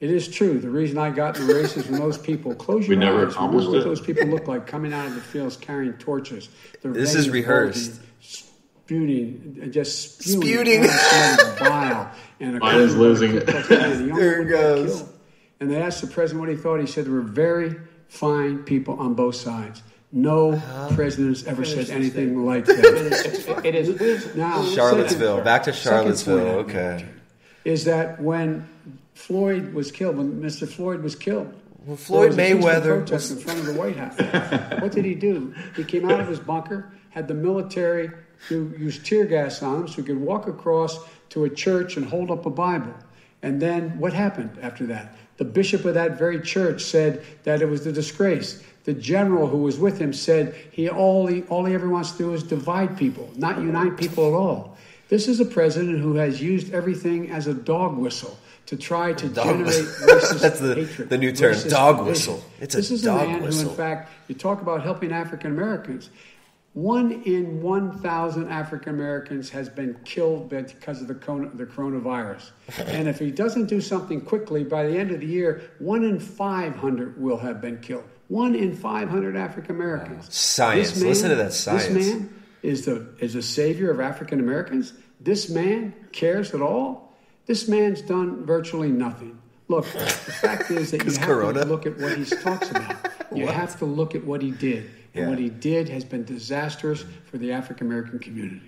It 0.00 0.10
is 0.10 0.28
true. 0.28 0.58
The 0.58 0.68
reason 0.68 0.98
I 0.98 1.10
got 1.10 1.38
in 1.38 1.46
the 1.46 1.54
race 1.54 1.76
is 1.76 1.86
when 1.88 1.98
those 2.00 2.18
people 2.18 2.54
close 2.66 2.82
We 2.88 2.94
your 2.94 3.04
never 3.04 3.26
eyes. 3.28 3.36
Remember 3.36 3.70
what 3.70 3.84
those 3.84 4.00
people 4.00 4.26
look 4.26 4.46
like 4.46 4.66
coming 4.66 4.92
out 4.92 5.06
of 5.06 5.14
the 5.14 5.20
fields 5.22 5.56
carrying 5.56 5.94
torches. 5.94 6.48
They're 6.82 6.92
This 6.92 7.14
is 7.14 7.30
rehearsed. 7.30 7.92
bulging, 7.92 8.02
Spewing, 8.86 9.58
uh, 9.62 9.66
just 9.66 10.22
spewing, 10.22 10.42
Spewing. 10.66 10.84
and 10.88 11.58
bile. 11.58 12.10
And 12.40 12.56
a 12.56 12.60
Biden's 12.60 12.62
couple 12.62 12.82
of 12.84 12.96
losing 12.98 13.34
it. 13.36 13.46
The 13.46 14.12
There 14.14 14.42
it 14.42 14.48
goes. 14.48 15.04
And 15.60 15.70
they 15.70 15.80
asked 15.80 16.02
the 16.02 16.06
president 16.06 16.40
what 16.40 16.50
he 16.50 16.56
thought. 16.56 16.78
He 16.80 16.86
said 16.86 17.06
there 17.06 17.12
were 17.12 17.20
very 17.22 17.74
fine 18.08 18.58
people 18.58 19.00
on 19.00 19.14
both 19.14 19.34
sides. 19.34 19.82
No 20.12 20.52
Uh-huh. 20.52 20.94
president 20.94 21.36
has 21.36 21.46
ever 21.46 21.64
said 21.64 21.90
anything 21.90 22.44
like 22.46 22.66
that. 22.66 23.62
It 23.64 23.74
is 23.74 23.98
his 23.98 24.36
now, 24.36 24.62
Charlottesville. 24.66 25.36
second- 25.38 25.44
Back 25.44 25.62
to 25.64 25.72
Charlottesville. 25.72 26.46
Okay. 26.60 27.06
Is 27.64 27.84
that 27.86 28.20
when 28.22 28.68
Floyd 29.16 29.72
was 29.72 29.90
killed, 29.90 30.18
when 30.18 30.42
Mr. 30.42 30.68
Floyd 30.68 31.02
was 31.02 31.16
killed, 31.16 31.52
Well, 31.86 31.96
Floyd 31.96 32.32
there 32.32 32.54
was 32.54 32.66
a 32.66 32.68
peaceful 32.68 32.70
Mayweather 32.70 32.98
protest 32.98 33.30
in 33.30 33.38
front 33.38 33.58
of 33.60 33.66
the 33.66 33.72
White 33.72 33.96
House. 33.96 34.18
what 34.82 34.92
did 34.92 35.06
he 35.06 35.14
do? 35.14 35.54
He 35.74 35.84
came 35.84 36.08
out 36.08 36.20
of 36.20 36.28
his 36.28 36.38
bunker, 36.38 36.92
had 37.10 37.26
the 37.26 37.34
military 37.34 38.10
do, 38.50 38.74
use 38.78 39.02
tear 39.02 39.24
gas 39.24 39.62
on 39.62 39.80
him 39.80 39.88
so 39.88 39.94
he 39.94 40.02
could 40.02 40.20
walk 40.20 40.46
across 40.46 40.98
to 41.30 41.44
a 41.44 41.50
church 41.50 41.96
and 41.96 42.06
hold 42.06 42.30
up 42.30 42.44
a 42.44 42.50
Bible. 42.50 42.92
And 43.42 43.60
then 43.60 43.98
what 43.98 44.12
happened 44.12 44.58
after 44.60 44.84
that? 44.86 45.16
The 45.38 45.44
bishop 45.44 45.86
of 45.86 45.94
that 45.94 46.18
very 46.18 46.40
church 46.40 46.84
said 46.84 47.24
that 47.44 47.62
it 47.62 47.68
was 47.70 47.86
a 47.86 47.92
disgrace. 47.92 48.62
The 48.84 48.92
general 48.92 49.46
who 49.46 49.58
was 49.58 49.78
with 49.78 49.98
him 49.98 50.12
said 50.12 50.54
he 50.70 50.90
all 50.90 51.26
he 51.26 51.42
all 51.44 51.64
he 51.64 51.74
ever 51.74 51.88
wants 51.88 52.12
to 52.12 52.18
do 52.18 52.34
is 52.34 52.42
divide 52.42 52.98
people, 52.98 53.30
not 53.34 53.58
unite 53.58 53.96
people 53.96 54.28
at 54.28 54.34
all. 54.34 54.76
This 55.08 55.26
is 55.26 55.40
a 55.40 55.44
president 55.44 56.00
who 56.00 56.14
has 56.16 56.42
used 56.42 56.72
everything 56.74 57.30
as 57.30 57.46
a 57.46 57.54
dog 57.54 57.96
whistle 57.96 58.38
to 58.66 58.76
try 58.76 59.12
to 59.12 59.28
Dog 59.28 59.44
generate 59.46 59.66
whistle. 59.66 60.06
racist 60.08 60.40
That's 60.40 60.60
the- 60.60 60.74
hatred. 60.74 61.08
the 61.08 61.18
new 61.18 61.32
term, 61.32 61.56
dog 61.68 62.04
whistle. 62.06 62.42
It's 62.60 62.74
a 62.74 62.78
this 62.78 62.90
is 62.90 63.02
dog 63.02 63.22
a 63.22 63.26
man 63.28 63.40
who, 63.42 63.60
in 63.60 63.76
fact, 63.76 64.10
you 64.28 64.34
talk 64.34 64.60
about 64.60 64.82
helping 64.82 65.12
African 65.12 65.52
Americans. 65.52 66.10
One 66.74 67.22
in 67.22 67.62
1,000 67.62 68.48
African 68.48 68.94
Americans 68.94 69.48
has 69.48 69.70
been 69.70 69.98
killed 70.04 70.50
because 70.50 71.00
of 71.00 71.08
the, 71.08 71.14
the 71.14 71.64
coronavirus. 71.64 72.50
and 72.86 73.08
if 73.08 73.18
he 73.18 73.30
doesn't 73.30 73.66
do 73.66 73.80
something 73.80 74.20
quickly, 74.20 74.62
by 74.62 74.84
the 74.86 74.98
end 74.98 75.10
of 75.10 75.20
the 75.20 75.26
year, 75.26 75.70
one 75.78 76.04
in 76.04 76.20
500 76.20 77.18
will 77.18 77.38
have 77.38 77.62
been 77.62 77.78
killed. 77.78 78.04
One 78.28 78.54
in 78.54 78.76
500 78.76 79.36
African 79.36 79.76
Americans. 79.76 80.34
Science. 80.34 81.00
Listen 81.00 81.30
to 81.30 81.36
that 81.36 81.54
science. 81.54 81.86
This 81.86 82.14
man 82.14 82.42
is 82.62 82.84
the, 82.84 83.08
is 83.20 83.32
the 83.34 83.42
savior 83.42 83.90
of 83.90 84.00
African 84.00 84.40
Americans. 84.40 84.92
This 85.20 85.48
man 85.48 85.94
cares 86.12 86.52
at 86.52 86.60
all. 86.60 87.05
This 87.46 87.68
man's 87.68 88.00
done 88.02 88.44
virtually 88.44 88.88
nothing. 88.90 89.38
Look, 89.68 89.84
the 89.86 89.98
fact 90.00 90.70
is 90.70 90.90
that 90.92 91.04
you 91.04 91.12
have 91.12 91.20
Corona? 91.28 91.60
to 91.62 91.66
look 91.66 91.86
at 91.86 91.98
what 91.98 92.16
he 92.16 92.24
talks 92.24 92.70
about. 92.70 92.96
You 93.34 93.46
have 93.46 93.78
to 93.80 93.84
look 93.84 94.14
at 94.14 94.24
what 94.24 94.42
he 94.42 94.50
did. 94.52 94.84
And 95.14 95.24
Yeah. 95.24 95.28
what 95.30 95.38
he 95.38 95.48
did 95.48 95.88
has 95.88 96.04
been 96.04 96.24
disastrous 96.24 97.04
for 97.30 97.38
the 97.38 97.52
African 97.52 97.86
American 97.86 98.18
community. 98.18 98.62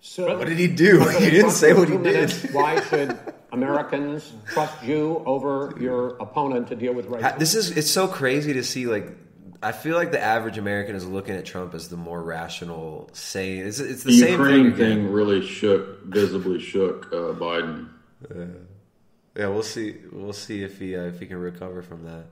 So, 0.00 0.36
What 0.36 0.48
did 0.48 0.58
he 0.58 0.66
do? 0.66 1.00
He 1.18 1.30
didn't 1.30 1.52
say 1.52 1.72
what 1.72 1.88
he 1.88 1.96
did. 1.96 2.30
Why 2.52 2.80
should 2.82 3.16
Americans 3.52 4.32
trust 4.52 4.82
you 4.84 5.22
over 5.24 5.72
your 5.80 6.08
opponent 6.18 6.68
to 6.68 6.76
deal 6.76 6.92
with 6.92 7.06
race? 7.06 7.22
Ha- 7.22 7.36
This 7.38 7.54
is 7.54 7.70
it's 7.70 7.90
so 7.90 8.06
crazy 8.06 8.52
to 8.54 8.62
see 8.64 8.86
like 8.86 9.16
I 9.62 9.72
feel 9.72 9.96
like 9.96 10.12
the 10.12 10.20
average 10.22 10.58
American 10.58 10.94
is 10.94 11.06
looking 11.06 11.36
at 11.36 11.46
Trump 11.46 11.72
as 11.74 11.88
the 11.88 11.96
more 11.96 12.22
rational, 12.22 13.08
sane. 13.14 13.64
It's, 13.66 13.80
it's 13.80 14.02
the, 14.02 14.10
The 14.10 14.18
same 14.20 14.32
Ukraine 14.40 14.70
thing. 14.72 15.04
thing, 15.06 15.12
really 15.12 15.40
shook, 15.46 16.04
visibly 16.04 16.60
shook 16.60 17.06
uh, 17.06 17.32
Biden. 17.32 17.88
Yeah, 18.30 19.48
we'll 19.48 19.62
see. 19.62 19.96
We'll 20.12 20.32
see 20.32 20.62
if 20.62 20.78
he 20.78 20.96
uh, 20.96 21.02
if 21.02 21.18
he 21.18 21.26
can 21.26 21.38
recover 21.38 21.82
from 21.82 22.04
that. 22.04 22.26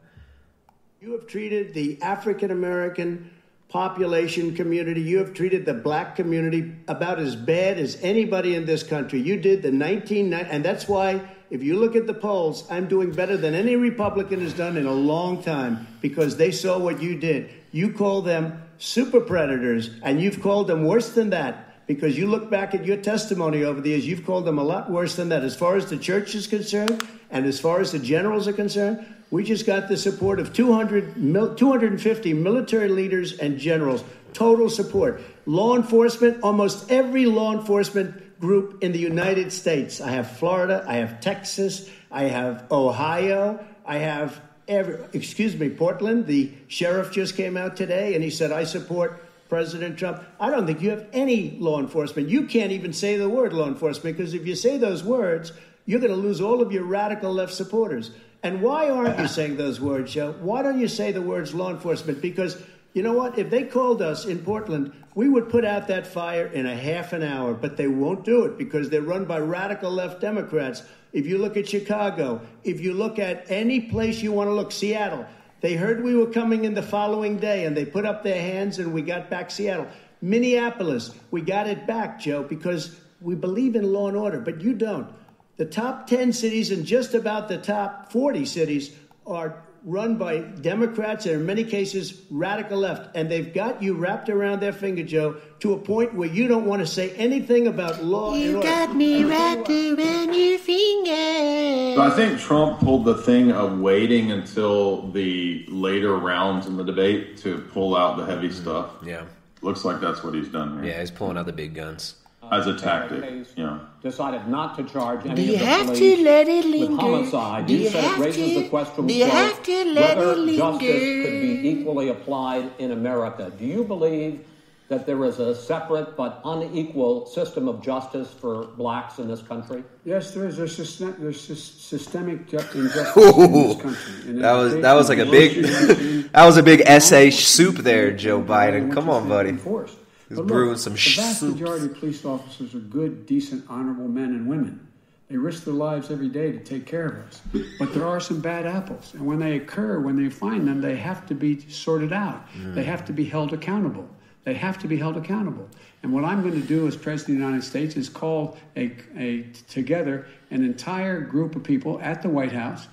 You 1.00 1.12
have 1.12 1.26
treated 1.26 1.74
the 1.74 2.00
African 2.00 2.52
American 2.52 3.30
population 3.72 4.54
community, 4.54 5.00
you 5.00 5.16
have 5.16 5.32
treated 5.32 5.64
the 5.64 5.72
black 5.72 6.14
community 6.14 6.74
about 6.88 7.18
as 7.18 7.34
bad 7.34 7.78
as 7.78 7.98
anybody 8.02 8.54
in 8.54 8.66
this 8.66 8.82
country. 8.82 9.18
You 9.18 9.38
did 9.38 9.62
the 9.62 9.72
19, 9.72 10.32
and 10.34 10.62
that's 10.62 10.86
why, 10.86 11.22
if 11.48 11.62
you 11.62 11.80
look 11.80 11.96
at 11.96 12.06
the 12.06 12.12
polls, 12.12 12.70
I'm 12.70 12.86
doing 12.86 13.12
better 13.12 13.38
than 13.38 13.54
any 13.54 13.76
Republican 13.76 14.42
has 14.42 14.52
done 14.52 14.76
in 14.76 14.84
a 14.84 14.92
long 14.92 15.42
time 15.42 15.86
because 16.02 16.36
they 16.36 16.50
saw 16.50 16.78
what 16.78 17.00
you 17.02 17.18
did. 17.18 17.48
You 17.72 17.94
call 17.94 18.20
them 18.20 18.62
super 18.76 19.22
predators, 19.22 19.88
and 20.02 20.20
you've 20.20 20.42
called 20.42 20.68
them 20.68 20.84
worse 20.84 21.08
than 21.08 21.30
that 21.30 21.71
because 21.86 22.16
you 22.16 22.26
look 22.26 22.50
back 22.50 22.74
at 22.74 22.84
your 22.84 22.96
testimony 22.96 23.64
over 23.64 23.80
the 23.80 23.90
years, 23.90 24.06
you've 24.06 24.24
called 24.24 24.44
them 24.44 24.58
a 24.58 24.62
lot 24.62 24.90
worse 24.90 25.16
than 25.16 25.28
that. 25.30 25.42
As 25.42 25.56
far 25.56 25.76
as 25.76 25.86
the 25.86 25.96
church 25.96 26.34
is 26.34 26.46
concerned, 26.46 27.06
and 27.30 27.46
as 27.46 27.58
far 27.58 27.80
as 27.80 27.92
the 27.92 27.98
generals 27.98 28.46
are 28.46 28.52
concerned, 28.52 29.04
we 29.30 29.44
just 29.44 29.64
got 29.66 29.88
the 29.88 29.96
support 29.96 30.38
of 30.38 30.52
200, 30.52 31.14
250 31.56 32.34
military 32.34 32.88
leaders 32.88 33.38
and 33.38 33.58
generals, 33.58 34.04
total 34.34 34.68
support. 34.68 35.22
Law 35.46 35.74
enforcement, 35.74 36.42
almost 36.42 36.90
every 36.90 37.24
law 37.24 37.52
enforcement 37.52 38.38
group 38.38 38.82
in 38.84 38.92
the 38.92 38.98
United 38.98 39.52
States. 39.52 40.00
I 40.00 40.10
have 40.10 40.36
Florida, 40.36 40.84
I 40.86 40.96
have 40.96 41.20
Texas, 41.20 41.88
I 42.10 42.24
have 42.24 42.70
Ohio, 42.70 43.64
I 43.86 43.98
have 43.98 44.40
every, 44.68 44.98
excuse 45.14 45.56
me, 45.56 45.70
Portland. 45.70 46.26
The 46.26 46.52
sheriff 46.68 47.12
just 47.12 47.36
came 47.36 47.56
out 47.56 47.76
today 47.76 48.14
and 48.14 48.22
he 48.22 48.30
said, 48.30 48.52
I 48.52 48.64
support 48.64 49.24
President 49.52 49.98
Trump. 49.98 50.24
I 50.40 50.48
don't 50.48 50.66
think 50.66 50.80
you 50.80 50.88
have 50.88 51.04
any 51.12 51.58
law 51.60 51.78
enforcement. 51.78 52.30
You 52.30 52.46
can't 52.46 52.72
even 52.72 52.94
say 52.94 53.18
the 53.18 53.28
word 53.28 53.52
law 53.52 53.68
enforcement 53.68 54.16
because 54.16 54.32
if 54.32 54.46
you 54.46 54.54
say 54.54 54.78
those 54.78 55.04
words, 55.04 55.52
you're 55.84 56.00
going 56.00 56.10
to 56.10 56.16
lose 56.16 56.40
all 56.40 56.62
of 56.62 56.72
your 56.72 56.84
radical 56.84 57.30
left 57.30 57.52
supporters. 57.52 58.12
And 58.42 58.62
why 58.62 58.88
aren't 58.88 59.18
you 59.18 59.28
saying 59.28 59.58
those 59.58 59.78
words, 59.78 60.14
Joe? 60.14 60.34
Why 60.40 60.62
don't 60.62 60.80
you 60.80 60.88
say 60.88 61.12
the 61.12 61.20
words 61.20 61.52
law 61.52 61.68
enforcement? 61.68 62.22
Because 62.22 62.62
you 62.94 63.02
know 63.02 63.12
what? 63.12 63.38
If 63.38 63.50
they 63.50 63.64
called 63.64 64.00
us 64.00 64.24
in 64.24 64.38
Portland, 64.38 64.90
we 65.14 65.28
would 65.28 65.50
put 65.50 65.66
out 65.66 65.86
that 65.88 66.06
fire 66.06 66.46
in 66.46 66.64
a 66.64 66.74
half 66.74 67.12
an 67.12 67.22
hour, 67.22 67.52
but 67.52 67.76
they 67.76 67.88
won't 67.88 68.24
do 68.24 68.46
it 68.46 68.56
because 68.56 68.88
they're 68.88 69.02
run 69.02 69.26
by 69.26 69.38
radical 69.38 69.90
left 69.90 70.22
Democrats. 70.22 70.82
If 71.12 71.26
you 71.26 71.36
look 71.36 71.58
at 71.58 71.68
Chicago, 71.68 72.40
if 72.64 72.80
you 72.80 72.94
look 72.94 73.18
at 73.18 73.50
any 73.50 73.80
place 73.80 74.22
you 74.22 74.32
want 74.32 74.48
to 74.48 74.54
look, 74.54 74.72
Seattle, 74.72 75.26
they 75.62 75.74
heard 75.74 76.02
we 76.02 76.14
were 76.14 76.26
coming 76.26 76.64
in 76.64 76.74
the 76.74 76.82
following 76.82 77.38
day 77.38 77.64
and 77.64 77.76
they 77.76 77.86
put 77.86 78.04
up 78.04 78.22
their 78.22 78.40
hands 78.40 78.78
and 78.78 78.92
we 78.92 79.00
got 79.00 79.30
back 79.30 79.50
Seattle. 79.50 79.86
Minneapolis, 80.20 81.12
we 81.30 81.40
got 81.40 81.68
it 81.68 81.86
back, 81.86 82.20
Joe, 82.20 82.42
because 82.42 82.98
we 83.20 83.36
believe 83.36 83.76
in 83.76 83.92
law 83.92 84.08
and 84.08 84.16
order, 84.16 84.40
but 84.40 84.60
you 84.60 84.74
don't. 84.74 85.08
The 85.56 85.64
top 85.64 86.08
10 86.08 86.32
cities 86.32 86.72
and 86.72 86.84
just 86.84 87.14
about 87.14 87.48
the 87.48 87.58
top 87.58 88.10
40 88.10 88.44
cities 88.44 88.94
are 89.24 89.62
run 89.84 90.16
by 90.16 90.38
Democrats 90.38 91.26
and 91.26 91.36
in 91.36 91.46
many 91.46 91.64
cases 91.64 92.22
radical 92.30 92.78
left. 92.78 93.16
And 93.16 93.30
they've 93.30 93.52
got 93.52 93.82
you 93.82 93.94
wrapped 93.94 94.28
around 94.28 94.60
their 94.60 94.72
finger, 94.72 95.02
Joe, 95.02 95.36
to 95.60 95.72
a 95.74 95.78
point 95.78 96.14
where 96.14 96.28
you 96.28 96.48
don't 96.48 96.66
want 96.66 96.80
to 96.80 96.86
say 96.86 97.10
anything 97.10 97.66
about 97.66 98.04
law 98.04 98.34
and 98.34 98.42
You 98.42 98.56
order. 98.56 98.68
got 98.68 98.94
me 98.94 99.24
wrapped 99.24 99.68
around 99.68 100.34
your 100.34 100.58
finger. 100.58 101.94
So 101.96 102.00
I 102.00 102.12
think 102.14 102.38
Trump 102.38 102.80
pulled 102.80 103.04
the 103.04 103.16
thing 103.18 103.52
of 103.52 103.78
waiting 103.80 104.32
until 104.32 105.10
the 105.10 105.66
later 105.68 106.16
rounds 106.16 106.66
in 106.66 106.76
the 106.76 106.84
debate 106.84 107.36
to 107.38 107.58
pull 107.72 107.96
out 107.96 108.16
the 108.16 108.24
heavy 108.24 108.48
mm-hmm. 108.48 108.62
stuff. 108.62 108.90
Yeah. 109.04 109.24
Looks 109.62 109.84
like 109.84 110.00
that's 110.00 110.24
what 110.24 110.34
he's 110.34 110.48
done 110.48 110.82
here. 110.82 110.92
Yeah, 110.92 111.00
he's 111.00 111.10
pulling 111.10 111.36
out 111.36 111.46
the 111.46 111.52
big 111.52 111.74
guns. 111.74 112.16
As 112.52 112.66
a 112.66 112.74
tactic. 112.76 113.46
Yeah. 113.56 113.78
decided 114.02 114.46
not 114.48 114.76
to 114.76 114.82
charge 114.84 115.24
any 115.26 115.34
Do 115.34 115.42
you 115.42 115.54
of 115.54 115.60
the 115.60 115.66
have 115.66 115.86
police 115.86 115.98
to 116.16 116.22
let 116.24 116.48
it 116.48 116.64
with 116.66 116.74
linger? 116.74 117.00
homicide. 117.02 117.66
Do 117.66 117.72
you 117.74 117.80
you 117.84 117.88
said 117.90 118.04
have 118.04 118.18
it 118.20 118.24
raises 118.24 118.52
to? 118.54 118.60
the 118.62 118.68
question 118.68 119.06
Do 119.06 119.14
you 119.14 119.24
quote, 119.24 119.36
have 119.36 119.62
to 119.62 119.84
let 119.98 120.16
whether 120.18 120.32
it 120.32 120.38
linger? 120.38 120.58
justice 120.58 121.24
could 121.24 121.40
be 121.40 121.68
equally 121.70 122.08
applied 122.10 122.70
in 122.78 122.90
America. 122.92 123.50
Do 123.58 123.64
you 123.64 123.84
believe 123.84 124.44
that 124.88 125.06
there 125.06 125.24
is 125.24 125.38
a 125.38 125.54
separate 125.54 126.14
but 126.18 126.42
unequal 126.44 127.24
system 127.24 127.66
of 127.68 127.80
justice 127.82 128.30
for 128.30 128.66
blacks 128.76 129.18
in 129.18 129.26
this 129.28 129.40
country? 129.40 129.82
Yes, 130.04 130.32
there 130.34 130.46
is. 130.46 130.58
There's, 130.58 130.76
system, 130.76 131.16
there's 131.18 131.40
systemic 131.40 132.48
ju- 132.48 132.58
injustice 132.74 133.16
in 133.16 133.52
this 133.52 133.80
country. 133.80 134.30
In 134.30 134.42
That 134.42 134.52
was 134.52 134.74
that 134.86 134.92
was 134.92 135.08
like 135.08 135.18
a 135.20 135.30
big 135.38 135.64
that 136.34 136.44
was 136.44 136.58
a 136.58 136.62
big 136.62 136.82
essay 136.84 137.30
soup 137.30 137.76
there, 137.76 138.10
Joe 138.12 138.42
Biden. 138.42 138.92
Come 138.92 139.08
on, 139.08 139.26
buddy. 139.28 139.48
enforced. 139.50 139.96
He's 140.32 140.38
But 140.38 140.46
brewing 140.46 140.70
look, 140.70 140.78
some 140.78 140.94
The 140.94 140.98
vast 140.98 141.40
soup. 141.40 141.52
majority 141.52 141.84
of 141.84 141.94
police 141.98 142.24
officers 142.24 142.74
are 142.74 142.78
good, 142.78 143.26
decent, 143.26 143.66
honorable 143.68 144.08
men 144.08 144.30
and 144.30 144.48
women. 144.48 144.88
They 145.28 145.36
risk 145.36 145.64
their 145.64 145.74
lives 145.74 146.10
every 146.10 146.30
day 146.30 146.52
to 146.52 146.58
take 146.58 146.86
care 146.86 147.06
of 147.06 147.16
us. 147.26 147.42
But 147.78 147.92
there 147.92 148.06
are 148.06 148.18
some 148.18 148.40
bad 148.40 148.66
apples. 148.66 149.12
And 149.12 149.26
when 149.26 149.38
they 149.38 149.56
occur, 149.56 150.00
when 150.00 150.16
they 150.16 150.30
find 150.30 150.66
them, 150.66 150.80
they 150.80 150.96
have 150.96 151.26
to 151.26 151.34
be 151.34 151.60
sorted 151.68 152.14
out. 152.14 152.46
Mm. 152.54 152.74
They 152.74 152.84
have 152.84 153.04
to 153.06 153.12
be 153.12 153.24
held 153.26 153.52
accountable. 153.52 154.08
They 154.44 154.54
have 154.54 154.78
to 154.78 154.88
be 154.88 154.96
held 154.96 155.18
accountable. 155.18 155.68
And 156.02 156.14
what 156.14 156.24
I'm 156.24 156.42
going 156.42 156.60
to 156.60 156.66
do 156.66 156.86
as 156.88 156.96
President 156.96 157.36
of 157.36 157.40
the 157.40 157.46
United 157.46 157.66
States 157.66 157.96
is 157.96 158.08
call 158.08 158.56
a, 158.74 158.96
a, 159.18 159.42
together 159.68 160.26
an 160.50 160.64
entire 160.64 161.20
group 161.20 161.56
of 161.56 161.62
people 161.62 162.00
at 162.00 162.22
the 162.22 162.30
White 162.30 162.52
House, 162.52 162.88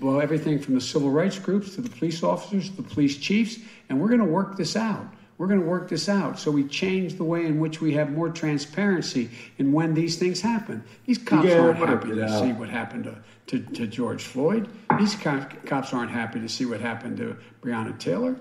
well, 0.00 0.20
everything 0.20 0.58
from 0.58 0.74
the 0.74 0.80
civil 0.80 1.10
rights 1.10 1.38
groups 1.38 1.74
to 1.74 1.80
the 1.80 1.90
police 1.90 2.22
officers, 2.22 2.68
to 2.70 2.76
the 2.76 2.82
police 2.82 3.16
chiefs, 3.16 3.58
and 3.88 4.00
we're 4.00 4.08
going 4.08 4.20
to 4.20 4.26
work 4.26 4.56
this 4.56 4.76
out. 4.76 5.06
We're 5.42 5.48
going 5.48 5.58
to 5.62 5.66
work 5.66 5.88
this 5.88 6.08
out 6.08 6.38
so 6.38 6.52
we 6.52 6.62
change 6.68 7.16
the 7.16 7.24
way 7.24 7.46
in 7.46 7.58
which 7.58 7.80
we 7.80 7.94
have 7.94 8.12
more 8.12 8.28
transparency 8.30 9.28
in 9.58 9.72
when 9.72 9.92
these 9.92 10.16
things 10.16 10.40
happen. 10.40 10.84
These 11.04 11.18
cops 11.18 11.48
Yeah, 11.48 11.62
aren't 11.62 11.78
happy 11.78 12.10
to 12.10 12.24
out. 12.26 12.44
see 12.44 12.52
what 12.52 12.68
happened 12.68 13.02
to, 13.06 13.18
to, 13.48 13.72
to 13.72 13.88
George 13.88 14.22
Floyd. 14.22 14.68
These 15.00 15.16
co- 15.16 15.44
cops 15.66 15.92
aren't 15.92 16.12
happy 16.12 16.38
to 16.38 16.48
see 16.48 16.64
what 16.64 16.80
happened 16.80 17.16
to 17.16 17.36
Breonna 17.60 17.98
Taylor. 17.98 18.36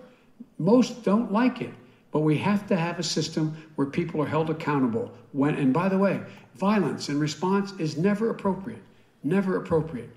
Most 0.59 1.03
don't 1.03 1.31
like 1.31 1.59
it, 1.59 1.73
but 2.11 2.19
we 2.19 2.37
have 2.37 2.67
to 2.67 2.75
have 2.75 2.99
a 2.99 3.03
system 3.03 3.57
where 3.77 3.87
people 3.87 4.21
are 4.21 4.27
held 4.27 4.51
accountable. 4.51 5.11
When, 5.31 5.55
and 5.55 5.73
by 5.73 5.89
the 5.89 5.97
way, 5.97 6.21
violence 6.53 7.09
in 7.09 7.19
response 7.19 7.73
is 7.79 7.97
never 7.97 8.29
appropriate. 8.29 8.83
Never 9.23 9.57
appropriate. 9.57 10.11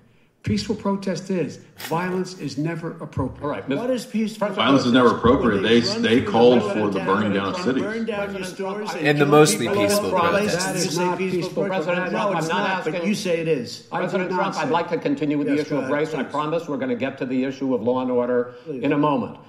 Peaceful 0.45 0.75
protest 0.75 1.31
is. 1.31 1.57
Violence 1.89 2.37
is 2.37 2.55
never 2.55 2.91
appropriate. 3.01 3.43
All 3.43 3.49
right. 3.49 3.67
What 3.67 3.89
is 3.89 4.05
peaceful? 4.05 4.47
Violence 4.49 4.85
is 4.85 4.91
never 4.91 5.17
appropriate. 5.17 5.61
They 5.63 5.79
run 5.81 6.03
they 6.03 6.21
called 6.21 6.61
the 6.61 6.69
for 6.69 6.89
the 6.91 6.99
burning 6.99 7.33
down 7.33 7.55
of 7.55 7.57
cities. 7.61 7.81
Burn 7.81 8.05
down 8.05 8.35
your 8.35 8.43
stores 8.43 8.91
And 8.93 9.19
the 9.19 9.25
mostly 9.25 9.67
peaceful 9.67 10.05
over 10.15 10.17
the 10.17 10.29
place. 10.29 10.51
protest. 10.55 10.65
That 10.67 10.75
is 10.75 10.97
not 10.99 11.17
peaceful 11.17 11.41
peaceful 11.41 11.63
protest. 11.63 11.85
President 11.87 12.11
No, 12.13 12.19
Trump, 12.19 12.37
it's 12.37 12.49
I'm 12.49 12.55
not 12.61 12.69
not, 12.69 12.85
but 12.85 12.93
asking- 12.93 13.09
you 13.09 13.15
say 13.15 13.39
it 13.39 13.47
is. 13.47 13.79
President 13.91 14.29
did 14.29 14.35
not 14.35 14.41
Trump, 14.41 14.53
say 14.55 14.61
I'd 14.61 14.69
like 14.69 14.89
to 14.89 14.97
continue 14.99 15.39
with 15.39 15.47
the 15.47 15.57
issue 15.59 15.77
of 15.77 15.89
race, 15.89 16.13
and 16.13 16.21
I 16.21 16.25
promise 16.25 16.69
we're 16.69 16.77
going 16.77 16.89
to 16.89 16.95
get 16.95 17.17
to 17.17 17.25
the 17.25 17.43
issue 17.43 17.73
of 17.73 17.81
law 17.81 18.01
and 18.03 18.11
order 18.11 18.53
in 18.69 18.91
a 18.93 18.97
moment. 18.99 19.39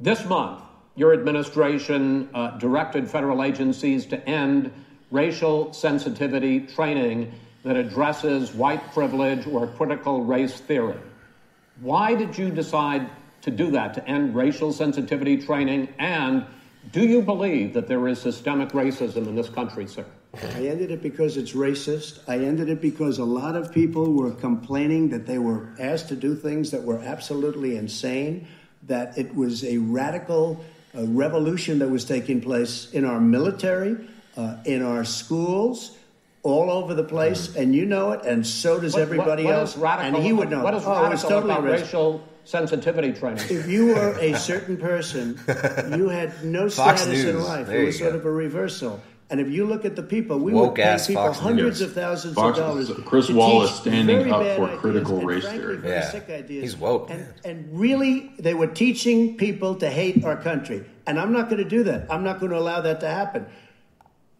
This 0.00 0.24
month, 0.24 0.62
your 0.96 1.12
administration 1.12 2.30
uh, 2.32 2.52
directed 2.56 3.10
federal 3.10 3.42
agencies 3.42 4.06
to 4.06 4.26
end 4.26 4.72
racial 5.10 5.70
sensitivity 5.74 6.60
training 6.60 7.30
that 7.64 7.76
addresses 7.76 8.52
white 8.52 8.92
privilege 8.92 9.46
or 9.46 9.66
critical 9.66 10.22
race 10.22 10.60
theory. 10.60 10.98
Why 11.80 12.14
did 12.14 12.38
you 12.38 12.50
decide 12.50 13.08
to 13.42 13.50
do 13.50 13.70
that, 13.72 13.94
to 13.94 14.06
end 14.08 14.34
racial 14.34 14.72
sensitivity 14.72 15.38
training? 15.38 15.88
And 15.98 16.46
do 16.92 17.00
you 17.00 17.22
believe 17.22 17.74
that 17.74 17.88
there 17.88 18.06
is 18.06 18.20
systemic 18.20 18.70
racism 18.70 19.26
in 19.26 19.34
this 19.34 19.48
country, 19.48 19.86
sir? 19.86 20.04
I 20.56 20.66
ended 20.66 20.90
it 20.90 21.02
because 21.02 21.36
it's 21.36 21.52
racist. 21.52 22.20
I 22.28 22.38
ended 22.38 22.68
it 22.68 22.80
because 22.80 23.18
a 23.18 23.24
lot 23.24 23.56
of 23.56 23.72
people 23.72 24.12
were 24.12 24.32
complaining 24.32 25.08
that 25.10 25.26
they 25.26 25.38
were 25.38 25.68
asked 25.78 26.08
to 26.08 26.16
do 26.16 26.34
things 26.34 26.70
that 26.72 26.82
were 26.82 26.98
absolutely 26.98 27.76
insane, 27.76 28.46
that 28.84 29.16
it 29.16 29.34
was 29.34 29.64
a 29.64 29.78
radical 29.78 30.62
uh, 30.96 31.06
revolution 31.06 31.78
that 31.78 31.88
was 31.88 32.04
taking 32.04 32.40
place 32.40 32.90
in 32.92 33.04
our 33.04 33.20
military, 33.20 33.96
uh, 34.36 34.56
in 34.64 34.82
our 34.82 35.04
schools, 35.04 35.96
all 36.44 36.70
over 36.70 36.94
the 36.94 37.02
place, 37.02 37.48
mm. 37.48 37.56
and 37.62 37.74
you 37.74 37.84
know 37.86 38.12
it, 38.12 38.24
and 38.24 38.46
so 38.46 38.78
does 38.78 38.92
What- 38.92 39.02
everybody 39.02 39.44
what- 39.44 39.54
what 39.54 39.60
else. 39.60 39.76
radical, 39.76 40.14
and 40.14 40.24
he 40.24 40.32
would 40.32 40.50
know. 40.50 40.62
What 40.62 40.74
is 40.74 40.84
oh, 40.86 40.90
radical 40.90 41.12
it's 41.12 41.22
totally 41.22 41.52
about 41.52 41.64
racist. 41.64 41.80
racial 41.80 42.24
sensitivity 42.44 43.12
training? 43.12 43.42
If 43.50 43.66
you 43.68 43.86
were 43.86 44.16
a 44.20 44.34
certain 44.36 44.76
person, 44.76 45.40
you 45.96 46.10
had 46.10 46.44
no 46.44 46.68
Fox 46.68 47.02
status 47.02 47.24
in 47.24 47.42
life. 47.42 47.66
There 47.66 47.82
It 47.82 47.86
was 47.86 47.98
sort 47.98 48.12
go. 48.12 48.18
of 48.18 48.26
a 48.26 48.30
reversal. 48.30 49.00
And 49.30 49.40
if 49.40 49.48
you 49.48 49.64
look 49.64 49.86
at 49.86 49.96
the 49.96 50.02
people, 50.02 50.38
we 50.38 50.52
Woke 50.52 50.76
would 50.76 50.84
pay 50.84 50.98
people 51.06 51.24
Fox 51.24 51.38
hundreds 51.38 51.80
News. 51.80 51.88
of 51.88 51.94
thousands 51.94 52.34
Fox- 52.34 52.58
of 52.58 52.64
dollars. 52.66 52.90
Chris 53.06 53.28
to 53.28 53.34
Wallace 53.34 53.70
teach 53.70 53.80
standing 53.80 54.18
very 54.18 54.30
up 54.30 54.40
bad 54.40 54.56
for 54.58 54.76
critical 54.76 55.18
and 55.18 55.26
race 55.26 55.48
theory. 55.48 55.80
Yeah. 55.82 56.10
sick 56.10 56.28
ideas. 56.28 56.62
He's 56.62 56.76
woke, 56.76 57.08
And, 57.08 57.20
man. 57.20 57.34
and 57.46 57.68
really, 57.80 58.32
they 58.38 58.52
were 58.52 58.66
teaching 58.66 59.38
people 59.38 59.76
to 59.76 59.88
hate 59.88 60.22
our 60.26 60.36
country. 60.36 60.84
And 61.06 61.18
I'm 61.18 61.32
not 61.32 61.48
going 61.48 61.62
to 61.62 61.68
do 61.68 61.84
that. 61.84 62.06
I'm 62.10 62.22
not 62.22 62.38
going 62.38 62.52
to 62.52 62.58
allow 62.58 62.82
that 62.82 63.00
to 63.00 63.08
happen. 63.08 63.46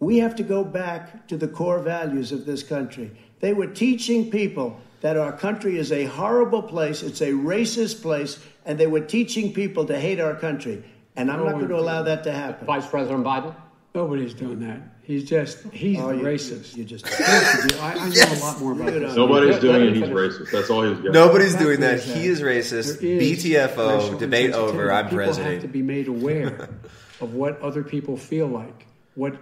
We 0.05 0.19
have 0.19 0.35
to 0.37 0.43
go 0.43 0.65
back 0.65 1.27
to 1.29 1.37
the 1.37 1.49
core 1.49 1.79
values 1.81 2.31
of 2.33 2.45
this 2.47 2.63
country. 2.63 3.11
They 3.41 3.53
were 3.55 3.67
teaching 3.67 4.31
people 4.31 4.79
that 5.01 5.17
our 5.17 5.33
country 5.33 5.79
is 5.79 5.93
a 5.93 6.05
horrible 6.05 6.63
place, 6.63 7.03
it's 7.03 7.21
a 7.21 7.33
racist 7.33 8.03
place, 8.03 8.39
and 8.65 8.79
they 8.79 8.87
were 8.87 9.01
teaching 9.01 9.53
people 9.53 9.85
to 9.87 9.99
hate 9.99 10.21
our 10.21 10.35
country. 10.35 10.83
And 11.17 11.31
I'm 11.31 11.39
No 11.41 11.45
not 11.47 11.53
going 11.55 11.69
to 11.69 11.77
allow 11.79 12.03
that 12.03 12.25
to 12.25 12.33
happen. 12.33 12.67
Vice 12.67 12.87
President 12.87 13.25
Biden? 13.25 13.55
Nobody's 13.95 14.35
doing 14.35 14.61
that. 14.61 14.81
He's 15.05 15.25
just, 15.25 15.63
he's 15.73 16.01
Oh, 16.01 16.11
you- 16.11 16.23
racist. 16.23 16.75
You 16.77 16.85
just. 16.85 17.05
I, 17.21 17.93
I 17.95 18.09
know 18.09 18.39
a 18.39 18.41
lot 18.41 18.59
more 18.61 18.73
about 18.73 18.93
You 18.95 19.01
this. 19.01 19.15
don't. 19.15 19.17
Nobody's 19.29 19.53
Let- 19.53 19.61
doing 19.61 19.83
it. 19.89 19.95
He's 19.97 20.09
racist. 20.09 20.51
That's 20.51 20.71
all 20.71 20.83
he's 20.83 20.99
got. 21.05 21.13
Nobody's 21.13 21.53
fact 21.53 21.63
doing 21.65 21.81
that. 21.81 21.95
is 21.97 22.07
that 22.07 22.17
He 22.17 22.27
is 22.27 22.41
racist. 22.41 23.01
There 23.01 23.11
is 23.11 23.45
BTFO, 23.45 24.19
debate 24.19 24.53
over. 24.53 24.91
I'm 24.91 25.05
people 25.05 25.19
president. 25.19 25.53
have 25.53 25.63
to 25.63 25.69
be 25.69 25.83
made 25.83 26.09
aware 26.09 26.69
of 27.21 27.35
what 27.35 27.61
other 27.61 27.83
people 27.85 28.17
feel 28.17 28.47
like, 28.47 28.87
what 29.15 29.35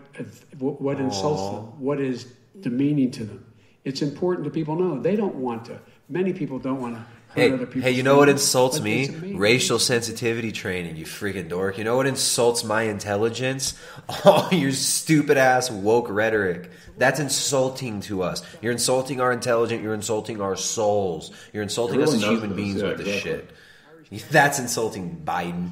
what 0.59 1.01
insults 1.01 1.55
them, 1.55 1.81
what 1.81 2.01
is 2.01 2.32
demeaning 2.61 3.11
to 3.12 3.24
them. 3.24 3.44
It's 3.85 4.03
important 4.03 4.44
to 4.44 4.51
people 4.51 4.77
know. 4.77 5.01
They 5.01 5.16
don't 5.16 5.36
want 5.36 5.65
to. 5.66 5.81
Many 6.09 6.32
people 6.32 6.59
don't 6.59 6.81
want 6.81 6.94
to 6.94 7.01
hurt 7.01 7.09
Hey, 7.35 7.53
other 7.53 7.66
people. 7.66 7.82
hey, 7.82 7.90
you 7.93 8.03
know 8.03 8.16
what 8.16 8.28
insults 8.28 8.81
me? 8.81 9.09
Racial 9.09 9.78
sensitivity 9.78 10.53
training, 10.53 10.97
you 10.97 11.07
freaking 11.07 11.49
dork. 11.49 11.78
You 11.78 11.85
know 11.85 11.97
what 11.97 12.07
insults 12.07 12.62
my 12.62 12.82
intelligence? 12.82 13.74
All 14.24 14.53
your 14.53 14.73
stupid 14.73 15.36
ass 15.36 15.70
woke 15.70 16.09
rhetoric. 16.11 16.70
That's 16.99 17.19
insulting 17.19 18.01
to 18.03 18.23
us. 18.23 18.43
You're 18.61 18.73
insulting 18.73 19.20
our 19.20 19.32
intelligence. 19.32 19.82
You're 19.82 19.94
insulting 19.94 20.40
our 20.40 20.57
souls. 20.57 21.32
You're 21.53 21.62
insulting 21.62 22.03
us 22.03 22.15
as 22.15 22.23
human 22.23 22.51
this, 22.51 22.57
beings 22.57 22.82
yeah, 22.82 22.89
with 22.89 22.99
this 22.99 23.09
exactly. 23.09 23.49
shit. 24.11 24.28
That's 24.31 24.59
insulting 24.59 25.23
Biden. 25.24 25.70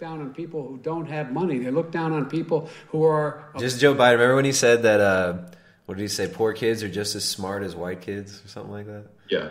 Look 0.00 0.08
down 0.08 0.20
on 0.20 0.32
people 0.32 0.66
who 0.66 0.78
don't 0.78 1.06
have 1.06 1.32
money. 1.32 1.58
They 1.58 1.70
look 1.70 1.90
down 1.90 2.12
on 2.12 2.26
people 2.26 2.70
who 2.88 3.04
are 3.04 3.44
Just 3.58 3.80
Joe 3.80 3.94
Biden. 3.94 4.12
Remember 4.12 4.36
when 4.36 4.44
he 4.44 4.52
said 4.52 4.82
that? 4.84 5.00
Uh, 5.00 5.38
what 5.86 5.96
did 5.96 6.02
he 6.02 6.08
say? 6.08 6.28
Poor 6.28 6.52
kids 6.52 6.82
are 6.82 6.88
just 6.88 7.14
as 7.16 7.24
smart 7.24 7.62
as 7.62 7.74
white 7.74 8.00
kids, 8.00 8.42
or 8.44 8.48
something 8.48 8.72
like 8.72 8.86
that. 8.86 9.06
Yeah. 9.28 9.50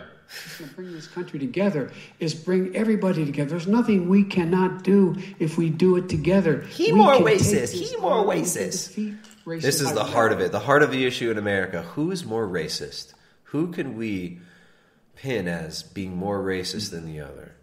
bring 0.76 0.92
this 0.92 1.06
country 1.06 1.38
together 1.38 1.92
is 2.18 2.34
bring 2.34 2.74
everybody 2.74 3.24
together. 3.24 3.50
There's 3.50 3.66
nothing 3.66 4.08
we 4.08 4.24
cannot 4.24 4.82
do 4.82 5.16
if 5.38 5.58
we 5.58 5.70
do 5.70 5.96
it 5.96 6.08
together. 6.08 6.62
He 6.62 6.92
We 6.92 6.98
more 6.98 7.16
can 7.16 7.24
racist. 7.24 7.72
He 7.72 7.96
more 7.96 8.12
on. 8.12 8.26
Racist. 8.26 9.16
This 9.44 9.80
is 9.80 9.92
the 9.92 10.04
heart 10.04 10.32
of 10.32 10.40
it. 10.40 10.52
The 10.52 10.60
heart 10.60 10.82
of 10.82 10.90
the 10.90 11.04
issue 11.06 11.30
in 11.30 11.38
America. 11.38 11.82
Who 11.82 12.10
is 12.10 12.24
more 12.24 12.46
racist? 12.46 13.14
Who 13.44 13.72
can 13.72 13.96
we 13.96 14.40
pin 15.16 15.48
as 15.48 15.82
being 15.82 16.16
more 16.16 16.40
racist 16.40 16.90
than 16.90 17.06
the 17.06 17.20
other? 17.20 17.54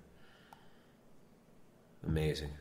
Amazing. 2.05 2.51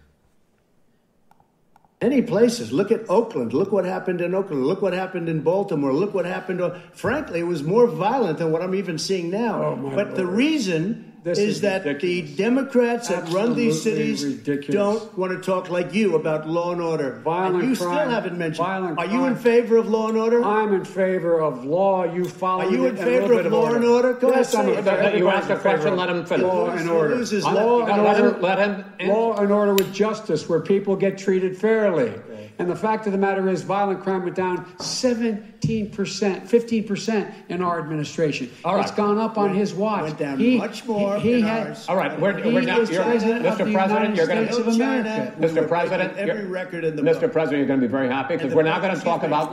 Any 2.07 2.23
places. 2.23 2.71
Look 2.71 2.93
at 2.93 3.01
Oakland. 3.11 3.53
Look 3.53 3.73
what 3.73 3.85
happened 3.85 4.21
in 4.21 4.33
Oakland. 4.33 4.65
Look 4.65 4.81
what 4.81 4.93
happened 4.93 5.29
in 5.29 5.41
Baltimore. 5.41 5.93
Look 5.93 6.15
what 6.15 6.25
happened. 6.25 6.61
To, 6.61 6.81
frankly, 6.93 7.41
it 7.41 7.49
was 7.49 7.65
more 7.65 7.89
violent 7.89 8.39
than 8.39 8.53
what 8.53 8.63
I'm 8.63 8.77
even 8.77 8.97
seeing 8.97 9.29
now. 9.29 9.61
Oh, 9.61 9.93
but 9.93 10.15
the 10.15 10.25
reason 10.25 11.16
This 11.27 11.39
is, 11.39 11.57
is 11.57 11.61
that 11.63 11.83
the 12.01 12.23
Democrats 12.23 13.09
that 13.09 13.29
run 13.31 13.57
these 13.57 13.83
cities 13.83 14.25
ridiculous. 14.25 14.69
don't 14.69 15.19
want 15.19 15.33
to 15.33 15.41
talk 15.41 15.69
like 15.69 15.93
you 15.93 16.15
about 16.15 16.49
law 16.49 16.71
and 16.71 16.81
order. 16.81 17.19
Violent 17.25 17.65
and 17.65 17.71
you 17.71 17.77
crime, 17.77 17.99
still 17.99 18.11
haven't 18.11 18.39
mentioned. 18.39 18.65
violent 18.65 18.97
Are 18.97 19.07
you 19.07 19.25
in 19.25 19.35
favor 19.35 19.77
of 19.77 19.89
law 19.89 20.09
and 20.09 20.17
order? 20.19 20.45
I'm 20.45 20.73
in 20.73 20.85
favor 20.85 21.41
of 21.41 21.65
law. 21.65 22.05
You 22.05 22.27
follow. 22.27 22.63
Are 22.63 22.71
you 22.71 22.87
in 22.87 22.91
and 22.91 22.99
a 23.01 23.05
little 23.05 23.21
favor 23.23 23.35
bit 23.39 23.47
of 23.47 23.53
law 23.53 23.75
and 23.75 23.85
order? 23.85 24.13
Go 24.13 24.31
yes, 24.31 24.55
ahead, 24.55 24.69
I'm 24.79 24.85
say 24.85 25.15
it. 25.15 25.19
You 25.19 25.29
ask 25.29 25.51
asked 25.51 25.59
a 25.59 25.61
question, 25.61 25.97
let 25.97 26.11
him 26.11 26.25
finish. 26.27 26.45
Law 26.45 26.69
and 26.69 26.89
order. 26.89 27.17
Loses 27.17 27.43
law 27.43 27.83
I'm 27.83 27.91
and 27.91 28.05
Let 28.05 28.19
him, 28.21 28.41
let 28.41 28.59
him. 29.01 29.09
Law 29.09 29.37
and 29.37 29.51
order 29.51 29.75
with 29.75 29.93
justice, 29.93 30.49
where 30.49 30.61
people 30.61 30.95
get 30.95 31.19
treated 31.19 31.59
fairly. 31.59 32.15
And 32.59 32.71
the 32.71 32.77
fact 32.77 33.07
of 33.07 33.13
the 33.13 33.19
matter 33.19 33.49
is, 33.49 33.63
violent 33.63 34.03
crime 34.03 34.23
went 34.25 34.35
down 34.37 34.65
17%, 34.79 35.61
15% 35.61 37.33
in 37.51 37.63
our 37.63 37.79
administration. 37.79 38.51
All 38.65 38.77
right. 38.77 38.83
It's 38.87 38.91
gone 38.95 39.19
up 39.19 39.37
on 39.37 39.55
his 39.55 39.75
watch. 39.75 40.03
went 40.05 40.19
down 40.19 40.39
He- 40.39 40.57
much 40.59 40.85
more 40.87 41.17
He, 41.19 41.29
he 41.29 41.35
in 41.41 41.43
had. 41.45 41.67
ours. 41.69 41.87
All 41.89 41.97
right, 41.97 42.19
we're, 42.19 42.39
He 42.39 42.53
we're 42.53 42.63
now. 42.63 42.77
You're, 42.81 43.03
president 43.03 43.45
Mr. 43.45 43.73
President, 43.73 44.17
you're 44.17 44.27
going 44.27 44.49
to. 44.49 44.57
of 44.57 44.69
America. 44.69 45.35
We 45.39 45.47
Mr. 45.47 45.69
President, 45.69 46.17
every 46.17 46.35
you're- 46.43 46.47
record 46.51 46.85
in 46.85 46.97
the 46.97 47.03
Mr. 47.03 47.21
book. 47.23 47.33
President, 47.33 47.59
you're 47.59 47.67
going 47.67 47.81
to 47.81 47.87
be 47.87 47.91
very 47.91 48.09
happy 48.09 48.37
because 48.37 48.55
we're 48.55 48.63
the- 48.63 48.71
now 48.71 48.81
going 48.81 48.95
to 48.97 49.01
talk 49.03 49.23
about. 49.23 49.53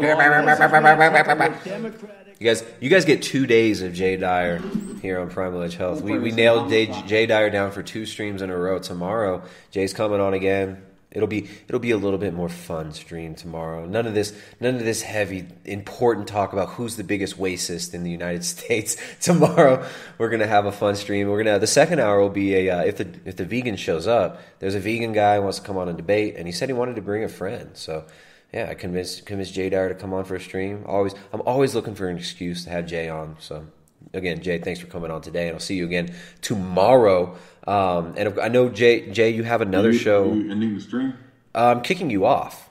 You 2.40 2.50
guys, 2.50 2.64
you 2.82 2.90
guys 2.90 3.06
get 3.06 3.22
two 3.22 3.46
days 3.48 3.82
of 3.82 3.94
Jay 3.94 4.18
Dyer 4.18 4.60
here 5.02 5.20
on 5.20 5.30
Primal 5.30 5.62
Edge 5.62 5.76
Health. 5.76 6.02
We, 6.02 6.20
we 6.20 6.32
nailed 6.32 6.70
Jay, 6.70 6.88
Jay 7.08 7.26
Dyer 7.26 7.50
down 7.50 7.72
for 7.72 7.82
two 7.84 8.06
streams 8.06 8.42
in 8.42 8.50
a 8.50 8.58
row. 8.58 8.80
Tomorrow, 8.80 9.44
Jay's 9.72 9.94
coming 9.94 10.20
on 10.20 10.34
again. 10.34 10.83
It'll 11.14 11.28
be 11.28 11.48
it'll 11.68 11.80
be 11.80 11.92
a 11.92 11.98
little 11.98 12.18
bit 12.18 12.34
more 12.34 12.50
fun 12.50 12.92
stream 12.92 13.36
tomorrow. 13.36 13.86
None 13.86 14.08
of 14.08 14.16
this 14.16 14.36
none 14.60 14.76
of 14.76 14.84
this 14.84 15.04
heavy 15.04 15.46
important 15.64 16.28
talk 16.28 16.54
about 16.54 16.70
who's 16.70 16.98
the 16.98 17.04
biggest 17.04 17.40
racist 17.40 17.94
in 17.94 18.04
the 18.04 18.12
United 18.12 18.44
States. 18.54 18.98
Tomorrow 19.22 19.88
we're 20.18 20.30
gonna 20.30 20.48
have 20.48 20.66
a 20.66 20.72
fun 20.72 20.96
stream. 20.96 21.30
We're 21.30 21.44
gonna 21.44 21.60
the 21.60 21.68
second 21.68 22.00
hour 22.00 22.20
will 22.20 22.30
be 22.30 22.56
a 22.56 22.70
uh, 22.70 22.82
if 22.82 22.98
the 22.98 23.08
if 23.26 23.36
the 23.36 23.46
vegan 23.46 23.76
shows 23.76 24.08
up. 24.08 24.42
There's 24.60 24.76
a 24.76 24.80
vegan 24.80 25.14
guy 25.14 25.36
who 25.38 25.44
wants 25.44 25.60
to 25.60 25.66
come 25.66 25.78
on 25.78 25.88
and 25.88 25.98
debate, 25.98 26.36
and 26.36 26.48
he 26.48 26.52
said 26.52 26.68
he 26.68 26.74
wanted 26.74 26.96
to 26.96 27.02
bring 27.02 27.24
a 27.24 27.30
friend. 27.30 27.72
So 27.74 28.06
yeah, 28.52 28.68
I 28.70 28.74
convinced 28.74 29.26
convinced 29.26 29.54
Jay 29.54 29.70
Dyer 29.70 29.90
to 29.90 29.96
come 29.96 30.14
on 30.14 30.26
for 30.26 30.36
a 30.36 30.42
stream. 30.42 30.84
Always, 30.88 31.14
I'm 31.32 31.42
always 31.42 31.74
looking 31.74 31.96
for 31.96 32.08
an 32.08 32.18
excuse 32.18 32.64
to 32.66 32.70
have 32.70 32.86
Jay 32.86 33.10
on. 33.10 33.36
So 33.40 33.66
again, 34.14 34.42
Jay, 34.42 34.60
thanks 34.60 34.80
for 34.80 34.88
coming 34.88 35.12
on 35.12 35.22
today, 35.22 35.48
and 35.48 35.56
I'll 35.56 35.60
see 35.60 35.76
you 35.76 35.86
again 35.86 36.14
tomorrow. 36.42 37.36
Um, 37.66 38.14
and 38.18 38.40
I 38.40 38.50
know 38.50 38.70
Jay, 38.70 39.10
Jay, 39.12 39.30
you 39.30 39.44
have 39.44 39.62
another 39.62 39.92
you, 39.92 39.98
show. 40.00 40.30
Are 40.30 40.36
you 40.36 40.52
ending 40.52 40.76
the 40.76 40.82
stream? 40.82 41.14
Uh, 41.56 41.68
I'm 41.68 41.82
kicking 41.82 42.10
you 42.10 42.26
off. 42.26 42.70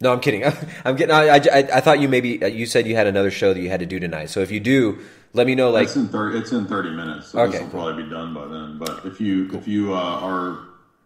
No, 0.00 0.12
I'm 0.12 0.20
kidding. 0.20 0.44
I'm 0.84 0.96
getting. 0.96 1.14
I, 1.14 1.36
I, 1.36 1.58
I 1.74 1.80
thought 1.80 2.00
you 2.00 2.08
maybe 2.08 2.40
you 2.52 2.66
said 2.66 2.86
you 2.86 2.96
had 2.96 3.06
another 3.06 3.30
show 3.30 3.54
that 3.54 3.60
you 3.60 3.70
had 3.70 3.80
to 3.80 3.86
do 3.86 4.00
tonight. 4.00 4.30
So 4.30 4.40
if 4.40 4.50
you 4.50 4.58
do, 4.58 4.98
let 5.32 5.46
me 5.46 5.54
know. 5.54 5.70
Like 5.70 5.84
it's 5.84 5.96
in 5.96 6.08
thirty. 6.08 6.38
It's 6.38 6.50
in 6.50 6.66
thirty 6.66 6.90
minutes. 6.90 7.28
So 7.28 7.40
Okay, 7.40 7.52
this 7.52 7.60
will 7.62 7.70
probably 7.70 8.02
be 8.02 8.10
done 8.10 8.34
by 8.34 8.46
then. 8.46 8.78
But 8.78 9.06
if 9.06 9.20
you 9.20 9.48
if 9.52 9.68
you 9.68 9.94
uh, 9.94 9.98
are 9.98 10.58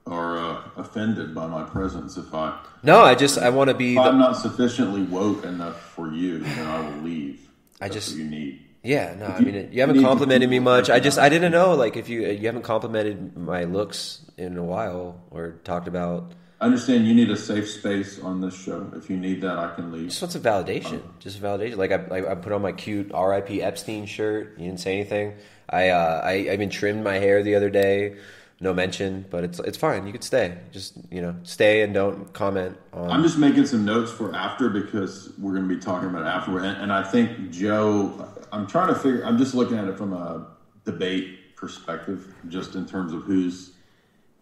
are 0.06 0.38
uh, 0.38 0.62
offended 0.76 1.34
by 1.34 1.46
my 1.46 1.62
presence, 1.64 2.16
if 2.16 2.32
I 2.32 2.58
no, 2.82 3.02
I 3.02 3.14
just 3.14 3.36
I 3.36 3.50
want 3.50 3.68
to 3.68 3.74
be. 3.74 3.96
if 3.96 4.02
The, 4.02 4.08
I'm 4.08 4.18
not 4.18 4.36
sufficiently 4.36 5.02
woke 5.02 5.44
enough 5.44 5.78
for 5.94 6.10
you, 6.10 6.38
then 6.38 6.66
I 6.66 6.88
will 6.88 7.02
leave. 7.02 7.50
I 7.80 7.88
That's 7.88 8.06
just 8.06 8.16
you 8.16 8.24
need. 8.24 8.65
Yeah, 8.86 9.16
no, 9.18 9.26
I 9.26 9.40
mean, 9.40 9.54
you 9.54 9.68
you 9.72 9.80
haven't 9.80 10.00
complimented 10.00 10.48
me 10.48 10.60
much. 10.60 10.90
I 10.90 11.00
just, 11.00 11.18
I 11.18 11.28
didn't 11.28 11.50
know, 11.50 11.74
like, 11.74 11.96
if 11.96 12.08
you 12.08 12.24
you 12.24 12.46
haven't 12.46 12.62
complimented 12.62 13.36
my 13.36 13.64
looks 13.64 14.22
in 14.36 14.56
a 14.56 14.62
while 14.62 15.20
or 15.30 15.58
talked 15.64 15.88
about. 15.88 16.32
I 16.60 16.66
understand 16.66 17.06
you 17.06 17.12
need 17.12 17.28
a 17.30 17.36
safe 17.36 17.68
space 17.68 18.20
on 18.20 18.40
this 18.40 18.54
show. 18.54 18.90
If 18.94 19.10
you 19.10 19.16
need 19.16 19.42
that, 19.42 19.58
I 19.58 19.74
can 19.74 19.90
leave. 19.90 20.08
Just 20.08 20.22
want 20.22 20.32
some 20.32 20.42
validation, 20.42 21.02
just 21.18 21.42
validation. 21.42 21.76
Like 21.76 21.90
I, 21.90 21.96
I, 22.16 22.32
I 22.32 22.34
put 22.36 22.52
on 22.52 22.62
my 22.62 22.72
cute 22.72 23.10
R.I.P. 23.12 23.60
Epstein 23.60 24.06
shirt. 24.06 24.54
You 24.56 24.66
didn't 24.66 24.80
say 24.80 24.94
anything. 24.94 25.34
I, 25.68 25.88
uh, 25.88 26.20
I, 26.24 26.30
I 26.30 26.52
even 26.52 26.70
trimmed 26.70 27.02
my 27.02 27.14
hair 27.14 27.42
the 27.42 27.56
other 27.56 27.70
day. 27.70 28.16
No 28.58 28.72
mention, 28.72 29.26
but 29.30 29.44
it's 29.44 29.58
it's 29.60 29.76
fine. 29.76 30.06
You 30.06 30.12
could 30.12 30.24
stay. 30.24 30.56
Just 30.72 30.94
you 31.10 31.20
know, 31.20 31.36
stay 31.42 31.82
and 31.82 31.92
don't 31.92 32.32
comment 32.32 32.78
on. 32.94 33.10
I'm 33.10 33.22
just 33.22 33.36
making 33.36 33.66
some 33.66 33.84
notes 33.84 34.10
for 34.10 34.34
after 34.34 34.70
because 34.70 35.30
we're 35.38 35.52
going 35.52 35.68
to 35.68 35.74
be 35.74 35.80
talking 35.80 36.08
about 36.08 36.22
it 36.22 36.28
afterward. 36.28 36.64
And, 36.64 36.80
and 36.84 36.92
I 36.92 37.02
think 37.02 37.50
Joe, 37.50 38.26
I'm 38.52 38.66
trying 38.66 38.88
to 38.88 38.94
figure. 38.94 39.22
I'm 39.26 39.36
just 39.36 39.54
looking 39.54 39.76
at 39.76 39.86
it 39.88 39.98
from 39.98 40.14
a 40.14 40.46
debate 40.86 41.54
perspective, 41.54 42.34
just 42.48 42.74
in 42.76 42.86
terms 42.86 43.12
of 43.12 43.24
who's 43.24 43.72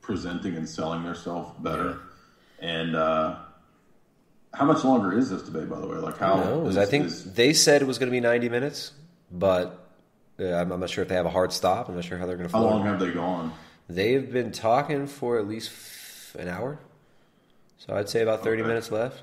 presenting 0.00 0.54
and 0.56 0.68
selling 0.68 1.02
themselves 1.02 1.50
better. 1.60 1.98
And 2.60 2.94
uh, 2.94 3.36
how 4.52 4.64
much 4.64 4.84
longer 4.84 5.18
is 5.18 5.30
this 5.30 5.42
debate, 5.42 5.68
by 5.68 5.80
the 5.80 5.88
way? 5.88 5.96
Like 5.96 6.18
how? 6.18 6.66
Is- 6.66 6.76
I 6.76 6.84
think 6.86 7.06
is- 7.06 7.34
they 7.34 7.52
said 7.52 7.82
it 7.82 7.86
was 7.86 7.98
going 7.98 8.10
to 8.10 8.12
be 8.14 8.20
90 8.20 8.48
minutes, 8.48 8.92
but 9.32 9.88
uh, 10.38 10.52
I'm, 10.54 10.70
I'm 10.70 10.78
not 10.78 10.90
sure 10.90 11.02
if 11.02 11.08
they 11.08 11.16
have 11.16 11.26
a 11.26 11.30
hard 11.30 11.52
stop. 11.52 11.88
I'm 11.88 11.96
not 11.96 12.04
sure 12.04 12.16
how 12.16 12.26
they're 12.26 12.36
going 12.36 12.48
to. 12.48 12.56
How 12.56 12.62
long 12.62 12.84
have 12.86 13.00
they 13.00 13.10
gone? 13.10 13.52
They've 13.89 14.31
been 14.32 14.51
talking 14.52 15.06
for 15.06 15.39
at 15.39 15.47
least 15.47 15.70
f- 15.70 16.36
an 16.39 16.48
hour, 16.48 16.78
so 17.78 17.94
I'd 17.94 18.09
say 18.09 18.23
about 18.23 18.43
30 18.43 18.62
Okay. 18.62 18.69
minutes 18.69 18.90
left. 18.90 19.23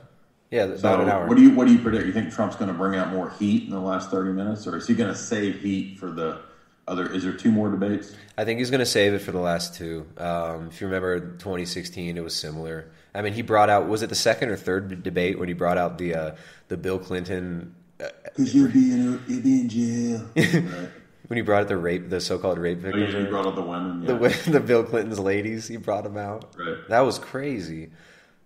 Yeah, 0.51 0.63
about 0.65 1.01
an 1.01 1.09
hour. 1.09 1.27
What 1.27 1.37
do 1.37 1.43
you 1.43 1.51
What 1.51 1.67
do 1.67 1.73
you 1.73 1.79
predict? 1.79 2.05
You 2.05 2.11
think 2.13 2.31
Trump's 2.33 2.55
going 2.57 2.67
to 2.71 2.77
bring 2.77 2.99
out 2.99 3.09
more 3.11 3.29
heat 3.39 3.63
in 3.63 3.69
the 3.71 3.79
last 3.79 4.11
30 4.11 4.33
minutes, 4.33 4.67
or 4.67 4.77
is 4.77 4.85
he 4.87 4.93
going 4.93 5.09
to 5.11 5.17
save 5.17 5.61
heat 5.61 5.97
for 5.97 6.11
the 6.11 6.39
other? 6.87 7.11
Is 7.13 7.23
there 7.23 7.31
two 7.33 7.51
more 7.51 7.69
debates? 7.71 8.13
I 8.37 8.43
think 8.43 8.59
he's 8.59 8.69
going 8.69 8.79
to 8.79 8.85
save 8.85 9.13
it 9.13 9.19
for 9.19 9.31
the 9.31 9.39
last 9.39 9.75
two. 9.75 10.05
Um, 10.17 10.67
if 10.67 10.81
you 10.81 10.87
remember 10.87 11.19
2016, 11.37 12.17
it 12.17 12.23
was 12.23 12.35
similar. 12.35 12.91
I 13.15 13.21
mean, 13.21 13.33
he 13.33 13.41
brought 13.41 13.69
out 13.69 13.87
was 13.87 14.01
it 14.03 14.09
the 14.09 14.15
second 14.15 14.49
or 14.49 14.57
third 14.57 15.03
debate 15.03 15.39
when 15.39 15.47
he 15.47 15.53
brought 15.53 15.77
out 15.77 15.97
the 15.97 16.13
uh, 16.15 16.35
the 16.67 16.75
Bill 16.77 16.99
Clinton 16.99 17.73
uh, 18.01 18.07
Because 18.25 18.53
you'll 18.53 18.71
be 18.71 18.91
in 18.93 18.99
a, 19.13 19.31
you'll 19.31 19.41
be 19.43 19.61
in 19.61 19.69
jail. 19.69 20.29
when 21.31 21.37
he 21.37 21.41
brought 21.43 21.61
out 21.61 21.67
the 21.69 21.77
rape, 21.77 22.09
the 22.09 22.19
so-called 22.19 22.59
rape 22.59 22.79
Oh, 22.79 22.81
victims. 22.81 23.13
yeah, 23.13 23.19
he 23.21 23.25
brought 23.27 23.45
out 23.47 23.55
the 23.55 23.61
women. 23.61 24.05
the 24.05 24.13
Yeah. 24.15 24.19
wo- 24.19 24.27
the 24.51 24.59
Bill 24.59 24.83
Clinton's 24.83 25.17
ladies. 25.17 25.65
He 25.65 25.77
brought 25.77 26.03
them 26.03 26.17
out. 26.17 26.53
Right. 26.59 26.75
That 26.89 26.99
was 27.01 27.19
crazy. 27.19 27.91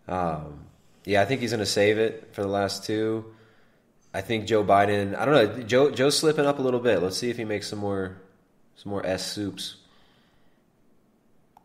Um, 0.08 0.66
yeah, 1.04 1.24
I 1.24 1.26
think 1.26 1.42
he's 1.42 1.50
going 1.50 1.62
to 1.62 1.66
save 1.66 1.98
it 1.98 2.30
for 2.34 2.42
the 2.44 2.48
last 2.48 2.86
two. 2.86 3.26
I 4.14 4.22
think 4.22 4.46
Joe 4.46 4.64
Biden. 4.64 5.16
I 5.18 5.26
don't 5.26 5.34
know. 5.34 5.64
Joe 5.64 5.90
Joe's 5.90 6.16
slipping 6.16 6.46
up 6.46 6.60
a 6.60 6.62
little 6.62 6.80
bit. 6.80 7.02
Let's 7.02 7.18
see 7.18 7.32
if 7.32 7.38
he 7.38 7.44
makes 7.44 7.68
some 7.68 7.80
more 7.80 8.18
some 8.76 8.92
more 8.92 9.04
S 9.04 9.26
soups. 9.32 9.78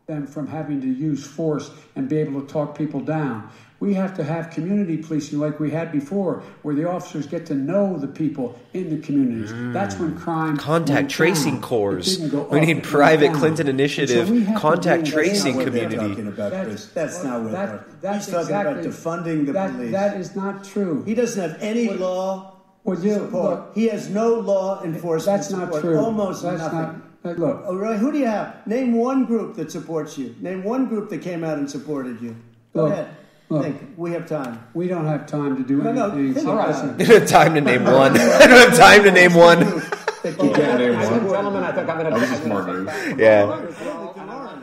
them 0.07 0.25
from 0.25 0.47
having 0.47 0.81
to 0.81 0.87
use 0.87 1.23
force 1.25 1.69
and 1.95 2.09
be 2.09 2.17
able 2.17 2.41
to 2.41 2.47
talk 2.47 2.75
people 2.75 2.99
down. 2.99 3.47
We 3.81 3.95
have 3.95 4.15
to 4.17 4.23
have 4.23 4.51
community 4.51 4.95
policing 4.97 5.39
like 5.39 5.59
we 5.59 5.71
had 5.71 5.91
before, 5.91 6.43
where 6.61 6.75
the 6.75 6.87
officers 6.87 7.25
get 7.25 7.47
to 7.47 7.55
know 7.55 7.97
the 7.97 8.05
people 8.07 8.55
in 8.75 8.91
the 8.91 9.01
communities. 9.01 9.51
That's 9.73 9.97
when 9.97 10.15
crime 10.15 10.55
Mm. 10.55 10.59
Contact 10.59 10.97
went 11.01 11.09
tracing 11.09 11.53
down. 11.55 11.61
corps. 11.63 11.97
It 11.97 12.03
didn't 12.03 12.29
go 12.29 12.47
We 12.51 12.59
need 12.59 12.83
private. 12.83 13.33
Clinton 13.33 13.67
And 13.67 13.77
so 13.79 13.81
initiative, 13.81 14.29
we 14.29 14.45
contact 14.55 15.05
do- 15.05 15.11
tracing 15.13 15.33
That's 15.33 15.45
not 15.45 15.55
what 15.65 15.73
they're 15.73 15.83
community. 15.89 16.09
talking 16.09 16.27
about, 16.27 16.51
That- 16.51 16.65
Chris. 16.67 16.85
That's 16.93 17.23
not 17.23 17.41
what 17.41 17.51
that- 17.53 18.01
that's 18.03 18.25
He's 18.27 18.35
talking 18.35 18.55
about 18.55 18.77
defunding 18.83 19.45
the 19.47 19.51
that- 19.53 19.71
police. 19.75 19.91
That 19.91 20.17
is 20.21 20.35
not 20.35 20.63
true. 20.63 21.01
He 21.03 21.15
doesn't 21.15 21.41
have 21.41 21.57
any 21.59 21.89
law 21.89 22.53
Would 22.83 22.99
you 23.03 23.15
support. 23.15 23.49
look? 23.49 23.71
he 23.73 23.87
has 23.87 24.11
no 24.11 24.35
law 24.35 24.83
enforcement. 24.83 25.39
That's 25.39 25.51
not 25.51 25.61
support. 25.73 25.81
true. 25.81 25.97
Almost 25.97 26.43
That's 26.43 26.59
nothing. 26.61 27.01
not- 27.25 27.39
look. 27.39 27.63
Oh, 27.65 27.75
right. 27.75 27.97
Who 27.97 28.11
do 28.11 28.19
you 28.19 28.27
have? 28.27 28.57
Name 28.67 28.93
one 28.93 29.25
group 29.25 29.55
that 29.55 29.71
supports 29.71 30.19
you. 30.19 30.35
Name 30.39 30.63
one 30.63 30.85
group 30.85 31.09
that 31.09 31.23
came 31.23 31.43
out 31.43 31.57
and 31.57 31.67
supported 31.67 32.21
you. 32.21 32.35
Go 32.75 32.83
Look, 32.83 32.91
ahead. 32.93 33.07
Look. 33.51 33.63
Think. 33.63 33.93
We 33.97 34.11
have 34.13 34.25
time. 34.27 34.63
We 34.73 34.87
don't 34.87 35.05
have 35.05 35.25
time 35.27 35.57
to 35.57 35.63
do 35.63 35.81
No, 35.83 35.91
no, 35.91 36.11
anything. 36.11 36.33
think 36.33 36.45
So 36.45 36.53
about 36.53 36.69
listen. 36.69 36.89
I 36.99 37.03
don't 37.05 37.19
have 37.19 37.29
time 37.29 37.53
to 37.55 37.61
name 37.61 37.83
one. 37.83 38.11
I 38.19 38.47
don't 38.47 38.69
have 38.69 38.77
time 38.77 39.03
to 39.03 39.11
name 39.11 39.33
one. 39.33 39.59
Thank 40.21 40.41
You 40.41 40.51
can't 40.51 40.79
name 40.79 40.95
one. 40.95 41.29
Gentlemen, 41.29 41.63
I 41.63 41.71
think 41.71 41.89
I'm 41.89 41.97
going 41.99 42.13
to. 42.13 42.19
That 42.19 42.29
was 42.29 42.39
a 42.39 42.43
smart 42.43 42.65
move. 42.67 43.19
Yeah. 43.19 43.59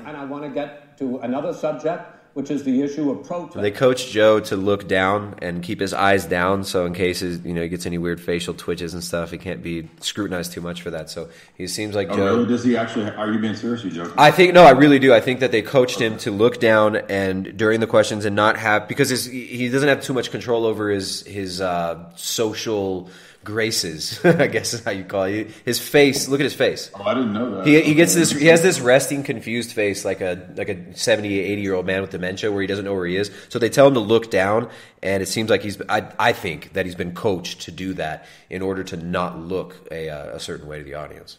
And 0.06 0.16
I 0.16 0.24
want 0.24 0.44
to 0.44 0.50
get 0.50 0.96
to 0.98 1.18
another 1.18 1.52
subject, 1.52 2.02
which 2.38 2.52
is 2.52 2.62
the 2.62 2.82
issue 2.82 3.10
of 3.10 3.26
protest. 3.26 3.60
They 3.60 3.72
coach 3.72 4.10
Joe 4.10 4.38
to 4.38 4.56
look 4.56 4.86
down 4.86 5.34
and 5.42 5.60
keep 5.60 5.80
his 5.80 5.92
eyes 5.92 6.24
down, 6.24 6.62
so 6.62 6.86
in 6.86 6.94
case 6.94 7.18
his, 7.18 7.44
you 7.44 7.52
know 7.52 7.62
he 7.62 7.68
gets 7.68 7.84
any 7.84 7.98
weird 7.98 8.20
facial 8.20 8.54
twitches 8.54 8.94
and 8.94 9.02
stuff, 9.02 9.32
he 9.32 9.38
can't 9.38 9.60
be 9.60 9.88
scrutinized 9.98 10.52
too 10.52 10.60
much 10.60 10.80
for 10.82 10.90
that. 10.90 11.10
So 11.10 11.30
he 11.56 11.66
seems 11.66 11.96
like 11.96 12.10
Oh, 12.10 12.16
Joe. 12.16 12.24
really? 12.36 12.46
Does 12.46 12.62
he 12.62 12.76
actually? 12.76 13.10
Are 13.10 13.32
you 13.32 13.40
being 13.40 13.56
serious? 13.56 13.82
Or 13.84 13.88
you 13.88 13.94
joking? 13.94 14.14
I 14.16 14.30
think 14.30 14.54
no, 14.54 14.62
I 14.62 14.70
really 14.70 15.00
do. 15.00 15.12
I 15.12 15.18
think 15.20 15.40
that 15.40 15.50
they 15.50 15.62
coached 15.62 16.00
him 16.00 16.16
to 16.18 16.30
look 16.30 16.60
down 16.60 16.94
and 16.94 17.56
during 17.56 17.80
the 17.80 17.88
questions 17.88 18.24
and 18.24 18.36
not 18.36 18.56
have 18.56 18.86
because 18.86 19.08
his, 19.08 19.24
he 19.24 19.68
doesn't 19.68 19.88
have 19.88 20.04
too 20.04 20.14
much 20.14 20.30
control 20.30 20.64
over 20.64 20.90
his 20.90 21.26
his 21.26 21.60
uh, 21.60 22.08
social 22.14 23.10
graces. 23.48 24.22
I 24.24 24.46
guess 24.46 24.74
is 24.74 24.84
how 24.84 24.90
you 24.90 25.04
call 25.04 25.22
it. 25.22 25.50
His 25.64 25.80
face. 25.80 26.28
Look 26.28 26.38
at 26.38 26.44
his 26.44 26.54
face. 26.54 26.90
Oh, 26.94 27.02
I 27.02 27.14
didn't 27.14 27.32
know 27.32 27.56
that. 27.56 27.66
He, 27.66 27.80
he 27.80 27.94
gets 27.94 28.14
this. 28.14 28.30
He 28.30 28.46
has 28.48 28.60
this 28.60 28.78
resting, 28.78 29.22
confused 29.22 29.72
face, 29.72 30.04
like 30.04 30.20
a 30.20 30.46
like 30.54 30.68
a 30.68 30.94
70, 30.94 31.38
80 31.38 31.62
year 31.62 31.74
old 31.74 31.86
man 31.86 32.02
with 32.02 32.10
dementia, 32.10 32.52
where 32.52 32.60
he 32.60 32.66
doesn't 32.66 32.84
know 32.84 32.92
where 32.92 33.06
he 33.06 33.16
is. 33.16 33.30
So 33.48 33.58
they 33.58 33.70
tell 33.70 33.88
him 33.88 33.94
to 33.94 34.00
look 34.00 34.30
down, 34.30 34.68
and 35.02 35.22
it 35.22 35.26
seems 35.26 35.48
like 35.48 35.62
he's. 35.62 35.80
I, 35.88 36.12
I 36.18 36.32
think 36.34 36.74
that 36.74 36.84
he's 36.84 36.94
been 36.94 37.14
coached 37.14 37.62
to 37.62 37.70
do 37.70 37.94
that 37.94 38.26
in 38.50 38.60
order 38.60 38.84
to 38.84 38.98
not 38.98 39.38
look 39.38 39.76
a, 39.90 40.10
uh, 40.10 40.36
a 40.36 40.40
certain 40.40 40.68
way 40.68 40.76
to 40.78 40.84
the 40.84 40.94
audience. 40.94 41.38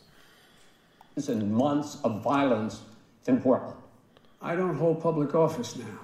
in 1.28 1.54
months 1.54 2.00
of 2.04 2.24
violence 2.24 2.82
in 3.28 3.40
Portland. 3.40 3.76
I 4.42 4.56
don't 4.56 4.78
hold 4.78 5.04
public 5.04 5.36
office 5.36 5.76
now. 5.76 6.00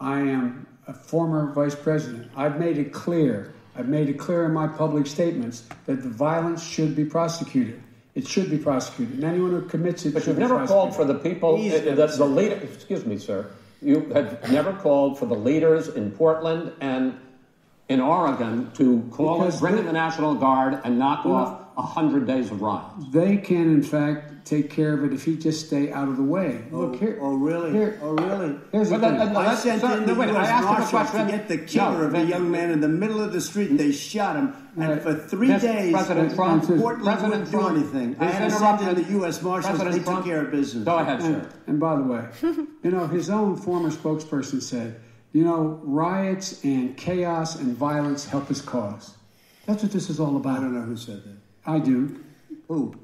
I 0.00 0.20
am 0.20 0.66
a 0.86 0.92
former 0.92 1.50
vice 1.52 1.74
president. 1.74 2.30
I've 2.36 2.60
made 2.60 2.76
it 2.76 2.92
clear, 2.92 3.54
I've 3.78 3.88
made 3.88 4.08
it 4.08 4.14
clear 4.18 4.44
in 4.44 4.52
my 4.52 4.66
public 4.68 5.06
statements 5.06 5.64
that 5.86 6.02
the 6.02 6.08
violence 6.08 6.62
should 6.62 6.96
be 6.96 7.04
prosecuted. 7.04 7.82
It 8.14 8.26
should 8.26 8.48
be 8.50 8.56
prosecuted. 8.58 9.16
And 9.16 9.24
anyone 9.24 9.50
who 9.50 9.62
commits 9.62 10.06
it 10.06 10.14
But 10.14 10.22
should 10.22 10.28
you've 10.28 10.36
be 10.36 10.42
never 10.42 10.56
prosecuted. 10.56 10.94
called 10.94 10.96
for 10.96 11.04
the 11.04 11.14
people, 11.18 11.56
He's 11.58 11.74
uh, 11.74 11.84
never 11.84 12.06
the, 12.06 12.16
the 12.16 12.24
leader. 12.24 12.54
Excuse 12.56 13.04
me, 13.04 13.18
sir. 13.18 13.46
You 13.82 14.00
have 14.14 14.50
never 14.50 14.72
called 14.72 15.18
for 15.18 15.26
the 15.26 15.34
leaders 15.34 15.88
in 15.88 16.10
Portland 16.12 16.72
and 16.80 17.18
in 17.90 18.00
Oregon 18.00 18.70
to 18.74 19.06
call 19.12 19.38
Because 19.40 19.56
it, 19.56 19.60
bring 19.60 19.76
in 19.78 19.84
the 19.84 19.92
National 19.92 20.34
Guard 20.34 20.80
and 20.84 20.98
knock 20.98 21.24
Well- 21.26 21.34
off 21.34 21.60
a 21.76 21.82
hundred 21.82 22.26
days 22.26 22.50
of 22.50 22.62
riots. 22.62 23.04
They 23.10 23.36
can, 23.36 23.68
in 23.74 23.82
fact, 23.82 24.32
take 24.46 24.70
care 24.70 24.94
of 24.94 25.04
it 25.04 25.12
if 25.12 25.26
you 25.26 25.36
just 25.36 25.66
stay 25.66 25.92
out 25.92 26.08
of 26.08 26.16
the 26.16 26.22
way. 26.22 26.62
Oh, 26.72 26.78
Look 26.86 27.00
here. 27.00 27.18
Oh, 27.20 27.34
really? 27.34 27.72
Here, 27.72 27.98
Oh, 28.00 28.12
really? 28.14 28.56
Here's 28.72 28.88
the 28.90 28.98
But 28.98 29.08
thing. 29.10 29.18
that- 29.18 29.32
no, 29.32 29.40
I 29.40 29.54
sent 29.56 29.80
sir, 29.82 29.94
in 29.98 30.06
no, 30.06 30.14
the 30.14 30.20
wait, 30.20 30.28
U.S. 30.28 30.48
asked 30.48 30.62
him 30.62 30.68
a 30.68 30.78
Marshals 31.02 31.10
to 31.10 31.26
get 31.36 31.48
the 31.48 31.58
killer 31.58 31.98
No, 31.98 32.04
of 32.04 32.08
a 32.10 32.12
then- 32.18 32.28
young 32.28 32.50
man 32.50 32.70
in 32.70 32.80
the 32.80 32.88
middle 32.88 33.20
of 33.20 33.32
the 33.32 33.40
street. 33.40 33.70
and 33.70 33.78
They 33.80 33.90
shot 33.92 34.36
him, 34.36 34.54
and 34.78 35.02
for 35.02 35.14
three 35.14 35.48
Yes, 35.48 35.62
days, 35.62 35.92
President 35.92 36.34
Trump- 36.36 36.64
Portland 36.64 37.02
President 37.04 37.30
wouldn't 37.32 37.50
do 37.50 37.68
anything. 37.68 38.16
I 38.20 38.24
had 38.26 38.50
to 38.50 38.56
send 38.56 38.80
in 38.98 39.04
the 39.04 39.10
U.S. 39.18 39.42
Marshals. 39.42 39.76
President 39.78 40.04
they 40.06 40.12
took 40.14 40.24
care 40.24 40.44
of 40.44 40.50
business. 40.52 40.84
Go 40.84 40.96
ahead, 40.98 41.20
And, 41.20 41.42
sir. 41.42 41.48
and 41.66 41.80
by 41.80 41.96
the 41.96 42.02
way, 42.04 42.24
you 42.84 42.90
know, 42.92 43.06
his 43.08 43.28
own 43.28 43.56
former 43.56 43.90
spokesperson 43.90 44.62
said, 44.62 45.00
you 45.32 45.42
know, 45.44 45.80
riots 45.82 46.62
and 46.64 46.96
chaos 46.96 47.56
and 47.60 47.76
violence 47.76 48.24
help 48.26 48.46
his 48.48 48.62
cause. 48.62 49.16
That's 49.66 49.82
what 49.82 49.90
this 49.92 50.08
is 50.08 50.20
all 50.20 50.36
about. 50.36 50.58
I 50.58 50.60
don't 50.62 50.74
know 50.74 50.82
who 50.82 50.96
said 50.96 51.24
that. 51.24 51.36
I 51.68 51.80
do. 51.80 52.20
Who? 52.68 52.94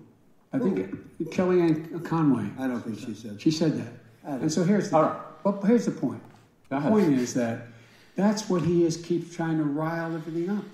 I 0.53 0.59
think 0.59 0.91
Kellyanne 1.31 2.05
Conway. 2.05 2.51
I 2.59 2.67
don't 2.67 2.81
think 2.83 2.99
she 2.99 3.15
said. 3.15 3.41
She 3.41 3.51
said 3.51 3.79
that. 3.79 3.93
And 4.25 4.53
so 4.53 4.63
here's 4.65 4.91
the, 4.91 4.97
All 4.97 5.03
right. 5.03 5.21
well, 5.45 5.61
here's 5.63 5.87
the 5.87 5.91
point. 5.93 6.23
The 6.69 6.81
point 6.81 7.13
is 7.15 7.35
that 7.35 7.69
that's 8.17 8.49
what 8.49 8.63
he 8.63 8.85
is 8.85 8.97
keeps 8.97 9.35
trying 9.35 9.59
to 9.59 9.65
rile 9.65 10.15
everything 10.15 10.51
up. 10.51 10.65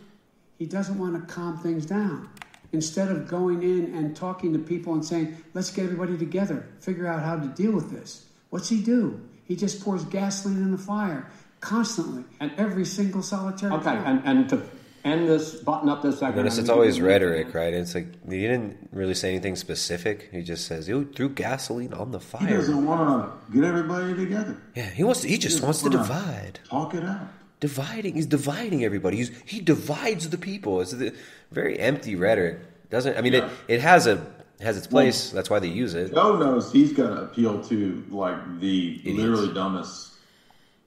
He 0.59 0.67
doesn't 0.67 0.99
want 0.99 1.15
to 1.15 1.33
calm 1.33 1.59
things 1.59 1.87
down. 1.87 2.29
Instead 2.73 3.11
of 3.11 3.29
going 3.29 3.63
in 3.63 3.95
and 3.95 4.15
talking 4.15 4.53
to 4.53 4.59
people 4.59 4.93
and 4.93 5.05
saying, 5.05 5.37
let's 5.55 5.71
get 5.71 5.85
everybody 5.85 6.19
together, 6.19 6.67
figure 6.81 7.07
out 7.07 7.23
how 7.23 7.37
to 7.37 7.47
deal 7.49 7.73
with 7.73 7.91
this. 7.91 8.27
What's 8.51 8.69
he 8.69 8.83
do? 8.83 9.21
He 9.45 9.57
just 9.57 9.83
pours 9.83 10.05
gasoline 10.05 10.59
in 10.59 10.73
the 10.73 10.79
fire. 10.79 11.31
constantly, 11.61 12.25
and 12.41 12.53
every 12.57 12.85
single 12.85 13.23
solitary. 13.23 13.73
Okay, 13.73 13.85
count. 13.85 14.25
and, 14.27 14.39
and 14.39 14.49
to 14.51 14.63
end 15.05 15.29
this, 15.29 15.55
button 15.55 15.89
up 15.89 16.03
this 16.03 16.19
segment. 16.19 16.37
Notice 16.37 16.59
it's 16.59 16.69
always 16.69 17.01
rhetoric, 17.01 17.55
right? 17.55 17.73
It's 17.73 17.95
like 17.95 18.07
he 18.29 18.41
didn't 18.41 18.89
really 18.93 19.15
say 19.15 19.31
anything 19.31 19.57
specific. 19.57 20.29
He 20.33 20.43
just 20.43 20.67
says, 20.67 20.89
"You 20.89 21.05
threw 21.05 21.29
gasoline 21.29 21.93
on 21.93 22.11
the 22.11 22.21
fire. 22.21 22.41
He 22.41 22.47
fire." 22.49 22.57
doesn't 22.57 22.87
want 22.87 23.51
to 23.51 23.53
get 23.53 23.65
everybody 23.65 24.15
together. 24.15 24.57
Yeah, 24.75 24.91
he 24.91 25.05
wants. 25.05 25.23
To, 25.23 25.29
he 25.29 25.39
just 25.39 25.63
wants 25.63 25.83
to 25.83 25.91
divide. 25.91 26.61
Talk 26.69 26.95
it 26.95 27.05
out. 27.05 27.29
Dividing. 27.61 28.15
He's 28.15 28.27
dividing 28.27 28.85
everybody. 28.85 29.17
He's, 29.17 29.31
he 29.45 29.61
divides 29.61 30.31
the 30.31 30.39
people. 30.39 30.81
It's 30.81 30.93
the 30.93 31.13
very 31.51 31.79
empty 31.79 32.15
rhetoric. 32.15 32.61
Doesn't 32.91 33.17
I 33.17 33.21
mean 33.21 33.35
it? 33.35 33.45
It 33.67 33.81
has 33.81 34.07
a 34.07 34.25
has 34.61 34.77
its 34.77 34.87
place. 34.87 35.31
That's 35.31 35.51
why 35.51 35.59
they 35.59 35.69
use 35.69 35.95
it. 35.95 36.13
Joe 36.13 36.37
knows 36.37 36.73
he's 36.73 36.93
going 36.93 37.15
to 37.15 37.23
appeal 37.25 37.63
to 37.65 38.05
like 38.11 38.61
the 38.61 39.01
literally 39.05 39.53
dumbest 39.53 40.15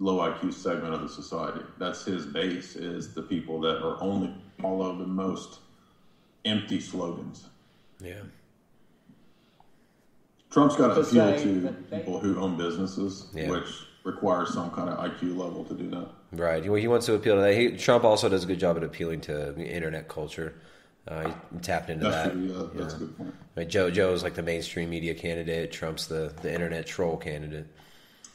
low 0.02 0.18
IQ 0.18 0.52
segment 0.54 0.94
of 0.96 1.02
the 1.02 1.08
society. 1.10 1.62
That's 1.78 2.04
his 2.04 2.26
base 2.26 2.76
is 2.76 3.14
the 3.14 3.22
people 3.22 3.62
that 3.62 3.78
are 3.86 4.02
only 4.02 4.34
follow 4.60 4.98
the 4.98 5.06
most 5.06 5.60
empty 6.44 6.80
slogans. 6.82 7.48
Yeah. 8.02 8.22
Trump's 10.50 10.76
got 10.76 10.96
to 10.96 11.04
To 11.04 11.30
appeal 11.32 11.38
to 11.38 11.74
people 11.96 12.20
who 12.20 12.40
own 12.40 12.58
businesses, 12.58 13.28
Yeah. 13.34 13.52
which 13.52 13.68
requires 14.04 14.52
some 14.54 14.72
kind 14.72 14.90
of 14.90 14.98
IQ 14.98 15.38
level 15.38 15.64
to 15.66 15.74
do 15.76 15.88
that. 15.92 16.08
Right. 16.34 16.64
Well, 16.66 16.82
he 16.82 16.88
wants 16.88 17.06
to 17.06 17.14
appeal 17.14 17.36
to 17.36 17.42
that. 17.42 17.54
He, 17.54 17.78
Trump 17.78 18.04
also 18.04 18.28
does 18.28 18.44
a 18.44 18.48
good 18.48 18.60
job 18.60 18.78
at 18.78 18.84
appealing 18.84 19.22
to 19.22 19.56
internet 19.58 20.08
culture. 20.08 20.56
Uh, 21.08 21.32
he 21.54 21.60
tapped 21.62 21.90
into 21.92 22.06
That's 22.06 22.28
that. 22.30 22.34
true, 22.34 22.72
yeah, 22.76 22.82
that's 22.82 22.96
a 22.96 22.98
good 22.98 23.18
point. 23.18 23.36
Right, 23.56 23.68
Joe 23.68 23.90
Joe's 23.92 24.24
like 24.24 24.34
the 24.34 24.44
mainstream 24.44 24.90
media 24.90 25.14
candidate. 25.14 25.72
Trump's 25.72 26.08
the, 26.08 26.34
the 26.42 26.52
internet 26.54 26.86
troll 26.88 27.18
candidate. 27.18 27.68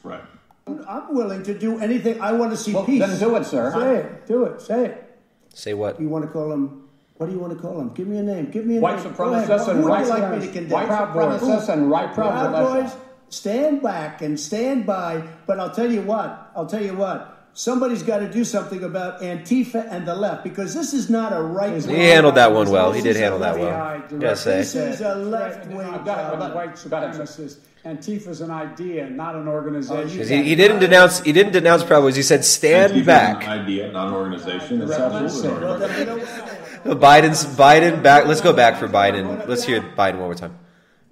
Right. 0.03 0.23
I'm 0.67 1.15
willing 1.15 1.43
to 1.45 1.57
do 1.57 1.79
anything. 1.79 2.21
I 2.21 2.33
want 2.33 2.51
to 2.51 2.57
see 2.57 2.75
Well, 2.75 2.85
peace. 2.85 3.01
then 3.01 3.19
do 3.21 3.37
it, 3.37 3.45
sir. 3.45 3.73
Say 3.73 3.97
it. 3.99 4.27
Do 4.27 4.45
it. 4.45 4.61
Say 4.61 4.85
it. 4.87 5.19
Say 5.55 5.75
what? 5.75 6.01
You 6.01 6.09
want 6.09 6.25
to 6.25 6.31
call 6.31 6.53
him? 6.53 6.83
What 7.19 7.27
do 7.27 7.33
you 7.33 7.39
want 7.39 7.53
to 7.55 7.59
call 7.59 7.81
him? 7.81 7.91
Give 7.95 8.07
me 8.09 8.19
a 8.19 8.23
name. 8.23 8.51
Give 8.51 8.67
me 8.67 8.77
a 8.79 8.81
White 8.81 9.03
name. 9.03 9.15
Supremacists 9.15 9.69
and 9.69 9.81
Who 9.83 9.91
would 9.91 10.01
you 10.01 10.07
like 10.07 10.39
me 10.41 10.47
to 10.47 10.53
condemn? 10.53 10.71
white 10.71 10.89
supremacists 10.89 11.69
and 11.69 11.91
right 11.91 12.13
Proud 12.13 12.53
boys, 12.53 12.97
stand 13.31 13.81
back 13.83 14.23
and 14.23 14.39
stand 14.39 14.85
by. 14.87 15.23
But 15.47 15.61
I'll 15.61 15.71
tell 15.71 15.91
you 15.91 16.03
what. 16.03 16.51
I'll 16.55 16.67
tell 16.67 16.83
you 16.83 16.95
what. 16.95 17.33
Somebody's 17.55 18.03
got 18.03 18.19
to 18.19 18.31
do 18.31 18.45
something 18.45 18.85
about 18.85 19.23
Antifa 19.23 19.87
and 19.91 20.07
the 20.07 20.15
left 20.15 20.45
because 20.45 20.75
this 20.75 20.93
is 20.93 21.09
not 21.09 21.33
a 21.33 21.41
right. 21.41 21.83
He 21.83 21.95
handled 21.95 22.35
that 22.35 22.53
one 22.53 22.69
well. 22.69 22.93
He 22.93 23.01
did 23.01 23.17
handle 23.17 23.39
that 23.39 23.59
well. 23.59 23.93
Eh? 23.93 24.01
Gotta 24.19 24.37
say. 24.37 24.59
This 24.59 24.75
is 24.75 25.01
a 25.01 25.15
left 25.15 25.67
wing. 25.69 25.89
About 25.95 26.55
white 26.55 26.77
supremacists. 27.87 28.31
is 28.31 28.41
an 28.41 28.51
idea, 28.51 29.09
not 29.09 29.35
an 29.37 29.49
organization. 29.49 30.19
'Cause 30.19 30.29
He, 30.29 30.43
he 30.43 30.55
didn't 30.57 30.81
denounce. 30.81 31.21
He 31.21 31.33
didn't 31.33 31.53
denounce 31.53 31.83
Proud 31.85 32.01
Boys. 32.03 32.17
He 32.17 32.23
said, 32.23 32.45
"Stand 32.45 32.93
Antifa's 32.93 33.07
back." 33.07 33.45
An 33.45 33.61
idea, 33.61 33.93
not 33.93 34.09
an 34.09 34.15
organization. 34.15 34.83
It's 34.83 34.93
absolutely 34.93 35.57
an 35.57 35.65
organization. 35.65 36.99
Biden's 37.01 37.45
Biden 37.57 38.03
back. 38.03 38.27
Let's 38.27 38.41
go 38.41 38.53
back 38.53 38.77
for 38.77 38.89
Biden. 38.89 39.47
Let's 39.49 39.65
hear 39.65 39.81
Biden 39.81 40.19
one 40.19 40.29
more 40.31 40.35
time. 40.35 40.55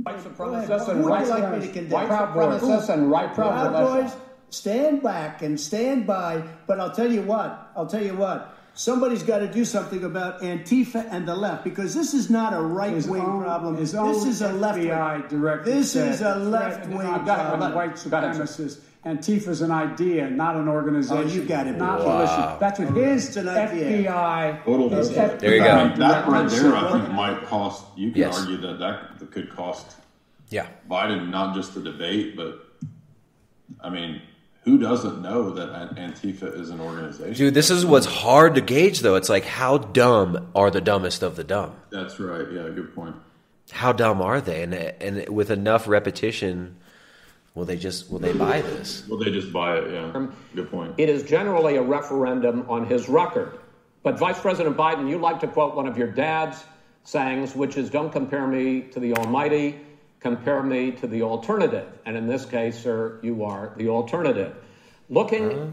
White 0.02 0.16
Who 0.16 0.28
supremacists 0.30 0.88
and 0.88 1.06
right 1.06 1.24
you 1.24 1.30
like 1.30 1.60
me 1.60 1.66
to 1.66 1.72
condemn? 1.72 1.90
white 1.92 2.08
supremacists 2.08 2.88
and 2.88 3.10
right 3.10 3.32
Proud 3.34 3.72
boys, 3.72 4.12
stand 4.50 5.02
back 5.02 5.42
and 5.42 5.58
stand 5.58 6.06
by. 6.06 6.42
But 6.66 6.80
I'll 6.80 6.90
tell 6.90 7.10
you 7.12 7.22
what. 7.22 7.70
I'll 7.76 7.86
tell 7.86 8.02
you 8.02 8.14
what. 8.14 8.56
Somebody's 8.76 9.22
got 9.22 9.38
to 9.38 9.46
do 9.46 9.64
something 9.64 10.02
about 10.02 10.40
Antifa 10.42 11.06
and 11.10 11.28
the 11.28 11.34
left 11.34 11.62
because 11.62 11.94
this 11.94 12.12
is 12.12 12.28
not 12.28 12.52
a 12.52 12.60
right 12.60 12.92
His 12.92 13.06
wing 13.06 13.22
own- 13.22 13.42
problem. 13.42 13.76
his 13.76 13.92
This 13.92 14.00
own 14.00 14.28
is 14.28 14.42
a 14.42 14.52
left 14.52 14.78
FBI 14.80 15.18
wing. 15.20 15.28
director 15.28 15.70
This 15.70 15.94
is 15.94 16.20
a 16.22 16.34
left 16.36 16.88
wing 16.88 17.06
on 17.06 17.24
problem. 17.24 17.62
Uh, 17.72 17.74
white 17.76 17.94
supremacists. 17.94 18.80
Antifa's 19.06 19.60
an 19.60 19.70
idea, 19.70 20.28
not 20.30 20.56
an 20.56 20.66
oh, 20.66 20.72
organization. 20.72 21.24
Oh, 21.24 21.30
you 21.30 21.44
got 21.44 21.66
it. 21.68 21.76
Not 21.76 22.00
Wow. 22.00 22.16
militia. 22.18 22.56
That's 22.58 22.80
what 22.80 22.88
his 22.96 23.28
It's 23.28 23.36
an. 23.36 23.46
FBI. 23.46 24.64
Total 24.64 24.88
his 24.88 25.08
bullshit. 25.10 25.38
There 25.40 25.52
you 25.54 25.58
go. 25.60 25.64
That, 25.66 25.96
that 25.98 26.26
right 26.28 26.48
there, 26.48 26.74
I 26.74 26.92
think, 26.92 27.12
might 27.12 27.44
cost. 27.44 27.84
You 27.96 28.10
can 28.10 28.20
Yes. 28.22 28.40
argue 28.40 28.56
that 28.62 28.78
that 28.80 29.30
could 29.30 29.54
cost 29.54 29.96
Yeah. 30.50 30.66
Biden 30.90 31.28
not 31.30 31.54
just 31.54 31.74
the 31.74 31.80
debate, 31.80 32.34
but 32.34 32.60
I 33.82 33.90
mean, 33.90 34.22
who 34.64 34.78
doesn't 34.78 35.20
know 35.20 35.50
that 35.50 35.94
Antifa 35.96 36.58
is 36.58 36.70
an 36.70 36.80
organization? 36.80 37.34
Dude, 37.34 37.54
this 37.54 37.70
is 37.70 37.84
what's 37.84 38.06
hard 38.06 38.54
to 38.54 38.60
gauge, 38.60 39.00
though. 39.00 39.14
It's 39.14 39.28
like, 39.28 39.44
how 39.44 39.78
dumb 39.78 40.50
are 40.54 40.70
the 40.70 40.80
dumbest 40.80 41.22
of 41.22 41.36
the 41.36 41.44
dumb? 41.44 41.74
That's 41.90 42.18
right. 42.18 42.50
Yeah, 42.50 42.70
good 42.70 42.94
point. 42.94 43.16
How 43.70 43.92
dumb 43.92 44.20
are 44.20 44.40
they? 44.40 44.62
And 44.62 44.74
and 44.74 45.28
with 45.28 45.50
enough 45.50 45.88
repetition, 45.88 46.76
will 47.54 47.64
they 47.64 47.76
just 47.76 48.10
will 48.10 48.18
they 48.18 48.32
buy 48.32 48.60
this? 48.60 49.06
Will 49.08 49.18
they 49.18 49.30
just 49.30 49.52
buy 49.52 49.78
it? 49.78 49.90
Yeah, 49.92 50.26
good 50.54 50.70
point. 50.70 50.94
It 50.98 51.08
is 51.08 51.22
generally 51.22 51.76
a 51.76 51.82
referendum 51.82 52.66
on 52.68 52.86
his 52.86 53.08
record. 53.08 53.58
But 54.02 54.18
Vice 54.18 54.38
President 54.38 54.76
Biden, 54.76 55.08
you 55.08 55.18
like 55.18 55.40
to 55.40 55.48
quote 55.48 55.74
one 55.74 55.86
of 55.86 55.96
your 55.96 56.08
dad's 56.08 56.62
sayings, 57.04 57.54
which 57.54 57.76
is 57.76 57.88
don't 57.90 58.10
compare 58.10 58.46
me 58.46 58.82
to 58.92 59.00
the 59.00 59.14
Almighty, 59.14 59.80
compare 60.24 60.62
me 60.62 60.90
to 60.90 61.06
the 61.06 61.20
alternative. 61.20 61.86
And 62.06 62.16
in 62.16 62.26
this 62.26 62.46
case, 62.46 62.82
sir, 62.82 63.18
you 63.22 63.44
are 63.44 63.74
the 63.76 63.90
alternative. 63.90 64.56
Looking 65.10 65.52
uh-huh. 65.52 65.66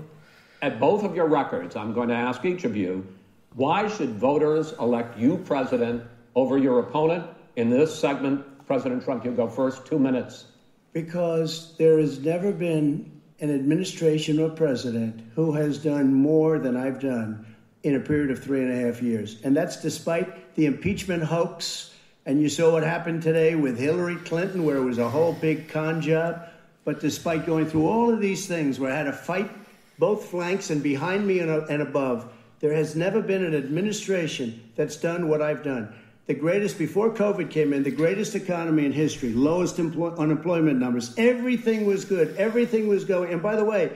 at 0.61 0.77
both 0.77 1.05
of 1.05 1.15
your 1.15 1.27
records, 1.27 1.77
I'm 1.77 1.93
going 1.93 2.09
to 2.09 2.15
ask 2.15 2.43
each 2.43 2.65
of 2.65 2.75
you 2.75 3.07
why 3.55 3.87
should 3.87 4.09
voters 4.09 4.73
elect 4.73 5.17
you 5.17 5.37
president 5.37 6.03
over 6.35 6.57
your 6.57 6.79
opponent? 6.79 7.25
In 7.55 7.69
this 7.69 7.97
segment, 7.97 8.45
President 8.67 9.03
Trump, 9.03 9.23
you 9.23 9.31
go 9.31 9.47
first, 9.47 9.85
two 9.85 9.99
minutes. 9.99 10.45
Because 10.91 11.75
there 11.77 11.97
has 11.99 12.19
never 12.19 12.51
been 12.51 13.21
an 13.39 13.53
administration 13.53 14.37
or 14.39 14.49
president 14.49 15.21
who 15.33 15.53
has 15.53 15.77
done 15.77 16.13
more 16.13 16.59
than 16.59 16.75
I've 16.75 16.99
done 16.99 17.45
in 17.83 17.95
a 17.95 17.99
period 18.01 18.31
of 18.31 18.43
three 18.43 18.61
and 18.61 18.71
a 18.71 18.87
half 18.87 19.01
years. 19.01 19.41
And 19.43 19.55
that's 19.55 19.81
despite 19.81 20.55
the 20.55 20.65
impeachment 20.65 21.23
hoax. 21.23 21.93
And 22.25 22.41
you 22.41 22.49
saw 22.49 22.71
what 22.71 22.83
happened 22.83 23.23
today 23.23 23.55
with 23.55 23.79
Hillary 23.79 24.15
Clinton, 24.17 24.63
where 24.63 24.77
it 24.77 24.83
was 24.83 24.99
a 24.99 25.09
whole 25.09 25.33
big 25.33 25.69
con 25.69 26.01
job. 26.01 26.47
But 26.85 26.99
despite 26.99 27.45
going 27.45 27.65
through 27.65 27.87
all 27.87 28.13
of 28.13 28.19
these 28.19 28.47
things, 28.47 28.79
where 28.79 28.91
I 28.91 28.95
had 28.95 29.03
to 29.05 29.13
fight 29.13 29.49
both 29.97 30.25
flanks 30.25 30.69
and 30.69 30.81
behind 30.81 31.25
me 31.25 31.39
and, 31.39 31.49
uh, 31.49 31.65
and 31.69 31.81
above, 31.81 32.31
there 32.59 32.73
has 32.73 32.95
never 32.95 33.21
been 33.21 33.43
an 33.43 33.55
administration 33.55 34.71
that's 34.75 34.95
done 34.95 35.27
what 35.29 35.41
I've 35.41 35.63
done. 35.63 35.93
The 36.27 36.35
greatest, 36.35 36.77
before 36.77 37.11
COVID 37.11 37.49
came 37.49 37.73
in, 37.73 37.83
the 37.83 37.91
greatest 37.91 38.35
economy 38.35 38.85
in 38.85 38.91
history, 38.91 39.33
lowest 39.33 39.79
employ- 39.79 40.15
unemployment 40.15 40.79
numbers. 40.79 41.13
Everything 41.17 41.85
was 41.85 42.05
good. 42.05 42.35
Everything 42.37 42.87
was 42.87 43.03
going. 43.03 43.33
And 43.33 43.41
by 43.41 43.55
the 43.55 43.65
way, 43.65 43.91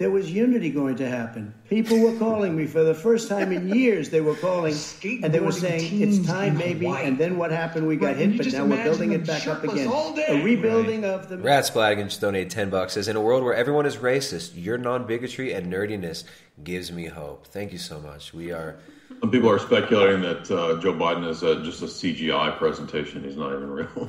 there 0.00 0.10
was 0.10 0.32
unity 0.32 0.70
going 0.70 0.96
to 0.96 1.06
happen. 1.06 1.52
People 1.68 1.98
were 1.98 2.16
calling 2.18 2.56
me 2.56 2.66
for 2.66 2.82
the 2.82 2.94
first 2.94 3.28
time 3.28 3.52
in 3.52 3.68
years. 3.68 4.08
They 4.08 4.22
were 4.22 4.34
calling 4.34 4.74
and 5.04 5.30
they 5.30 5.40
were 5.40 5.52
saying 5.52 6.00
it's 6.00 6.26
time 6.26 6.56
maybe. 6.56 6.86
Hawaii. 6.86 7.04
And 7.04 7.18
then 7.18 7.36
what 7.36 7.50
happened? 7.50 7.86
We 7.86 7.96
got 7.96 8.16
Right, 8.16 8.16
hit, 8.16 8.38
but 8.38 8.46
now 8.50 8.64
we're 8.64 8.82
building 8.82 9.12
it 9.12 9.26
back 9.26 9.46
up 9.46 9.62
again. 9.62 9.88
A 10.28 10.42
rebuilding 10.42 11.04
of 11.04 11.28
the. 11.28 11.36
Rat 11.36 11.64
Splaggen 11.64 12.04
just 12.04 12.22
donated 12.22 12.48
10 12.48 12.70
bucks. 12.70 12.94
Says, 12.94 13.08
in 13.08 13.16
a 13.16 13.20
world 13.20 13.44
where 13.44 13.52
everyone 13.52 13.84
is 13.84 13.98
racist, 13.98 14.52
your 14.54 14.78
non 14.78 15.06
bigotry 15.06 15.52
and 15.52 15.70
nerdiness 15.70 16.24
gives 16.64 16.90
me 16.90 17.04
hope. 17.04 17.46
Thank 17.48 17.70
you 17.70 17.78
so 17.78 18.00
much. 18.00 18.32
We 18.32 18.52
are. 18.52 18.78
Some 19.20 19.30
people 19.30 19.50
are 19.50 19.58
speculating 19.58 20.22
that 20.22 20.50
uh, 20.50 20.80
Joe 20.80 20.94
Biden 20.94 21.28
is 21.28 21.44
uh, 21.44 21.56
just 21.62 21.82
a 21.82 21.86
CGI 21.86 22.56
presentation. 22.56 23.22
He's 23.22 23.36
not 23.36 23.52
even 23.52 23.70
real. 23.70 24.08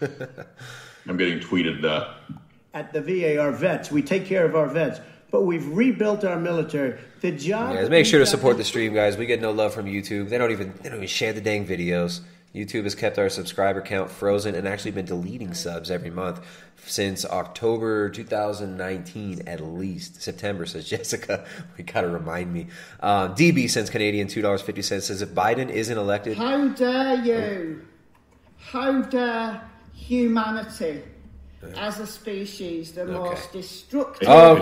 I'm 1.08 1.16
getting 1.16 1.40
tweeted 1.40 1.82
that. 1.82 2.18
At 2.72 2.92
the 2.92 3.00
VA, 3.00 3.40
our 3.40 3.52
vets, 3.52 3.90
we 3.90 4.02
take 4.02 4.26
care 4.26 4.44
of 4.44 4.56
our 4.56 4.66
vets, 4.66 5.00
but 5.34 5.46
we've 5.46 5.66
rebuilt 5.66 6.22
our 6.24 6.38
military. 6.38 6.96
The 7.20 7.32
job. 7.32 7.74
Guys, 7.74 7.90
make 7.90 8.06
sure 8.06 8.20
to 8.20 8.26
support 8.26 8.56
the 8.56 8.62
stream, 8.62 8.94
guys. 8.94 9.16
We 9.16 9.26
get 9.26 9.40
no 9.40 9.50
love 9.50 9.74
from 9.74 9.86
YouTube. 9.86 10.28
They 10.28 10.38
don't 10.38 10.52
even 10.52 10.72
they 10.80 10.88
don't 10.88 10.98
even 10.98 11.08
share 11.08 11.32
the 11.32 11.40
dang 11.40 11.66
videos. 11.66 12.20
YouTube 12.54 12.84
has 12.84 12.94
kept 12.94 13.18
our 13.18 13.28
subscriber 13.28 13.80
count 13.80 14.12
frozen 14.12 14.54
and 14.54 14.68
actually 14.68 14.92
been 14.92 15.06
deleting 15.06 15.52
subs 15.52 15.90
every 15.90 16.10
month 16.10 16.40
since 16.86 17.24
October 17.24 18.10
2019 18.10 19.48
at 19.48 19.60
least. 19.60 20.22
September 20.22 20.66
says 20.66 20.88
Jessica. 20.94 21.44
We 21.76 21.82
gotta 21.82 22.06
remind 22.08 22.52
me. 22.52 22.68
Um, 23.00 23.34
DB 23.34 23.68
sends 23.68 23.90
Canadian 23.90 24.28
two 24.28 24.40
dollars 24.40 24.62
fifty 24.62 24.82
cents. 24.82 25.06
Says 25.06 25.20
if 25.20 25.30
Biden 25.30 25.68
isn't 25.68 25.98
elected, 25.98 26.36
How 26.38 26.68
dare 26.68 27.24
you? 27.24 27.82
How 28.56 29.02
dare 29.02 29.68
humanity 29.94 31.02
as 31.76 32.00
a 32.00 32.06
species, 32.06 32.92
the 32.92 33.04
most 33.04 33.52
destructive, 33.52 34.28
Oh, 34.28 34.56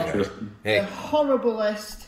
the 0.64 0.86
horriblest, 1.10 2.06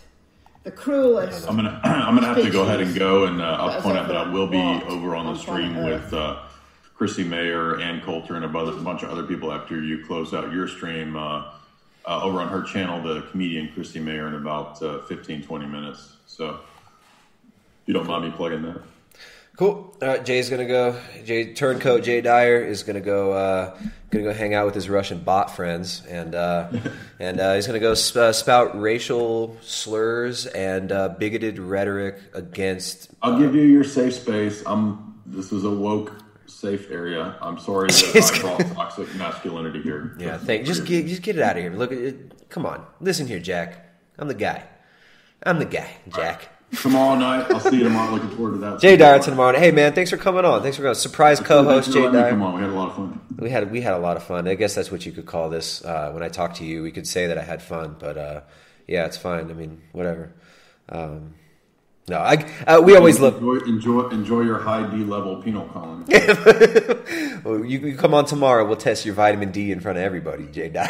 the 0.62 0.70
cruelest. 0.70 1.48
I'm 1.48 1.56
gonna 1.56 1.80
I'm 1.84 2.14
gonna 2.14 2.28
have 2.28 2.42
to 2.42 2.50
go 2.50 2.62
ahead 2.62 2.80
and 2.80 2.94
go, 2.94 3.24
and 3.26 3.40
uh, 3.40 3.44
I'll 3.60 3.80
point 3.82 3.98
out 3.98 4.08
that 4.08 4.16
I 4.16 4.28
will 4.30 4.46
be 4.46 4.58
over 4.88 5.14
on 5.14 5.32
the 5.32 5.38
stream 5.38 5.74
planet 5.74 6.02
with 6.02 6.14
uh, 6.14 6.42
Chrissie 6.96 7.24
Mayr, 7.24 7.80
Ann 7.80 8.00
Coulter, 8.02 8.36
and 8.36 8.44
a 8.44 8.48
bunch, 8.48 8.76
a 8.76 8.80
bunch 8.80 9.02
of 9.02 9.10
other 9.10 9.24
people 9.24 9.52
after 9.52 9.80
you 9.82 10.04
close 10.06 10.32
out 10.32 10.52
your 10.52 10.68
stream 10.68 11.16
uh, 11.16 11.50
uh, 12.06 12.22
over 12.22 12.40
on 12.40 12.48
her 12.48 12.62
channel, 12.62 13.02
the 13.02 13.22
comedian 13.30 13.72
Chrissie 13.72 14.00
Mayr, 14.00 14.28
in 14.28 14.34
about 14.34 14.82
uh, 14.82 15.00
15 15.02 15.42
20 15.42 15.66
minutes. 15.66 16.16
So, 16.26 16.50
if 16.50 16.60
you 17.86 17.94
don't 17.94 18.06
mind 18.06 18.24
me 18.24 18.30
plugging 18.30 18.62
that. 18.62 18.80
Cool. 19.56 19.96
All 20.02 20.08
right, 20.08 20.24
Jay's 20.24 20.50
gonna 20.50 20.66
go. 20.66 21.00
Jay 21.24 21.54
Turncoat 21.54 22.02
Jay 22.02 22.20
Dyer 22.20 22.60
is 22.64 22.82
gonna 22.82 23.00
go. 23.00 23.32
Uh, 23.32 23.78
gonna 24.10 24.24
go 24.24 24.32
hang 24.32 24.52
out 24.52 24.66
with 24.66 24.74
his 24.74 24.88
Russian 24.90 25.20
bot 25.20 25.54
friends, 25.54 26.02
and 26.08 26.34
uh, 26.34 26.72
and 27.20 27.38
uh, 27.38 27.54
he's 27.54 27.66
gonna 27.68 27.78
go 27.78 27.94
sp- 27.94 28.16
uh, 28.16 28.32
spout 28.32 28.80
racial 28.80 29.56
slurs 29.60 30.46
and 30.46 30.90
uh, 30.90 31.10
bigoted 31.10 31.60
rhetoric 31.60 32.18
against. 32.32 33.10
I'll 33.22 33.38
give 33.38 33.54
you 33.54 33.62
your 33.62 33.84
safe 33.84 34.14
space. 34.14 34.62
I'm. 34.66 35.12
This 35.26 35.52
is 35.52 35.64
a 35.64 35.70
woke, 35.70 36.12
safe 36.46 36.90
area. 36.90 37.36
I'm 37.40 37.58
sorry 37.58 37.88
that 37.92 38.32
I 38.34 38.40
brought 38.40 38.60
toxic 38.74 39.14
masculinity 39.14 39.82
here. 39.82 40.16
Yeah, 40.18 40.36
thank. 40.36 40.66
Just 40.66 40.84
get 40.84 41.06
just 41.06 41.22
get 41.22 41.36
it 41.36 41.42
out 41.42 41.56
of 41.56 41.62
here. 41.62 41.72
Look, 41.72 41.92
it, 41.92 42.50
come 42.50 42.66
on, 42.66 42.84
listen 43.00 43.28
here, 43.28 43.38
Jack. 43.38 43.86
I'm 44.18 44.26
the 44.26 44.34
guy. 44.34 44.64
I'm 45.46 45.60
the 45.60 45.64
guy, 45.64 45.90
Jack. 46.12 46.48
Tomorrow 46.76 47.16
night. 47.16 47.50
I'll 47.50 47.60
see 47.60 47.76
you 47.78 47.84
tomorrow. 47.84 48.12
Looking 48.12 48.30
forward 48.30 48.52
to 48.52 48.58
that. 48.58 48.80
Jay 48.80 48.96
Dyer 48.96 49.18
tomorrow. 49.18 49.58
Hey 49.58 49.70
man, 49.70 49.92
thanks 49.92 50.10
for 50.10 50.16
coming 50.16 50.44
on. 50.44 50.62
Thanks 50.62 50.76
for 50.76 50.82
coming. 50.82 50.94
Surprise 50.94 51.40
co-host 51.40 51.92
Jay 51.92 52.00
for 52.02 52.10
letting 52.10 52.14
me 52.14 52.20
Dyer. 52.20 52.30
Come 52.30 52.42
on, 52.42 52.54
we 52.54 52.60
had 52.60 52.70
a 52.70 52.74
lot 52.74 52.90
of 52.90 52.96
fun. 52.96 53.20
We 53.38 53.50
had 53.50 53.70
we 53.70 53.80
had 53.80 53.94
a 53.94 53.98
lot 53.98 54.16
of 54.16 54.22
fun. 54.22 54.48
I 54.48 54.54
guess 54.54 54.74
that's 54.74 54.90
what 54.90 55.06
you 55.06 55.12
could 55.12 55.26
call 55.26 55.50
this. 55.50 55.84
Uh, 55.84 56.10
when 56.12 56.22
I 56.22 56.28
talk 56.28 56.54
to 56.54 56.64
you, 56.64 56.82
we 56.82 56.90
could 56.90 57.06
say 57.06 57.26
that 57.28 57.38
I 57.38 57.42
had 57.42 57.62
fun, 57.62 57.96
but 57.98 58.16
uh, 58.16 58.40
yeah, 58.86 59.06
it's 59.06 59.16
fine. 59.16 59.50
I 59.50 59.54
mean, 59.54 59.82
whatever. 59.92 60.32
Um, 60.88 61.34
no, 62.06 62.18
I 62.18 62.34
uh, 62.66 62.80
we 62.82 62.94
always 62.96 63.18
love. 63.18 63.36
enjoy, 63.36 63.56
enjoy 63.66 64.08
enjoy 64.10 64.40
your 64.42 64.58
high 64.58 64.88
D 64.90 64.98
level 65.04 65.42
penal 65.42 65.66
colony. 65.68 66.04
Well, 67.44 67.62
you, 67.62 67.78
you 67.78 67.94
come 67.94 68.14
on 68.14 68.24
tomorrow. 68.24 68.64
We'll 68.66 68.78
test 68.78 69.04
your 69.04 69.14
vitamin 69.14 69.50
D 69.50 69.70
in 69.70 69.78
front 69.78 69.98
of 69.98 70.04
everybody, 70.04 70.46
Jay 70.46 70.70
Dyer. 70.70 70.88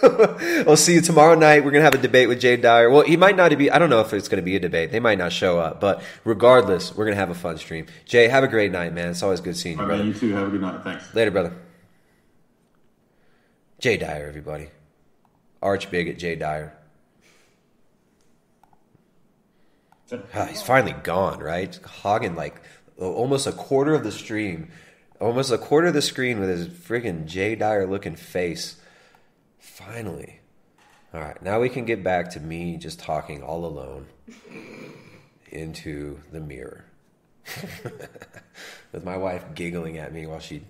we'll 0.64 0.76
see 0.76 0.94
you 0.94 1.00
tomorrow 1.00 1.34
night. 1.34 1.64
We're 1.64 1.72
gonna 1.72 1.82
have 1.82 1.94
a 1.94 1.98
debate 1.98 2.28
with 2.28 2.40
Jay 2.40 2.56
Dyer. 2.56 2.88
Well, 2.88 3.02
he 3.02 3.16
might 3.16 3.36
not 3.36 3.56
be. 3.58 3.68
I 3.68 3.80
don't 3.80 3.90
know 3.90 4.00
if 4.00 4.12
it's 4.12 4.28
gonna 4.28 4.42
be 4.42 4.54
a 4.54 4.60
debate. 4.60 4.92
They 4.92 5.00
might 5.00 5.18
not 5.18 5.32
show 5.32 5.58
up, 5.58 5.80
but 5.80 6.00
regardless, 6.24 6.94
we're 6.96 7.04
gonna 7.04 7.16
have 7.16 7.30
a 7.30 7.34
fun 7.34 7.58
stream. 7.58 7.86
Jay, 8.04 8.28
have 8.28 8.44
a 8.44 8.48
great 8.48 8.70
night, 8.70 8.92
man. 8.94 9.08
It's 9.10 9.24
always 9.24 9.40
good 9.40 9.56
seeing 9.56 9.76
you, 9.76 9.82
All 9.82 9.88
right, 9.88 9.96
brother. 9.96 10.04
man, 10.04 10.12
you 10.14 10.18
too. 10.20 10.32
Have 10.34 10.46
a 10.46 10.50
good 10.52 10.60
night. 10.60 10.84
Thanks. 10.84 11.12
Later, 11.12 11.32
brother. 11.32 11.52
Jay 13.80 13.96
Dyer, 13.96 14.26
everybody. 14.28 14.68
Arch 15.60 15.90
bigot 15.90 16.16
Jay 16.16 16.36
Dyer. 16.36 16.74
Ah, 19.90 19.96
Ah, 20.34 20.46
he's 20.46 20.62
finally 20.62 20.94
gone, 21.02 21.40
right? 21.40 21.78
Hogging 21.84 22.34
like 22.34 22.60
almost 22.98 23.46
a 23.46 23.52
quarter 23.52 23.94
of 23.94 24.04
the 24.04 24.12
stream, 24.12 24.68
almost 25.20 25.52
a 25.52 25.58
quarter 25.58 25.88
of 25.88 25.94
the 25.94 26.02
screen 26.02 26.40
with 26.40 26.48
his 26.48 26.68
freaking 26.68 27.26
Jay 27.26 27.54
Dyer 27.54 27.86
looking 27.86 28.16
face. 28.16 28.80
Finally. 29.58 30.40
All 31.14 31.20
right, 31.20 31.40
now 31.42 31.60
we 31.60 31.68
can 31.68 31.84
get 31.84 32.02
back 32.04 32.30
to 32.32 32.40
me 32.40 32.76
just 32.76 32.98
talking 32.98 33.42
all 33.42 33.64
alone 33.64 34.06
into 35.50 36.20
the 36.32 36.40
mirror. 36.40 36.84
with 38.92 39.04
my 39.04 39.16
wife 39.16 39.42
giggling 39.54 39.96
at 39.96 40.12
me 40.12 40.26
while 40.26 40.38
she 40.38 40.62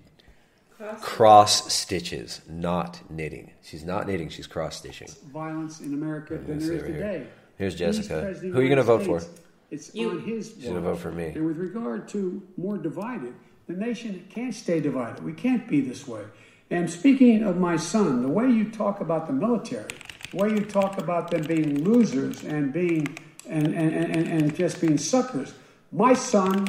cross 1.01 1.73
stitches, 1.73 2.41
not 2.49 3.01
knitting. 3.11 3.51
She's 3.63 3.85
not 3.85 4.07
knitting, 4.07 4.29
she's 4.29 4.47
cross 4.47 4.77
stitching. 4.77 5.09
Violence 5.33 5.81
in 5.81 5.93
America 5.95 6.39
than 6.39 6.61
there 6.61 6.73
here. 6.73 6.87
today. 6.87 7.27
Here's 7.59 7.75
Jessica. 7.75 8.21
president 8.23 8.55
Who 8.55 8.61
are 8.61 8.63
you 8.63 8.69
going 8.69 8.79
to 8.79 8.85
vote 8.85 9.03
for? 9.03 9.21
States. 9.21 9.91
you. 9.93 10.11
on 10.11 10.21
his. 10.23 10.55
She's 10.55 10.65
gonna 10.65 10.81
vote 10.81 10.99
for 10.99 11.11
me. 11.11 11.27
And 11.27 11.45
with 11.45 11.59
regard 11.59 12.09
to 12.11 12.43
more 12.57 12.79
divided, 12.79 13.35
the 13.67 13.75
nation 13.75 14.25
can't 14.31 14.55
stay 14.55 14.81
divided. 14.81 15.23
We 15.23 15.33
can't 15.33 15.69
be 15.69 15.81
this 15.81 16.07
way. 16.07 16.23
And 16.71 16.89
speaking 16.89 17.43
of 17.43 17.59
my 17.59 17.77
son, 17.77 18.23
the 18.23 18.29
way 18.29 18.49
you 18.49 18.71
talk 18.71 19.01
about 19.01 19.27
the 19.27 19.33
military, 19.33 19.91
the 20.31 20.37
way 20.37 20.51
you 20.51 20.61
talk 20.61 20.99
about 20.99 21.31
them 21.31 21.43
being 21.43 21.85
losers 21.85 22.45
and 22.45 22.73
being 22.73 23.19
and 23.49 23.75
and, 23.75 23.95
and, 23.95 24.29
and 24.29 24.55
just 24.55 24.81
being 24.81 24.97
suckers. 24.97 25.53
My 25.91 26.15
son 26.15 26.67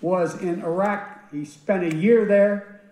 was 0.00 0.40
in 0.42 0.62
Iraq. 0.62 1.32
He 1.32 1.44
spent 1.44 1.92
a 1.92 1.96
year 1.96 2.26
there. 2.26 2.82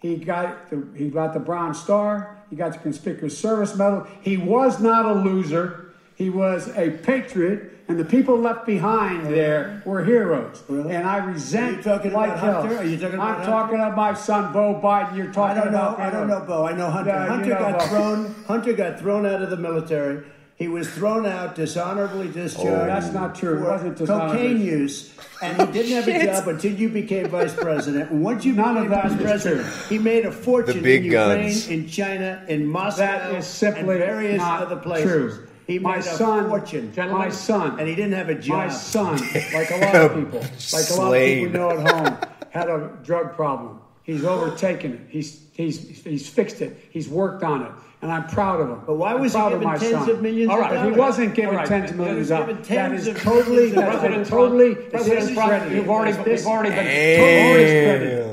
He 0.00 0.16
got 0.16 0.70
the 0.70 0.86
he 0.94 1.08
got 1.08 1.34
the 1.34 1.40
Bronze 1.40 1.80
Star. 1.80 2.38
He 2.50 2.56
got 2.56 2.72
the 2.72 2.78
Conspicuous 2.78 3.36
Service 3.36 3.74
Medal. 3.74 4.06
He 4.20 4.36
was 4.36 4.80
not 4.80 5.06
a 5.06 5.14
loser. 5.14 5.83
He 6.16 6.30
was 6.30 6.68
a 6.76 6.90
patriot, 6.90 7.72
and 7.88 7.98
the 7.98 8.04
people 8.04 8.38
left 8.38 8.66
behind 8.66 9.26
oh, 9.26 9.30
there 9.30 9.82
were 9.84 10.04
heroes. 10.04 10.62
Really? 10.68 10.94
And 10.94 11.06
I 11.08 11.18
resent 11.18 11.74
Are 11.74 11.76
you 11.78 11.82
talking 11.82 12.12
like 12.12 12.30
about 12.30 12.38
hell. 12.40 12.60
Hunter? 12.62 12.78
Are 12.78 12.84
you 12.84 12.96
talking 12.98 13.14
about 13.16 13.28
I'm 13.28 13.34
Hunter? 13.36 13.50
talking 13.50 13.74
about 13.76 13.96
my 13.96 14.14
son, 14.14 14.52
Beau 14.52 14.80
Biden. 14.82 15.16
You're 15.16 15.30
I 15.30 15.32
talking 15.32 15.62
don't 15.64 15.72
know. 15.72 15.78
about. 15.88 16.00
I 16.00 16.10
don't 16.10 16.28
know, 16.28 16.40
Beau. 16.40 16.64
I 16.66 16.72
know 16.76 16.88
Hunter. 16.90 17.10
Yeah, 17.10 17.24
you 17.24 17.30
Hunter 17.30 17.48
know 17.50 17.58
got 17.58 17.78
Beau. 17.80 17.86
thrown. 17.88 18.34
Hunter 18.46 18.72
got 18.74 19.00
thrown 19.00 19.26
out 19.26 19.42
of 19.42 19.50
the 19.50 19.56
military. 19.56 20.24
He 20.56 20.68
was 20.68 20.88
thrown 20.88 21.26
out, 21.26 21.56
dishonorably 21.56 22.28
discharged. 22.28 22.68
Oh, 22.68 22.86
that's 22.86 23.12
not 23.12 23.34
true. 23.34 23.58
It 23.58 23.68
wasn't 23.68 23.96
dishonorably. 23.98 24.36
Cocaine 24.38 24.60
use, 24.64 25.12
and 25.42 25.60
he 25.60 25.72
didn't 25.72 25.92
have 25.94 26.06
a 26.06 26.24
job 26.32 26.46
until 26.46 26.72
you 26.72 26.88
became 26.90 27.28
vice 27.28 27.52
president. 27.52 28.12
And 28.12 28.22
once 28.22 28.44
you 28.44 28.52
None 28.52 28.74
became 28.76 28.92
of 28.92 29.02
vice 29.02 29.12
is 29.14 29.20
president, 29.20 29.66
he 29.88 29.98
made 29.98 30.24
a 30.26 30.30
fortune 30.30 30.80
big 30.80 31.06
in 31.06 31.10
Ukraine, 31.10 31.42
guns. 31.48 31.68
in 31.68 31.88
China, 31.88 32.44
in 32.46 32.66
Moscow, 32.68 32.98
That 33.04 33.34
is 33.34 33.48
simply 33.48 33.80
and 33.96 34.04
various 34.04 34.38
not 34.38 34.62
other 34.62 34.76
places. 34.76 35.10
true. 35.10 35.48
He 35.66 35.78
my 35.78 35.92
made 35.96 35.98
a 36.00 36.02
son, 36.02 36.48
fortune. 36.48 36.92
my 36.96 37.30
son, 37.30 37.78
and 37.80 37.88
he 37.88 37.94
didn't 37.94 38.12
have 38.12 38.28
a 38.28 38.34
job. 38.34 38.56
My 38.56 38.68
son, 38.68 39.16
like 39.54 39.70
a 39.70 39.76
lot 39.80 39.94
of 39.96 40.14
people, 40.14 40.40
like 40.40 40.50
a 40.50 40.72
lot 40.72 40.72
of 40.78 40.84
Slave. 40.84 41.46
people 41.46 41.60
know 41.60 41.70
at 41.70 41.90
home, 41.90 42.18
had 42.50 42.68
a 42.68 42.90
drug 43.02 43.34
problem. 43.34 43.80
He's 44.02 44.24
overtaken 44.24 44.92
it. 44.92 45.00
He's 45.08 45.40
he's 45.54 46.02
he's 46.04 46.28
fixed 46.28 46.60
it. 46.60 46.76
He's 46.90 47.08
worked 47.08 47.42
on 47.42 47.62
it, 47.62 47.72
and 48.02 48.12
I'm 48.12 48.26
proud 48.26 48.60
of 48.60 48.68
him. 48.68 48.80
But 48.86 48.96
why 48.96 49.14
was 49.14 49.32
he 49.32 49.38
proud 49.38 49.52
of 49.54 49.60
given 49.60 49.72
my 49.72 49.78
tens 49.78 49.92
son. 49.92 50.10
of 50.10 50.20
millions 50.22 50.50
All 50.50 50.62
of 50.62 50.70
right, 50.70 50.84
he 50.84 50.98
wasn't 50.98 51.34
given 51.34 51.50
All 51.54 51.56
right, 51.56 51.66
tens 51.66 51.90
of 51.90 51.96
millions 51.96 52.30
of 52.30 52.38
dollars. 52.40 52.46
given 52.48 52.62
That 52.62 52.88
tens 52.90 53.00
is 53.00 53.08
of 53.08 53.22
totally, 53.22 53.56
millions 53.56 53.76
of 53.78 53.84
that's 53.84 54.02
been 54.02 54.24
totally 54.24 54.74
President 54.74 55.18
Trump, 55.20 55.28
discredited. 55.28 55.72
you've 55.78 55.88
already- 55.88 56.12
This 56.24 56.40
we've 56.42 56.46
already 56.52 56.68
is 56.68 56.74
been- 56.74 56.84
discredited. 56.84 58.30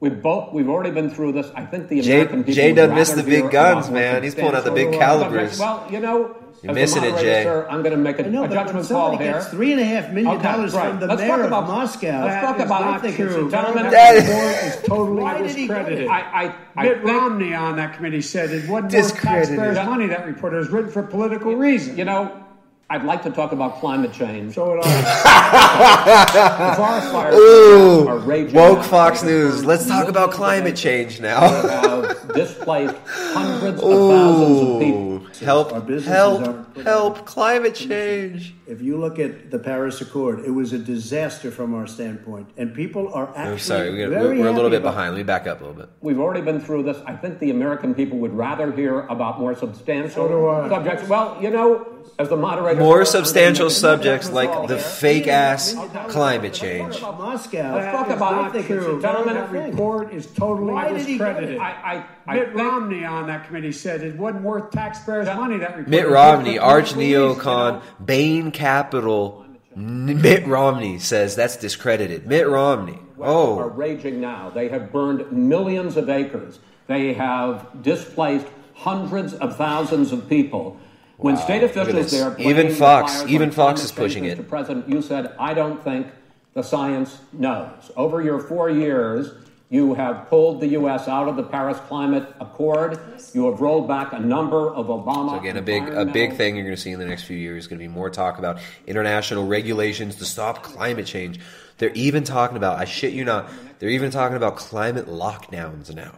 We've 0.00 0.20
both 0.22 0.52
we've 0.52 0.68
already 0.68 0.90
been 0.90 1.08
through 1.08 1.32
this. 1.32 1.50
I 1.54 1.64
think 1.64 1.88
the 1.88 2.02
Jay- 2.02 2.12
American 2.20 2.40
people 2.44 2.54
Jay 2.54 2.66
would 2.72 2.76
done 2.76 2.94
missed 2.94 3.16
the 3.16 3.22
big 3.22 3.50
guns, 3.50 3.88
man. 3.88 4.22
He's 4.22 4.34
pulling 4.34 4.54
out 4.54 4.64
the 4.64 4.70
big 4.72 4.92
calibers. 4.92 5.58
Well, 5.58 5.86
you 5.90 6.00
know, 6.00 6.36
You're 6.64 6.70
as 6.70 6.76
missing 6.94 7.04
it, 7.04 7.18
Jay. 7.20 7.42
Sir, 7.44 7.66
I'm 7.68 7.82
going 7.82 7.92
to 7.92 7.98
make 7.98 8.18
a, 8.18 8.24
I 8.24 8.28
know, 8.28 8.44
a 8.44 8.48
judgment 8.48 8.88
call 8.88 9.10
somebody 9.10 9.24
here. 9.24 9.34
gets 9.34 9.48
three 9.48 9.72
and 9.72 9.80
a 9.80 9.84
half 9.84 10.10
million 10.12 10.34
Okay, 10.36 10.42
dollars 10.42 10.72
right. 10.74 10.90
from 10.90 11.00
the 11.00 11.06
Let's 11.08 11.20
mayor 11.20 11.28
talk 11.28 11.40
of 11.40 11.46
about 11.46 11.66
Moscow, 11.68 12.24
Let's 12.24 12.46
talk 12.46 12.58
about 12.58 12.80
not 12.80 13.00
think 13.02 13.16
true. 13.16 13.26
it's 13.26 13.36
a 13.36 13.50
Gentlemen, 13.50 13.90
That 13.90 14.10
report 14.14 14.64
is 14.64 14.88
totally 14.88 15.22
Why 15.22 15.38
did 15.42 15.50
he 15.50 15.66
get 15.66 15.74
discredited. 15.76 16.08
I, 16.08 16.20
I, 16.20 16.54
I 16.76 16.82
Mitt 16.84 16.92
think- 17.02 17.06
Romney 17.08 17.54
on 17.54 17.76
that 17.76 17.94
committee 17.96 18.22
said 18.22 18.50
it 18.50 18.68
wasn't 18.68 18.92
worth 18.94 19.20
taxpayers' 19.20 19.76
money. 19.86 20.06
That 20.06 20.26
report 20.26 20.54
it 20.54 20.56
was 20.56 20.70
written 20.70 20.90
for 20.90 21.02
political 21.02 21.54
reasons. 21.54 21.98
You 21.98 22.04
know, 22.06 22.43
I'd 22.90 23.04
like 23.04 23.22
to 23.22 23.30
talk 23.30 23.52
about 23.52 23.80
climate 23.80 24.12
change. 24.12 24.54
So 24.54 24.70
would 24.76 24.80
I. 24.84 26.44
The 26.64 26.76
forest 26.76 27.12
fires 27.12 27.34
Ooh, 27.34 28.06
are 28.08 28.18
raging 28.18 28.54
woke 28.54 28.78
now. 28.78 28.82
Fox 28.84 29.22
News. 29.22 29.64
Let's 29.64 29.86
talk 29.86 30.08
about 30.08 30.30
climate 30.30 30.76
change 30.76 31.20
now. 31.20 31.40
have 31.40 32.32
displaced 32.34 32.94
hundreds 33.06 33.82
of 33.82 33.88
thousands 33.90 34.60
of 34.60 34.80
people. 34.80 35.00
Ooh, 35.14 35.26
help, 35.44 35.86
businesses 35.86 36.06
help, 36.06 36.46
are- 36.46 36.82
help! 36.82 37.26
Climate 37.26 37.74
change. 37.74 38.54
If 38.66 38.80
you 38.82 38.98
look 38.98 39.18
at 39.18 39.50
the 39.50 39.58
Paris 39.58 40.00
Accord, 40.00 40.40
it 40.44 40.50
was 40.50 40.72
a 40.72 40.78
disaster 40.78 41.50
from 41.50 41.74
our 41.74 41.86
standpoint, 41.86 42.50
and 42.56 42.74
people 42.74 43.12
are 43.12 43.28
actually 43.30 43.52
I'm 43.52 43.58
sorry, 43.58 43.90
we're, 43.92 44.08
very 44.10 44.38
we're 44.38 44.46
a 44.48 44.52
little 44.52 44.64
happy 44.64 44.70
bit 44.70 44.80
about 44.82 44.90
behind. 44.92 45.12
Let 45.14 45.18
me 45.18 45.24
back 45.24 45.46
up 45.46 45.60
a 45.60 45.64
little 45.64 45.80
bit. 45.80 45.88
We've 46.00 46.20
already 46.20 46.42
been 46.42 46.60
through 46.60 46.84
this. 46.84 46.98
I 47.06 47.14
think 47.16 47.38
the 47.40 47.50
American 47.50 47.94
people 47.94 48.18
would 48.18 48.34
rather 48.34 48.70
hear 48.72 49.00
about 49.06 49.40
more 49.40 49.54
substantial 49.54 50.10
So 50.10 50.28
do 50.28 50.48
I. 50.48 50.68
subjects. 50.68 51.08
Well, 51.08 51.38
you 51.40 51.50
know, 51.50 51.86
as 52.18 52.28
the 52.28 52.36
moderator, 52.36 52.80
More 52.80 53.04
substantial 53.04 53.64
gonna 53.64 53.70
make 53.70 53.76
a 53.76 53.80
subjects 53.80 54.30
like 54.30 54.68
the 54.68 54.78
fake 54.78 55.26
ass 55.26 55.74
climate 56.08 56.52
change. 56.54 56.98
about 56.98 57.18
Moscow. 57.18 57.74
Let's 57.74 57.96
talk 57.96 58.08
about 58.08 58.54
not 58.54 58.64
true. 58.64 59.00
Gentlemen, 59.02 59.34
that 59.34 59.50
report 59.50 60.12
is 60.12 60.26
totally 60.26 60.72
Why 60.72 60.88
did 60.92 60.98
he 60.98 61.14
it? 61.14 61.18
discredited. 61.18 61.58
I, 61.58 62.04
I, 62.26 62.30
I 62.30 62.34
Mitt 62.34 62.44
think- 62.48 62.58
Romney 62.58 63.04
on 63.04 63.26
that 63.26 63.46
committee 63.46 63.72
said 63.72 64.02
it 64.02 64.16
wasn't 64.16 64.44
worth 64.44 64.70
taxpayers' 64.70 65.26
money. 65.26 65.58
That 65.58 65.70
report 65.70 65.88
Mitt 65.88 66.08
Romney, 66.08 66.58
arch 66.58 66.92
neocon, 66.94 67.82
Bain 68.04 68.50
Capital. 68.50 69.44
Mitt 69.76 70.46
Romney 70.46 70.98
says 71.00 71.34
that's 71.34 71.56
discredited. 71.56 72.26
Mitt 72.26 72.48
Romney. 72.48 72.98
Oh, 73.18 73.58
are 73.58 73.68
raging 73.68 74.20
now. 74.20 74.50
They 74.50 74.68
have 74.68 74.92
burned 74.92 75.32
millions 75.32 75.96
of 75.96 76.08
acres. 76.08 76.58
They 76.86 77.14
have 77.14 77.82
displaced 77.82 78.46
hundreds 78.74 79.32
of 79.34 79.56
thousands 79.56 80.12
of 80.12 80.28
people. 80.28 80.76
When 81.16 81.36
Wow, 81.36 81.40
state 81.42 81.62
officials 81.62 82.10
there, 82.10 82.34
Even 82.38 82.74
Fox- 82.74 83.24
even 83.28 83.50
Fox 83.50 83.84
is 83.84 83.92
pushing 83.92 84.24
it. 84.24 84.38
Mr. 84.38 84.48
President, 84.48 84.88
you 84.88 85.00
said, 85.00 85.32
"I 85.38 85.54
don't 85.54 85.82
think 85.82 86.08
the 86.54 86.62
science 86.62 87.18
knows." 87.32 87.92
Over 87.96 88.20
your 88.20 88.40
four 88.40 88.68
years, 88.68 89.32
you 89.70 89.94
have 89.94 90.28
pulled 90.28 90.60
the 90.60 90.68
U.S. 90.68 91.08
out 91.08 91.28
of 91.28 91.36
the 91.36 91.42
Paris 91.42 91.78
Climate 91.88 92.26
Accord. 92.40 92.98
You 93.32 93.50
have 93.50 93.60
rolled 93.60 93.88
back 93.88 94.12
a 94.12 94.18
number 94.18 94.72
of 94.72 94.86
Obama. 94.86 95.30
So 95.30 95.38
again, 95.40 95.56
a 95.56 95.62
big 95.62 95.88
a 95.88 96.04
big 96.04 96.36
thing 96.36 96.56
you're 96.56 96.64
going 96.64 96.76
to 96.76 96.80
see 96.80 96.90
in 96.92 96.98
the 96.98 97.06
next 97.06 97.24
few 97.24 97.36
years 97.36 97.64
is 97.64 97.68
going 97.68 97.78
to 97.78 97.84
be 97.84 97.88
more 97.88 98.10
talk 98.10 98.38
about 98.38 98.58
international 98.86 99.46
regulations 99.46 100.16
to 100.16 100.24
stop 100.24 100.62
climate 100.62 101.06
change. 101.06 101.40
They're 101.78 101.90
even 101.94 102.24
talking 102.24 102.56
about, 102.56 102.78
I 102.78 102.84
shit 102.84 103.12
you 103.14 103.24
not, 103.24 103.50
they're 103.78 103.88
even 103.88 104.10
talking 104.10 104.36
about 104.36 104.56
climate 104.56 105.06
lockdowns 105.06 105.92
now. 105.94 106.12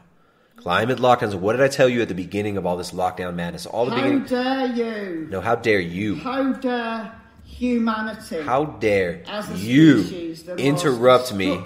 Climate 0.67 0.99
lockdowns. 0.99 1.33
What 1.37 1.53
did 1.53 1.63
I 1.63 1.69
tell 1.69 1.89
you 1.89 2.03
at 2.03 2.09
the 2.09 2.15
beginning 2.15 2.57
of 2.57 2.67
all 2.67 2.77
this 2.77 2.91
lockdown 2.91 3.37
madness? 3.37 3.67
All 3.67 3.85
the 3.85 3.93
How 3.93 4.03
beginning. 4.03 4.25
dare 4.25 4.67
you? 4.67 5.29
No, 5.31 5.41
how 5.41 5.55
dare 5.55 5.79
you? 5.79 6.17
How 6.17 6.55
dare 6.55 7.13
humanity. 7.45 8.43
How 8.43 8.65
dare 8.65 9.23
you 9.55 10.03
species, 10.03 10.49
interrupt 10.49 11.33
me? 11.33 11.63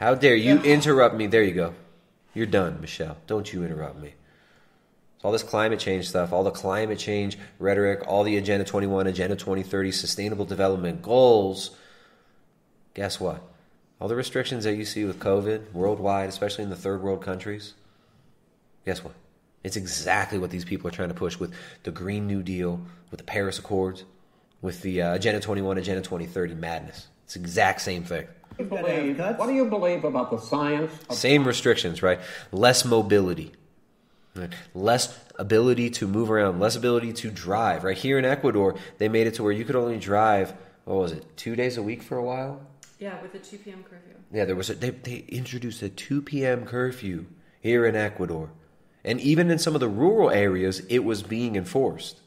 How 0.00 0.16
dare 0.16 0.34
you 0.34 0.58
interrupt 0.62 1.14
me? 1.14 1.28
There 1.28 1.44
you 1.44 1.54
go. 1.54 1.74
You're 2.34 2.46
done, 2.46 2.80
Michelle. 2.80 3.16
Don't 3.28 3.52
you 3.52 3.62
interrupt 3.62 4.02
me. 4.02 4.14
So 5.18 5.26
all 5.26 5.32
this 5.32 5.44
climate 5.44 5.78
change 5.78 6.08
stuff, 6.08 6.32
all 6.32 6.42
the 6.42 6.50
climate 6.50 6.98
change 6.98 7.38
rhetoric, 7.60 8.08
all 8.08 8.24
the 8.24 8.36
Agenda 8.38 8.64
21, 8.64 9.06
Agenda 9.06 9.36
2030 9.36 9.92
sustainable 9.92 10.44
development 10.44 11.00
goals. 11.00 11.76
Guess 12.94 13.20
what? 13.20 13.40
All 14.00 14.08
the 14.08 14.16
restrictions 14.16 14.64
that 14.64 14.74
you 14.74 14.84
see 14.84 15.04
with 15.04 15.20
COVID 15.20 15.72
worldwide, 15.72 16.28
especially 16.28 16.64
in 16.64 16.70
the 16.70 16.74
third 16.74 17.02
world 17.02 17.22
countries, 17.22 17.74
guess 18.86 19.04
what? 19.04 19.12
It's 19.62 19.76
exactly 19.76 20.38
what 20.38 20.50
these 20.50 20.64
people 20.64 20.88
are 20.88 20.92
trying 20.92 21.08
to 21.08 21.14
push 21.14 21.38
with 21.38 21.52
the 21.82 21.90
Green 21.90 22.26
New 22.26 22.42
Deal, 22.42 22.80
with 23.10 23.18
the 23.18 23.24
Paris 23.24 23.58
Accords, 23.58 24.04
with 24.62 24.80
the 24.82 25.02
uh, 25.02 25.14
Agenda 25.14 25.40
21, 25.40 25.76
Agenda 25.76 26.00
2030 26.02 26.54
madness. 26.54 27.08
It's 27.24 27.34
the 27.34 27.40
exact 27.40 27.80
same 27.82 28.04
thing. 28.04 28.26
Believe- 28.56 29.18
what 29.18 29.46
do 29.48 29.52
you 29.52 29.66
believe 29.66 30.04
about 30.04 30.30
the 30.30 30.38
science 30.38 30.92
of 31.10 31.16
Same 31.16 31.44
restrictions, 31.46 32.02
right? 32.02 32.20
Less 32.52 32.84
mobility, 32.86 33.52
right? 34.34 34.52
less 34.72 35.18
ability 35.38 35.90
to 35.90 36.06
move 36.06 36.30
around, 36.30 36.58
less 36.60 36.76
ability 36.76 37.12
to 37.14 37.30
drive. 37.30 37.84
Right 37.84 37.98
here 37.98 38.18
in 38.18 38.24
Ecuador, 38.24 38.76
they 38.98 39.08
made 39.08 39.26
it 39.26 39.34
to 39.34 39.42
where 39.42 39.52
you 39.52 39.64
could 39.64 39.76
only 39.76 39.98
drive. 39.98 40.54
What 40.84 40.96
was 40.96 41.12
it? 41.12 41.36
Two 41.36 41.54
days 41.56 41.76
a 41.76 41.82
week 41.82 42.02
for 42.02 42.16
a 42.16 42.22
while. 42.22 42.60
Yeah, 42.98 43.20
with 43.20 43.34
a 43.34 43.38
2 43.40 43.58
p.m. 43.58 43.82
curfew. 43.82 44.14
Yeah, 44.32 44.44
there 44.46 44.56
was 44.56 44.70
a, 44.70 44.74
they 44.74 44.90
they 44.90 45.24
introduced 45.28 45.82
a 45.82 45.88
two 45.88 46.22
p.m. 46.22 46.64
curfew 46.64 47.26
here 47.60 47.84
in 47.84 47.94
Ecuador, 47.94 48.50
and 49.06 49.20
even 49.20 49.50
in 49.50 49.58
some 49.58 49.74
of 49.74 49.80
the 49.80 49.88
rural 49.88 50.30
areas, 50.30 50.82
it 50.88 51.04
was 51.04 51.22
being 51.22 51.56
enforced. 51.56 52.20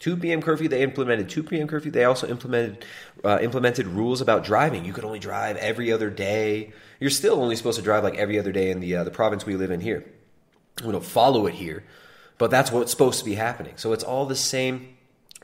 2 0.00 0.16
p.m. 0.16 0.42
curfew. 0.42 0.66
They 0.66 0.82
implemented 0.82 1.28
2 1.28 1.44
p.m. 1.44 1.68
curfew. 1.68 1.92
They 1.92 2.04
also 2.04 2.26
implemented 2.26 2.84
uh, 3.24 3.38
implemented 3.40 3.86
rules 3.86 4.20
about 4.20 4.42
driving. 4.42 4.84
You 4.84 4.92
could 4.92 5.04
only 5.04 5.20
drive 5.20 5.56
every 5.58 5.92
other 5.92 6.10
day. 6.10 6.72
You're 6.98 7.08
still 7.08 7.40
only 7.40 7.54
supposed 7.54 7.78
to 7.78 7.84
drive 7.84 8.02
like 8.02 8.16
every 8.16 8.36
other 8.36 8.50
day 8.50 8.72
in 8.72 8.80
the 8.80 8.96
uh, 8.96 9.04
the 9.04 9.12
province 9.12 9.46
we 9.46 9.54
live 9.54 9.70
in 9.70 9.80
here. 9.80 10.04
We 10.84 10.90
don't 10.90 11.04
follow 11.04 11.46
it 11.46 11.54
here, 11.54 11.84
but 12.36 12.50
that's 12.50 12.72
what's 12.72 12.90
supposed 12.90 13.20
to 13.20 13.24
be 13.24 13.34
happening. 13.34 13.74
So 13.76 13.92
it's 13.92 14.02
all 14.02 14.26
the 14.26 14.34
same. 14.34 14.96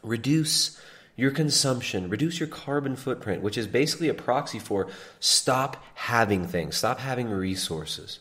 Reduce 0.02 0.80
your 1.14 1.30
consumption, 1.30 2.08
reduce 2.08 2.40
your 2.40 2.48
carbon 2.48 2.96
footprint, 2.96 3.42
which 3.42 3.58
is 3.58 3.66
basically 3.68 4.08
a 4.08 4.14
proxy 4.14 4.58
for 4.58 4.88
stop 5.20 5.84
having 5.94 6.46
things, 6.46 6.76
stop 6.76 6.98
having 6.98 7.30
resources. 7.30 8.18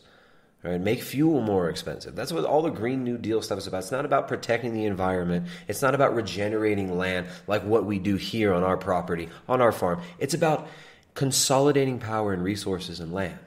Right? 0.64 0.80
Make 0.80 1.02
fuel 1.02 1.40
more 1.40 1.70
expensive. 1.70 2.16
That's 2.16 2.32
what 2.32 2.44
all 2.44 2.62
the 2.62 2.70
Green 2.70 3.04
New 3.04 3.16
Deal 3.16 3.40
stuff 3.42 3.58
is 3.58 3.68
about. 3.68 3.78
It's 3.78 3.92
not 3.92 4.04
about 4.04 4.26
protecting 4.26 4.74
the 4.74 4.86
environment. 4.86 5.46
It's 5.68 5.82
not 5.82 5.94
about 5.94 6.16
regenerating 6.16 6.98
land 6.98 7.28
like 7.46 7.62
what 7.62 7.84
we 7.84 8.00
do 8.00 8.16
here 8.16 8.52
on 8.52 8.64
our 8.64 8.76
property, 8.76 9.28
on 9.48 9.60
our 9.60 9.70
farm. 9.70 10.00
It's 10.18 10.34
about 10.34 10.66
consolidating 11.14 12.00
power 12.00 12.32
and 12.32 12.42
resources 12.42 12.98
and 13.00 13.12
land. 13.12 13.38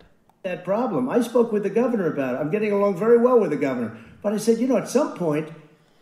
that 0.43 0.63
problem. 0.63 1.09
I 1.09 1.21
spoke 1.21 1.51
with 1.51 1.63
the 1.63 1.69
governor 1.69 2.07
about 2.07 2.35
it. 2.35 2.37
I'm 2.39 2.49
getting 2.49 2.71
along 2.71 2.97
very 2.97 3.17
well 3.17 3.39
with 3.39 3.51
the 3.51 3.57
governor. 3.57 3.95
But 4.21 4.33
I 4.33 4.37
said, 4.37 4.57
you 4.59 4.67
know, 4.67 4.77
at 4.77 4.89
some 4.89 5.15
point, 5.17 5.49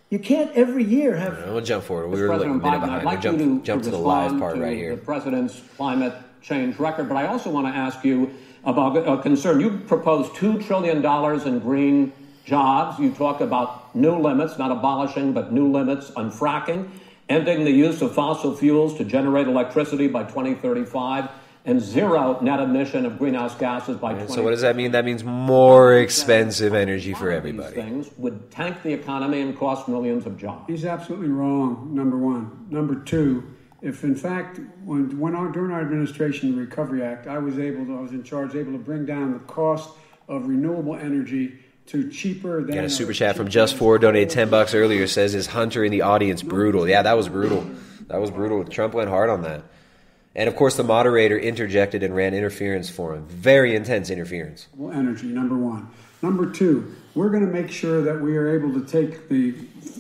you 0.10 0.20
can't 0.20 0.52
every 0.56 0.84
year 0.84 1.16
have. 1.16 1.38
We'll 1.46 1.62
jump 1.62 1.84
forward. 1.86 2.10
We 2.10 2.22
were 2.22 2.28
like 2.30 2.46
a 2.46 2.50
minute 2.50 2.64
Biden, 2.64 2.74
I'd 2.74 2.82
behind. 2.82 3.06
like 3.06 3.18
we 3.18 3.24
jump, 3.24 3.38
to, 3.40 3.62
jump 3.64 3.84
to 3.84 3.90
to 3.90 3.96
the 3.96 4.02
live 4.02 4.40
part 4.40 4.56
to 4.56 4.62
right 4.62 4.78
here. 4.78 4.96
The 4.96 5.02
president's 5.02 5.62
climate 5.76 6.14
change 6.42 6.78
record, 6.80 7.08
but 7.10 7.18
I 7.18 7.28
also 7.28 7.50
want 7.50 7.68
to 7.68 7.74
ask 7.74 8.04
you 8.04 8.34
about 8.70 9.08
a 9.08 9.22
concern. 9.22 9.60
You 9.60 9.80
proposed 9.88 10.36
two 10.36 10.62
trillion 10.62 11.02
dollars 11.02 11.46
in 11.46 11.60
green 11.60 12.14
jobs. 12.46 13.00
You 13.00 13.12
talk 13.12 13.42
about 13.42 13.96
new 13.96 14.16
limits, 14.16 14.58
not 14.58 14.72
abolishing, 14.72 15.34
but 15.34 15.52
new 15.52 15.72
limits 15.72 16.12
on 16.12 16.32
fracking, 16.32 16.90
ending 17.28 17.66
the 17.66 17.72
use 17.72 18.02
of 18.02 18.14
fossil 18.14 18.56
fuels 18.56 18.98
to 18.98 19.04
generate 19.04 19.48
electricity 19.48 20.08
by 20.08 20.24
2035, 20.24 21.30
and 21.66 21.82
zero 21.82 22.40
net 22.42 22.60
emission 22.60 23.06
of 23.06 23.18
greenhouse 23.18 23.56
gases 23.56 23.98
by 23.98 24.14
20. 24.14 24.34
So 24.34 24.44
what 24.44 24.52
does 24.52 24.62
that 24.62 24.76
mean? 24.76 24.92
That 24.92 25.06
means 25.06 25.24
more 25.24 25.98
expensive 25.98 26.74
energy 26.74 27.14
for 27.14 27.32
everybody. 27.32 27.76
Things 27.76 28.10
would 28.18 28.50
tank 28.50 28.82
the 28.84 28.94
economy 28.94 29.42
and 29.42 29.58
cost 29.58 29.88
millions 29.88 30.26
of 30.26 30.38
jobs. 30.38 30.66
He's 30.68 30.86
absolutely 30.86 31.30
wrong, 31.30 31.90
number 31.94 32.18
one. 32.18 32.68
Number 32.70 32.96
two, 32.96 33.44
if 33.82 34.04
in 34.04 34.16
fact, 34.16 34.60
when, 34.84 35.20
when 35.20 35.36
our, 35.36 35.50
during 35.50 35.72
our 35.72 35.82
administration, 35.82 36.56
the 36.56 36.62
Recovery 36.62 37.04
Act, 37.04 37.28
I 37.28 37.38
was 37.38 37.58
able 37.58 37.86
to, 37.86 37.98
I 37.98 38.02
was 38.02 38.12
in 38.12 38.24
charge, 38.24 38.56
able 38.56 38.74
to 38.74 38.78
bring 38.78 39.06
down 39.06 39.34
the 39.34 39.40
cost 39.40 39.90
of 40.28 40.48
renewable 40.48 40.96
energy 40.96 41.60
to 41.88 42.10
cheaper 42.10 42.64
than. 42.64 42.76
Got 42.76 42.86
a 42.86 42.90
super 42.90 43.14
chat 43.14 43.36
from 43.36 43.50
Just 43.50 43.76
Four 43.76 43.98
donated 43.98 44.30
ten 44.30 44.50
bucks 44.50 44.74
earlier. 44.74 45.08
Says 45.08 45.34
is 45.34 45.48
Hunter 45.48 45.84
in 45.84 45.92
the 45.92 46.02
audience 46.02 46.44
brutal? 46.44 46.88
Yeah, 46.88 47.02
that 47.04 47.18
was 47.18 47.30
brutal. 47.30 47.70
That 48.08 48.20
was 48.20 48.32
brutal. 48.32 48.64
Trump 48.66 48.94
went 48.94 49.10
hard 49.10 49.30
on 49.30 49.44
that, 49.44 49.64
and 50.36 50.48
of 50.48 50.56
course 50.56 50.76
the 50.76 50.84
moderator 50.84 51.38
interjected 51.38 52.04
and 52.04 52.16
ran 52.16 52.34
interference 52.34 52.90
for 52.90 53.16
him. 53.16 53.26
Very 53.28 53.76
intense 53.76 54.10
interference. 54.10 54.68
energy, 54.78 55.28
number 55.28 55.56
one. 55.56 55.90
Number 56.22 56.52
two, 56.52 56.96
we're 57.16 57.30
going 57.30 57.46
to 57.46 57.52
make 57.52 57.72
sure 57.72 58.02
that 58.02 58.20
we 58.20 58.36
are 58.36 58.54
able 58.54 58.74
to 58.74 58.86
take 58.86 59.30
the 59.30 59.52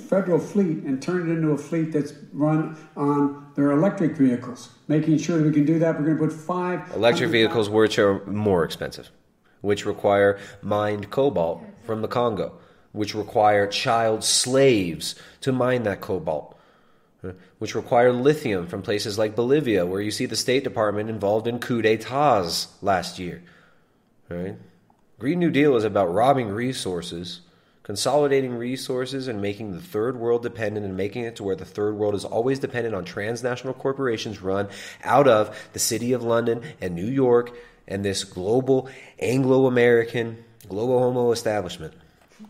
federal 0.09 0.39
fleet 0.39 0.83
and 0.83 1.01
turn 1.01 1.29
it 1.29 1.33
into 1.33 1.51
a 1.51 1.57
fleet 1.57 1.93
that's 1.93 2.13
run 2.33 2.75
on 2.97 3.48
their 3.59 3.71
electric 3.71 4.15
vehicles. 4.15 4.69
Making 4.87 5.17
sure 5.17 5.37
that 5.37 5.43
we 5.45 5.51
can 5.51 5.65
do 5.65 5.79
that, 5.79 5.99
we're 5.99 6.05
going 6.05 6.17
to 6.17 6.23
put 6.23 6.33
five 6.33 6.91
Electric 6.95 7.29
vehicles, 7.29 7.69
which 7.69 7.99
are 7.99 8.25
more 8.25 8.63
expensive, 8.63 9.11
which 9.61 9.85
require 9.85 10.39
mined 10.61 11.11
cobalt 11.11 11.63
from 11.83 12.01
the 12.01 12.07
Congo, 12.07 12.53
which 12.91 13.13
require 13.13 13.67
child 13.67 14.23
slaves 14.23 15.15
to 15.41 15.51
mine 15.51 15.83
that 15.83 16.01
cobalt, 16.01 16.57
which 17.59 17.75
require 17.75 18.11
lithium 18.11 18.65
from 18.65 18.81
places 18.81 19.17
like 19.17 19.35
Bolivia, 19.35 19.85
where 19.85 20.01
you 20.01 20.11
see 20.11 20.25
the 20.25 20.35
State 20.35 20.63
Department 20.63 21.09
involved 21.09 21.47
in 21.47 21.59
coup 21.59 21.81
d'etats 21.81 22.67
last 22.81 23.19
year. 23.19 23.43
Right? 24.29 24.55
Green 25.19 25.39
New 25.39 25.51
Deal 25.51 25.75
is 25.75 25.83
about 25.83 26.13
robbing 26.13 26.47
resources, 26.47 27.41
consolidating 27.89 28.53
resources, 28.53 29.27
and 29.27 29.41
making 29.41 29.71
the 29.71 29.81
third 29.81 30.15
world 30.15 30.43
dependent 30.43 30.85
and 30.85 30.95
making 30.95 31.23
it 31.23 31.35
to 31.35 31.43
where 31.43 31.55
the 31.55 31.65
third 31.65 31.95
world 31.95 32.13
is 32.13 32.23
always 32.23 32.59
dependent 32.59 32.93
on 32.93 33.03
transnational 33.03 33.73
corporations 33.73 34.43
run 34.43 34.69
out 35.03 35.27
of 35.27 35.59
the 35.73 35.79
city 35.79 36.13
of 36.13 36.21
London 36.21 36.61
and 36.79 36.93
New 36.93 37.07
York 37.07 37.51
and 37.87 38.05
this 38.05 38.23
global 38.23 38.87
Anglo 39.17 39.65
American, 39.65 40.37
global 40.67 40.99
homo 40.99 41.31
establishment. 41.31 41.95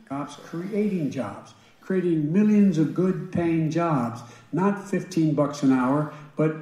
jobs, 0.09 0.35
creating 0.43 1.09
jobs, 1.09 1.53
creating 1.79 2.33
millions 2.33 2.77
of 2.77 2.93
good 2.93 3.31
paying 3.31 3.71
jobs, 3.71 4.19
not 4.51 4.89
15 4.89 5.35
bucks 5.35 5.63
an 5.63 5.71
hour, 5.71 6.13
but 6.35 6.53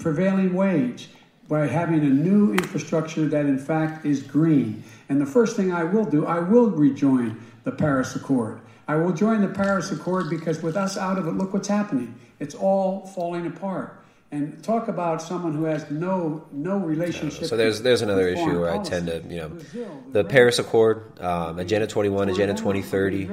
prevailing 0.00 0.54
wage 0.54 1.08
by 1.46 1.68
having 1.68 2.00
a 2.00 2.10
new 2.10 2.50
infrastructure 2.52 3.28
that 3.28 3.46
in 3.46 3.58
fact 3.60 4.04
is 4.04 4.24
green. 4.24 4.82
And 5.08 5.20
the 5.20 5.26
first 5.26 5.54
thing 5.54 5.72
I 5.72 5.84
will 5.84 6.04
do, 6.04 6.26
I 6.26 6.40
will 6.40 6.70
rejoin 6.70 7.40
the 7.64 7.72
Paris 7.72 8.14
Accord. 8.14 8.60
I 8.86 8.96
will 8.96 9.12
join 9.12 9.40
the 9.40 9.48
Paris 9.48 9.90
Accord 9.90 10.30
because 10.30 10.62
with 10.62 10.76
us 10.76 10.96
out 10.96 11.18
of 11.18 11.26
it, 11.26 11.32
look 11.32 11.52
what's 11.52 11.68
happening. 11.68 12.14
It's 12.38 12.54
all 12.54 13.06
falling 13.06 13.46
apart. 13.46 14.00
And 14.30 14.62
talk 14.64 14.88
about 14.88 15.22
someone 15.22 15.54
who 15.54 15.64
has 15.64 15.88
no 15.92 16.44
no 16.50 16.78
relationship. 16.78 17.44
So 17.46 17.56
there's 17.56 17.82
there's 17.82 18.02
another 18.02 18.28
issue 18.28 18.60
where 18.60 18.70
I 18.70 18.82
tend 18.82 19.06
to 19.06 19.22
you 19.28 19.36
know 19.36 19.48
the 20.10 20.24
Paris 20.24 20.58
Accord, 20.58 21.20
um, 21.20 21.60
Agenda 21.60 21.86
21, 21.86 22.30
Agenda 22.30 22.54
2030, 22.54 23.30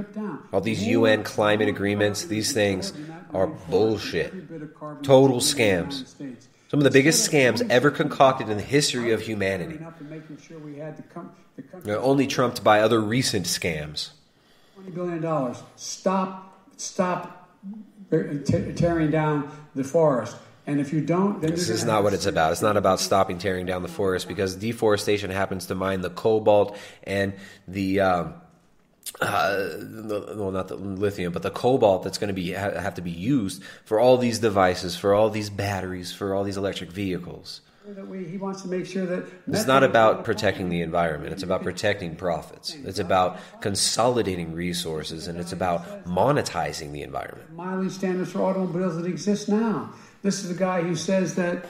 all 0.53 0.61
these 0.61 0.85
UN 0.85 1.23
climate 1.23 1.69
agreements. 1.69 2.25
These 2.25 2.53
things 2.53 2.93
are 3.33 3.47
bullshit, 3.47 4.31
total 5.01 5.37
scams. 5.37 6.13
Some 6.69 6.79
of 6.79 6.83
the 6.83 6.91
biggest 6.91 7.29
scams 7.29 7.67
ever 7.69 7.89
concocted 7.89 8.47
in 8.47 8.57
the 8.57 8.63
history 8.63 9.11
of 9.11 9.21
humanity. 9.21 9.83
Up 9.83 9.99
and 9.99 10.09
making 10.09 10.37
sure 10.37 10.57
we 10.59 10.77
had 10.77 10.95
the, 10.97 11.03
com- 11.03 11.31
the 11.57 11.63
country. 11.63 11.81
They're 11.91 11.99
only 11.99 12.27
trumped 12.27 12.63
by 12.63 12.79
other 12.79 13.01
recent 13.01 13.45
scams. 13.45 14.11
Twenty 14.81 14.95
billion 14.95 15.21
dollars. 15.21 15.61
Stop, 15.75 16.57
stop 16.77 17.49
te- 18.09 18.73
tearing 18.73 19.11
down 19.11 19.51
the 19.75 19.83
forest. 19.83 20.35
And 20.65 20.79
if 20.79 20.91
you 20.91 21.01
don't, 21.01 21.39
then 21.41 21.51
This 21.51 21.69
is 21.69 21.85
not 21.85 22.03
what 22.03 22.13
it's 22.13 22.25
about. 22.25 22.51
It's 22.51 22.61
not 22.63 22.77
about 22.77 22.99
stopping 22.99 23.37
tearing 23.37 23.65
down 23.67 23.83
the 23.83 23.87
forest 23.87 24.27
because 24.27 24.55
deforestation 24.55 25.29
happens 25.29 25.67
to 25.67 25.75
mine 25.75 26.01
the 26.01 26.09
cobalt 26.09 26.77
and 27.03 27.33
the, 27.67 27.99
um, 27.99 28.33
uh, 29.19 29.69
well, 30.35 30.51
not 30.51 30.67
the 30.67 30.75
lithium, 30.75 31.31
but 31.31 31.43
the 31.43 31.51
cobalt 31.51 32.03
that's 32.03 32.17
going 32.17 32.29
to 32.29 32.33
be 32.33 32.53
ha- 32.53 32.79
have 32.79 32.95
to 32.95 33.01
be 33.01 33.11
used 33.11 33.63
for 33.85 33.99
all 33.99 34.17
these 34.17 34.39
devices, 34.39 34.95
for 34.95 35.13
all 35.13 35.29
these 35.29 35.49
batteries, 35.49 36.11
for 36.11 36.33
all 36.33 36.43
these 36.43 36.57
electric 36.57 36.91
vehicles. 36.91 37.61
That 37.87 38.07
we, 38.07 38.25
he 38.25 38.37
wants 38.37 38.61
to 38.61 38.67
make 38.67 38.85
sure 38.85 39.05
that 39.05 39.25
It's 39.47 39.65
not 39.65 39.83
about 39.83 40.23
protecting 40.23 40.69
the 40.69 40.81
environment. 40.81 41.33
It's 41.33 41.43
about 41.43 41.63
protecting 41.63 42.15
profits. 42.15 42.75
It's 42.85 42.99
about 42.99 43.39
consolidating 43.59 44.53
resources, 44.53 45.27
and 45.27 45.39
it's 45.39 45.51
about 45.51 46.05
monetizing 46.05 46.91
the 46.91 47.01
environment. 47.01 47.51
mileage 47.53 47.93
standards 47.93 48.31
for 48.31 48.41
automobiles 48.41 48.97
that 48.97 49.05
exist 49.05 49.49
now. 49.49 49.91
This 50.21 50.43
is 50.43 50.49
the 50.49 50.55
guy 50.55 50.81
who 50.81 50.95
says 50.95 51.33
that 51.35 51.65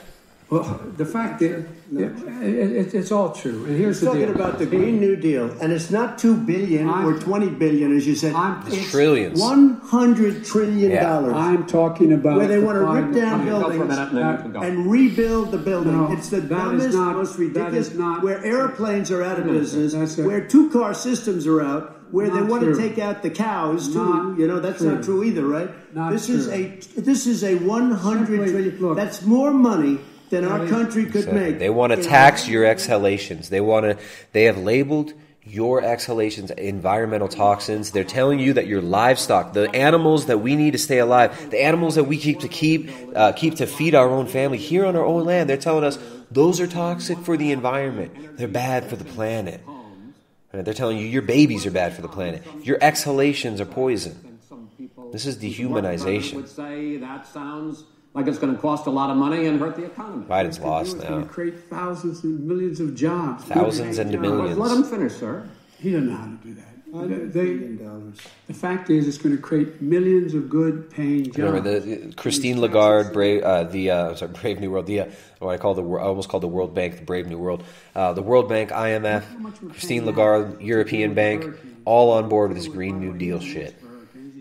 Well, 0.52 0.64
the 0.98 1.06
fact 1.06 1.40
is, 1.40 1.64
it, 1.96 2.12
it, 2.42 2.94
it's 2.94 3.10
all 3.10 3.32
true. 3.32 3.64
And 3.64 3.74
here's 3.78 3.96
He's 3.96 4.00
the 4.00 4.06
talking 4.08 4.26
deal. 4.26 4.34
about 4.34 4.58
the 4.58 4.66
Green 4.66 5.00
New 5.00 5.16
Deal, 5.16 5.50
and 5.62 5.72
it's 5.72 5.90
not 5.90 6.18
two 6.18 6.36
billion 6.36 6.86
or 6.88 7.18
twenty 7.18 7.48
billion, 7.48 7.96
as 7.96 8.06
you 8.06 8.14
said. 8.14 8.34
It's 8.66 8.90
trillions. 8.90 9.40
One 9.40 9.80
hundred 9.80 10.44
trillion 10.44 10.92
dollars. 11.02 11.32
I'm 11.34 11.66
talking 11.66 12.12
about 12.12 12.36
where 12.36 12.48
they 12.48 12.60
the 12.60 12.66
want 12.66 12.76
to 12.78 12.84
rip 12.84 13.14
down 13.14 13.46
Go 13.46 13.60
for 13.62 13.66
a 13.72 13.78
buildings 13.78 13.88
minute 13.88 14.08
and 14.10 14.18
then 14.18 14.30
you 14.36 14.42
can 14.42 14.52
go. 14.52 14.60
and 14.60 14.90
rebuild 14.90 15.52
the 15.52 15.58
building. 15.58 15.96
No, 15.96 16.12
it's 16.12 16.28
the 16.28 16.40
that 16.40 16.74
is 16.74 16.82
dumbest, 16.82 16.94
not- 16.98 17.16
most 17.16 17.38
ridiculous. 17.38 17.88
is 17.88 17.98
not- 17.98 18.22
where 18.22 18.44
airplanes 18.44 19.10
are 19.10 19.22
out 19.22 19.38
of 19.38 19.46
a 19.46 19.52
business, 19.52 20.18
a- 20.18 20.22
where 20.22 20.46
two 20.46 20.68
car 20.68 20.92
systems 20.92 21.46
are 21.46 21.62
out, 21.62 21.98
where 22.10 22.28
they 22.28 22.42
want 22.42 22.62
true. 22.62 22.74
to 22.74 22.78
take 22.78 22.98
out 22.98 23.22
the 23.22 23.30
cows 23.30 23.88
too. 23.88 23.94
Not 24.04 24.38
you 24.38 24.46
know 24.46 24.60
that's 24.60 24.82
not 24.82 24.96
true. 25.02 25.20
true 25.20 25.24
either, 25.24 25.46
right? 25.46 25.70
Not 25.94 26.12
this 26.12 26.28
is 26.28 26.48
a 26.48 26.76
this 27.00 27.26
is 27.26 27.42
a 27.42 27.54
one 27.56 27.90
hundred 27.92 28.48
trillion. 28.50 28.94
That's 28.94 29.22
more 29.22 29.50
money 29.50 29.98
than 30.32 30.46
our 30.46 30.66
country 30.66 31.04
could 31.04 31.24
So 31.24 31.32
make. 31.32 31.58
They 31.58 31.70
want 31.70 31.92
to 31.92 32.02
tax 32.02 32.48
your 32.48 32.64
exhalations. 32.64 33.50
They 33.50 33.60
want 33.60 33.84
to. 33.84 34.04
They 34.32 34.44
have 34.44 34.56
labeled 34.56 35.12
your 35.44 35.84
exhalations 35.84 36.50
environmental 36.52 37.28
toxins. 37.28 37.90
They're 37.90 38.02
telling 38.02 38.38
you 38.38 38.54
that 38.54 38.66
your 38.66 38.80
livestock, 38.80 39.52
the 39.52 39.68
animals 39.74 40.26
that 40.26 40.38
we 40.38 40.56
need 40.56 40.72
to 40.72 40.78
stay 40.78 40.98
alive, 40.98 41.50
the 41.50 41.62
animals 41.62 41.96
that 41.96 42.04
we 42.04 42.16
keep 42.16 42.40
to 42.40 42.48
keep 42.48 42.90
uh, 43.14 43.32
keep 43.32 43.56
to 43.56 43.66
feed 43.66 43.94
our 43.94 44.08
own 44.08 44.26
family 44.26 44.58
here 44.58 44.86
on 44.86 44.96
our 44.96 45.04
own 45.04 45.24
land, 45.24 45.50
they're 45.50 45.56
telling 45.56 45.84
us 45.84 45.98
those 46.30 46.60
are 46.60 46.66
toxic 46.66 47.18
for 47.18 47.36
the 47.36 47.52
environment. 47.52 48.38
They're 48.38 48.48
bad 48.48 48.88
for 48.88 48.96
the 48.96 49.04
planet. 49.04 49.60
And 50.54 50.66
They're 50.66 50.74
telling 50.74 50.98
you 50.98 51.06
your 51.06 51.22
babies 51.22 51.64
are 51.66 51.70
bad 51.70 51.94
for 51.94 52.02
the 52.02 52.08
planet. 52.08 52.42
Your 52.62 52.78
exhalations 52.80 53.60
are 53.60 53.66
poison. 53.66 54.38
This 55.12 55.26
is 55.26 55.36
dehumanization. 55.36 56.34
Would 56.36 56.48
say 56.48 56.96
that 56.96 57.26
sounds 57.26 57.84
like 58.14 58.26
it's 58.26 58.38
going 58.38 58.54
to 58.54 58.60
cost 58.60 58.86
a 58.86 58.90
lot 58.90 59.10
of 59.10 59.16
money 59.16 59.46
and 59.46 59.58
hurt 59.58 59.76
the 59.76 59.84
economy. 59.84 60.26
Biden's 60.26 60.60
lost 60.60 60.96
It's 60.96 61.04
going 61.04 61.20
now. 61.20 61.26
to 61.26 61.32
create 61.32 61.58
thousands 61.70 62.24
and 62.24 62.46
millions 62.46 62.80
of 62.80 62.94
jobs. 62.94 63.44
Thousands 63.44 63.98
and 63.98 64.20
millions. 64.20 64.58
Let 64.58 64.76
him 64.76 64.84
finish, 64.84 65.14
sir. 65.14 65.48
He 65.78 65.92
doesn't 65.92 66.08
know 66.08 66.16
how 66.16 66.24
to 66.26 66.36
do 66.42 66.54
that. 66.54 66.72
They, 66.94 67.54
the 68.48 68.52
fact 68.52 68.90
is, 68.90 69.08
it's 69.08 69.16
going 69.16 69.34
to 69.34 69.40
create 69.40 69.80
millions 69.80 70.34
of 70.34 70.50
good 70.50 70.90
paying 70.90 71.24
jobs. 71.24 71.38
Remember 71.38 71.80
the, 71.80 71.80
the 71.80 72.14
Christine 72.14 72.60
Lagarde, 72.60 73.14
Brave, 73.14 73.42
uh, 73.42 73.64
the 73.64 73.90
uh, 73.90 74.14
sorry, 74.14 74.32
Brave 74.32 74.60
New 74.60 74.70
World, 74.70 74.84
the 74.86 75.00
uh, 75.00 75.06
what 75.38 75.52
I 75.52 75.56
call 75.56 75.72
the 75.72 75.82
I 75.82 76.02
almost 76.02 76.28
called 76.28 76.42
the 76.42 76.48
World 76.48 76.74
Bank, 76.74 76.96
the 76.98 77.04
Brave 77.04 77.28
New 77.28 77.38
World, 77.38 77.64
uh, 77.94 78.12
the 78.12 78.20
World 78.20 78.46
Bank, 78.46 78.68
IMF, 78.70 79.24
Christine 79.70 80.04
Lagarde, 80.04 80.62
European 80.62 81.14
Bank, 81.14 81.56
all 81.86 82.12
on 82.12 82.28
board 82.28 82.50
with 82.50 82.58
this 82.58 82.68
Green 82.68 83.00
New 83.00 83.16
Deal 83.16 83.40
shit. 83.40 83.74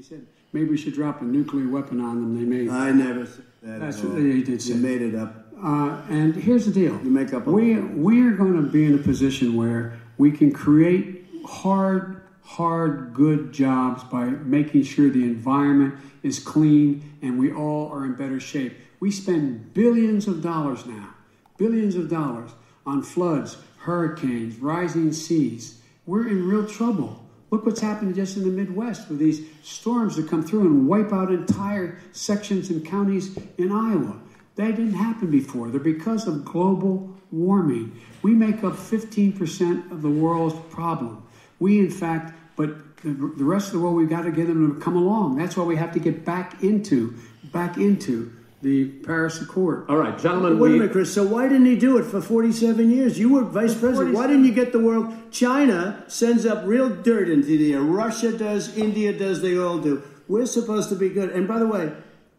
Said 0.02 0.28
maybe 0.52 0.72
we 0.72 0.78
should 0.78 0.94
drop 0.94 1.22
a 1.22 1.24
nuclear 1.24 1.70
weapon 1.70 2.02
on 2.02 2.20
them. 2.20 2.38
They 2.38 2.66
may. 2.66 2.70
I 2.70 2.92
never 2.92 3.26
said 3.26 3.46
that. 3.62 3.80
That's 3.80 4.00
at 4.00 4.06
what 4.06 4.16
they 4.16 4.42
did 4.42 4.62
say. 4.62 4.74
You 4.74 4.80
made 4.80 5.02
it 5.02 5.16
up. 5.16 5.48
Uh, 5.64 6.02
and 6.10 6.36
here's 6.36 6.66
the 6.66 6.72
deal: 6.72 6.94
You 7.04 7.10
make 7.10 7.34
up. 7.34 7.48
A 7.48 7.52
we 7.52 7.76
we 7.76 8.22
are 8.28 8.32
going 8.32 8.56
to 8.56 8.64
be 8.64 8.86
in 8.86 8.96
a 8.96 8.98
position 8.98 9.56
where 9.56 10.00
we 10.18 10.32
can 10.32 10.52
create 10.52 11.26
hard, 11.46 12.22
hard, 12.44 13.14
good 13.14 13.52
jobs 13.52 14.04
by 14.06 14.26
making 14.26 14.84
sure 14.84 15.10
the 15.10 15.24
environment 15.24 15.96
is 16.24 16.40
clean 16.40 17.18
and 17.22 17.40
we 17.40 17.52
all 17.52 17.92
are 17.92 18.06
in 18.06 18.14
better 18.14 18.40
shape. 18.40 18.78
We 19.00 19.12
spend 19.12 19.74
billions 19.74 20.28
of 20.28 20.42
dollars 20.42 20.86
now, 20.86 21.16
billions 21.58 21.96
of 21.96 22.10
dollars 22.10 22.52
on 22.86 23.02
floods, 23.02 23.58
hurricanes, 23.80 24.58
rising 24.58 25.12
seas. 25.14 25.82
We're 26.06 26.28
in 26.28 26.48
real 26.48 26.68
trouble. 26.68 27.21
Look 27.52 27.66
what's 27.66 27.82
happened 27.82 28.16
just 28.16 28.38
in 28.38 28.44
the 28.44 28.50
Midwest 28.50 29.10
with 29.10 29.20
these 29.20 29.46
storms 29.62 30.16
that 30.16 30.30
come 30.30 30.42
through 30.42 30.62
and 30.62 30.88
wipe 30.88 31.12
out 31.12 31.32
entire 31.32 32.00
sections 32.14 32.70
and 32.70 32.86
counties 32.86 33.38
in 33.58 33.72
Iowa. 33.74 34.20
That 34.56 34.78
didn't 34.78 34.94
happen 34.94 35.30
before. 35.30 35.70
They're 35.70 35.82
because 35.82 36.28
of 36.28 36.46
global 36.46 37.14
warming. 37.30 38.00
We 38.22 38.32
make 38.34 38.64
up 38.64 38.74
15% 38.74 39.92
of 39.92 40.02
the 40.02 40.10
world's 40.10 40.56
problem. 40.74 41.28
We, 41.60 41.80
in 41.80 41.92
fact, 41.92 42.34
but 42.56 42.98
the, 42.98 43.10
the 43.10 43.44
rest 43.44 43.68
of 43.68 43.74
the 43.74 43.80
world, 43.80 43.96
we've 43.96 44.10
got 44.10 44.24
to 44.24 44.32
get 44.32 44.48
them 44.48 44.74
to 44.74 44.80
come 44.80 44.96
along. 44.96 45.38
That's 45.38 45.58
why 45.58 45.66
we 45.66 45.76
have 45.76 45.92
to 45.94 46.00
get 46.00 46.24
back 46.24 46.64
into, 46.64 47.16
back 47.52 47.78
into 47.78 48.32
the 48.62 48.86
Paris 48.86 49.42
Accord. 49.42 49.86
All 49.90 49.98
right, 49.98 50.18
gentlemen. 50.18 50.60
Wait 50.60 50.72
a 50.72 50.74
minute, 50.76 50.92
Chris. 50.92 51.14
So 51.14 51.24
why 51.24 51.48
didn't 51.48 51.66
he 51.66 51.76
do 51.76 51.98
it 51.98 52.04
for 52.04 52.22
47 52.22 52.92
years? 52.92 53.18
You 53.18 53.30
were 53.34 53.44
vice 53.44 53.74
president. 53.74 54.14
Why 54.16 54.28
didn't 54.28 54.46
you 54.46 54.54
get 54.54 54.72
the 54.72 54.80
world? 54.80 55.14
China 55.32 56.04
sends 56.08 56.46
up 56.46 56.64
real 56.66 56.90
dirt 56.90 57.30
into 57.30 57.48
the 57.58 57.74
air. 57.74 57.82
Russia 57.82 58.32
does. 58.38 58.78
India 58.78 59.12
does. 59.18 59.42
They 59.42 59.58
all 59.58 59.80
do. 59.80 60.04
We're 60.28 60.46
supposed 60.46 60.90
to 60.90 60.96
be 60.96 61.10
good. 61.10 61.32
And 61.32 61.48
by 61.48 61.60
the 61.60 61.68
way, 61.68 61.92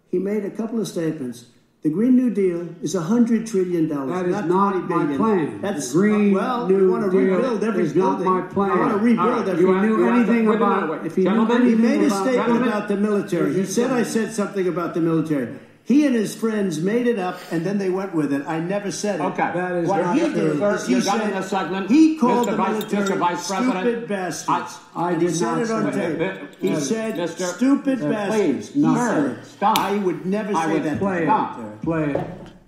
he 0.09 0.19
made 0.19 0.45
a 0.45 0.51
couple 0.51 0.81
of 0.81 0.87
statements. 0.89 1.47
The 1.83 1.91
Green 1.91 2.15
New 2.15 2.31
Deal 2.33 2.69
is 2.81 2.95
$100 2.95 3.45
trillion. 3.51 3.89
That 3.89 4.27
is 4.27 4.37
not, 4.37 4.47
not 4.47 4.87
20 4.87 4.87
my 4.87 4.99
billion. 5.03 5.17
plan. 5.19 5.61
That's 5.61 5.93
Green 5.93 6.33
well, 6.33 6.69
New 6.69 6.77
we 6.79 6.87
want 6.87 7.05
to 7.07 7.11
Deal 7.11 7.21
rebuild 7.21 7.65
every 7.65 7.83
is 7.83 7.95
not 7.97 8.21
my 8.21 8.43
plan. 8.43 8.71
We 8.71 8.79
want 8.79 8.93
to 8.93 8.99
rebuild 8.99 9.29
right. 9.29 9.49
every 9.49 9.65
If 9.65 9.69
he 9.83 9.87
knew 9.89 10.09
anything 10.09 10.47
about- 10.47 11.05
if 11.07 11.17
he 11.17 11.25
knew 11.25 11.47
he 11.67 11.75
made 11.75 12.03
a 12.03 12.11
statement 12.11 12.35
Gentlemen. 12.37 12.69
about 12.69 12.87
the 12.87 12.97
military. 12.97 13.55
He 13.55 13.65
said 13.65 13.91
I 13.91 14.05
said 14.05 14.33
something 14.33 14.69
about 14.69 14.95
the 14.95 15.01
military. 15.01 15.59
He 15.85 16.07
and 16.07 16.15
his 16.15 16.35
friends 16.37 16.81
made 16.81 17.09
it 17.09 17.19
up, 17.19 17.41
and 17.51 17.67
then 17.67 17.79
they 17.79 17.91
went 17.91 18.15
with 18.15 18.33
it. 18.33 18.45
I 18.47 18.61
never 18.61 18.93
said 18.93 19.19
it. 19.19 19.23
Okay. 19.25 19.51
That 19.53 19.73
is 19.73 19.89
what 19.89 20.01
not 20.03 20.15
he 20.17 20.21
true. 20.23 20.35
did 20.35 20.59
Sir, 20.59 20.75
is 20.77 20.87
he 20.87 20.93
you're 20.93 21.01
in 21.01 21.05
said 21.05 21.45
segment. 21.45 21.91
he 21.91 22.17
called 22.19 22.47
Mr. 22.47 22.51
the 22.53 22.57
Vice- 22.57 22.71
military 22.71 23.09
Mr. 23.09 23.19
Vice 23.19 23.49
President, 23.49 23.81
stupid 23.81 24.09
bastards. 24.09 24.79
I 24.95 25.13
and 25.13 25.21
he 25.23 25.27
did 25.29 25.37
said 25.37 25.45
not 25.47 25.59
it 25.63 25.71
on 25.73 25.93
say 25.93 26.17
tape. 26.17 26.55
He 26.61 26.69
Mr. 26.71 26.81
said 26.81 27.15
Mr. 27.17 27.55
stupid 27.57 27.99
Sir, 27.99 28.11
bastards. 28.11 28.71
please, 28.71 28.77
no. 28.77 28.95
said 28.95 29.25
it. 29.39 29.45
Stop. 29.45 29.79
I 29.79 29.97
would 29.99 30.25
never 30.25 30.55
I 30.57 30.67
say 30.67 30.73
would 30.73 30.83
that. 30.85 30.99
Play 31.01 31.25
Stop. 31.25 31.59
it. 31.59 31.83
Play 31.83 32.05
it. 32.15 32.27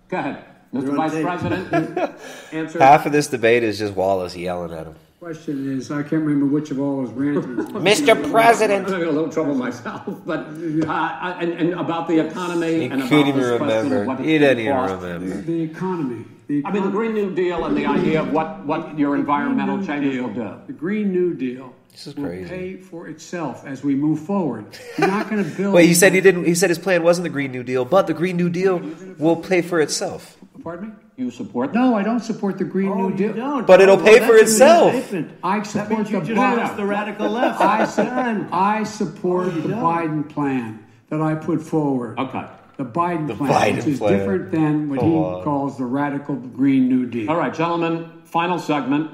Go 0.08 0.16
ahead. 0.18 0.44
Mr. 0.74 0.96
Vice 0.96 1.12
tape. 1.12 1.22
President, 1.24 2.12
answer. 2.52 2.78
Half 2.80 3.06
of 3.06 3.12
this 3.12 3.28
debate 3.28 3.62
is 3.62 3.78
just 3.78 3.94
Wallace 3.94 4.34
yelling 4.36 4.72
at 4.76 4.88
him. 4.88 4.96
Question 5.24 5.78
is, 5.78 5.90
I 5.90 6.02
can't 6.02 6.22
remember 6.22 6.44
which 6.44 6.70
of 6.70 6.78
all 6.78 6.96
was 6.96 7.09
ranting. 7.12 7.56
Mr. 7.82 8.30
President. 8.30 8.86
I'm 8.88 8.92
having 8.92 9.09
a 9.09 9.10
little 9.10 9.30
trouble 9.32 9.55
myself, 9.55 10.02
but 10.26 10.40
uh, 10.40 11.36
and, 11.40 11.51
and 11.55 11.72
about 11.72 12.09
the 12.09 12.18
economy 12.28 12.80
He 12.80 12.84
and 12.88 13.01
about 13.05 13.10
even 13.26 13.36
this 13.40 13.56
question 13.56 13.62
of 13.62 13.90
remember. 13.90 14.05
what 14.05 14.20
He 14.20 14.34
it's 14.34 14.42
didn't 14.42 14.59
even 14.66 14.76
remember. 14.76 15.40
The 15.40 15.62
economy. 15.62 16.24
The 16.46 16.62
I 16.66 16.72
mean, 16.72 16.82
the 16.82 16.90
Green 16.90 17.14
New 17.14 17.34
Deal 17.34 17.64
and 17.64 17.74
the 17.74 17.86
idea 17.86 18.20
of 18.20 18.32
what, 18.34 18.66
what 18.66 18.98
your 18.98 19.16
environmental 19.16 19.78
New 19.78 19.86
changes 19.86 20.12
Deal- 20.12 20.24
will 20.26 20.34
do. 20.34 20.56
The 20.66 20.74
Green 20.74 21.10
New 21.10 21.32
Deal 21.32 21.72
This 21.92 22.06
is 22.06 22.16
will 22.16 22.24
crazy. 22.24 22.48
pay 22.51 22.76
for 22.76 23.09
itself 23.09 23.64
as 23.64 23.82
we 23.82 23.94
move 23.94 24.20
forward. 24.20 24.66
You're 24.98 25.06
not 25.09 25.30
going 25.30 25.42
to 25.51 25.51
build. 25.56 25.72
Wait, 25.72 25.86
he 25.86 25.94
said 25.94 26.12
he 26.12 26.20
didn't. 26.20 26.44
He 26.44 26.55
said 26.55 26.68
his 26.68 26.78
plan 26.78 27.02
wasn't 27.02 27.22
the 27.22 27.30
Green 27.30 27.51
New 27.51 27.62
Deal, 27.62 27.86
but 27.86 28.06
the 28.09 28.12
Green 28.12 28.36
New 28.36 28.51
Deal 28.51 28.78
will 29.18 29.36
pay 29.36 29.62
for 29.62 29.80
itself. 29.80 30.36
Pardon 30.62 30.90
me? 30.90 30.94
You 31.16 31.30
support 31.30 31.72
No, 31.72 31.94
I 31.94 32.02
don't 32.02 32.20
support 32.20 32.58
the 32.58 32.64
Green 32.64 32.88
oh, 32.90 33.08
New 33.08 33.16
Deal. 33.16 33.32
don't. 33.34 33.66
But 33.66 33.80
it'll 33.80 34.00
Oh, 34.00 34.04
pay 34.04 34.18
well, 34.18 34.28
for 34.30 34.36
itself. 34.36 34.92
statement. 34.94 35.38
I 35.44 35.58
That 35.58 35.66
support 35.66 35.90
means 35.90 36.10
you 36.10 36.20
the 36.20 36.26
just 36.26 36.40
Biden. 36.40 36.76
the 36.76 36.84
radical 36.86 37.30
left. 37.30 37.60
I, 37.60 37.78
Done. 37.78 37.88
su- 38.48 38.48
I 38.52 38.82
support 38.84 39.46
oh, 39.46 39.50
the 39.50 39.68
Biden 39.74 40.28
plan 40.28 40.84
that 41.10 41.20
I 41.20 41.36
put 41.36 41.62
forward. 41.62 42.18
Okay. 42.18 42.44
The 42.78 42.84
Biden 42.84 43.28
The 43.28 43.34
plan, 43.36 43.52
Biden 43.52 43.76
which 43.76 43.86
is 43.86 43.98
plan. 44.00 44.18
different 44.18 44.50
than 44.50 44.88
what 44.90 44.98
Come 44.98 45.08
he 45.10 45.14
on. 45.16 45.44
calls 45.44 45.78
the 45.78 45.84
radical 45.84 46.34
Green 46.34 46.88
New 46.88 47.06
Deal. 47.06 47.30
All 47.30 47.36
right, 47.36 47.54
gentlemen, 47.54 48.10
final 48.24 48.58
segment 48.58 49.08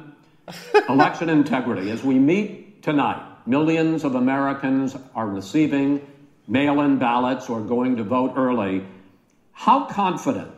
election 0.88 1.28
integrity. 1.28 1.90
As 1.90 2.02
we 2.02 2.18
meet 2.18 2.82
tonight, 2.82 3.22
millions 3.46 4.04
of 4.04 4.14
Americans 4.14 4.96
are 5.14 5.28
receiving 5.28 6.00
mail 6.48 6.80
in 6.80 6.98
ballots 6.98 7.50
or 7.50 7.60
going 7.60 7.96
to 7.98 8.04
vote 8.04 8.32
early. 8.36 8.86
How 9.52 9.84
confident 9.84 10.50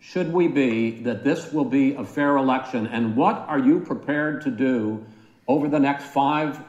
should 0.00 0.32
we 0.32 0.48
be 0.48 1.02
that 1.02 1.24
this 1.24 1.52
will 1.52 1.64
be 1.64 1.94
a 1.94 2.04
fair 2.04 2.36
election? 2.36 2.86
And 2.86 3.16
what 3.16 3.44
are 3.48 3.58
you 3.58 3.80
prepared 3.80 4.42
to 4.42 4.50
do 4.50 5.04
over 5.48 5.68
the 5.68 5.80
next 5.80 6.04
five 6.04 6.62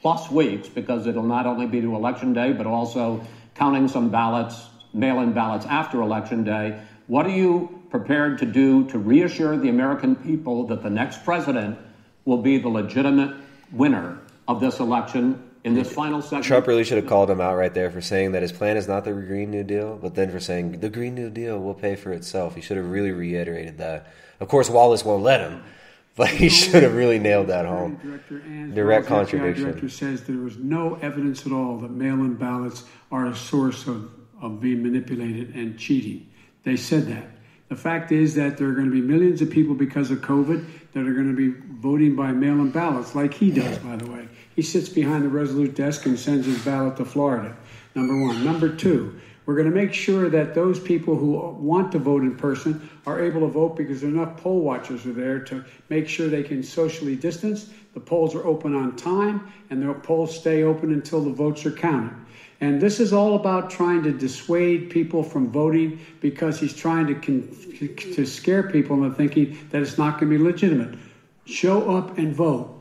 plus 0.00 0.30
weeks? 0.30 0.68
Because 0.68 1.06
it'll 1.06 1.24
not 1.24 1.46
only 1.46 1.66
be 1.66 1.80
to 1.80 1.94
election 1.94 2.32
day, 2.32 2.52
but 2.52 2.66
also 2.66 3.20
counting 3.54 3.88
some 3.88 4.10
ballots, 4.10 4.68
mail 4.92 5.20
in 5.20 5.32
ballots 5.32 5.66
after 5.66 6.00
election 6.00 6.44
day. 6.44 6.76
What 7.06 7.26
are 7.26 7.30
you 7.30 7.76
prepared 7.90 8.38
to 8.38 8.46
do 8.46 8.84
to 8.84 8.98
reassure 8.98 9.56
the 9.56 9.68
American 9.68 10.16
people 10.16 10.64
that 10.64 10.82
the 10.82 10.90
next 10.90 11.24
president 11.24 11.78
will 12.24 12.38
be 12.38 12.58
the 12.58 12.68
legitimate 12.68 13.32
winner 13.72 14.18
of 14.46 14.60
this 14.60 14.78
election 14.80 15.38
in 15.66 15.74
this 15.74 15.92
final 15.92 16.22
segment? 16.22 16.44
Trump 16.44 16.66
really 16.68 16.84
should 16.84 16.96
have 16.96 17.08
called 17.08 17.28
him 17.28 17.40
out 17.40 17.56
right 17.56 17.74
there 17.74 17.90
for 17.90 18.00
saying 18.00 18.32
that 18.32 18.42
his 18.42 18.52
plan 18.52 18.76
is 18.76 18.86
not 18.86 19.04
the 19.04 19.12
Green 19.12 19.50
New 19.50 19.64
Deal, 19.64 19.98
but 20.00 20.14
then 20.14 20.30
for 20.30 20.38
saying 20.38 20.80
the 20.80 20.88
Green 20.88 21.14
New 21.14 21.28
Deal 21.28 21.58
will 21.58 21.74
pay 21.74 21.96
for 21.96 22.12
itself. 22.12 22.54
He 22.54 22.60
should 22.60 22.76
have 22.76 22.88
really 22.88 23.10
reiterated 23.10 23.78
that. 23.78 24.06
Of 24.38 24.48
course, 24.48 24.70
Wallace 24.70 25.04
won't 25.04 25.24
let 25.24 25.40
him, 25.40 25.62
but 26.16 26.28
he 26.28 26.48
should 26.48 26.84
have 26.84 26.94
really 26.94 27.18
nailed 27.18 27.48
that 27.48 27.66
home. 27.66 27.98
Director 28.02 28.38
Direct 28.74 29.06
FBI 29.06 29.08
contradiction. 29.08 29.64
Director 29.64 29.88
says 29.88 30.22
there 30.22 30.36
was 30.36 30.56
no 30.56 30.94
evidence 31.02 31.44
at 31.44 31.52
all 31.52 31.78
that 31.78 31.90
mail-in 31.90 32.34
ballots 32.34 32.84
are 33.10 33.26
a 33.26 33.34
source 33.34 33.88
of, 33.88 34.10
of 34.40 34.60
being 34.60 34.82
manipulated 34.82 35.54
and 35.56 35.78
cheating. 35.78 36.30
They 36.62 36.76
said 36.76 37.06
that. 37.08 37.26
The 37.68 37.76
fact 37.76 38.12
is 38.12 38.36
that 38.36 38.56
there 38.56 38.68
are 38.68 38.74
going 38.74 38.86
to 38.86 38.92
be 38.92 39.00
millions 39.00 39.42
of 39.42 39.50
people 39.50 39.74
because 39.74 40.12
of 40.12 40.18
COVID 40.18 40.64
that 40.92 41.00
are 41.00 41.12
going 41.12 41.34
to 41.34 41.36
be 41.36 41.58
voting 41.80 42.14
by 42.14 42.30
mail-in 42.30 42.70
ballots, 42.70 43.16
like 43.16 43.34
he 43.34 43.50
does, 43.50 43.78
by 43.78 43.96
the 43.96 44.08
way. 44.08 44.28
He 44.56 44.62
sits 44.62 44.88
behind 44.88 45.24
the 45.24 45.28
Resolute 45.28 45.74
desk 45.74 46.06
and 46.06 46.18
sends 46.18 46.46
his 46.46 46.64
ballot 46.64 46.96
to 46.96 47.04
Florida. 47.04 47.54
Number 47.94 48.20
one. 48.20 48.44
Number 48.44 48.74
two, 48.74 49.20
We're 49.46 49.54
going 49.54 49.70
to 49.70 49.74
make 49.74 49.94
sure 49.94 50.28
that 50.28 50.56
those 50.56 50.80
people 50.80 51.14
who 51.14 51.30
want 51.60 51.92
to 51.92 52.00
vote 52.00 52.22
in 52.22 52.34
person 52.34 52.90
are 53.06 53.22
able 53.22 53.42
to 53.42 53.46
vote 53.46 53.76
because 53.76 54.02
enough 54.02 54.36
poll 54.38 54.60
watchers 54.60 55.06
are 55.06 55.12
there 55.12 55.38
to 55.44 55.64
make 55.88 56.08
sure 56.08 56.28
they 56.28 56.42
can 56.42 56.64
socially 56.64 57.14
distance. 57.14 57.70
The 57.94 58.00
polls 58.00 58.34
are 58.34 58.44
open 58.44 58.74
on 58.74 58.96
time, 58.96 59.52
and 59.70 59.80
the 59.80 59.94
polls 59.94 60.36
stay 60.36 60.64
open 60.64 60.92
until 60.92 61.22
the 61.22 61.30
votes 61.30 61.64
are 61.64 61.70
counted. 61.70 62.12
And 62.60 62.80
this 62.80 62.98
is 62.98 63.12
all 63.12 63.36
about 63.36 63.70
trying 63.70 64.02
to 64.02 64.12
dissuade 64.12 64.90
people 64.90 65.22
from 65.22 65.52
voting 65.52 66.00
because 66.20 66.58
he's 66.58 66.74
trying 66.74 67.06
to 67.06 67.14
con- 67.14 67.48
to 68.14 68.26
scare 68.26 68.64
people 68.64 68.96
into 69.04 69.14
thinking 69.14 69.58
that 69.70 69.80
it's 69.80 69.98
not 69.98 70.18
going 70.18 70.32
to 70.32 70.38
be 70.38 70.42
legitimate. 70.42 70.98
Show 71.44 71.96
up 71.96 72.18
and 72.18 72.34
vote. 72.34 72.75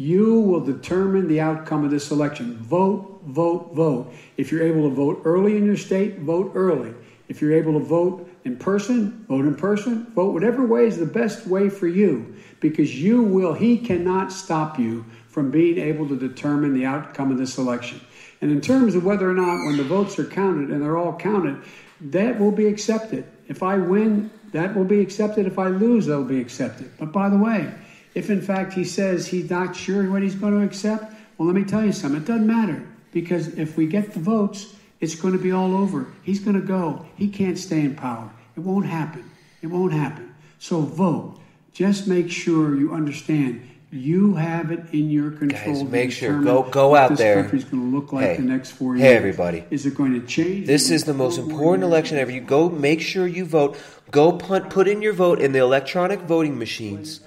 You 0.00 0.40
will 0.40 0.60
determine 0.60 1.28
the 1.28 1.42
outcome 1.42 1.84
of 1.84 1.90
this 1.90 2.10
election. 2.10 2.56
Vote, 2.56 3.20
vote, 3.26 3.72
vote. 3.74 4.10
If 4.38 4.50
you're 4.50 4.62
able 4.62 4.88
to 4.88 4.94
vote 4.94 5.20
early 5.26 5.58
in 5.58 5.66
your 5.66 5.76
state, 5.76 6.20
vote 6.20 6.52
early. 6.54 6.94
If 7.28 7.42
you're 7.42 7.52
able 7.52 7.74
to 7.74 7.84
vote 7.84 8.26
in 8.46 8.56
person, 8.56 9.26
vote 9.28 9.44
in 9.44 9.54
person. 9.56 10.06
Vote 10.14 10.32
whatever 10.32 10.64
way 10.64 10.86
is 10.86 10.96
the 10.96 11.04
best 11.04 11.46
way 11.46 11.68
for 11.68 11.86
you 11.86 12.34
because 12.60 12.98
you 12.98 13.20
will, 13.20 13.52
he 13.52 13.76
cannot 13.76 14.32
stop 14.32 14.78
you 14.78 15.04
from 15.28 15.50
being 15.50 15.76
able 15.76 16.08
to 16.08 16.16
determine 16.16 16.72
the 16.72 16.86
outcome 16.86 17.30
of 17.30 17.36
this 17.36 17.58
election. 17.58 18.00
And 18.40 18.50
in 18.50 18.62
terms 18.62 18.94
of 18.94 19.04
whether 19.04 19.28
or 19.28 19.34
not, 19.34 19.66
when 19.66 19.76
the 19.76 19.84
votes 19.84 20.18
are 20.18 20.24
counted 20.24 20.70
and 20.70 20.80
they're 20.80 20.96
all 20.96 21.18
counted, 21.18 21.62
that 22.00 22.40
will 22.40 22.52
be 22.52 22.68
accepted. 22.68 23.26
If 23.48 23.62
I 23.62 23.76
win, 23.76 24.30
that 24.52 24.74
will 24.74 24.84
be 24.84 25.00
accepted. 25.00 25.46
If 25.46 25.58
I 25.58 25.68
lose, 25.68 26.06
that 26.06 26.16
will 26.16 26.24
be 26.24 26.40
accepted. 26.40 26.90
But 26.98 27.12
by 27.12 27.28
the 27.28 27.36
way, 27.36 27.70
if 28.14 28.30
in 28.30 28.42
fact 28.42 28.72
he 28.72 28.84
says 28.84 29.26
he's 29.26 29.50
not 29.50 29.76
sure 29.76 30.10
what 30.10 30.22
he's 30.22 30.34
going 30.34 30.58
to 30.58 30.64
accept, 30.64 31.12
well, 31.38 31.46
let 31.46 31.56
me 31.56 31.64
tell 31.64 31.84
you 31.84 31.92
something. 31.92 32.20
It 32.20 32.26
doesn't 32.26 32.46
matter 32.46 32.86
because 33.12 33.48
if 33.58 33.76
we 33.76 33.86
get 33.86 34.12
the 34.12 34.20
votes, 34.20 34.74
it's 35.00 35.14
going 35.14 35.32
to 35.32 35.42
be 35.42 35.52
all 35.52 35.74
over. 35.74 36.06
He's 36.22 36.40
going 36.40 36.60
to 36.60 36.66
go. 36.66 37.06
He 37.16 37.28
can't 37.28 37.58
stay 37.58 37.80
in 37.80 37.94
power. 37.94 38.30
It 38.56 38.60
won't 38.60 38.86
happen. 38.86 39.30
It 39.62 39.68
won't 39.68 39.92
happen. 39.92 40.34
So 40.58 40.80
vote. 40.80 41.38
Just 41.72 42.06
make 42.06 42.30
sure 42.30 42.76
you 42.76 42.92
understand 42.92 43.66
you 43.92 44.34
have 44.34 44.70
it 44.70 44.84
in 44.92 45.10
your 45.10 45.32
control. 45.32 45.82
Guys, 45.82 45.90
make 45.90 46.12
sure 46.12 46.40
go 46.42 46.62
go 46.62 46.94
out 46.94 47.10
this 47.10 47.18
there. 47.18 47.42
country's 47.42 47.64
going 47.64 47.90
to 47.90 47.96
look 47.96 48.12
like 48.12 48.24
hey, 48.24 48.36
the 48.36 48.42
next 48.42 48.70
four 48.70 48.94
hey, 48.94 49.02
years. 49.02 49.16
everybody. 49.16 49.64
Is 49.70 49.84
it 49.84 49.96
going 49.96 50.20
to 50.20 50.24
change? 50.26 50.66
This 50.66 50.90
is 50.90 51.04
the 51.04 51.14
most 51.14 51.38
important 51.38 51.82
election 51.82 52.16
ever. 52.18 52.30
You 52.30 52.40
go 52.40 52.68
make 52.68 53.00
sure 53.00 53.26
you 53.26 53.44
vote. 53.44 53.76
Go 54.10 54.32
put, 54.32 54.70
put 54.70 54.86
in 54.86 55.02
your 55.02 55.12
vote 55.12 55.40
in 55.40 55.52
the 55.52 55.58
electronic 55.58 56.20
voting 56.20 56.58
machines. 56.58 57.20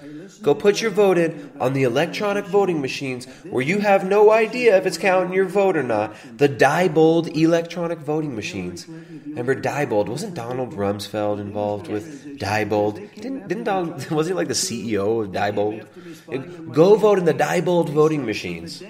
Go 0.44 0.54
put 0.54 0.82
your 0.82 0.90
vote 0.90 1.16
in 1.16 1.50
on 1.58 1.72
the 1.72 1.84
electronic 1.84 2.44
voting 2.44 2.82
machines 2.82 3.24
where 3.48 3.62
you 3.62 3.78
have 3.78 4.04
no 4.04 4.30
idea 4.30 4.76
if 4.76 4.84
it's 4.84 4.98
counting 4.98 5.32
your 5.32 5.46
vote 5.46 5.74
or 5.74 5.82
not. 5.82 6.14
The 6.36 6.50
Diebold 6.50 7.34
electronic 7.34 7.98
voting 7.98 8.36
machines. 8.36 8.86
Remember 8.86 9.54
Diebold? 9.54 10.08
Wasn't 10.08 10.34
Donald 10.34 10.72
Rumsfeld 10.74 11.40
involved 11.40 11.88
with 11.88 12.38
Diebold? 12.38 12.96
Didn't, 13.14 13.48
didn't 13.48 13.64
Donald, 13.64 14.10
was 14.10 14.26
he 14.26 14.34
like 14.34 14.48
the 14.48 14.54
CEO 14.54 15.24
of 15.24 15.32
Diebold? 15.32 16.72
Go 16.74 16.96
vote 16.96 17.18
in 17.18 17.24
the 17.24 17.34
Diebold 17.34 17.88
voting 17.88 18.26
machines 18.26 18.82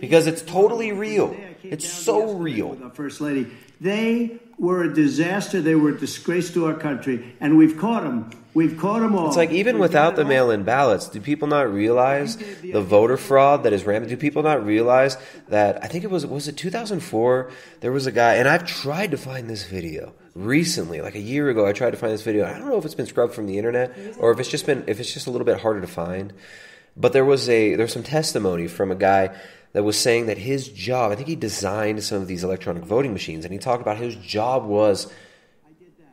because 0.00 0.26
it's 0.26 0.42
totally 0.42 0.90
real. 0.90 1.36
It's 1.62 1.88
so 1.88 2.34
real. 2.34 2.90
First 2.94 3.20
Lady. 3.20 3.46
They 3.80 4.40
were 4.62 4.84
a 4.84 4.94
disaster. 4.94 5.60
They 5.60 5.74
were 5.74 5.90
a 5.90 5.98
disgrace 5.98 6.54
to 6.54 6.66
our 6.66 6.74
country, 6.74 7.34
and 7.40 7.58
we've 7.58 7.76
caught 7.76 8.04
them. 8.04 8.30
We've 8.54 8.78
caught 8.78 9.00
them 9.00 9.16
all. 9.16 9.26
It's 9.26 9.36
like 9.36 9.50
even 9.50 9.78
without 9.78 10.14
the 10.14 10.24
mail-in 10.24 10.62
ballots, 10.62 11.08
do 11.08 11.20
people 11.20 11.48
not 11.48 11.72
realize 11.72 12.36
the 12.36 12.80
voter 12.80 13.16
fraud 13.16 13.64
that 13.64 13.72
is 13.72 13.84
rampant? 13.84 14.10
Do 14.10 14.16
people 14.16 14.42
not 14.42 14.64
realize 14.64 15.16
that? 15.48 15.82
I 15.82 15.88
think 15.88 16.04
it 16.04 16.10
was 16.10 16.24
was 16.24 16.48
it 16.48 16.56
2004. 16.56 17.50
There 17.80 17.90
was 17.90 18.06
a 18.06 18.12
guy, 18.12 18.34
and 18.34 18.48
I've 18.48 18.64
tried 18.64 19.10
to 19.10 19.16
find 19.16 19.50
this 19.50 19.64
video 19.66 20.14
recently, 20.34 21.00
like 21.00 21.16
a 21.16 21.20
year 21.20 21.50
ago. 21.50 21.66
I 21.66 21.72
tried 21.72 21.90
to 21.90 21.96
find 21.96 22.12
this 22.12 22.22
video. 22.22 22.46
I 22.46 22.56
don't 22.56 22.68
know 22.68 22.78
if 22.78 22.84
it's 22.84 22.94
been 22.94 23.06
scrubbed 23.06 23.34
from 23.34 23.46
the 23.46 23.58
internet 23.58 23.96
or 24.18 24.30
if 24.30 24.38
it's 24.38 24.48
just 24.48 24.64
been 24.64 24.84
if 24.86 25.00
it's 25.00 25.12
just 25.12 25.26
a 25.26 25.30
little 25.30 25.46
bit 25.46 25.58
harder 25.58 25.80
to 25.80 25.88
find. 25.88 26.32
But 26.96 27.12
there 27.12 27.24
was 27.24 27.48
a 27.48 27.74
there's 27.74 27.92
some 27.92 28.04
testimony 28.04 28.68
from 28.68 28.92
a 28.92 28.94
guy 28.94 29.34
that 29.72 29.82
was 29.82 29.98
saying 29.98 30.26
that 30.26 30.38
his 30.38 30.68
job. 30.68 31.12
I 31.12 31.14
think 31.14 31.28
he 31.28 31.36
designed 31.36 32.02
some 32.04 32.20
of 32.20 32.28
these 32.28 32.44
electronic 32.44 32.84
voting 32.84 33.12
machines, 33.12 33.44
and 33.44 33.52
he 33.52 33.58
talked 33.58 33.82
about 33.82 33.96
his 33.96 34.16
job 34.16 34.64
was 34.64 35.12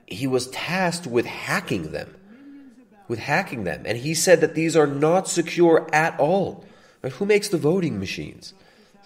he 0.06 0.27
was 0.27 0.48
tasked 0.48 1.06
with 1.06 1.26
hacking 1.26 1.91
them 1.91 2.15
with 3.10 3.19
hacking 3.19 3.65
them. 3.65 3.84
And 3.86 3.98
he 3.98 4.14
said 4.14 4.40
that 4.40 4.56
these 4.56 4.77
are 4.77 4.88
not 4.88 5.27
secure 5.27 5.90
at 5.91 6.18
all. 6.18 6.64
Right? 7.02 7.11
Who 7.14 7.26
makes 7.26 7.49
the 7.49 7.57
voting 7.57 7.99
machines? 7.99 8.53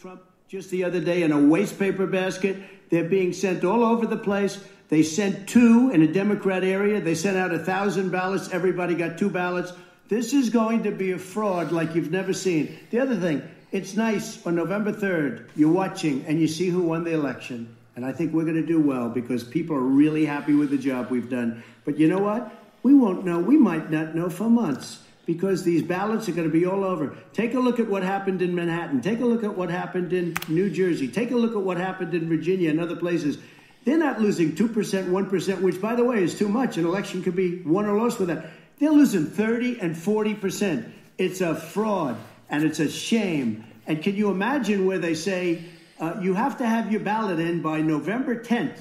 Trump 0.00 0.22
just 0.48 0.70
the 0.70 0.84
other 0.84 1.00
day 1.00 1.22
in 1.22 1.32
a 1.32 1.40
waste 1.40 1.78
paper 1.78 2.06
basket. 2.06 2.56
They're 2.90 3.08
being 3.08 3.32
sent 3.32 3.64
all 3.64 3.84
over 3.84 4.04
the 4.06 4.18
place. 4.18 4.62
They 4.88 5.02
sent 5.02 5.48
two 5.48 5.90
in 5.90 6.02
a 6.02 6.12
Democrat 6.12 6.64
area. 6.64 7.00
They 7.00 7.14
sent 7.14 7.38
out 7.38 7.54
a 7.54 7.58
thousand 7.58 8.10
ballots. 8.10 8.50
Everybody 8.52 8.94
got 8.94 9.16
two 9.16 9.30
ballots. 9.30 9.72
This 10.08 10.34
is 10.34 10.50
going 10.50 10.82
to 10.82 10.90
be 10.90 11.12
a 11.12 11.18
fraud 11.18 11.72
like 11.72 11.94
you've 11.94 12.10
never 12.10 12.34
seen. 12.34 12.78
The 12.90 12.98
other 12.98 13.16
thing, 13.16 13.48
it's 13.72 13.96
nice 13.96 14.44
on 14.46 14.54
November 14.54 14.92
3rd, 14.92 15.48
you're 15.56 15.72
watching 15.72 16.26
and 16.26 16.38
you 16.38 16.46
see 16.46 16.68
who 16.68 16.82
won 16.82 17.04
the 17.04 17.12
election. 17.12 17.74
And 17.96 18.04
I 18.04 18.12
think 18.12 18.32
we're 18.32 18.44
going 18.44 18.56
to 18.56 18.66
do 18.66 18.80
well 18.80 19.08
because 19.08 19.42
people 19.42 19.74
are 19.76 19.80
really 19.80 20.26
happy 20.26 20.54
with 20.54 20.70
the 20.70 20.78
job 20.78 21.10
we've 21.10 21.30
done. 21.30 21.62
But 21.86 21.98
you 21.98 22.06
know 22.06 22.18
what? 22.18 22.52
We 22.82 22.94
won't 22.94 23.24
know. 23.24 23.38
We 23.38 23.56
might 23.56 23.90
not 23.90 24.14
know 24.14 24.28
for 24.28 24.50
months 24.50 25.02
because 25.24 25.62
these 25.64 25.82
ballots 25.82 26.28
are 26.28 26.32
going 26.32 26.48
to 26.48 26.52
be 26.52 26.66
all 26.66 26.84
over. 26.84 27.16
Take 27.32 27.54
a 27.54 27.60
look 27.60 27.80
at 27.80 27.88
what 27.88 28.02
happened 28.02 28.42
in 28.42 28.54
Manhattan. 28.54 29.00
Take 29.00 29.20
a 29.20 29.24
look 29.24 29.42
at 29.42 29.56
what 29.56 29.70
happened 29.70 30.12
in 30.12 30.36
New 30.48 30.68
Jersey. 30.68 31.08
Take 31.08 31.30
a 31.30 31.36
look 31.36 31.52
at 31.52 31.62
what 31.62 31.78
happened 31.78 32.14
in 32.14 32.28
Virginia 32.28 32.70
and 32.70 32.80
other 32.80 32.96
places. 32.96 33.38
They're 33.84 33.98
not 33.98 34.20
losing 34.20 34.52
2%, 34.52 34.68
1%, 34.70 35.60
which, 35.60 35.80
by 35.80 35.94
the 35.94 36.04
way, 36.04 36.22
is 36.22 36.38
too 36.38 36.48
much. 36.48 36.76
An 36.76 36.84
election 36.84 37.22
could 37.22 37.36
be 37.36 37.62
won 37.62 37.86
or 37.86 37.98
lost 37.98 38.18
with 38.18 38.28
that. 38.28 38.50
They're 38.78 38.90
losing 38.90 39.26
30 39.26 39.80
and 39.80 39.96
40%. 39.96 40.90
It's 41.18 41.40
a 41.40 41.54
fraud 41.54 42.16
and 42.52 42.64
it's 42.64 42.78
a 42.78 42.88
shame. 42.88 43.64
And 43.86 44.00
can 44.00 44.14
you 44.14 44.30
imagine 44.30 44.86
where 44.86 44.98
they 44.98 45.14
say 45.14 45.64
uh, 45.98 46.20
you 46.20 46.34
have 46.34 46.58
to 46.58 46.66
have 46.66 46.92
your 46.92 47.00
ballot 47.00 47.40
in 47.40 47.62
by 47.62 47.80
November 47.80 48.36
10th? 48.36 48.78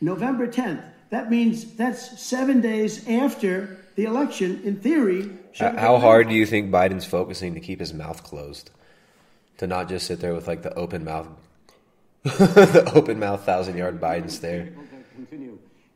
November 0.00 0.48
10th. 0.48 0.82
That 1.10 1.30
means 1.30 1.76
that's 1.76 2.20
seven 2.20 2.60
days 2.60 3.06
after 3.06 3.78
the 3.94 4.04
election, 4.04 4.62
in 4.64 4.80
theory. 4.80 5.30
How, 5.56 5.76
how 5.76 5.98
hard 5.98 6.28
do 6.28 6.34
you 6.34 6.46
think 6.46 6.72
Biden's 6.72 7.04
focusing 7.04 7.54
to 7.54 7.60
keep 7.60 7.78
his 7.78 7.94
mouth 7.94 8.24
closed? 8.24 8.70
To 9.58 9.68
not 9.68 9.88
just 9.88 10.08
sit 10.08 10.18
there 10.18 10.34
with 10.34 10.48
like 10.48 10.62
the 10.62 10.74
open 10.74 11.04
mouth, 11.04 11.28
the 12.24 12.90
open 12.92 13.20
mouth 13.20 13.44
thousand 13.44 13.76
yard 13.76 14.00
Biden 14.00 14.28
stare. 14.28 14.72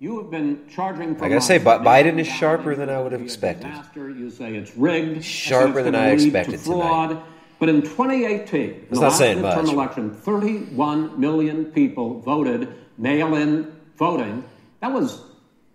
You 0.01 0.19
have 0.19 0.31
been 0.31 0.69
charging. 0.69 1.17
For 1.17 1.25
I 1.25 1.29
gotta 1.29 1.41
say. 1.41 1.59
Biden 1.59 2.21
is 2.21 2.27
sharper 2.29 2.77
than 2.77 2.89
I 2.89 3.01
would 3.01 3.11
have 3.11 3.21
expected. 3.21 3.73
You 3.97 4.31
say 4.31 4.55
it's 4.55 4.77
rigged. 4.77 5.25
Sharper 5.25 5.83
than 5.83 5.97
I 5.97 6.11
lead 6.11 6.19
to 6.21 6.25
expected 6.27 6.61
fraud. 6.61 7.09
tonight. 7.11 7.25
But 7.59 7.69
in 7.69 7.83
2018, 7.83 8.87
That's 8.91 8.95
the 8.95 9.01
last 9.01 9.21
midterm 9.21 9.65
much. 9.65 9.73
election, 9.73 10.15
31 10.15 11.19
million 11.19 11.65
people 11.65 12.21
voted 12.21 12.73
mail-in 12.97 13.73
voting. 13.97 14.45
That 14.81 14.93
was 14.93 15.21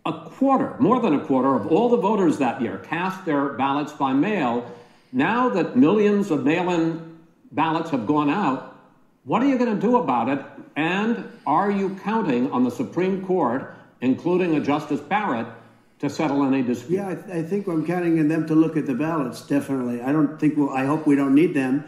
a 0.06 0.14
quarter, 0.14 0.78
more 0.80 1.02
than 1.02 1.16
a 1.16 1.26
quarter 1.26 1.54
of 1.56 1.68
all 1.68 1.90
the 1.90 1.98
voters 1.98 2.38
that 2.38 2.62
year 2.62 2.78
cast 2.78 3.26
their 3.26 3.50
ballots 3.50 3.92
by 3.92 4.14
mail. 4.14 4.72
Now 5.12 5.50
that 5.50 5.76
millions 5.76 6.32
of 6.32 6.46
mail-in 6.46 7.18
ballots 7.52 7.90
have 7.90 8.08
gone 8.08 8.30
out, 8.30 8.80
what 9.26 9.44
are 9.44 9.48
you 9.48 9.58
going 9.58 9.76
to 9.76 9.82
do 9.82 9.98
about 9.98 10.30
it? 10.30 10.46
And 10.78 11.30
are 11.46 11.70
you 11.70 12.00
counting 12.04 12.50
on 12.54 12.64
the 12.64 12.72
Supreme 12.72 13.26
Court, 13.26 13.76
including 14.04 14.56
a 14.56 14.60
Justice 14.60 15.00
Barrett, 15.00 15.48
to 16.00 16.10
settle 16.10 16.44
any 16.44 16.62
dispute? 16.62 16.98
Yeah, 16.98 17.08
I, 17.08 17.40
I 17.40 17.44
think 17.44 17.68
I'm 17.68 17.86
counting 17.88 18.20
on 18.20 18.28
them 18.28 18.46
to 18.48 18.56
look 18.56 18.76
at 18.76 18.86
the 18.86 18.94
ballots. 18.94 19.48
Definitely, 19.48 20.02
I 20.02 20.12
don't 20.12 20.40
think. 20.40 20.58
We'll, 20.58 20.70
I 20.70 20.86
hope 20.86 21.08
we 21.08 21.16
don't 21.16 21.34
need 21.34 21.54
them 21.54 21.86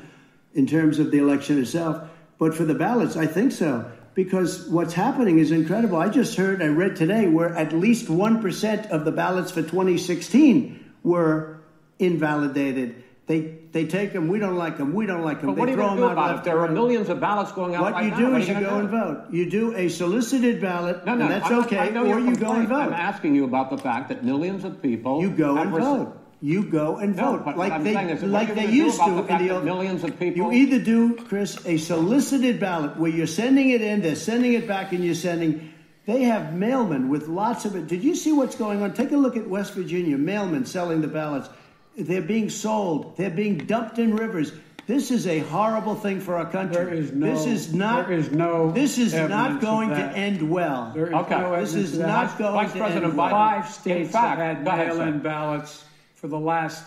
in 0.54 0.66
terms 0.66 1.00
of 1.00 1.12
the 1.12 1.18
election 1.18 1.62
itself. 1.62 2.10
But 2.38 2.56
for 2.56 2.64
the 2.64 2.74
ballots, 2.74 3.18
I 3.18 3.28
think 3.28 3.52
so 3.52 3.92
because 4.14 4.68
what's 4.70 4.94
happening 4.94 5.40
is 5.40 5.52
incredible. 5.52 5.98
I 5.98 6.08
just 6.08 6.38
heard, 6.38 6.62
I 6.62 6.68
read 6.68 6.96
today, 6.96 7.28
where 7.28 7.54
at 7.54 7.74
least 7.74 8.10
one 8.10 8.42
percent 8.42 8.88
of 8.88 9.04
the 9.04 9.12
ballots 9.12 9.52
for 9.52 9.62
2016 9.62 10.94
were 11.04 11.60
invalidated. 12.00 13.04
They 13.28 13.58
they 13.72 13.86
take 13.88 14.14
them. 14.14 14.28
We 14.28 14.38
don't 14.38 14.56
like 14.56 14.78
them. 14.78 14.94
We 14.94 15.08
don't 15.08 15.24
like 15.24 15.42
them. 15.42 15.50
But 15.50 15.56
they 15.56 15.60
what 15.62 15.70
are 15.70 15.72
you 15.72 15.78
throw 15.78 15.88
going 15.88 15.98
to 15.98 16.02
them 16.06 16.16
do 16.16 16.20
out 16.22 16.30
about 16.30 16.38
it? 16.40 16.44
There 16.44 16.60
are 16.60 16.68
millions 16.70 17.10
of 17.10 17.20
ballots 17.20 17.52
going 17.54 17.74
out 17.74 17.82
What 17.82 17.94
right 17.94 18.06
you 18.06 18.12
now. 18.12 18.18
do 18.18 18.32
What 18.34 18.42
is 18.42 18.48
you 18.48 18.54
gonna 18.54 18.66
go 18.68 18.78
and 18.78 18.90
vote. 18.90 19.24
You 19.32 19.50
do 19.50 19.76
a 19.76 19.90
solicited 19.90 20.62
ballot, 20.62 21.06
No, 21.08 21.16
no, 21.16 21.24
and 21.26 21.32
that's 21.32 21.50
I'm 21.50 21.64
okay, 21.64 21.90
or 21.98 22.20
you 22.20 22.36
go 22.36 22.52
and 22.54 22.68
complaint. 22.68 22.72
I'm 22.72 22.94
asking 22.94 23.34
you 23.34 23.44
about 23.46 23.72
the 23.72 23.80
fact 23.80 24.10
that 24.10 24.24
millions 24.24 24.64
of 24.64 24.80
people 24.80 25.22
You 25.22 25.32
go 25.32 25.58
and 25.58 25.72
vote. 25.72 26.20
You 26.40 26.66
go 26.66 26.98
and 26.98 27.16
No, 27.16 27.32
vote 27.38 27.46
but 27.46 27.58
like 27.58 27.82
they 27.84 27.96
is, 28.12 28.22
like 28.22 28.54
they 28.54 28.70
used 28.70 29.00
to 29.00 29.10
the 29.10 29.26
in 29.34 29.48
the 29.48 29.56
old. 29.56 29.66
millions 29.66 30.04
of 30.04 30.20
people- 30.20 30.52
You 30.54 30.60
either 30.62 30.78
do, 30.84 31.16
Chris, 31.16 31.58
a 31.66 31.78
solicited 31.78 32.60
ballot 32.60 33.00
where 33.00 33.10
you're 33.10 33.26
sending 33.26 33.72
it 33.72 33.82
in, 33.82 34.02
they're 34.02 34.16
sending 34.16 34.54
it 34.54 34.68
back, 34.68 34.92
and 34.92 35.04
you're 35.04 35.16
sending. 35.16 35.72
They 36.06 36.24
have 36.24 36.54
mailmen 36.54 37.08
with 37.08 37.28
lots 37.28 37.66
of 37.66 37.76
it. 37.76 37.88
Did 37.88 38.04
you 38.04 38.14
see 38.14 38.32
what's 38.32 38.56
going 38.56 38.84
on? 38.84 38.94
Take 38.94 39.12
a 39.14 39.18
look 39.18 39.36
at 39.36 39.48
West 39.50 39.74
Virginia. 39.74 40.18
Mailmen 40.20 40.68
selling 40.68 41.02
the 41.02 41.08
ballots. 41.08 41.50
They're 41.98 42.22
being 42.22 42.50
sold. 42.50 43.18
They're 43.18 43.30
being 43.30 43.58
dumped 43.58 44.00
in 44.00 44.16
rivers. 44.16 44.52
This 44.88 45.10
is 45.10 45.26
a 45.26 45.40
horrible 45.40 45.96
thing 45.96 46.20
for 46.20 46.36
our 46.36 46.46
country. 46.46 46.76
There 46.86 46.94
is 46.94 47.12
no. 47.12 47.26
this 47.34 47.46
is 47.48 47.74
not. 47.74 48.08
There 48.08 48.18
is 48.18 48.32
no. 48.32 48.72
This 48.72 48.98
is 49.00 49.14
not 49.16 49.60
going 49.62 49.90
to 49.90 49.96
end 49.96 50.48
well. 50.48 50.92
There 50.94 51.08
is 51.08 51.14
Okay. 51.14 51.40
no 51.40 51.60
This 51.60 51.74
is 51.74 51.98
not 51.98 52.38
going 52.38 52.54
Vice 52.54 52.72
to 52.74 52.78
President 52.78 53.06
end 53.06 53.18
well. 53.18 53.28
Biden- 53.28 53.32
Five 53.32 53.70
states 53.70 54.08
In 54.08 54.08
fact, 54.14 54.40
have 54.40 54.58
had 54.58 54.64
mail-in 54.64 55.14
sir. 55.14 55.20
ballots 55.24 55.86
for 56.16 56.28
the 56.28 56.38
last 56.40 56.84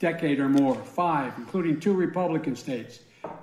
decade 0.00 0.40
or 0.40 0.48
more. 0.48 0.74
Five, 0.74 1.34
including 1.38 1.78
two 1.78 1.92
Republican 1.92 2.56
states. 2.56 2.98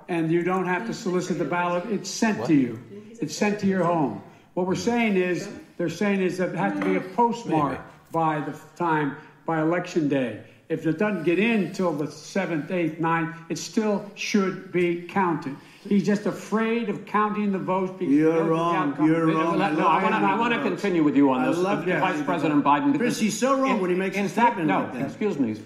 And 0.08 0.30
you 0.30 0.42
don't 0.42 0.66
have 0.66 0.86
to 0.88 0.94
solicit 0.94 1.38
the 1.38 1.44
ballot; 1.44 1.84
it's 1.90 2.10
sent 2.10 2.44
to 2.46 2.54
you. 2.54 2.78
It's 3.22 3.34
sent 3.36 3.60
to 3.60 3.66
your 3.66 3.84
home. 3.84 4.20
What 4.54 4.66
we're 4.66 4.74
saying 4.74 5.16
is, 5.16 5.48
they're 5.78 5.88
saying 5.88 6.20
is 6.20 6.38
that 6.38 6.50
it 6.50 6.56
has 6.56 6.78
to 6.78 6.84
be 6.84 6.96
a 6.96 7.00
postmark 7.00 7.80
by 8.12 8.40
the 8.40 8.58
time 8.76 9.16
by 9.46 9.60
election 9.62 10.08
day. 10.08 10.40
If 10.68 10.86
it 10.86 10.98
doesn't 10.98 11.22
get 11.24 11.38
in 11.38 11.72
till 11.72 11.92
the 11.94 12.10
seventh, 12.10 12.70
eighth, 12.70 13.00
ninth, 13.00 13.34
it 13.48 13.56
still 13.56 14.04
should 14.14 14.70
be 14.70 15.06
counted. 15.08 15.56
He's 15.88 16.04
just 16.04 16.26
afraid 16.26 16.90
of 16.90 17.06
counting 17.06 17.52
the 17.52 17.58
votes 17.58 17.92
because 17.98 18.12
You're 18.14 18.44
wrong. 18.44 18.94
You're 19.06 19.26
wrong. 19.26 19.58
No, 19.58 19.86
I 19.88 20.02
want 20.02 20.14
to. 20.14 20.20
I 20.20 20.34
want 20.38 20.52
to 20.52 20.60
continue 20.62 21.02
with 21.02 21.16
you 21.16 21.30
on 21.30 21.40
I 21.40 21.48
this, 21.48 21.56
love 21.58 21.86
that. 21.86 22.00
Vice 22.00 22.22
President 22.22 22.62
Biden. 22.62 22.94
Chris, 22.98 23.18
he's 23.18 23.38
so 23.38 23.58
wrong 23.58 23.76
in- 23.76 23.80
when 23.80 23.90
he 23.90 23.96
makes 23.96 24.16
in 24.16 24.26
a 24.26 24.28
fact, 24.28 24.56
statement 24.56 24.68
no, 24.68 24.80
like 24.80 24.92
that. 24.92 25.02
excuse 25.06 25.38
me, 25.38 25.56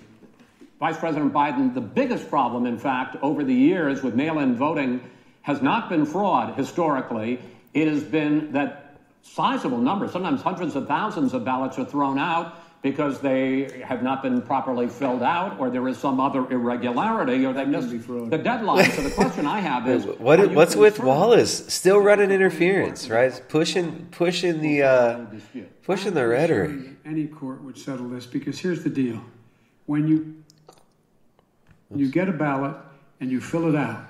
Vice 0.79 0.99
President 0.99 1.33
Biden. 1.33 1.75
The 1.75 1.81
biggest 1.81 2.31
problem, 2.31 2.65
in 2.65 2.79
fact, 2.79 3.17
over 3.23 3.43
the 3.43 3.55
years 3.55 4.05
with 4.05 4.15
mail-in 4.15 4.55
voting, 4.55 5.01
has 5.43 5.61
not 5.63 5.89
been 5.89 6.07
fraud. 6.07 6.55
Historically, 6.55 7.41
it 7.75 7.89
has 7.89 8.05
been 8.05 8.53
that 8.53 9.01
sizable 9.23 9.79
numbers, 9.79 10.13
sometimes 10.13 10.43
hundreds 10.43 10.77
of 10.77 10.87
thousands 10.87 11.35
of 11.35 11.45
ballots, 11.45 11.77
are 11.81 11.85
thrown 11.85 12.19
out 12.19 12.55
because 12.83 13.21
they 13.21 13.83
have 13.87 14.03
not 14.03 14.23
been 14.23 14.43
properly 14.43 14.89
filled 14.89 15.23
out, 15.23 15.59
or 15.61 15.71
there 15.71 15.87
is 15.87 15.99
some 15.99 16.19
other 16.19 16.51
irregularity, 16.51 17.47
or 17.47 17.53
they 17.53 17.65
missed 17.65 17.91
the 17.91 18.41
deadline. 18.43 18.91
so 18.91 19.03
the 19.03 19.11
question 19.11 19.47
I 19.47 19.61
have 19.61 19.89
is, 19.89 20.05
What, 20.19 20.41
are 20.41 20.47
you 20.47 20.57
what's 20.57 20.75
with? 20.75 20.99
Wallace 20.99 21.73
still 21.73 21.99
running 21.99 22.33
interference, 22.33 23.09
right? 23.09 23.41
Pushing, 23.49 24.09
pushing 24.11 24.61
the, 24.61 24.83
uh, 24.83 25.27
pushing 25.85 26.15
the 26.15 26.27
rhetoric. 26.27 26.73
Any 27.05 27.29
court 27.29 27.63
would 27.63 27.79
settle 27.79 28.09
this 28.09 28.27
because 28.27 28.59
here's 28.59 28.83
the 28.83 28.91
deal: 28.91 29.21
when 29.87 30.09
you 30.09 30.43
you 31.95 32.11
get 32.11 32.29
a 32.29 32.33
ballot 32.33 32.75
and 33.21 33.31
you 33.31 33.41
fill 33.41 33.69
it 33.69 33.77
out, 33.77 34.05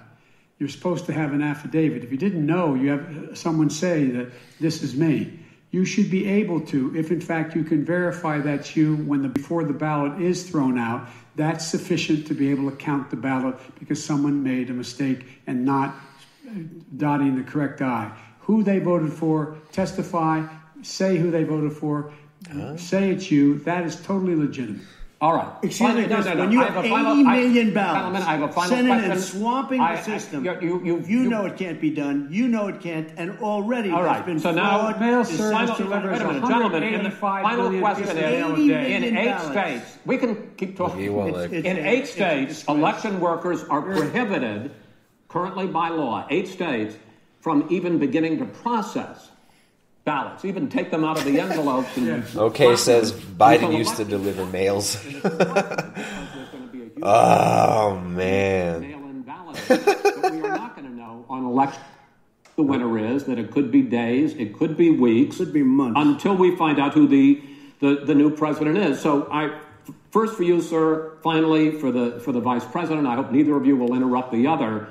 you're 0.59 0.69
supposed 0.69 1.05
to 1.07 1.13
have 1.13 1.33
an 1.33 1.43
affidavit. 1.43 2.05
If 2.05 2.11
you 2.11 2.19
didn't 2.19 2.47
know, 2.47 2.75
you 2.75 2.91
have 2.91 3.37
someone 3.37 3.69
say 3.69 4.07
that 4.07 4.31
this 4.61 4.83
is 4.83 4.95
me. 4.95 5.41
You 5.73 5.87
should 5.87 6.11
be 6.11 6.29
able 6.29 6.61
to, 6.67 6.95
if 6.95 7.11
in 7.11 7.21
fact 7.21 7.57
you 7.57 7.65
can 7.65 7.83
verify 7.83 8.39
that's 8.39 8.77
you 8.77 8.97
when 8.97 9.23
the 9.23 9.29
before 9.29 9.65
the 9.65 9.73
ballot 9.73 10.21
is 10.21 10.49
thrown 10.49 10.79
out, 10.79 11.09
that's 11.35 11.67
sufficient 11.67 12.27
to 12.27 12.35
be 12.35 12.51
able 12.51 12.71
to 12.71 12.77
count 12.77 13.09
the 13.09 13.17
ballot 13.17 13.57
because 13.81 14.05
someone 14.05 14.43
made 14.43 14.69
a 14.69 14.75
mistake 14.75 15.27
and 15.47 15.65
not 15.65 15.95
dotting 16.99 17.37
the 17.37 17.43
correct 17.43 17.81
I. 17.81 18.13
Who 18.41 18.63
they 18.63 18.81
voted 18.81 19.15
for, 19.15 19.57
testify, 19.73 20.47
say 20.83 21.17
who 21.17 21.31
they 21.31 21.45
voted 21.45 21.73
for, 21.73 22.13
say 22.77 23.11
it's 23.11 23.31
you. 23.31 23.59
That 23.61 23.85
is 23.85 23.97
totally 23.97 24.37
legitimate. 24.37 24.85
All 25.23 25.35
right. 25.35 25.47
Excuse 25.63 25.95
me, 25.95 26.07
no, 26.07 26.21
no, 26.21 26.35
no. 26.35 26.41
when 26.41 26.51
you 26.51 26.61
I 26.61 26.65
have 26.65 26.77
a 26.79 26.81
80 26.81 26.89
final- 26.91 27.15
million 27.15 27.69
I- 27.69 27.75
ballots 27.75 27.95
Gentlemen, 27.97 28.23
I 28.23 28.33
have 28.33 28.43
a 28.43 28.53
final 28.53 28.71
sent 28.71 28.81
in 28.81 28.87
question. 28.89 29.11
and 29.13 29.21
swamping 29.21 29.81
I- 29.81 29.93
the 29.95 29.99
I- 30.01 30.03
system, 30.03 30.45
you, 30.45 30.53
you, 30.61 30.81
you, 30.85 31.05
you 31.07 31.31
know 31.31 31.47
it 31.47 31.57
can't 31.57 31.81
be 31.81 31.91
done. 31.91 32.27
You 32.33 32.49
know 32.49 32.67
it 32.67 32.81
can't, 32.81 33.09
and 33.17 33.39
already 33.39 33.91
All 33.91 33.99
there's 33.99 34.07
right. 34.09 34.27
been 34.27 34.41
So 34.41 34.51
now. 34.51 34.89
Mail 34.99 35.23
There's 35.23 35.29
service 35.29 35.77
delivers 35.77 36.19
Wait 36.19 36.23
a 36.23 36.27
minute, 36.33 36.49
gentlemen. 36.49 36.83
In 36.83 37.05
the 37.05 37.11
final 37.13 37.71
question 37.79 38.03
pieces 38.03 38.19
is, 38.19 38.25
of 38.25 38.31
mail 38.33 38.51
a 38.51 38.53
80 38.55 38.69
day. 38.69 38.95
in 38.95 39.01
million 39.03 39.17
eight 39.17 39.27
ballots. 39.27 39.51
states, 39.53 39.99
we 40.07 40.17
can 40.19 40.51
keep 40.57 40.77
talking. 40.77 41.01
You 41.05 41.13
won't 41.13 41.29
It's- 41.37 41.53
in 41.53 41.67
it's- 41.67 41.87
eight 41.87 41.99
it's 42.01 42.11
states, 42.11 42.65
election 42.65 43.21
workers 43.21 43.63
are 43.71 43.81
prohibited, 43.83 44.73
currently 45.29 45.69
by 45.69 45.89
law, 45.91 46.27
eight 46.31 46.49
states, 46.49 46.97
from 47.39 47.65
even 47.71 47.99
beginning 47.99 48.39
to 48.41 48.45
process 48.45 49.31
ballots, 50.05 50.45
even 50.45 50.69
take 50.69 50.91
them 50.91 51.05
out 51.05 51.19
of 51.19 51.25
the 51.25 51.41
envelopes. 51.41 51.97
and 51.97 52.25
Okay, 52.37 52.77
says 52.77 53.13
Biden 53.13 53.77
used 53.77 53.97
to 53.97 54.05
deliver 54.05 54.45
mails. 54.47 55.03
There's 55.05 55.23
going 55.23 55.33
to 55.33 56.69
be 56.73 56.81
a 56.83 56.85
huge 56.85 56.99
oh 57.03 57.99
man. 58.01 58.81
mail-in 58.81 59.23
ballots, 59.23 59.61
but 59.69 60.33
we 60.33 60.41
are 60.41 60.57
not 60.57 60.77
going 60.77 60.89
to 60.89 60.95
know 60.95 61.25
on 61.29 61.45
election 61.45 61.83
the 62.57 62.63
winner 62.63 62.99
is. 62.99 63.25
That 63.25 63.39
it 63.39 63.51
could 63.51 63.71
be 63.71 63.83
days, 63.83 64.35
it 64.35 64.57
could 64.59 64.77
be 64.77 64.91
weeks, 64.91 65.37
it 65.37 65.47
Could 65.47 65.55
be 65.55 65.63
months. 65.63 65.99
until 66.01 66.37
we 66.37 66.57
find 66.57 66.79
out 66.79 66.95
who 66.95 67.07
the, 67.09 67.43
the, 67.81 68.05
the 68.05 68.15
new 68.15 68.31
president 68.35 68.77
is. 68.79 69.01
So 69.01 69.29
I 69.33 69.59
first 70.11 70.35
for 70.37 70.43
you, 70.43 70.61
sir. 70.61 71.17
Finally, 71.23 71.79
for 71.79 71.91
the 71.93 72.21
for 72.21 72.33
the 72.33 72.41
vice 72.41 72.65
president. 72.65 73.07
I 73.07 73.15
hope 73.15 73.31
neither 73.31 73.57
of 73.57 73.65
you 73.65 73.77
will 73.77 73.95
interrupt 73.95 74.33
the 74.33 74.47
other. 74.49 74.89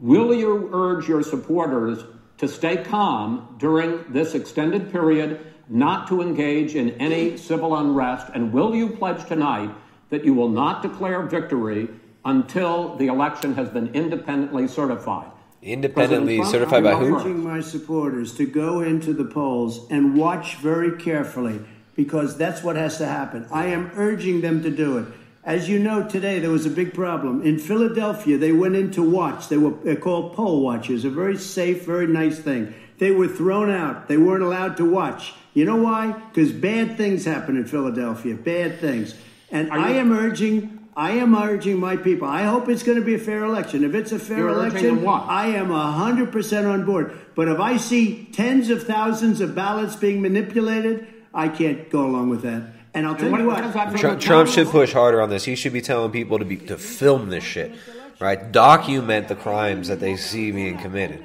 Will 0.00 0.32
you 0.34 0.70
urge 0.72 1.08
your 1.08 1.22
supporters 1.22 2.02
to 2.42 2.48
stay 2.48 2.76
calm 2.76 3.54
during 3.56 4.04
this 4.08 4.34
extended 4.34 4.90
period, 4.90 5.46
not 5.68 6.08
to 6.08 6.20
engage 6.20 6.74
in 6.74 6.90
any 7.00 7.36
civil 7.36 7.76
unrest, 7.76 8.26
and 8.34 8.52
will 8.52 8.74
you 8.74 8.88
pledge 8.88 9.24
tonight 9.26 9.72
that 10.10 10.24
you 10.24 10.34
will 10.34 10.48
not 10.48 10.82
declare 10.82 11.22
victory 11.22 11.88
until 12.24 12.96
the 12.96 13.06
election 13.06 13.54
has 13.54 13.68
been 13.68 13.94
independently 13.94 14.66
certified? 14.66 15.30
Independently 15.62 16.38
Trump, 16.38 16.50
certified 16.50 16.82
by 16.82 16.90
you 16.90 16.96
I'm 16.96 17.14
urging 17.14 17.44
my 17.44 17.60
supporters 17.60 18.34
to 18.34 18.44
go 18.44 18.80
into 18.80 19.12
the 19.14 19.24
polls 19.24 19.86
and 19.88 20.16
watch 20.16 20.56
very 20.56 21.00
carefully 21.00 21.60
because 21.94 22.36
that's 22.36 22.64
what 22.64 22.74
has 22.74 22.98
to 22.98 23.06
happen. 23.06 23.46
I 23.52 23.66
am 23.66 23.92
urging 23.94 24.40
them 24.40 24.64
to 24.64 24.70
do 24.70 24.98
it. 24.98 25.06
As 25.44 25.68
you 25.68 25.78
know, 25.80 26.08
today 26.08 26.38
there 26.38 26.50
was 26.50 26.66
a 26.66 26.70
big 26.70 26.94
problem. 26.94 27.42
In 27.42 27.58
Philadelphia, 27.58 28.38
they 28.38 28.52
went 28.52 28.76
in 28.76 28.92
to 28.92 29.02
watch. 29.02 29.48
They 29.48 29.56
were 29.56 29.72
they're 29.82 29.96
called 29.96 30.34
poll 30.34 30.62
watchers, 30.62 31.04
a 31.04 31.10
very 31.10 31.36
safe, 31.36 31.84
very 31.84 32.06
nice 32.06 32.38
thing. 32.38 32.74
They 32.98 33.10
were 33.10 33.26
thrown 33.26 33.70
out. 33.70 34.06
They 34.06 34.16
weren't 34.16 34.44
allowed 34.44 34.76
to 34.76 34.88
watch. 34.88 35.34
You 35.54 35.64
know 35.64 35.76
why? 35.76 36.12
Because 36.12 36.52
bad 36.52 36.96
things 36.96 37.24
happen 37.24 37.56
in 37.56 37.64
Philadelphia. 37.64 38.36
Bad 38.36 38.78
things. 38.80 39.14
And 39.50 39.70
Are 39.70 39.78
you- 39.78 39.84
I 39.84 39.90
am 39.92 40.12
urging 40.12 40.78
I 40.94 41.12
am 41.12 41.34
urging 41.34 41.80
my 41.80 41.96
people. 41.96 42.28
I 42.28 42.42
hope 42.42 42.68
it's 42.68 42.82
going 42.82 42.98
to 42.98 43.04
be 43.04 43.14
a 43.14 43.18
fair 43.18 43.44
election. 43.44 43.82
If 43.82 43.94
it's 43.94 44.12
a 44.12 44.18
fair 44.18 44.38
You're 44.38 44.50
election. 44.50 45.06
I 45.08 45.46
am 45.46 45.68
100% 45.70 46.66
on 46.66 46.84
board. 46.84 47.12
But 47.34 47.48
if 47.48 47.58
I 47.58 47.78
see 47.78 48.28
tens 48.32 48.68
of 48.68 48.82
thousands 48.82 49.40
of 49.40 49.54
ballots 49.54 49.96
being 49.96 50.20
manipulated, 50.20 51.06
I 51.32 51.48
can't 51.48 51.88
go 51.88 52.04
along 52.04 52.28
with 52.28 52.42
that. 52.42 52.62
And 52.94 53.06
I'll 53.06 53.14
tell 53.14 53.30
what- 53.30 53.40
you 53.40 53.46
what 53.46 53.56
what. 53.56 53.62
does 53.64 53.74
that 53.74 53.88
mean? 53.92 53.98
Trump, 53.98 54.20
Trump 54.20 54.48
should 54.48 54.68
push 54.68 54.92
harder 54.92 55.20
on 55.22 55.30
this. 55.30 55.44
He 55.44 55.54
should 55.54 55.72
be 55.72 55.80
telling 55.80 56.10
people 56.12 56.38
to 56.38 56.44
be 56.44 56.56
to 56.58 56.76
film 56.76 57.30
this 57.30 57.44
shit, 57.44 57.72
right? 58.20 58.52
Document 58.52 59.28
the 59.28 59.34
crimes 59.34 59.88
that 59.88 60.00
they 60.00 60.16
see 60.16 60.50
being 60.50 60.78
committed. 60.78 61.20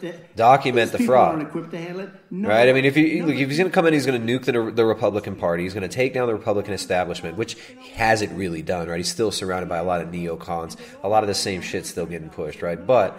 to- 0.00 0.12
Document 0.36 0.92
the 0.92 0.98
fraud. 0.98 1.36
aren't 1.36 1.48
equipped 1.48 1.70
to 1.70 1.78
handle 1.78 2.00
it. 2.02 2.10
No. 2.30 2.48
Right? 2.50 2.68
I 2.68 2.72
mean, 2.74 2.84
if 2.84 2.94
he 2.94 3.22
look, 3.22 3.34
if 3.34 3.48
he's 3.48 3.56
going 3.58 3.70
to 3.70 3.74
come 3.74 3.86
in, 3.86 3.94
he's 3.94 4.04
going 4.04 4.26
to 4.26 4.38
nuke 4.38 4.44
the, 4.44 4.70
the 4.70 4.84
Republican 4.84 5.36
Party. 5.36 5.62
He's 5.62 5.72
going 5.72 5.88
to 5.88 5.94
take 5.94 6.12
down 6.12 6.26
the 6.26 6.34
Republican 6.34 6.74
establishment, 6.74 7.38
which 7.38 7.54
he 7.78 7.90
hasn't 7.92 8.32
really 8.32 8.60
done. 8.62 8.88
Right? 8.88 8.98
He's 8.98 9.08
still 9.10 9.30
surrounded 9.30 9.68
by 9.70 9.78
a 9.78 9.84
lot 9.84 10.02
of 10.02 10.08
neocons. 10.08 10.76
A 11.02 11.08
lot 11.08 11.22
of 11.22 11.28
the 11.28 11.34
same 11.34 11.62
shit 11.62 11.86
still 11.86 12.04
getting 12.06 12.28
pushed. 12.28 12.60
Right? 12.62 12.84
But 12.86 13.18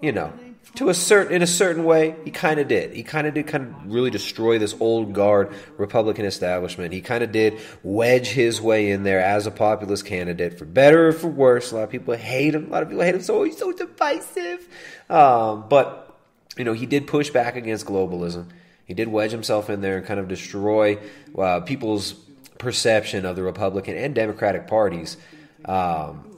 you 0.00 0.12
know, 0.12 0.32
to 0.76 0.88
a 0.88 0.94
certain 0.94 1.34
in 1.34 1.42
a 1.42 1.46
certain 1.46 1.84
way, 1.84 2.14
he 2.24 2.30
kind 2.30 2.60
of 2.60 2.68
did. 2.68 2.92
He 2.92 3.02
kind 3.02 3.26
of 3.26 3.34
did 3.34 3.46
kind 3.46 3.64
of 3.64 3.92
really 3.92 4.10
destroy 4.10 4.58
this 4.58 4.74
old 4.80 5.12
guard 5.12 5.52
Republican 5.76 6.24
establishment. 6.24 6.92
He 6.92 7.00
kind 7.00 7.24
of 7.24 7.32
did 7.32 7.58
wedge 7.82 8.28
his 8.28 8.60
way 8.60 8.90
in 8.90 9.02
there 9.02 9.20
as 9.20 9.46
a 9.46 9.50
populist 9.50 10.06
candidate, 10.06 10.58
for 10.58 10.64
better 10.64 11.08
or 11.08 11.12
for 11.12 11.28
worse. 11.28 11.72
A 11.72 11.76
lot 11.76 11.84
of 11.84 11.90
people 11.90 12.14
hate 12.14 12.54
him. 12.54 12.68
A 12.68 12.70
lot 12.70 12.82
of 12.82 12.88
people 12.88 13.04
hate 13.04 13.14
him. 13.14 13.22
So 13.22 13.42
he's 13.42 13.58
so 13.58 13.72
divisive. 13.72 14.68
Um, 15.08 15.66
but 15.68 16.18
you 16.56 16.64
know, 16.64 16.72
he 16.72 16.86
did 16.86 17.06
push 17.06 17.30
back 17.30 17.56
against 17.56 17.86
globalism. 17.86 18.46
He 18.84 18.94
did 18.94 19.08
wedge 19.08 19.30
himself 19.30 19.70
in 19.70 19.80
there 19.80 19.98
and 19.98 20.06
kind 20.06 20.18
of 20.18 20.28
destroy 20.28 20.98
uh, 21.36 21.60
people's 21.60 22.14
perception 22.58 23.24
of 23.24 23.36
the 23.36 23.42
Republican 23.42 23.96
and 23.96 24.14
Democratic 24.14 24.66
parties. 24.66 25.16
Um, 25.64 26.29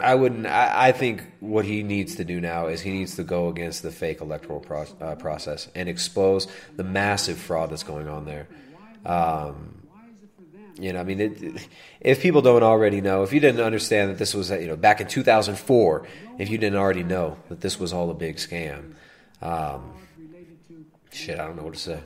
I 0.00 0.14
wouldn't. 0.16 0.46
I, 0.46 0.88
I 0.88 0.92
think 0.92 1.22
what 1.40 1.64
he 1.64 1.82
needs 1.82 2.16
to 2.16 2.24
do 2.24 2.40
now 2.40 2.66
is 2.66 2.80
he 2.80 2.90
needs 2.90 3.14
to 3.16 3.22
go 3.22 3.48
against 3.48 3.82
the 3.82 3.92
fake 3.92 4.20
electoral 4.20 4.60
pro- 4.60 4.86
uh, 5.00 5.14
process 5.14 5.68
and 5.74 5.88
expose 5.88 6.48
the 6.76 6.82
massive 6.82 7.38
fraud 7.38 7.70
that's 7.70 7.84
going 7.84 8.08
on 8.08 8.24
there. 8.24 8.48
Um, 9.06 9.82
you 10.78 10.92
know, 10.92 11.00
I 11.00 11.04
mean, 11.04 11.20
it, 11.20 11.68
if 12.00 12.20
people 12.20 12.42
don't 12.42 12.64
already 12.64 13.00
know, 13.00 13.22
if 13.22 13.32
you 13.32 13.38
didn't 13.38 13.60
understand 13.60 14.10
that 14.10 14.18
this 14.18 14.34
was, 14.34 14.50
you 14.50 14.66
know, 14.66 14.76
back 14.76 15.00
in 15.00 15.06
2004, 15.06 16.06
if 16.38 16.50
you 16.50 16.58
didn't 16.58 16.78
already 16.78 17.04
know 17.04 17.36
that 17.48 17.60
this 17.60 17.78
was 17.78 17.92
all 17.92 18.10
a 18.10 18.14
big 18.14 18.36
scam, 18.36 18.94
um, 19.40 19.92
shit, 21.12 21.38
I 21.38 21.46
don't 21.46 21.56
know 21.56 21.62
what 21.62 21.74
to 21.74 21.80
say. 21.80 22.00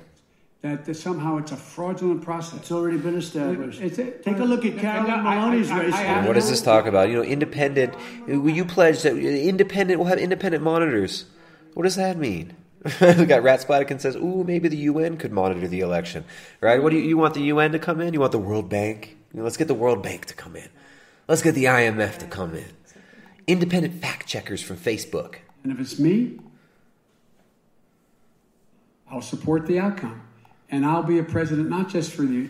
That, 0.61 0.85
that 0.87 0.95
somehow 0.95 1.37
it's 1.39 1.53
a 1.53 1.57
fraudulent 1.57 2.23
process. 2.23 2.59
It's 2.61 2.73
already 2.73 2.99
been 2.99 3.15
established. 3.17 3.81
It's- 3.81 3.99
it- 3.99 4.25
Take 4.25 4.39
a 4.39 4.45
look 4.45 4.65
at 4.65 4.77
Carolyn 4.79 5.11
I- 5.13 5.15
I- 5.19 5.35
Maloney's 5.37 5.71
I- 5.71 5.77
I- 5.77 5.83
race. 5.85 5.95
I- 5.95 6.27
what 6.27 6.33
does 6.35 6.51
this 6.51 6.61
talk 6.61 6.87
about? 6.87 7.09
You 7.09 7.17
know, 7.17 7.23
independent. 7.23 7.95
Will 8.27 8.51
you 8.51 8.65
pledge 8.65 9.03
that 9.03 9.17
independent? 9.17 10.01
We'll 10.01 10.09
have 10.09 10.19
independent 10.19 10.65
monitors. 10.65 11.27
What 11.75 11.85
does 11.85 11.95
that 11.95 12.19
mean? 12.19 12.55
we 13.01 13.25
got 13.27 13.43
Rat 13.45 13.61
Splatikin 13.67 14.01
says, 14.01 14.17
"Ooh, 14.17 14.43
maybe 14.45 14.69
the 14.69 14.77
UN 14.79 15.17
could 15.17 15.31
monitor 15.33 15.69
the 15.69 15.81
election." 15.81 16.25
Right? 16.61 16.83
What 16.83 16.91
do 16.91 16.97
you, 16.97 17.05
you 17.05 17.17
want 17.19 17.35
the 17.35 17.43
UN 17.43 17.71
to 17.73 17.79
come 17.79 18.01
in? 18.01 18.13
You 18.13 18.21
want 18.21 18.33
the 18.33 18.39
World 18.39 18.69
Bank? 18.69 19.17
You 19.33 19.39
know, 19.39 19.45
let's 19.45 19.57
get 19.57 19.69
the 19.69 19.75
World 19.75 20.03
Bank 20.03 20.25
to 20.27 20.35
come 20.35 20.57
in. 20.57 20.69
Let's 21.29 21.43
get 21.43 21.55
the 21.55 21.65
IMF 21.67 22.19
to 22.19 22.27
come 22.27 22.55
in. 22.57 22.65
independent 23.47 23.95
fact 24.03 24.27
checkers 24.27 24.61
from 24.61 24.77
Facebook. 24.77 25.37
And 25.63 25.73
if 25.73 25.79
it's 25.81 25.99
me, 26.01 26.39
I'll 29.11 29.23
support 29.23 29.67
the 29.67 29.79
outcome. 29.79 30.23
And 30.71 30.85
I'll 30.85 31.03
be 31.03 31.19
a 31.19 31.23
president 31.23 31.69
not 31.71 31.89
just 31.89 32.13
for 32.13 32.23
the 32.23 32.49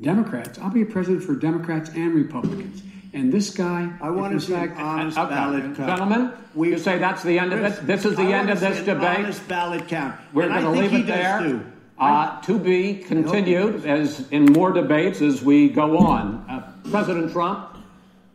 Democrats, 0.00 0.58
I'll 0.58 0.70
be 0.70 0.82
a 0.82 0.86
president 0.86 1.24
for 1.24 1.34
Democrats 1.34 1.90
and 1.90 2.14
Republicans. 2.14 2.82
And 3.14 3.32
this 3.32 3.50
guy, 3.50 3.90
I 4.02 4.10
want 4.10 4.38
to 4.38 4.46
see 4.46 4.52
an 4.52 4.72
honest 4.72 5.18
Okay. 5.18 5.30
ballot 5.30 5.62
count. 5.62 5.76
Gentlemen, 5.76 6.32
you 6.54 6.78
say 6.78 6.98
that's 6.98 7.22
the 7.22 7.38
end 7.38 7.52
of 7.54 7.64
it? 7.64 7.86
This 7.86 8.04
is 8.04 8.16
the 8.16 8.22
I 8.22 8.32
end 8.38 8.50
of 8.50 8.60
this 8.60 8.84
debate? 8.84 9.20
Honest 9.20 9.48
ballot 9.48 9.88
count. 9.88 10.14
We're 10.34 10.48
going 10.48 10.62
to 10.62 10.70
leave 10.70 10.92
it 10.92 11.06
there. 11.06 11.64
Uh, 11.98 12.40
to 12.42 12.58
be 12.60 12.94
continued 12.94 13.84
as 13.84 14.28
in 14.30 14.44
more 14.44 14.70
debates 14.70 15.20
as 15.20 15.42
we 15.42 15.68
go 15.68 15.98
on. 15.98 16.44
Uh, 16.48 16.90
President 16.90 17.32
Trump, 17.32 17.76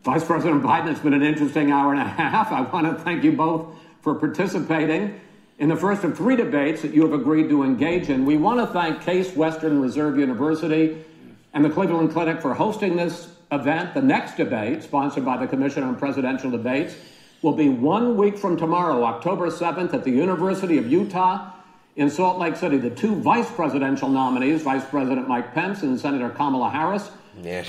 Vice 0.02 0.22
President 0.24 0.62
Biden, 0.62 0.90
it's 0.90 1.00
been 1.00 1.14
an 1.14 1.22
interesting 1.22 1.70
hour 1.70 1.92
and 1.92 2.00
a 2.00 2.04
half. 2.04 2.52
I 2.52 2.60
want 2.60 2.86
to 2.86 3.02
thank 3.02 3.24
you 3.24 3.32
both 3.32 3.66
for 4.02 4.14
participating 4.16 5.18
in 5.58 5.68
the 5.68 5.76
first 5.76 6.02
of 6.04 6.16
three 6.16 6.36
debates 6.36 6.82
that 6.82 6.92
you 6.92 7.02
have 7.02 7.12
agreed 7.12 7.48
to 7.48 7.62
engage 7.62 8.08
in. 8.08 8.24
We 8.24 8.36
want 8.36 8.60
to 8.60 8.66
thank 8.66 9.02
Case 9.02 9.34
Western 9.36 9.80
Reserve 9.80 10.18
University 10.18 11.04
and 11.52 11.64
the 11.64 11.70
Cleveland 11.70 12.12
Clinic 12.12 12.42
for 12.42 12.54
hosting 12.54 12.96
this 12.96 13.28
event. 13.52 13.94
The 13.94 14.02
next 14.02 14.36
debate, 14.36 14.82
sponsored 14.82 15.24
by 15.24 15.36
the 15.36 15.46
Commission 15.46 15.84
on 15.84 15.96
Presidential 15.96 16.50
Debates, 16.50 16.94
will 17.42 17.52
be 17.52 17.68
one 17.68 18.16
week 18.16 18.36
from 18.38 18.56
tomorrow, 18.56 19.04
October 19.04 19.48
7th, 19.48 19.94
at 19.94 20.02
the 20.02 20.10
University 20.10 20.78
of 20.78 20.90
Utah 20.90 21.50
in 21.94 22.10
Salt 22.10 22.38
Lake 22.38 22.56
City. 22.56 22.78
The 22.78 22.90
two 22.90 23.14
vice 23.14 23.50
presidential 23.50 24.08
nominees, 24.08 24.62
Vice 24.62 24.84
President 24.84 25.28
Mike 25.28 25.54
Pence 25.54 25.82
and 25.82 26.00
Senator 26.00 26.30
Kamala 26.30 26.70
Harris, 26.70 27.10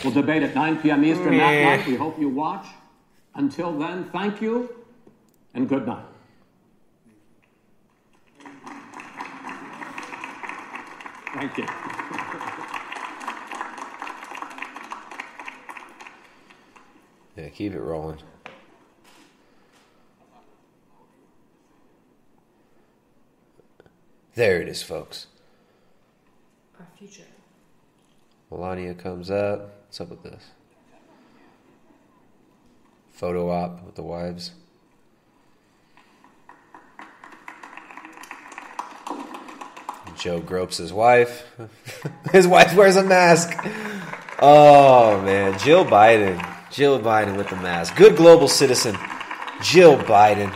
will 0.03 0.11
debate 0.11 0.41
at 0.43 0.55
9 0.55 0.81
p.m. 0.81 1.05
Eastern 1.05 1.37
that 1.37 1.77
night. 1.77 1.87
We 1.87 1.95
hope 1.95 2.19
you 2.19 2.29
watch. 2.29 2.65
Until 3.35 3.77
then, 3.77 4.05
thank 4.05 4.41
you 4.41 4.73
and 5.53 5.67
good 5.69 5.85
night. 5.85 6.05
Thank 11.35 11.57
you. 11.57 11.65
Yeah, 17.35 17.49
keep 17.49 17.73
it 17.73 17.81
rolling. 17.81 18.19
There 24.35 24.61
it 24.61 24.69
is, 24.69 24.81
folks. 24.81 25.27
Our 26.79 26.87
future. 26.97 27.23
Melania 28.49 28.93
comes 28.93 29.29
up. 29.29 29.87
What's 29.87 29.99
up 29.99 30.09
with 30.09 30.23
this? 30.23 30.51
Photo 33.11 33.49
op 33.49 33.85
with 33.85 33.95
the 33.95 34.03
wives. 34.03 34.51
Joe 40.17 40.39
gropes 40.39 40.77
his 40.77 40.91
wife. 40.91 41.45
his 42.31 42.47
wife 42.47 42.75
wears 42.75 42.95
a 42.95 43.03
mask. 43.03 43.53
Oh 44.39 45.21
man, 45.21 45.57
Jill 45.59 45.85
Biden. 45.85 46.43
Jill 46.71 46.99
Biden 46.99 47.37
with 47.37 47.49
the 47.49 47.55
mask. 47.55 47.95
Good 47.95 48.17
global 48.17 48.47
citizen. 48.47 48.97
Jill 49.61 49.97
Biden. 49.97 50.53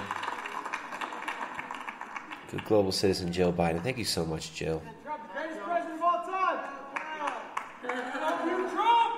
Good 2.52 2.66
global 2.66 2.92
citizen 2.92 3.32
Jill 3.32 3.54
Biden. 3.54 3.82
Thank 3.84 3.98
you 3.98 4.06
so 4.06 4.26
much, 4.26 4.54
Jill. 4.54 4.82
Greatest 5.04 5.60
president 5.62 5.96
of 5.96 6.02
all 6.02 6.26
time. 6.26 6.60
Love 8.22 8.46
you, 8.48 8.70
Trump. 8.76 9.16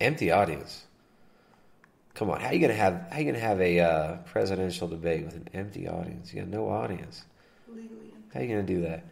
Empty 0.00 0.30
audience. 0.30 0.84
Come 2.16 2.30
on, 2.30 2.40
how 2.40 2.48
are 2.48 2.54
you 2.54 2.60
gonna 2.60 2.72
have 2.72 3.08
how 3.12 3.18
you 3.18 3.26
gonna 3.26 3.38
have 3.38 3.60
a 3.60 3.78
uh, 3.78 4.16
presidential 4.24 4.88
debate 4.88 5.26
with 5.26 5.34
an 5.34 5.50
empty 5.52 5.86
audience? 5.86 6.32
You 6.32 6.40
got 6.40 6.48
no 6.48 6.70
audience. 6.70 7.22
How 8.32 8.40
are 8.40 8.42
you 8.42 8.48
gonna 8.48 8.62
do 8.62 8.80
that? 8.82 9.04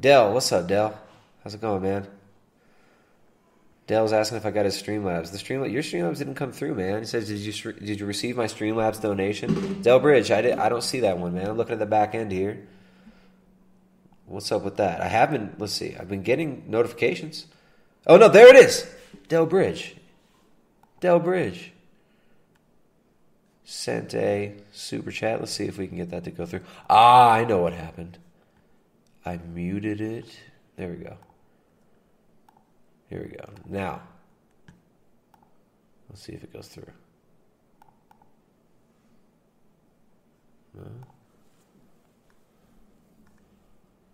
Dell, 0.00 0.32
what's 0.32 0.50
up, 0.50 0.66
Dell? 0.66 0.98
How's 1.44 1.52
it 1.52 1.60
going, 1.60 1.82
man? 1.82 2.06
Dell's 3.86 4.14
asking 4.14 4.38
if 4.38 4.46
I 4.46 4.50
got 4.50 4.64
his 4.64 4.82
Streamlabs. 4.82 5.30
The 5.30 5.36
Streamlabs, 5.36 5.72
your 5.72 5.82
Streamlabs 5.82 6.18
didn't 6.18 6.36
come 6.36 6.52
through, 6.52 6.74
man. 6.74 7.00
He 7.00 7.04
says, 7.04 7.28
"Did 7.28 7.40
you 7.40 7.72
did 7.72 8.00
you 8.00 8.06
receive 8.06 8.38
my 8.38 8.46
Streamlabs 8.46 9.02
donation?" 9.02 9.82
Dell 9.82 10.00
Bridge, 10.00 10.30
I 10.30 10.40
did. 10.40 10.58
I 10.58 10.70
don't 10.70 10.82
see 10.82 11.00
that 11.00 11.18
one, 11.18 11.34
man. 11.34 11.50
I'm 11.50 11.58
looking 11.58 11.74
at 11.74 11.80
the 11.80 11.86
back 11.86 12.14
end 12.14 12.32
here. 12.32 12.66
What's 14.24 14.50
up 14.50 14.62
with 14.62 14.78
that? 14.78 15.02
I 15.02 15.08
have 15.08 15.32
been. 15.32 15.54
Let's 15.58 15.74
see. 15.74 15.96
I've 16.00 16.08
been 16.08 16.22
getting 16.22 16.64
notifications. 16.68 17.44
Oh 18.06 18.16
no, 18.16 18.28
there 18.28 18.48
it 18.48 18.56
is. 18.56 18.90
Dell 19.28 19.44
Bridge. 19.44 19.96
Dell 21.00 21.18
Bridge 21.18 21.72
sent 23.72 24.14
a 24.14 24.52
super 24.70 25.10
chat. 25.10 25.40
Let's 25.40 25.52
see 25.52 25.64
if 25.64 25.78
we 25.78 25.86
can 25.86 25.96
get 25.96 26.10
that 26.10 26.24
to 26.24 26.30
go 26.30 26.44
through. 26.44 26.60
Ah, 26.90 27.30
I 27.30 27.44
know 27.44 27.62
what 27.62 27.72
happened. 27.72 28.18
I 29.24 29.38
muted 29.38 30.00
it. 30.00 30.26
There 30.76 30.90
we 30.90 30.96
go. 30.96 31.16
Here 33.08 33.22
we 33.22 33.36
go. 33.36 33.48
Now, 33.66 34.02
let's 36.08 36.22
see 36.22 36.32
if 36.32 36.44
it 36.44 36.52
goes 36.52 36.68
through. 36.68 36.92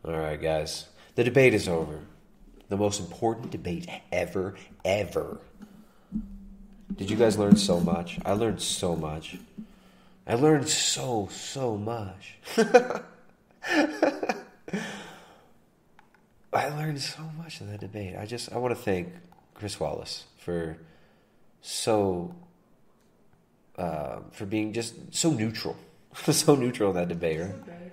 All 0.05 0.13
right, 0.13 0.41
guys. 0.41 0.87
The 1.17 1.25
debate 1.25 1.55
is 1.55 1.69
over. 1.69 2.01
The 2.69 2.77
most 2.77 3.01
important 3.01 3.51
debate 3.51 3.89
ever, 4.13 4.55
ever. 4.85 5.41
Did 6.97 7.11
you 7.11 7.17
guys 7.17 7.39
learn 7.39 7.57
so 7.57 7.81
much? 7.81 8.19
I 8.25 8.33
learned 8.33 8.61
so 8.61 8.97
much. 8.97 9.37
I 10.27 10.35
learned 10.35 10.69
so, 10.69 11.29
so 11.31 11.77
much. 11.77 12.37
I 16.53 16.69
learned 16.71 17.01
so 17.01 17.23
much 17.37 17.61
in 17.61 17.71
that 17.71 17.81
debate. 17.81 18.17
I 18.19 18.27
just 18.27 18.53
I 18.53 18.59
want 18.59 18.75
to 18.77 18.81
thank 18.81 19.13
Chris 19.55 19.79
Wallace 19.79 20.25
for 20.39 20.79
so 21.61 22.35
uh, 23.77 24.21
for 24.33 24.47
being 24.47 24.73
just 24.73 25.15
so 25.15 25.31
neutral, 25.31 25.77
so 26.15 26.55
neutral 26.55 26.91
in 26.91 26.97
that 26.97 27.09
debate. 27.09 27.41
Right? 27.41 27.93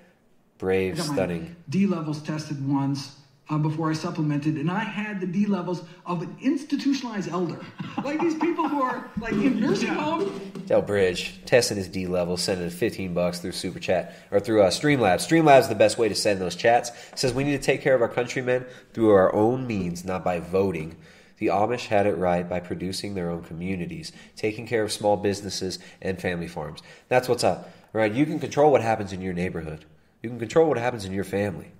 Brave, 0.57 0.99
I 0.99 1.03
stunning. 1.03 1.55
D 1.69 1.85
levels 1.85 2.21
tested 2.21 2.67
once 2.67 3.15
uh, 3.49 3.57
before 3.57 3.91
I 3.91 3.93
supplemented, 3.93 4.55
and 4.55 4.71
I 4.71 4.79
had 4.79 5.19
the 5.19 5.27
D 5.27 5.45
levels 5.45 5.83
of 6.05 6.21
an 6.21 6.35
institutionalized 6.41 7.29
elder. 7.29 7.59
like 8.03 8.19
these 8.19 8.35
people 8.35 8.67
who 8.67 8.81
are 8.81 9.09
like 9.19 9.33
in 9.33 9.59
nursing 9.59 9.89
homes. 9.89 10.31
Del 10.65 10.81
Bridge 10.81 11.39
testing 11.45 11.77
his 11.77 11.87
D 11.87 12.07
level, 12.07 12.37
sending 12.37 12.69
15 12.69 13.13
bucks 13.13 13.39
through 13.39 13.51
Super 13.51 13.79
Chat 13.79 14.15
or 14.31 14.39
through 14.39 14.63
uh, 14.63 14.69
Streamlabs. 14.69 15.27
Streamlabs 15.27 15.61
is 15.61 15.67
the 15.67 15.75
best 15.75 15.97
way 15.97 16.09
to 16.09 16.15
send 16.15 16.41
those 16.41 16.55
chats. 16.55 16.89
It 17.13 17.19
says 17.19 17.33
we 17.33 17.43
need 17.43 17.57
to 17.57 17.63
take 17.63 17.81
care 17.81 17.93
of 17.93 18.01
our 18.01 18.09
countrymen 18.09 18.65
through 18.93 19.11
our 19.11 19.33
own 19.33 19.67
means, 19.67 20.03
not 20.03 20.23
by 20.23 20.39
voting. 20.39 20.95
The 21.37 21.47
Amish 21.47 21.87
had 21.87 22.07
it 22.07 22.17
right 22.17 22.47
by 22.47 22.61
producing 22.61 23.13
their 23.13 23.29
own 23.29 23.43
communities, 23.43 24.11
taking 24.35 24.65
care 24.65 24.83
of 24.83 24.91
small 24.91 25.17
businesses 25.17 25.79
and 26.01 26.19
family 26.19 26.47
farms. 26.47 26.81
That's 27.09 27.27
what's 27.27 27.43
up, 27.43 27.71
right? 27.93 28.11
You 28.11 28.25
can 28.25 28.39
control 28.39 28.71
what 28.71 28.81
happens 28.81 29.11
in 29.13 29.21
your 29.21 29.33
neighborhood. 29.33 29.85
You 30.23 30.29
can 30.29 30.39
control 30.39 30.67
what 30.67 30.77
happens 30.77 31.05
in 31.05 31.11
your 31.11 31.25
family. 31.25 31.74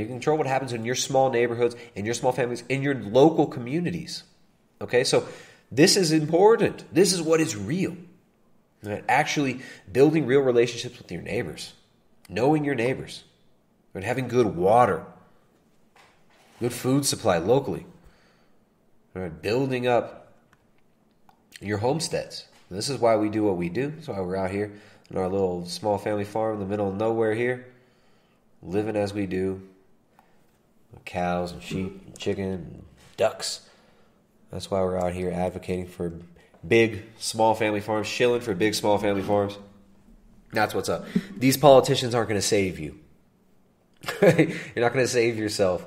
You 0.00 0.06
control 0.06 0.38
what 0.38 0.46
happens 0.46 0.72
in 0.72 0.84
your 0.84 0.94
small 0.94 1.30
neighborhoods, 1.30 1.76
in 1.94 2.04
your 2.04 2.14
small 2.14 2.32
families, 2.32 2.64
in 2.68 2.82
your 2.82 2.94
local 2.94 3.46
communities. 3.46 4.24
Okay, 4.80 5.04
so 5.04 5.26
this 5.70 5.96
is 5.96 6.12
important. 6.12 6.84
This 6.92 7.12
is 7.12 7.20
what 7.20 7.40
is 7.40 7.56
real. 7.56 7.96
Right? 8.82 9.04
Actually, 9.08 9.60
building 9.90 10.26
real 10.26 10.40
relationships 10.40 10.98
with 10.98 11.12
your 11.12 11.22
neighbors, 11.22 11.74
knowing 12.28 12.64
your 12.64 12.74
neighbors, 12.74 13.24
and 13.94 14.02
having 14.02 14.28
good 14.28 14.56
water, 14.56 15.04
good 16.58 16.72
food 16.72 17.06
supply 17.06 17.38
locally, 17.38 17.86
right? 19.14 19.42
building 19.42 19.86
up 19.86 20.32
your 21.60 21.78
homesteads. 21.78 22.46
This 22.70 22.88
is 22.88 22.98
why 22.98 23.16
we 23.16 23.28
do 23.28 23.44
what 23.44 23.56
we 23.56 23.68
do. 23.68 23.90
That's 23.90 24.08
why 24.08 24.20
we're 24.20 24.36
out 24.36 24.50
here 24.50 24.72
in 25.10 25.18
our 25.18 25.28
little 25.28 25.66
small 25.66 25.98
family 25.98 26.24
farm 26.24 26.54
in 26.54 26.60
the 26.60 26.66
middle 26.66 26.88
of 26.88 26.96
nowhere 26.96 27.34
here, 27.34 27.66
living 28.62 28.96
as 28.96 29.12
we 29.12 29.26
do. 29.26 29.62
Cows 31.04 31.52
and 31.52 31.62
sheep 31.62 32.02
and 32.06 32.18
chicken 32.18 32.44
and 32.44 32.84
ducks. 33.16 33.68
That's 34.50 34.70
why 34.70 34.80
we're 34.80 34.98
out 34.98 35.12
here 35.12 35.30
advocating 35.30 35.86
for 35.86 36.12
big, 36.66 37.04
small 37.18 37.54
family 37.54 37.80
farms, 37.80 38.06
shilling 38.06 38.40
for 38.40 38.54
big, 38.54 38.74
small 38.74 38.98
family 38.98 39.22
farms. 39.22 39.58
That's 40.52 40.74
what's 40.74 40.88
up. 40.88 41.06
These 41.36 41.56
politicians 41.56 42.14
aren't 42.14 42.28
going 42.28 42.40
to 42.40 42.46
save 42.46 42.78
you. 42.78 42.98
You're 44.22 44.48
not 44.76 44.92
going 44.92 45.04
to 45.04 45.08
save 45.08 45.38
yourself 45.38 45.86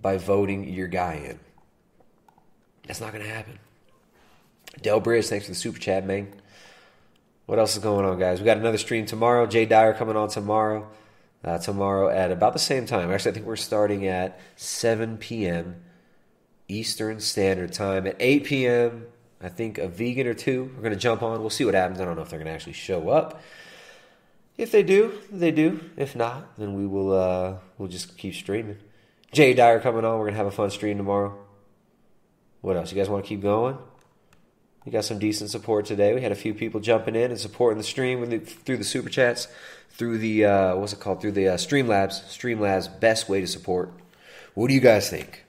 by 0.00 0.16
voting 0.16 0.68
your 0.68 0.88
guy 0.88 1.14
in. 1.14 1.38
That's 2.86 3.00
not 3.00 3.12
going 3.12 3.24
to 3.24 3.30
happen. 3.30 3.58
Del 4.82 5.00
Bridge, 5.00 5.26
thanks 5.26 5.46
for 5.46 5.52
the 5.52 5.56
super 5.56 5.78
chat, 5.78 6.06
man. 6.06 6.32
What 7.46 7.58
else 7.58 7.76
is 7.76 7.82
going 7.82 8.06
on, 8.06 8.18
guys? 8.18 8.38
We 8.38 8.44
got 8.44 8.56
another 8.56 8.78
stream 8.78 9.06
tomorrow. 9.06 9.46
Jay 9.46 9.66
Dyer 9.66 9.92
coming 9.92 10.16
on 10.16 10.28
tomorrow. 10.28 10.88
Uh, 11.42 11.56
tomorrow 11.56 12.10
at 12.10 12.30
about 12.30 12.52
the 12.52 12.58
same 12.58 12.84
time. 12.84 13.10
Actually, 13.10 13.30
I 13.30 13.34
think 13.34 13.46
we're 13.46 13.56
starting 13.56 14.06
at 14.06 14.38
7 14.56 15.16
p.m. 15.16 15.76
Eastern 16.68 17.18
Standard 17.18 17.72
Time 17.72 18.06
at 18.06 18.16
8 18.20 18.44
p.m. 18.44 19.06
I 19.40 19.48
think 19.48 19.78
a 19.78 19.88
vegan 19.88 20.26
or 20.26 20.34
two 20.34 20.70
are 20.76 20.82
going 20.82 20.92
to 20.92 20.98
jump 20.98 21.22
on. 21.22 21.40
We'll 21.40 21.48
see 21.48 21.64
what 21.64 21.72
happens. 21.72 21.98
I 21.98 22.04
don't 22.04 22.14
know 22.14 22.20
if 22.20 22.28
they're 22.28 22.38
going 22.38 22.48
to 22.48 22.52
actually 22.52 22.74
show 22.74 23.08
up. 23.08 23.40
If 24.60 24.72
they 24.72 24.82
do, 24.82 25.14
they 25.32 25.52
do. 25.52 25.80
If 25.96 26.14
not, 26.14 26.58
then 26.58 26.74
we 26.74 26.86
will 26.86 27.14
uh, 27.14 27.54
we'll 27.78 27.88
just 27.88 28.18
keep 28.18 28.34
streaming. 28.34 28.76
Jay 29.32 29.54
Dyer 29.54 29.80
coming 29.80 30.04
on. 30.04 30.18
We're 30.18 30.26
gonna 30.26 30.36
have 30.36 30.46
a 30.46 30.50
fun 30.50 30.68
stream 30.68 30.98
tomorrow. 30.98 31.34
What 32.60 32.76
else? 32.76 32.92
You 32.92 32.98
guys 32.98 33.08
want 33.08 33.24
to 33.24 33.28
keep 33.28 33.40
going? 33.40 33.78
We 34.84 34.92
got 34.92 35.06
some 35.06 35.18
decent 35.18 35.48
support 35.48 35.86
today. 35.86 36.14
We 36.14 36.20
had 36.20 36.30
a 36.30 36.36
few 36.36 36.52
people 36.52 36.80
jumping 36.80 37.16
in 37.16 37.30
and 37.30 37.40
supporting 37.40 37.78
the 37.78 37.84
stream 37.84 38.38
through 38.40 38.76
the 38.76 38.84
super 38.84 39.08
chats, 39.08 39.48
through 39.90 40.18
the 40.18 40.44
uh, 40.46 40.76
what's 40.76 40.92
it 40.92 41.00
called? 41.00 41.20
Through 41.20 41.32
the 41.32 41.48
uh, 41.48 41.56
Streamlabs. 41.56 42.22
Streamlabs 42.24 43.00
best 43.00 43.28
way 43.28 43.40
to 43.40 43.46
support. 43.46 43.92
What 44.54 44.68
do 44.68 44.74
you 44.74 44.80
guys 44.80 45.08
think? 45.10 45.44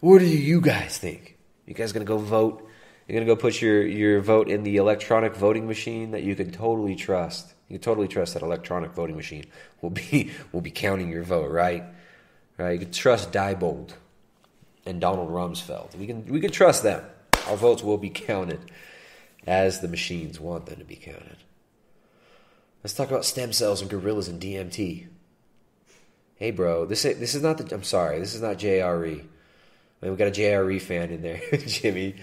What 0.00 0.18
do 0.18 0.26
you 0.26 0.60
guys 0.60 0.98
think? 0.98 1.36
You 1.66 1.74
guys 1.74 1.92
gonna 1.92 2.04
go 2.04 2.18
vote? 2.18 2.66
You're 3.06 3.14
gonna 3.14 3.26
go 3.26 3.36
put 3.36 3.60
your 3.60 3.86
your 3.86 4.20
vote 4.20 4.48
in 4.48 4.62
the 4.62 4.76
electronic 4.76 5.34
voting 5.34 5.66
machine 5.66 6.12
that 6.12 6.22
you 6.22 6.34
can 6.34 6.50
totally 6.50 6.94
trust. 6.94 7.54
You 7.68 7.78
can 7.78 7.82
totally 7.82 8.08
trust 8.08 8.34
that 8.34 8.42
electronic 8.42 8.92
voting 8.92 9.16
machine 9.16 9.44
will 9.80 9.90
be 9.90 10.30
will 10.52 10.60
be 10.60 10.70
counting 10.70 11.08
your 11.10 11.22
vote, 11.22 11.50
right? 11.50 11.84
Right? 12.56 12.72
You 12.72 12.78
can 12.80 12.92
trust 12.92 13.32
Diebold 13.32 13.92
and 14.84 15.00
Donald 15.00 15.30
Rumsfeld. 15.30 15.96
We 15.96 16.06
can 16.06 16.26
we 16.26 16.40
can 16.40 16.50
trust 16.50 16.82
them. 16.82 17.04
Our 17.48 17.56
votes 17.56 17.82
will 17.82 17.98
be 17.98 18.10
counted 18.10 18.60
as 19.46 19.80
the 19.80 19.88
machines 19.88 20.38
want 20.38 20.66
them 20.66 20.78
to 20.78 20.84
be 20.84 20.96
counted. 20.96 21.36
Let's 22.88 22.96
talk 22.96 23.10
about 23.10 23.26
stem 23.26 23.52
cells 23.52 23.82
and 23.82 23.90
gorillas 23.90 24.28
and 24.28 24.40
DMT. 24.40 25.08
Hey, 26.36 26.50
bro, 26.50 26.86
this 26.86 27.02
this 27.02 27.34
is 27.34 27.42
not 27.42 27.58
the. 27.58 27.74
I'm 27.74 27.82
sorry, 27.82 28.18
this 28.18 28.34
is 28.34 28.40
not 28.40 28.56
JRE. 28.56 29.20
I 29.20 29.24
mean, 30.00 30.10
we 30.10 30.16
got 30.16 30.28
a 30.28 30.30
JRE 30.30 30.80
fan 30.80 31.10
in 31.10 31.20
there, 31.20 31.38
Jimmy. 31.66 32.14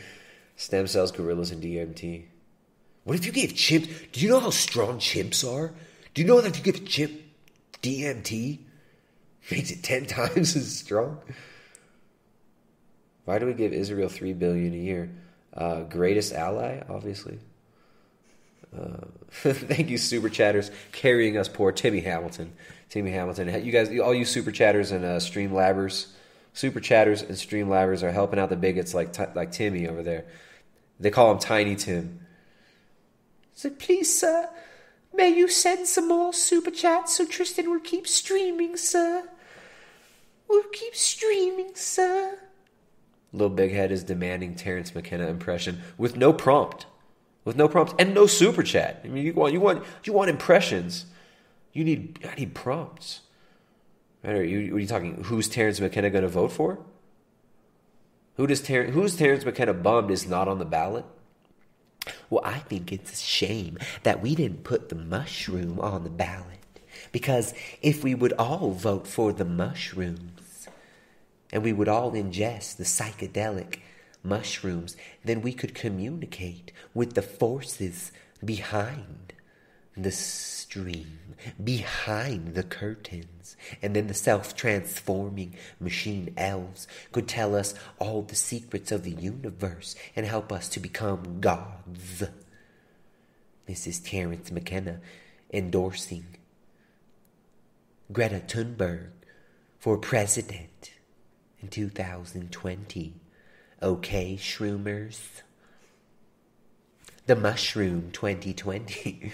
Stem 0.56 0.88
cells, 0.88 1.12
gorillas, 1.12 1.52
and 1.52 1.62
DMT. 1.62 2.26
What 3.04 3.16
if 3.16 3.28
you 3.28 3.32
gave 3.32 3.52
chimps? 3.52 4.12
Do 4.12 4.20
you 4.20 4.30
know 4.30 4.40
how 4.40 4.50
strong 4.50 4.98
chimps 4.98 5.48
are? 5.48 5.72
Do 6.16 6.24
you 6.24 6.28
know 6.28 6.42
that 6.42 6.58
if 6.58 6.58
you 6.58 6.74
give 6.74 6.82
a 6.82 6.86
chimp 6.88 7.12
DMT, 7.84 8.58
makes 9.52 9.70
it 9.70 9.84
ten 9.84 10.06
times 10.08 10.56
as 10.56 10.76
strong? 10.76 11.20
Why 13.26 13.38
do 13.38 13.46
we 13.46 13.54
give 13.54 13.72
Israel 13.72 14.10
three 14.10 14.34
billion 14.34 14.74
a 14.74 14.78
year? 14.78 15.12
Uh, 15.54 15.82
greatest 15.82 16.34
ally, 16.34 16.82
obviously. 16.90 17.38
Uh, 18.78 19.06
thank 19.54 19.90
you, 19.90 19.98
super 19.98 20.30
chatters, 20.30 20.72
carrying 20.92 21.38
us 21.38 21.48
poor 21.48 21.72
Timmy 21.72 22.02
Hamilton. 22.02 22.54
Timmy 22.90 23.12
Hamilton, 23.12 23.66
you 23.66 23.72
guys, 23.72 23.90
all 24.00 24.14
you 24.14 24.26
super 24.26 24.52
chatters 24.52 24.92
and 24.92 25.04
uh, 25.04 25.18
streamlabbers, 25.18 26.08
super 26.54 26.80
chatters 26.80 27.22
and 27.22 27.32
streamlabbers 27.32 28.04
are 28.04 28.12
helping 28.12 28.40
out 28.40 28.50
the 28.50 28.56
bigots 28.56 28.94
like 28.94 29.36
like 29.36 29.52
Timmy 29.52 29.88
over 29.88 30.04
there. 30.04 30.26
They 31.00 31.12
call 31.12 31.32
him 31.32 31.40
Tiny 31.40 31.76
Tim. 31.76 32.22
So 33.54 33.70
please, 33.70 34.20
sir, 34.20 34.50
may 35.14 35.30
you 35.30 35.48
send 35.48 35.88
some 35.88 36.08
more 36.08 36.34
super 36.34 36.72
chats 36.72 37.18
so 37.18 37.26
Tristan 37.26 37.70
will 37.70 37.80
keep 37.80 38.08
streaming, 38.08 38.78
sir. 38.78 39.28
We'll 40.48 40.64
keep 40.72 40.96
streaming, 40.96 41.72
sir. 41.76 42.38
Little 43.34 43.50
Big 43.50 43.72
Head 43.72 43.92
is 43.92 44.04
demanding 44.04 44.56
Terence 44.56 44.96
McKenna 44.96 45.28
impression 45.28 45.82
with 45.98 46.16
no 46.16 46.32
prompt, 46.32 46.86
with 47.46 47.56
no 47.56 47.70
prompts 47.70 47.94
and 47.98 48.14
no 48.14 48.28
super 48.28 48.64
chat. 48.64 49.02
I 49.06 49.08
mean, 49.08 49.26
you 49.26 49.34
want 49.34 49.54
you 49.54 49.62
want 49.62 49.84
you 50.04 50.12
want 50.12 50.30
impressions. 50.30 51.06
You 51.72 51.86
need 51.86 52.20
I 52.30 52.36
need 52.36 52.54
prompts. 52.54 53.22
Right, 54.24 54.36
are 54.36 54.44
you, 54.44 54.76
are 54.76 54.80
you 54.80 54.88
talking? 54.88 55.24
Who's 55.26 55.48
Terence 55.48 55.80
McKenna 55.80 56.10
going 56.10 56.24
to 56.24 56.28
vote 56.28 56.52
for? 56.52 56.80
Who 58.38 58.48
does 58.48 58.62
Ter- 58.62 58.90
who's 58.90 59.16
Terence 59.16 59.46
McKenna 59.46 59.74
bummed 59.74 60.12
is 60.12 60.28
not 60.28 60.48
on 60.48 60.58
the 60.58 60.66
ballot? 60.66 61.06
Well, 62.30 62.42
I 62.44 62.60
think 62.60 62.92
it's 62.92 63.14
a 63.14 63.26
shame 63.26 63.78
that 64.04 64.22
we 64.22 64.36
didn't 64.36 64.64
put 64.64 64.90
the 64.90 64.96
mushroom 64.96 65.80
on 65.80 66.04
the 66.04 66.10
ballot. 66.10 66.60
Because 67.12 67.54
if 67.82 68.04
we 68.04 68.16
would 68.16 68.34
all 68.34 68.72
vote 68.72 69.08
for 69.08 69.32
the 69.32 69.46
mushrooms 69.46 70.68
and 71.52 71.64
we 71.64 71.72
would 71.72 71.88
all 71.88 72.12
ingest 72.12 72.78
the 72.78 72.84
psychedelic 72.84 73.80
mushrooms, 74.26 74.98
then 75.24 75.42
we 75.42 75.54
could 75.54 75.76
communicate 75.76 76.72
with 76.94 77.14
the 77.14 77.22
forces 77.22 78.12
behind 78.44 79.34
the 79.98 80.12
stream, 80.12 81.20
behind 81.64 82.54
the 82.54 82.64
curtains. 82.64 83.56
And 83.82 83.96
then 83.96 84.08
the 84.08 84.14
self 84.14 84.56
transforming 84.56 85.56
machine 85.80 86.34
elves 86.36 86.88
could 87.12 87.28
tell 87.28 87.56
us 87.56 87.74
all 88.00 88.22
the 88.22 88.36
secrets 88.36 88.92
of 88.92 89.04
the 89.04 89.12
universe 89.12 89.96
and 90.16 90.26
help 90.26 90.52
us 90.52 90.68
to 90.70 90.80
become 90.80 91.40
gods. 91.40 92.24
This 93.66 93.88
is 93.88 94.00
Terence 94.00 94.52
McKenna 94.52 95.00
endorsing 95.52 96.26
Greta 98.12 98.42
Thunberg 98.46 99.12
for 99.80 99.98
president 99.98 100.92
in 101.62 101.70
2020. 101.70 103.14
Okay, 103.82 104.38
Shroomers? 104.38 105.20
The 107.26 107.36
Mushroom 107.36 108.12
2020. 108.12 109.32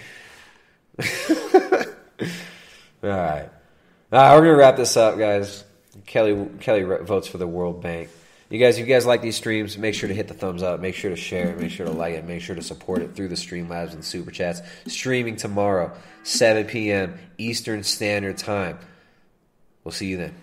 All 0.98 1.06
right. 3.02 3.48
All 4.12 4.18
right, 4.18 4.34
we're 4.34 4.42
gonna 4.42 4.56
wrap 4.56 4.76
this 4.76 4.96
up, 4.96 5.18
guys. 5.18 5.64
Kelly 6.06 6.48
Kelly 6.60 6.82
votes 6.82 7.26
for 7.26 7.38
the 7.38 7.46
World 7.46 7.82
Bank. 7.82 8.08
You 8.50 8.58
guys, 8.58 8.78
if 8.78 8.86
you 8.86 8.94
guys 8.94 9.06
like 9.06 9.22
these 9.22 9.36
streams, 9.36 9.78
make 9.78 9.94
sure 9.94 10.08
to 10.08 10.14
hit 10.14 10.28
the 10.28 10.34
thumbs 10.34 10.62
up. 10.62 10.78
Make 10.80 10.94
sure 10.94 11.08
to 11.08 11.16
share 11.16 11.50
it. 11.50 11.58
Make 11.58 11.70
sure 11.70 11.86
to 11.86 11.92
like 11.92 12.14
it. 12.14 12.26
Make 12.26 12.42
sure 12.42 12.54
to 12.54 12.62
support 12.62 13.00
it 13.00 13.14
through 13.14 13.28
the 13.28 13.34
Streamlabs 13.34 13.94
and 13.94 14.04
Super 14.04 14.30
Chats. 14.30 14.60
Streaming 14.86 15.36
tomorrow, 15.36 15.90
7 16.24 16.66
p.m. 16.66 17.18
Eastern 17.38 17.82
Standard 17.82 18.36
Time. 18.36 18.78
We'll 19.84 19.92
see 19.92 20.08
you 20.08 20.18
then. 20.18 20.34